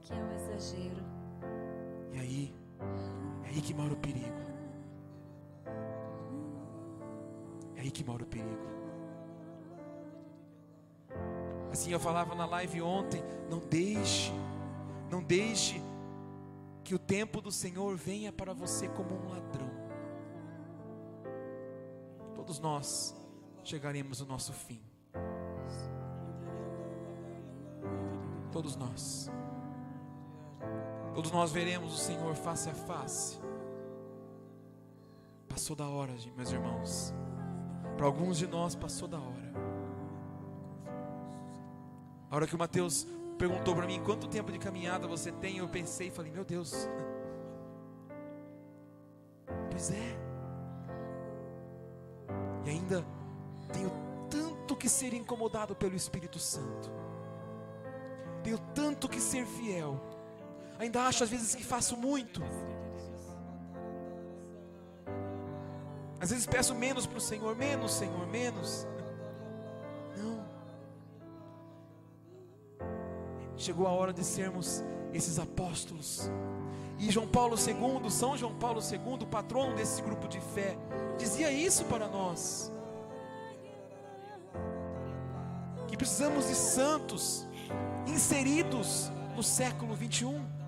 que 0.00 0.12
é 0.12 0.16
um 0.16 0.32
exagero. 0.32 1.04
E 2.12 2.18
aí, 2.18 2.54
é 3.44 3.48
aí 3.48 3.60
que 3.60 3.74
mora 3.74 3.92
o 3.92 3.96
perigo. 3.96 4.42
É 7.76 7.80
aí 7.80 7.90
que 7.90 8.04
mora 8.04 8.22
o 8.22 8.26
perigo. 8.26 8.72
Assim 11.70 11.90
eu 11.90 12.00
falava 12.00 12.34
na 12.34 12.44
live 12.44 12.82
ontem, 12.82 13.22
não 13.48 13.58
deixe, 13.58 14.30
não 15.10 15.22
deixe 15.22 15.80
que 16.84 16.94
o 16.94 16.98
tempo 16.98 17.40
do 17.40 17.50
Senhor 17.50 17.96
venha 17.96 18.30
para 18.30 18.52
você 18.52 18.88
como 18.88 19.14
um 19.14 19.30
ladrão. 19.30 19.61
Todos 22.42 22.58
nós 22.58 23.14
chegaremos 23.62 24.20
ao 24.20 24.26
nosso 24.26 24.52
fim. 24.52 24.82
Todos 28.50 28.74
nós. 28.74 29.30
Todos 31.14 31.30
nós 31.30 31.52
veremos 31.52 31.94
o 31.94 31.96
Senhor 31.96 32.34
face 32.34 32.68
a 32.68 32.74
face. 32.74 33.38
Passou 35.48 35.76
da 35.76 35.86
hora, 35.86 36.12
meus 36.36 36.50
irmãos. 36.50 37.14
Para 37.96 38.06
alguns 38.06 38.38
de 38.38 38.48
nós 38.48 38.74
passou 38.74 39.06
da 39.06 39.20
hora. 39.20 39.52
A 42.28 42.34
hora 42.34 42.48
que 42.48 42.56
o 42.56 42.58
Mateus 42.58 43.06
perguntou 43.38 43.72
para 43.72 43.86
mim 43.86 44.02
quanto 44.02 44.26
tempo 44.26 44.50
de 44.50 44.58
caminhada 44.58 45.06
você 45.06 45.30
tem, 45.30 45.58
eu 45.58 45.68
pensei 45.68 46.08
e 46.08 46.10
falei: 46.10 46.32
Meu 46.32 46.44
Deus. 46.44 46.74
Pois 49.70 49.90
é. 49.90 50.21
E 52.64 52.70
ainda 52.70 53.04
tenho 53.72 53.90
tanto 54.30 54.76
que 54.76 54.88
ser 54.88 55.12
incomodado 55.14 55.74
pelo 55.74 55.94
Espírito 55.94 56.38
Santo. 56.38 56.90
Tenho 58.42 58.58
tanto 58.74 59.08
que 59.08 59.20
ser 59.20 59.46
fiel 59.46 60.00
Ainda 60.82 61.02
acho 61.02 61.22
às 61.22 61.30
vezes 61.30 61.54
que 61.54 61.62
faço 61.62 61.96
muito. 61.96 62.42
Às 66.18 66.30
vezes 66.30 66.44
peço 66.44 66.74
menos 66.74 67.06
para 67.06 67.18
o 67.18 67.20
Senhor, 67.20 67.54
menos, 67.54 67.92
Senhor, 67.92 68.26
menos. 68.26 68.84
Não. 70.16 70.44
Chegou 73.56 73.86
a 73.86 73.92
hora 73.92 74.12
de 74.12 74.24
sermos 74.24 74.82
esses 75.12 75.38
apóstolos. 75.38 76.28
E 76.98 77.12
João 77.12 77.28
Paulo 77.28 77.54
II, 77.56 78.10
São 78.10 78.36
João 78.36 78.56
Paulo 78.56 78.80
II, 78.80 79.24
patrono 79.26 79.76
desse 79.76 80.02
grupo 80.02 80.26
de 80.26 80.40
fé, 80.40 80.76
dizia 81.22 81.50
isso 81.50 81.84
para 81.84 82.08
nós. 82.08 82.70
Que 85.86 85.96
precisamos 85.96 86.48
de 86.48 86.54
santos 86.54 87.46
inseridos 88.06 89.10
no 89.36 89.42
século 89.42 89.94
21 89.94 90.62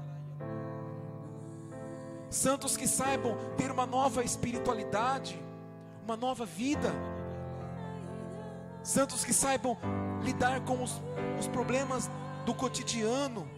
santos 2.35 2.77
que 2.77 2.89
saibam 2.89 3.37
ter 3.57 3.71
uma 3.71 3.87
nova 3.87 4.25
espiritualidade, 4.25 5.41
uma 6.03 6.17
nova 6.17 6.45
vida, 6.45 6.93
santos 8.83 9.25
que 9.25 9.33
saibam 9.33 9.79
lidar 10.21 10.61
com 10.63 10.83
os, 10.83 11.01
os 11.39 11.47
problemas 11.47 12.11
do 12.45 12.53
cotidiano, 12.53 13.49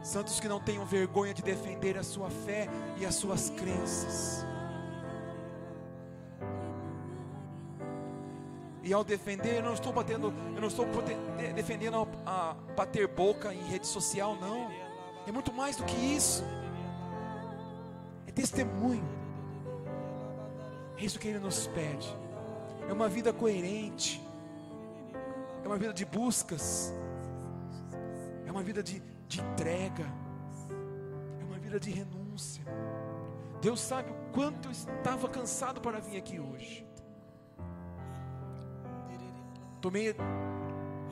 santos 0.00 0.38
que 0.38 0.48
não 0.48 0.60
tenham 0.60 0.86
vergonha 0.86 1.34
de 1.34 1.42
defender 1.42 1.98
a 1.98 2.04
sua 2.04 2.30
fé 2.30 2.68
e 2.98 3.04
as 3.04 3.16
suas 3.16 3.50
crenças. 3.50 4.46
E 8.90 8.92
ao 8.92 9.04
defender, 9.04 9.58
eu 9.58 9.62
não 9.62 9.74
estou 9.74 9.92
batendo, 9.92 10.34
eu 10.52 10.60
não 10.60 10.66
estou 10.66 10.84
defendendo 11.54 12.08
a, 12.26 12.50
a 12.50 12.54
bater 12.74 13.06
boca 13.06 13.54
em 13.54 13.62
rede 13.68 13.86
social, 13.86 14.34
não. 14.34 14.68
É 15.28 15.30
muito 15.30 15.52
mais 15.52 15.76
do 15.76 15.84
que 15.84 15.94
isso 15.94 16.42
é 18.26 18.32
testemunho. 18.32 19.08
É 20.98 21.04
isso 21.04 21.20
que 21.20 21.28
Ele 21.28 21.38
nos 21.38 21.68
pede. 21.68 22.12
É 22.88 22.92
uma 22.92 23.08
vida 23.08 23.32
coerente. 23.32 24.20
É 25.62 25.68
uma 25.68 25.78
vida 25.78 25.92
de 25.92 26.04
buscas. 26.04 26.92
É 28.44 28.50
uma 28.50 28.64
vida 28.64 28.82
de, 28.82 29.00
de 29.28 29.40
entrega. 29.40 30.12
É 31.40 31.44
uma 31.44 31.60
vida 31.60 31.78
de 31.78 31.92
renúncia. 31.92 32.64
Deus 33.62 33.80
sabe 33.80 34.10
o 34.10 34.32
quanto 34.32 34.66
eu 34.66 34.72
estava 34.72 35.28
cansado 35.28 35.80
para 35.80 36.00
vir 36.00 36.16
aqui 36.16 36.40
hoje. 36.40 36.89
Tomei, 39.80 40.14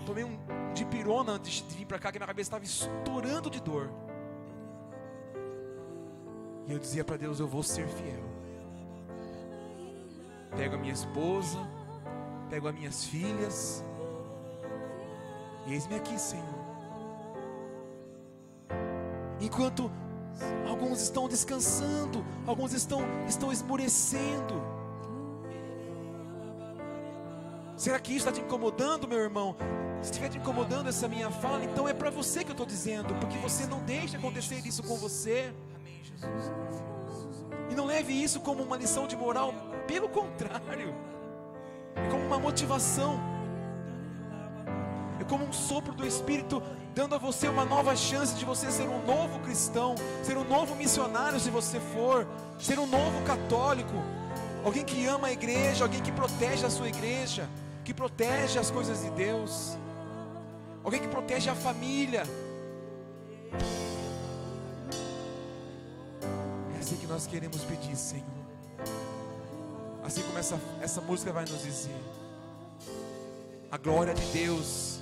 tomei 0.04 0.24
um 0.24 0.38
de 0.74 0.84
pirona 0.84 1.32
antes 1.32 1.66
de 1.66 1.74
vir 1.74 1.86
para 1.86 1.98
cá, 1.98 2.12
que 2.12 2.18
minha 2.18 2.26
cabeça 2.26 2.48
estava 2.48 2.64
estourando 2.64 3.50
de 3.50 3.60
dor. 3.60 3.90
E 6.66 6.72
eu 6.72 6.78
dizia 6.78 7.04
para 7.04 7.16
Deus: 7.16 7.40
Eu 7.40 7.48
vou 7.48 7.62
ser 7.62 7.88
fiel. 7.88 8.22
Pego 10.56 10.74
a 10.74 10.78
minha 10.78 10.92
esposa, 10.92 11.58
pego 12.50 12.68
as 12.68 12.74
minhas 12.74 13.04
filhas, 13.04 13.84
e 15.66 15.74
eis-me 15.74 15.96
aqui, 15.96 16.18
Senhor. 16.18 16.44
Enquanto 19.40 19.90
alguns 20.68 21.00
estão 21.00 21.28
descansando, 21.28 22.24
alguns 22.46 22.72
estão, 22.72 23.02
estão 23.26 23.52
esmorecendo. 23.52 24.77
Será 27.78 28.00
que 28.00 28.10
isso 28.10 28.28
está 28.28 28.32
te 28.32 28.44
incomodando, 28.44 29.06
meu 29.06 29.20
irmão? 29.20 29.54
Se 30.02 30.10
estiver 30.10 30.28
te 30.28 30.36
incomodando 30.36 30.88
essa 30.88 31.06
minha 31.06 31.30
fala, 31.30 31.64
então 31.64 31.88
é 31.88 31.94
para 31.94 32.10
você 32.10 32.42
que 32.42 32.50
eu 32.50 32.52
estou 32.54 32.66
dizendo, 32.66 33.14
porque 33.20 33.38
você 33.38 33.66
não 33.66 33.78
deixa 33.84 34.18
acontecer 34.18 34.66
isso 34.66 34.82
com 34.82 34.96
você. 34.96 35.52
E 37.70 37.74
não 37.76 37.86
leve 37.86 38.12
isso 38.12 38.40
como 38.40 38.64
uma 38.64 38.76
lição 38.76 39.06
de 39.06 39.16
moral, 39.16 39.54
pelo 39.86 40.08
contrário, 40.08 40.92
é 41.94 42.08
como 42.10 42.24
uma 42.24 42.38
motivação, 42.40 43.20
é 45.20 45.24
como 45.24 45.44
um 45.44 45.52
sopro 45.52 45.94
do 45.94 46.04
Espírito 46.04 46.60
dando 46.96 47.14
a 47.14 47.18
você 47.18 47.46
uma 47.46 47.64
nova 47.64 47.94
chance 47.94 48.34
de 48.34 48.44
você 48.44 48.72
ser 48.72 48.88
um 48.88 49.06
novo 49.06 49.38
cristão, 49.38 49.94
ser 50.24 50.36
um 50.36 50.42
novo 50.42 50.74
missionário 50.74 51.38
se 51.38 51.48
você 51.48 51.78
for, 51.78 52.26
ser 52.58 52.80
um 52.80 52.88
novo 52.88 53.22
católico, 53.24 53.94
alguém 54.64 54.84
que 54.84 55.06
ama 55.06 55.28
a 55.28 55.32
igreja, 55.32 55.84
alguém 55.84 56.02
que 56.02 56.10
protege 56.10 56.66
a 56.66 56.70
sua 56.70 56.88
igreja, 56.88 57.48
que 57.88 57.94
protege 57.94 58.58
as 58.58 58.70
coisas 58.70 59.00
de 59.02 59.10
Deus, 59.12 59.78
alguém 60.84 61.00
que 61.00 61.08
protege 61.08 61.48
a 61.48 61.54
família. 61.54 62.22
nós 67.08 67.26
queremos 67.26 67.64
pedir, 67.64 67.96
Senhor. 67.96 68.24
Assim 70.04 70.22
como 70.22 70.38
essa, 70.38 70.60
essa 70.82 71.00
música 71.00 71.32
vai 71.32 71.46
nos 71.46 71.62
dizer, 71.62 72.00
a 73.70 73.78
glória 73.78 74.12
de 74.12 74.24
Deus 74.26 75.00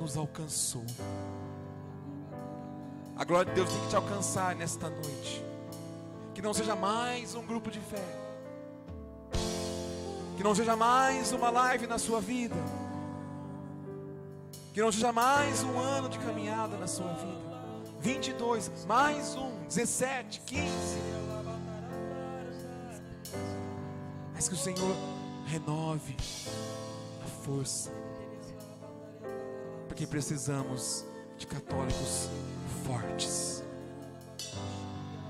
nos 0.00 0.16
alcançou. 0.16 0.84
A 3.16 3.24
glória 3.24 3.50
de 3.50 3.54
Deus 3.54 3.72
tem 3.72 3.80
que 3.82 3.88
te 3.88 3.96
alcançar 3.96 4.56
nesta 4.56 4.90
noite. 4.90 5.44
Que 6.34 6.42
não 6.42 6.52
seja 6.52 6.74
mais 6.74 7.36
um 7.36 7.46
grupo 7.46 7.70
de 7.70 7.80
fé. 7.80 8.27
Que 10.38 10.44
não 10.44 10.54
seja 10.54 10.76
mais 10.76 11.32
uma 11.32 11.50
live 11.50 11.88
na 11.88 11.98
sua 11.98 12.20
vida. 12.20 12.54
Que 14.72 14.80
não 14.80 14.92
seja 14.92 15.10
mais 15.10 15.64
um 15.64 15.76
ano 15.80 16.08
de 16.08 16.16
caminhada 16.20 16.76
na 16.76 16.86
sua 16.86 17.12
vida. 17.14 17.58
22, 17.98 18.70
mais 18.86 19.34
um, 19.34 19.50
17, 19.66 20.40
15. 20.42 20.64
Mas 24.32 24.48
que 24.48 24.54
o 24.54 24.56
Senhor 24.56 24.96
renove 25.44 26.16
a 27.20 27.26
força, 27.44 27.90
porque 29.88 30.06
precisamos 30.06 31.04
de 31.36 31.48
católicos 31.48 32.30
fortes, 32.86 33.64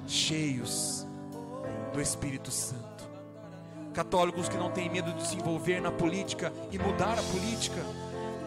cheios 0.06 1.06
do 1.94 1.98
Espírito 2.02 2.50
Santo. 2.50 2.97
Católicos 3.98 4.48
que 4.48 4.56
não 4.56 4.70
têm 4.70 4.88
medo 4.88 5.12
de 5.12 5.26
se 5.26 5.34
envolver 5.34 5.80
na 5.80 5.90
política 5.90 6.52
e 6.70 6.78
mudar 6.78 7.18
a 7.18 7.22
política, 7.32 7.84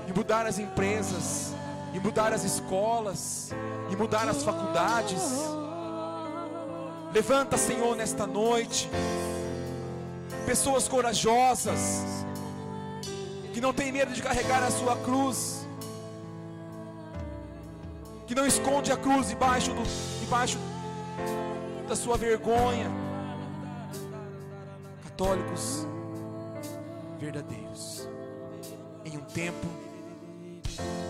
e 0.08 0.18
mudar 0.18 0.46
as 0.46 0.58
empresas, 0.58 1.54
e 1.94 2.00
mudar 2.00 2.32
as 2.32 2.46
escolas, 2.46 3.52
e 3.90 3.96
mudar 3.98 4.30
as 4.30 4.46
faculdades. 4.46 5.22
Levanta, 7.14 7.58
Senhor, 7.58 7.98
nesta 7.98 8.26
noite, 8.26 8.90
pessoas 10.46 10.88
corajosas, 10.88 12.02
que 13.54 13.60
não 13.60 13.74
têm 13.74 13.92
medo 13.92 14.14
de 14.14 14.22
carregar 14.22 14.64
a 14.64 14.72
sua 14.72 14.96
cruz, 15.00 15.68
que 18.26 18.34
não 18.34 18.48
esconde 18.48 18.90
a 18.90 18.96
cruz 18.96 19.28
debaixo, 19.28 19.74
do, 19.74 19.84
debaixo 20.22 20.58
da 21.90 21.96
sua 21.98 22.16
vergonha. 22.16 23.11
Católicos 25.12 25.86
verdadeiros, 27.20 28.08
em 29.06 29.18
um 29.18 29.22
tempo 29.22 29.68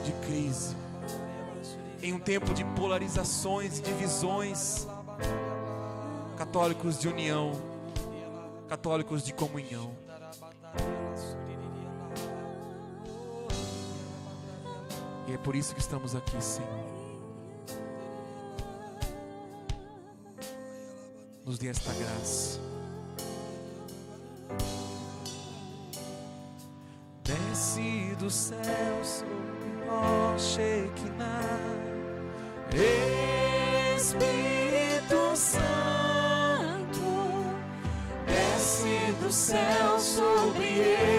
de 0.03 0.11
crise, 0.25 0.75
em 2.01 2.11
um 2.11 2.19
tempo 2.19 2.51
de 2.51 2.65
polarizações 2.65 3.77
e 3.77 3.81
divisões, 3.83 4.87
católicos 6.35 6.99
de 6.99 7.07
união, 7.07 7.51
católicos 8.67 9.23
de 9.23 9.33
comunhão. 9.33 9.95
E 15.27 15.33
é 15.33 15.37
por 15.37 15.55
isso 15.55 15.75
que 15.75 15.79
estamos 15.79 16.15
aqui, 16.15 16.43
Senhor. 16.43 16.69
Nos 21.45 21.59
dê 21.59 21.67
esta 21.67 21.93
graça. 21.93 22.70
Céu 28.31 29.03
sobre 29.03 29.85
nós, 29.85 30.41
Shekinah, 30.41 31.59
Espírito 33.97 35.35
Santo, 35.35 37.01
desce 38.25 39.13
do 39.21 39.29
céu 39.31 39.99
sobre 39.99 40.63
este 40.63 41.10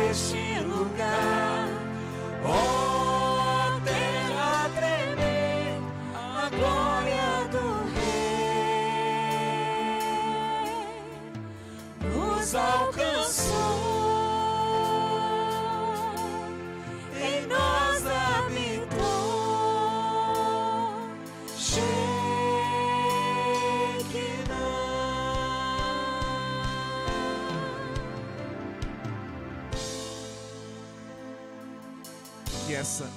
essa, 32.83 33.09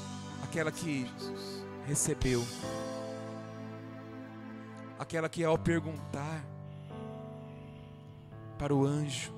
aquela 0.43 0.71
que 0.71 1.07
recebeu, 1.87 2.43
aquela 4.99 5.27
que 5.27 5.43
ao 5.43 5.57
perguntar 5.57 6.45
para 8.59 8.75
o 8.75 8.85
anjo, 8.85 9.33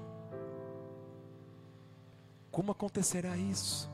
como 2.52 2.74
acontecerá 2.74 3.38
isso? 3.38 3.90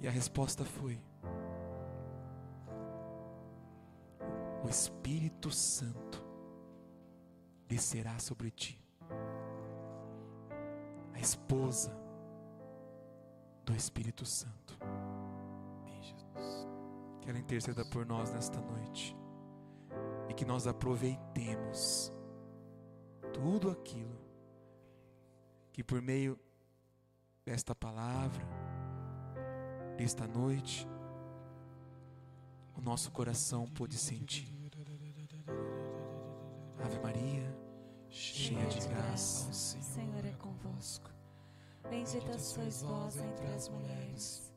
E 0.00 0.08
a 0.08 0.10
resposta 0.10 0.64
foi: 0.64 0.98
O 4.64 4.70
Espírito 4.70 5.50
Santo 5.50 6.24
descerá 7.66 8.18
sobre 8.18 8.50
ti. 8.50 8.82
A 11.12 11.20
esposa 11.20 12.07
do 13.68 13.76
Espírito 13.76 14.24
Santo. 14.24 14.78
Que 17.20 17.28
ela 17.28 17.38
interceda 17.38 17.84
por 17.84 18.06
nós 18.06 18.32
nesta 18.32 18.58
noite. 18.62 19.14
E 20.26 20.32
que 20.32 20.46
nós 20.46 20.66
aproveitemos 20.66 22.10
tudo 23.34 23.70
aquilo 23.70 24.18
que 25.70 25.84
por 25.84 26.00
meio 26.00 26.38
desta 27.44 27.74
palavra, 27.74 28.46
desta 29.98 30.26
noite, 30.26 30.88
o 32.74 32.80
nosso 32.80 33.12
coração 33.12 33.66
pôde 33.66 33.98
sentir. 33.98 34.48
Ave 36.82 36.98
Maria, 37.00 37.58
cheia 38.08 38.66
de 38.66 38.88
graça, 38.88 39.50
O 39.50 39.52
Senhor 39.52 40.24
é 40.24 40.32
convosco. 40.32 41.17
Bendita 41.90 42.38
sois 42.38 42.82
vós 42.82 43.16
entre 43.16 43.46
as 43.46 43.68
mulheres. 43.68 44.52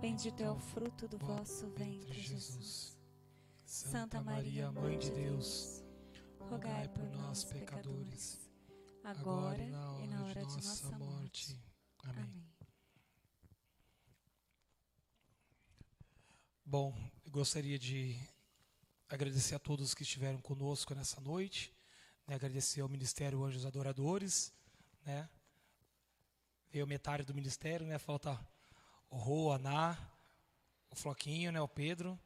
Bendito 0.00 0.42
é 0.42 0.50
o 0.50 0.58
fruto 0.58 1.08
do 1.08 1.18
vosso 1.18 1.68
ventre, 1.68 2.20
Jesus. 2.20 2.98
Santa 3.64 4.22
Maria, 4.22 4.70
Mãe 4.70 4.98
de 4.98 5.10
Deus, 5.10 5.82
rogai 6.38 6.88
por 6.88 7.08
nós, 7.10 7.44
pecadores, 7.44 8.38
agora 9.02 9.62
e 9.62 10.06
na 10.06 10.24
hora 10.24 10.44
de 10.44 10.54
nossa 10.54 10.98
morte. 10.98 11.58
Amém. 12.04 12.44
Bom, 16.64 16.94
eu 17.24 17.30
gostaria 17.30 17.78
de 17.78 18.18
agradecer 19.08 19.54
a 19.54 19.58
todos 19.58 19.94
que 19.94 20.02
estiveram 20.02 20.40
conosco 20.40 20.94
nessa 20.94 21.20
noite, 21.20 21.74
né, 22.26 22.34
agradecer 22.34 22.80
ao 22.80 22.88
Ministério 22.88 23.44
Anjos 23.44 23.64
Adoradores, 23.64 24.52
né, 25.04 25.28
veio 26.74 26.88
metade 26.88 27.22
do 27.22 27.32
ministério, 27.32 27.86
né, 27.86 28.00
falta 28.00 28.36
o 29.08 29.16
Rô, 29.16 29.52
a 29.52 29.58
Ná, 29.60 29.96
o 30.90 30.96
Floquinho, 30.96 31.52
né, 31.52 31.60
o 31.60 31.68
Pedro, 31.68 32.18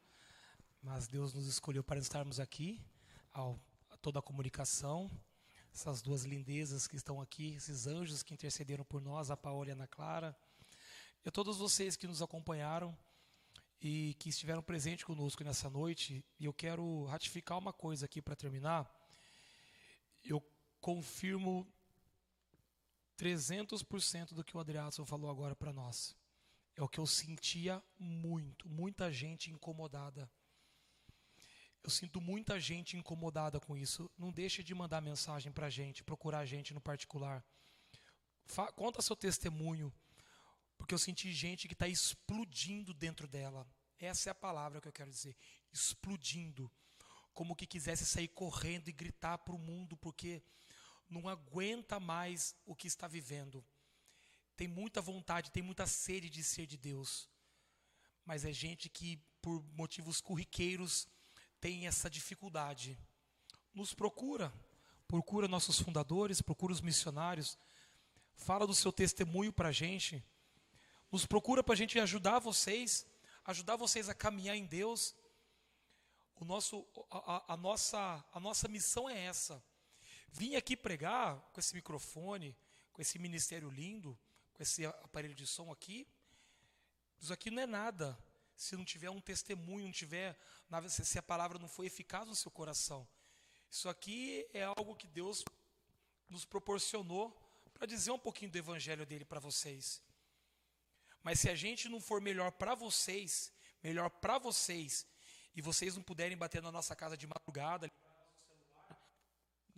mas 0.82 1.06
Deus 1.06 1.34
nos 1.34 1.46
escolheu 1.46 1.84
para 1.84 1.98
estarmos 1.98 2.40
aqui, 2.40 2.80
ao, 3.30 3.60
a 3.90 3.96
toda 3.98 4.20
a 4.20 4.22
comunicação, 4.22 5.10
essas 5.70 6.00
duas 6.00 6.24
lindezas 6.24 6.86
que 6.86 6.96
estão 6.96 7.20
aqui, 7.20 7.56
esses 7.56 7.86
anjos 7.86 8.22
que 8.22 8.32
intercederam 8.32 8.86
por 8.86 9.02
nós, 9.02 9.30
a 9.30 9.36
Paola 9.36 9.68
e 9.68 9.70
a 9.72 9.74
Ana 9.74 9.86
Clara, 9.86 10.34
e 11.22 11.28
a 11.28 11.30
todos 11.30 11.58
vocês 11.58 11.94
que 11.94 12.06
nos 12.06 12.22
acompanharam, 12.22 12.96
e 13.82 14.14
que 14.18 14.30
estiveram 14.30 14.62
presentes 14.62 15.04
conosco 15.04 15.44
nessa 15.44 15.68
noite. 15.68 16.24
E 16.40 16.46
eu 16.46 16.54
quero 16.54 17.04
ratificar 17.04 17.58
uma 17.58 17.74
coisa 17.74 18.06
aqui 18.06 18.22
para 18.22 18.34
terminar. 18.34 18.90
Eu 20.24 20.42
confirmo 20.80 21.70
300% 23.18 24.32
do 24.32 24.44
que 24.44 24.56
o 24.56 24.60
Adriano 24.60 25.04
falou 25.04 25.30
agora 25.30 25.54
para 25.56 25.72
nós. 25.72 26.16
É 26.76 26.82
o 26.82 26.88
que 26.88 27.00
eu 27.00 27.06
sentia 27.06 27.82
muito, 27.98 28.68
muita 28.68 29.12
gente 29.12 29.50
incomodada. 29.50 30.30
Eu 31.82 31.90
sinto 31.90 32.20
muita 32.20 32.60
gente 32.60 32.96
incomodada 32.96 33.58
com 33.58 33.76
isso. 33.76 34.10
Não 34.16 34.30
deixe 34.30 34.62
de 34.62 34.74
mandar 34.74 35.00
mensagem 35.00 35.50
para 35.50 35.66
a 35.66 35.70
gente, 35.70 36.04
procurar 36.04 36.38
a 36.40 36.46
gente 36.46 36.72
no 36.72 36.80
particular. 36.80 37.44
Fa 38.44 38.70
conta 38.72 39.02
seu 39.02 39.16
testemunho 39.16 39.92
porque 40.78 40.94
eu 40.94 40.98
senti 40.98 41.32
gente 41.32 41.66
que 41.66 41.74
está 41.74 41.88
explodindo 41.88 42.94
dentro 42.94 43.26
dela. 43.26 43.66
Essa 43.98 44.30
é 44.30 44.32
a 44.32 44.34
palavra 44.34 44.80
que 44.80 44.86
eu 44.86 44.92
quero 44.92 45.10
dizer. 45.10 45.36
Explodindo. 45.72 46.70
Como 47.34 47.56
que 47.56 47.66
quisesse 47.66 48.06
sair 48.06 48.28
correndo 48.28 48.88
e 48.88 48.92
gritar 48.92 49.38
para 49.38 49.54
o 49.54 49.58
mundo, 49.58 49.96
porque 49.96 50.42
não 51.08 51.28
aguenta 51.28 51.98
mais 51.98 52.54
o 52.66 52.74
que 52.74 52.86
está 52.86 53.06
vivendo. 53.06 53.64
Tem 54.56 54.68
muita 54.68 55.00
vontade, 55.00 55.50
tem 55.50 55.62
muita 55.62 55.86
sede 55.86 56.28
de 56.28 56.42
ser 56.42 56.66
de 56.66 56.76
Deus. 56.76 57.28
Mas 58.24 58.44
é 58.44 58.52
gente 58.52 58.88
que, 58.88 59.16
por 59.40 59.62
motivos 59.72 60.20
corriqueiros, 60.20 61.08
tem 61.60 61.86
essa 61.86 62.10
dificuldade. 62.10 62.98
Nos 63.72 63.94
procura. 63.94 64.52
Procura 65.06 65.48
nossos 65.48 65.78
fundadores, 65.80 66.42
procura 66.42 66.72
os 66.72 66.80
missionários. 66.80 67.58
Fala 68.34 68.66
do 68.66 68.74
seu 68.74 68.92
testemunho 68.92 69.52
para 69.52 69.68
a 69.68 69.72
gente 69.72 70.22
nos 71.10 71.24
procura 71.24 71.62
para 71.62 71.72
a 71.72 71.76
gente 71.76 71.98
ajudar 71.98 72.38
vocês, 72.38 73.06
ajudar 73.44 73.76
vocês 73.76 74.08
a 74.08 74.14
caminhar 74.14 74.56
em 74.56 74.66
Deus. 74.66 75.14
O 76.36 76.44
nosso, 76.44 76.86
a, 77.10 77.36
a, 77.36 77.54
a, 77.54 77.56
nossa, 77.56 78.24
a 78.32 78.38
nossa 78.38 78.68
missão 78.68 79.08
é 79.08 79.18
essa. 79.24 79.62
Vim 80.28 80.56
aqui 80.56 80.76
pregar 80.76 81.40
com 81.52 81.60
esse 81.60 81.74
microfone, 81.74 82.56
com 82.92 83.02
esse 83.02 83.18
ministério 83.18 83.70
lindo, 83.70 84.18
com 84.54 84.62
esse 84.62 84.86
aparelho 84.86 85.34
de 85.34 85.46
som 85.46 85.70
aqui. 85.72 86.06
Isso 87.20 87.32
aqui 87.32 87.50
não 87.50 87.62
é 87.62 87.66
nada. 87.66 88.18
se 88.56 88.76
não 88.76 88.84
tiver 88.84 89.08
um 89.08 89.20
testemunho, 89.20 89.84
não 89.84 89.92
tiver, 89.92 90.36
se 90.88 91.16
a 91.16 91.22
palavra 91.22 91.60
não 91.60 91.68
for 91.68 91.84
eficaz 91.84 92.26
no 92.26 92.34
seu 92.34 92.50
coração. 92.50 93.06
Isso 93.70 93.88
aqui 93.88 94.44
é 94.52 94.64
algo 94.64 94.96
que 94.96 95.06
Deus 95.06 95.44
nos 96.28 96.44
proporcionou 96.44 97.36
para 97.72 97.86
dizer 97.86 98.10
um 98.10 98.18
pouquinho 98.18 98.50
do 98.50 98.58
evangelho 98.58 99.06
dele 99.06 99.24
para 99.24 99.38
vocês. 99.38 100.02
Mas 101.22 101.38
se 101.38 101.48
a 101.48 101.54
gente 101.54 101.88
não 101.88 102.00
for 102.00 102.20
melhor 102.20 102.50
para 102.50 102.74
vocês, 102.74 103.52
melhor 103.80 104.10
para 104.10 104.38
vocês, 104.38 105.06
e 105.54 105.62
vocês 105.62 105.94
não 105.94 106.02
puderem 106.02 106.36
bater 106.36 106.60
na 106.60 106.72
nossa 106.72 106.96
casa 106.96 107.16
de 107.16 107.26
madrugada, 107.26 107.90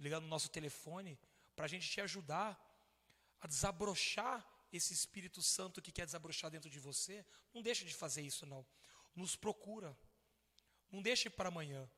ligar 0.00 0.20
no 0.20 0.26
nosso 0.26 0.48
telefone, 0.48 1.18
para 1.54 1.66
a 1.66 1.68
gente 1.68 1.88
te 1.88 2.00
ajudar 2.00 2.58
a 3.40 3.46
desabrochar 3.46 4.44
esse 4.72 4.92
Espírito 4.92 5.42
Santo 5.42 5.82
que 5.82 5.92
quer 5.92 6.06
desabrochar 6.06 6.50
dentro 6.50 6.70
de 6.70 6.78
você, 6.78 7.24
não 7.52 7.62
deixe 7.62 7.84
de 7.84 7.94
fazer 7.94 8.22
isso 8.22 8.46
não. 8.46 8.64
Nos 9.14 9.36
procura. 9.36 9.96
Não 10.90 11.02
deixe 11.02 11.28
para 11.28 11.48
amanhã. 11.48 11.88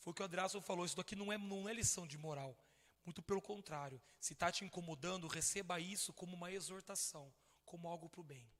Foi 0.00 0.10
o 0.10 0.14
que 0.14 0.22
o 0.22 0.24
Adraso 0.24 0.60
falou, 0.60 0.84
isso 0.84 0.96
daqui 0.96 1.16
não 1.16 1.32
é, 1.32 1.38
não 1.38 1.68
é 1.68 1.72
lição 1.72 2.06
de 2.06 2.18
moral. 2.18 2.56
Muito 3.04 3.22
pelo 3.22 3.40
contrário. 3.40 4.00
Se 4.20 4.32
está 4.32 4.50
te 4.50 4.64
incomodando, 4.64 5.28
receba 5.28 5.78
isso 5.78 6.12
como 6.12 6.36
uma 6.36 6.50
exortação, 6.50 7.32
como 7.64 7.88
algo 7.88 8.08
para 8.08 8.20
o 8.20 8.24
bem. 8.24 8.50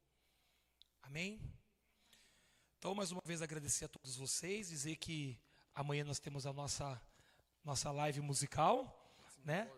Amém? 1.03 1.41
Então, 2.79 2.95
mais 2.95 3.11
uma 3.11 3.23
vez, 3.25 3.43
agradecer 3.43 3.87
a 3.87 3.89
todos 3.89 4.17
vocês, 4.17 4.69
dizer 4.69 4.97
que 4.97 5.41
amanhã 5.75 6.05
nós 6.05 6.19
temos 6.19 6.47
a 6.47 6.53
nossa, 6.53 7.01
nossa 7.67 7.91
live 7.91 8.21
musical, 8.21 8.97
né? 9.45 9.69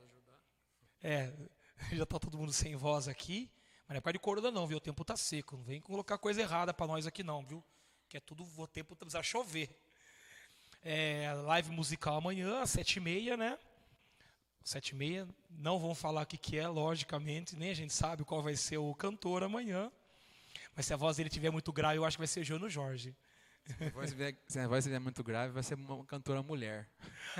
É, 1.02 1.32
já 1.90 2.02
está 2.02 2.19
todo 2.19 2.36
mundo 2.36 2.52
sem 2.52 2.77
voz 2.77 3.09
aqui. 3.09 3.51
Mas 3.86 3.94
não 3.94 3.97
é 3.97 4.01
por 4.02 4.12
de 4.12 4.19
corona 4.19 4.51
não, 4.51 4.66
viu? 4.66 4.77
O 4.77 4.81
tempo 4.81 5.01
está 5.01 5.16
seco. 5.16 5.56
Não 5.56 5.65
vem 5.65 5.81
colocar 5.81 6.19
coisa 6.19 6.43
errada 6.43 6.74
para 6.74 6.86
nós 6.86 7.06
aqui 7.06 7.23
não, 7.23 7.43
viu? 7.47 7.65
Que 8.06 8.19
é 8.19 8.20
tudo, 8.20 8.47
o 8.59 8.66
tempo 8.66 8.94
precisa 8.94 9.23
chover. 9.23 9.74
É, 10.85 11.32
live 11.32 11.70
musical 11.70 12.16
amanhã, 12.16 12.60
às 12.60 12.69
sete 12.70 12.97
e 12.97 13.01
meia, 13.01 13.39
né? 13.39 13.59
Sete 14.62 14.90
e 14.90 14.94
meia. 14.94 15.27
Não 15.48 15.78
vão 15.78 15.94
falar 15.94 16.24
o 16.24 16.27
que, 16.27 16.36
que 16.36 16.59
é, 16.59 16.69
logicamente. 16.69 17.56
Nem 17.56 17.70
a 17.70 17.74
gente 17.74 17.94
sabe 17.94 18.23
qual 18.23 18.43
vai 18.43 18.55
ser 18.55 18.77
o 18.77 18.94
cantor 18.94 19.43
amanhã. 19.43 19.90
Mas 20.77 20.85
se 20.85 20.93
a 20.93 20.97
voz 20.97 21.16
dele 21.16 21.31
tiver 21.31 21.51
muito 21.51 21.73
grave, 21.73 21.97
eu 21.97 22.05
acho 22.05 22.19
que 22.19 22.20
vai 22.20 22.28
ser 22.28 22.44
Jono 22.44 22.69
Jorge. 22.69 23.16
Se 24.47 24.59
a 24.59 24.66
voz 24.66 24.86
vier, 24.86 25.01
muito 25.01 25.23
grave, 25.23 25.53
vai 25.53 25.62
ser 25.62 25.74
uma 25.74 26.05
cantora 26.07 26.43
mulher. 26.43 26.89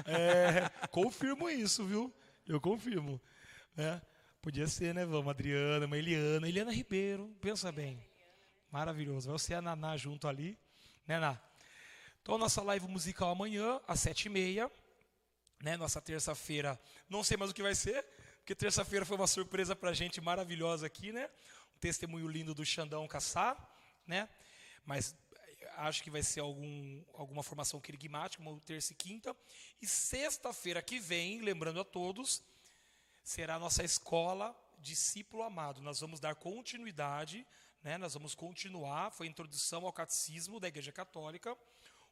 É, 0.05 0.69
confirmo 0.89 1.49
isso, 1.49 1.87
viu? 1.87 2.15
Eu 2.47 2.61
confirmo. 2.61 3.21
Né? 3.75 4.01
Podia 4.43 4.67
ser, 4.67 4.95
né? 4.95 5.07
Vamos, 5.07 5.31
Adriana, 5.31 5.87
uma 5.87 5.97
Eliana, 5.97 6.49
Eliana 6.49 6.73
Ribeiro, 6.73 7.35
pensa 7.41 7.73
bem. 7.73 8.03
Maravilhoso. 8.71 9.31
Vai 9.31 9.39
ser 9.39 9.55
a 9.55 9.63
Naná 9.63 9.97
junto 9.97 10.29
ali, 10.29 10.59
né, 11.07 11.19
Naná? 11.19 11.41
Então, 12.21 12.37
nossa 12.37 12.63
live 12.63 12.87
musical 12.87 13.31
amanhã, 13.31 13.81
às 13.89 14.01
sete 14.01 14.27
e 14.27 14.29
meia. 14.29 14.71
Né, 15.61 15.77
nossa 15.77 16.01
terça-feira, 16.01 16.79
não 17.11 17.25
sei 17.25 17.37
mais 17.37 17.51
o 17.51 17.55
que 17.55 17.65
vai 17.65 17.75
ser, 17.75 18.05
porque 18.37 18.55
terça-feira 18.55 19.05
foi 19.05 19.17
uma 19.17 19.27
surpresa 19.27 19.75
para 19.75 19.93
gente 19.93 20.21
maravilhosa 20.21 20.87
aqui, 20.87 21.11
né? 21.11 21.29
Um 21.75 21.79
testemunho 21.81 22.29
lindo 22.29 22.55
do 22.55 22.65
Xandão 22.65 23.09
Caçá, 23.09 23.57
né? 24.07 24.29
Mas 24.87 25.17
acho 25.79 26.03
que 26.03 26.11
vai 26.11 26.23
ser 26.23 26.41
algum, 26.41 27.03
alguma 27.15 27.43
formação 27.43 27.81
querigmática, 27.81 28.43
uma 28.43 28.59
terça 28.61 28.93
e 28.93 28.97
quinta. 28.97 29.37
E 29.81 29.87
sexta-feira 29.87 30.83
que 30.83 30.99
vem, 30.99 31.41
lembrando 31.41 31.81
a 31.81 31.85
todos, 31.85 32.43
será 33.23 33.57
a 33.57 33.59
nossa 33.59 33.85
escola 33.85 34.57
discípulo 34.81 35.43
amado. 35.43 35.81
Nós 35.81 36.01
vamos 36.01 36.21
dar 36.21 36.35
continuidade, 36.35 37.47
né? 37.83 37.99
nós 37.99 38.15
vamos 38.15 38.35
continuar, 38.35 39.11
foi 39.11 39.27
a 39.27 39.31
introdução 39.31 39.85
ao 39.87 39.93
catecismo 39.93 40.61
da 40.61 40.69
Igreja 40.69 40.93
Católica. 40.93 41.57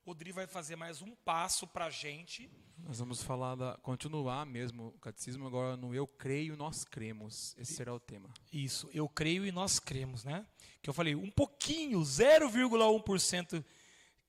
O 0.06 0.14
Dri 0.14 0.30
vai 0.30 0.46
fazer 0.46 0.76
mais 0.76 1.02
um 1.02 1.16
passo 1.16 1.66
para 1.66 1.86
a 1.86 1.90
gente. 1.90 2.48
Nós 2.78 3.00
vamos 3.00 3.24
falar, 3.24 3.56
da, 3.56 3.76
continuar 3.78 4.46
mesmo 4.46 4.86
o 4.94 4.98
catecismo 5.00 5.44
agora 5.44 5.76
no 5.76 5.92
Eu 5.92 6.06
Creio, 6.06 6.56
Nós 6.56 6.84
Cremos. 6.84 7.56
Esse 7.58 7.74
será 7.74 7.92
o 7.92 7.98
tema. 7.98 8.32
Isso, 8.52 8.88
eu 8.94 9.08
creio 9.08 9.44
e 9.44 9.50
nós 9.50 9.80
cremos, 9.80 10.22
né? 10.22 10.46
Que 10.80 10.88
eu 10.88 10.94
falei, 10.94 11.16
um 11.16 11.28
pouquinho, 11.28 11.98
0,1% 11.98 13.64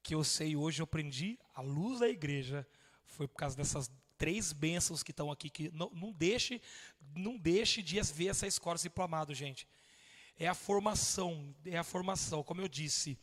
que 0.02 0.16
eu 0.16 0.24
sei 0.24 0.56
hoje, 0.56 0.82
eu 0.82 0.86
aprendi 0.86 1.38
a 1.54 1.62
luz 1.62 2.00
da 2.00 2.10
igreja. 2.10 2.68
Foi 3.06 3.28
por 3.28 3.36
causa 3.36 3.56
dessas 3.56 3.92
três 4.18 4.52
bênçãos 4.52 5.04
que 5.04 5.12
estão 5.12 5.32
aqui, 5.32 5.48
que 5.48 5.70
não, 5.76 5.92
não, 5.92 6.12
deixe, 6.12 6.60
não 7.16 7.38
deixe 7.38 7.84
de 7.84 8.02
ver 8.02 8.30
essa 8.30 8.48
escola 8.48 8.80
diplomado, 8.80 9.32
gente. 9.32 9.68
É 10.40 10.48
a 10.48 10.56
formação, 10.56 11.56
é 11.64 11.78
a 11.78 11.84
formação, 11.84 12.42
como 12.42 12.62
eu 12.62 12.68
disse. 12.68 13.16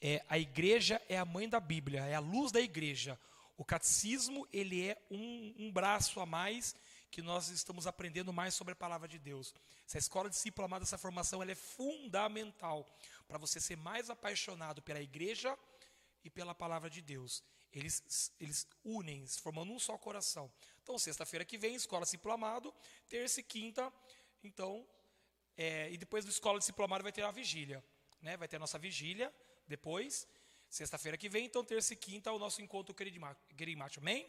É, 0.00 0.24
a 0.28 0.38
igreja 0.38 1.00
é 1.08 1.16
a 1.16 1.24
mãe 1.24 1.48
da 1.48 1.60
Bíblia, 1.60 2.04
é 2.04 2.14
a 2.14 2.20
luz 2.20 2.52
da 2.52 2.60
igreja. 2.60 3.18
O 3.56 3.64
catecismo, 3.64 4.46
ele 4.52 4.88
é 4.88 4.98
um, 5.10 5.54
um 5.58 5.72
braço 5.72 6.20
a 6.20 6.26
mais 6.26 6.74
que 7.10 7.22
nós 7.22 7.48
estamos 7.48 7.86
aprendendo 7.86 8.32
mais 8.32 8.54
sobre 8.54 8.72
a 8.72 8.76
palavra 8.76 9.06
de 9.06 9.18
Deus. 9.18 9.54
Essa 9.86 9.98
escola 9.98 10.28
discipulada, 10.28 10.84
essa 10.84 10.98
formação, 10.98 11.40
ela 11.40 11.52
é 11.52 11.54
fundamental 11.54 12.88
para 13.28 13.38
você 13.38 13.60
ser 13.60 13.76
mais 13.76 14.10
apaixonado 14.10 14.82
pela 14.82 15.00
igreja 15.00 15.56
e 16.24 16.30
pela 16.30 16.54
palavra 16.54 16.90
de 16.90 17.00
Deus 17.00 17.42
eles, 17.74 18.32
eles 18.40 18.66
unem, 18.84 19.26
formando 19.26 19.72
um 19.72 19.78
só 19.78 19.98
coração. 19.98 20.50
Então, 20.82 20.96
sexta-feira 20.98 21.44
que 21.44 21.58
vem, 21.58 21.74
escola 21.74 22.06
diplomado, 22.06 22.72
terça 23.08 23.40
e 23.40 23.42
quinta, 23.42 23.92
então, 24.42 24.86
é, 25.56 25.90
e 25.90 25.96
depois 25.96 26.24
do 26.24 26.30
escola 26.30 26.60
diplomado 26.60 27.02
vai 27.02 27.12
ter 27.12 27.22
a 27.22 27.30
vigília, 27.30 27.84
né? 28.22 28.36
Vai 28.36 28.46
ter 28.46 28.56
a 28.56 28.60
nossa 28.60 28.78
vigília 28.78 29.34
depois, 29.66 30.26
sexta-feira 30.68 31.16
que 31.16 31.28
vem, 31.28 31.46
então 31.46 31.64
terça 31.64 31.92
e 31.92 31.96
quinta 31.96 32.32
o 32.32 32.38
nosso 32.38 32.60
encontro 32.62 32.94
querimático, 32.94 34.00
amém? 34.00 34.28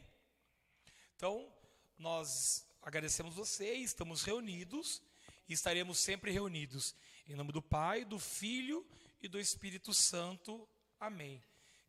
Então, 1.15 1.51
nós 1.97 2.65
agradecemos 2.81 3.35
vocês, 3.35 3.85
estamos 3.85 4.23
reunidos 4.23 5.01
e 5.47 5.53
estaremos 5.53 5.97
sempre 5.97 6.31
reunidos. 6.31 6.95
Em 7.27 7.35
nome 7.35 7.51
do 7.51 7.61
Pai, 7.61 8.05
do 8.05 8.19
Filho 8.19 8.85
e 9.21 9.27
do 9.27 9.39
Espírito 9.39 9.93
Santo. 9.93 10.67
Amém 10.99 11.43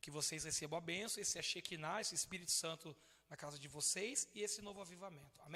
que 0.07 0.11
vocês 0.13 0.45
recebam 0.45 0.79
a 0.79 0.81
bênção, 0.81 1.21
esse 1.21 1.43
Shekinah, 1.43 2.01
esse 2.01 2.15
Espírito 2.15 2.53
Santo 2.53 2.97
na 3.29 3.37
casa 3.37 3.59
de 3.59 3.67
vocês 3.67 4.29
e 4.33 4.41
esse 4.41 4.63
novo 4.63 4.81
avivamento. 4.81 5.43
Amém? 5.43 5.55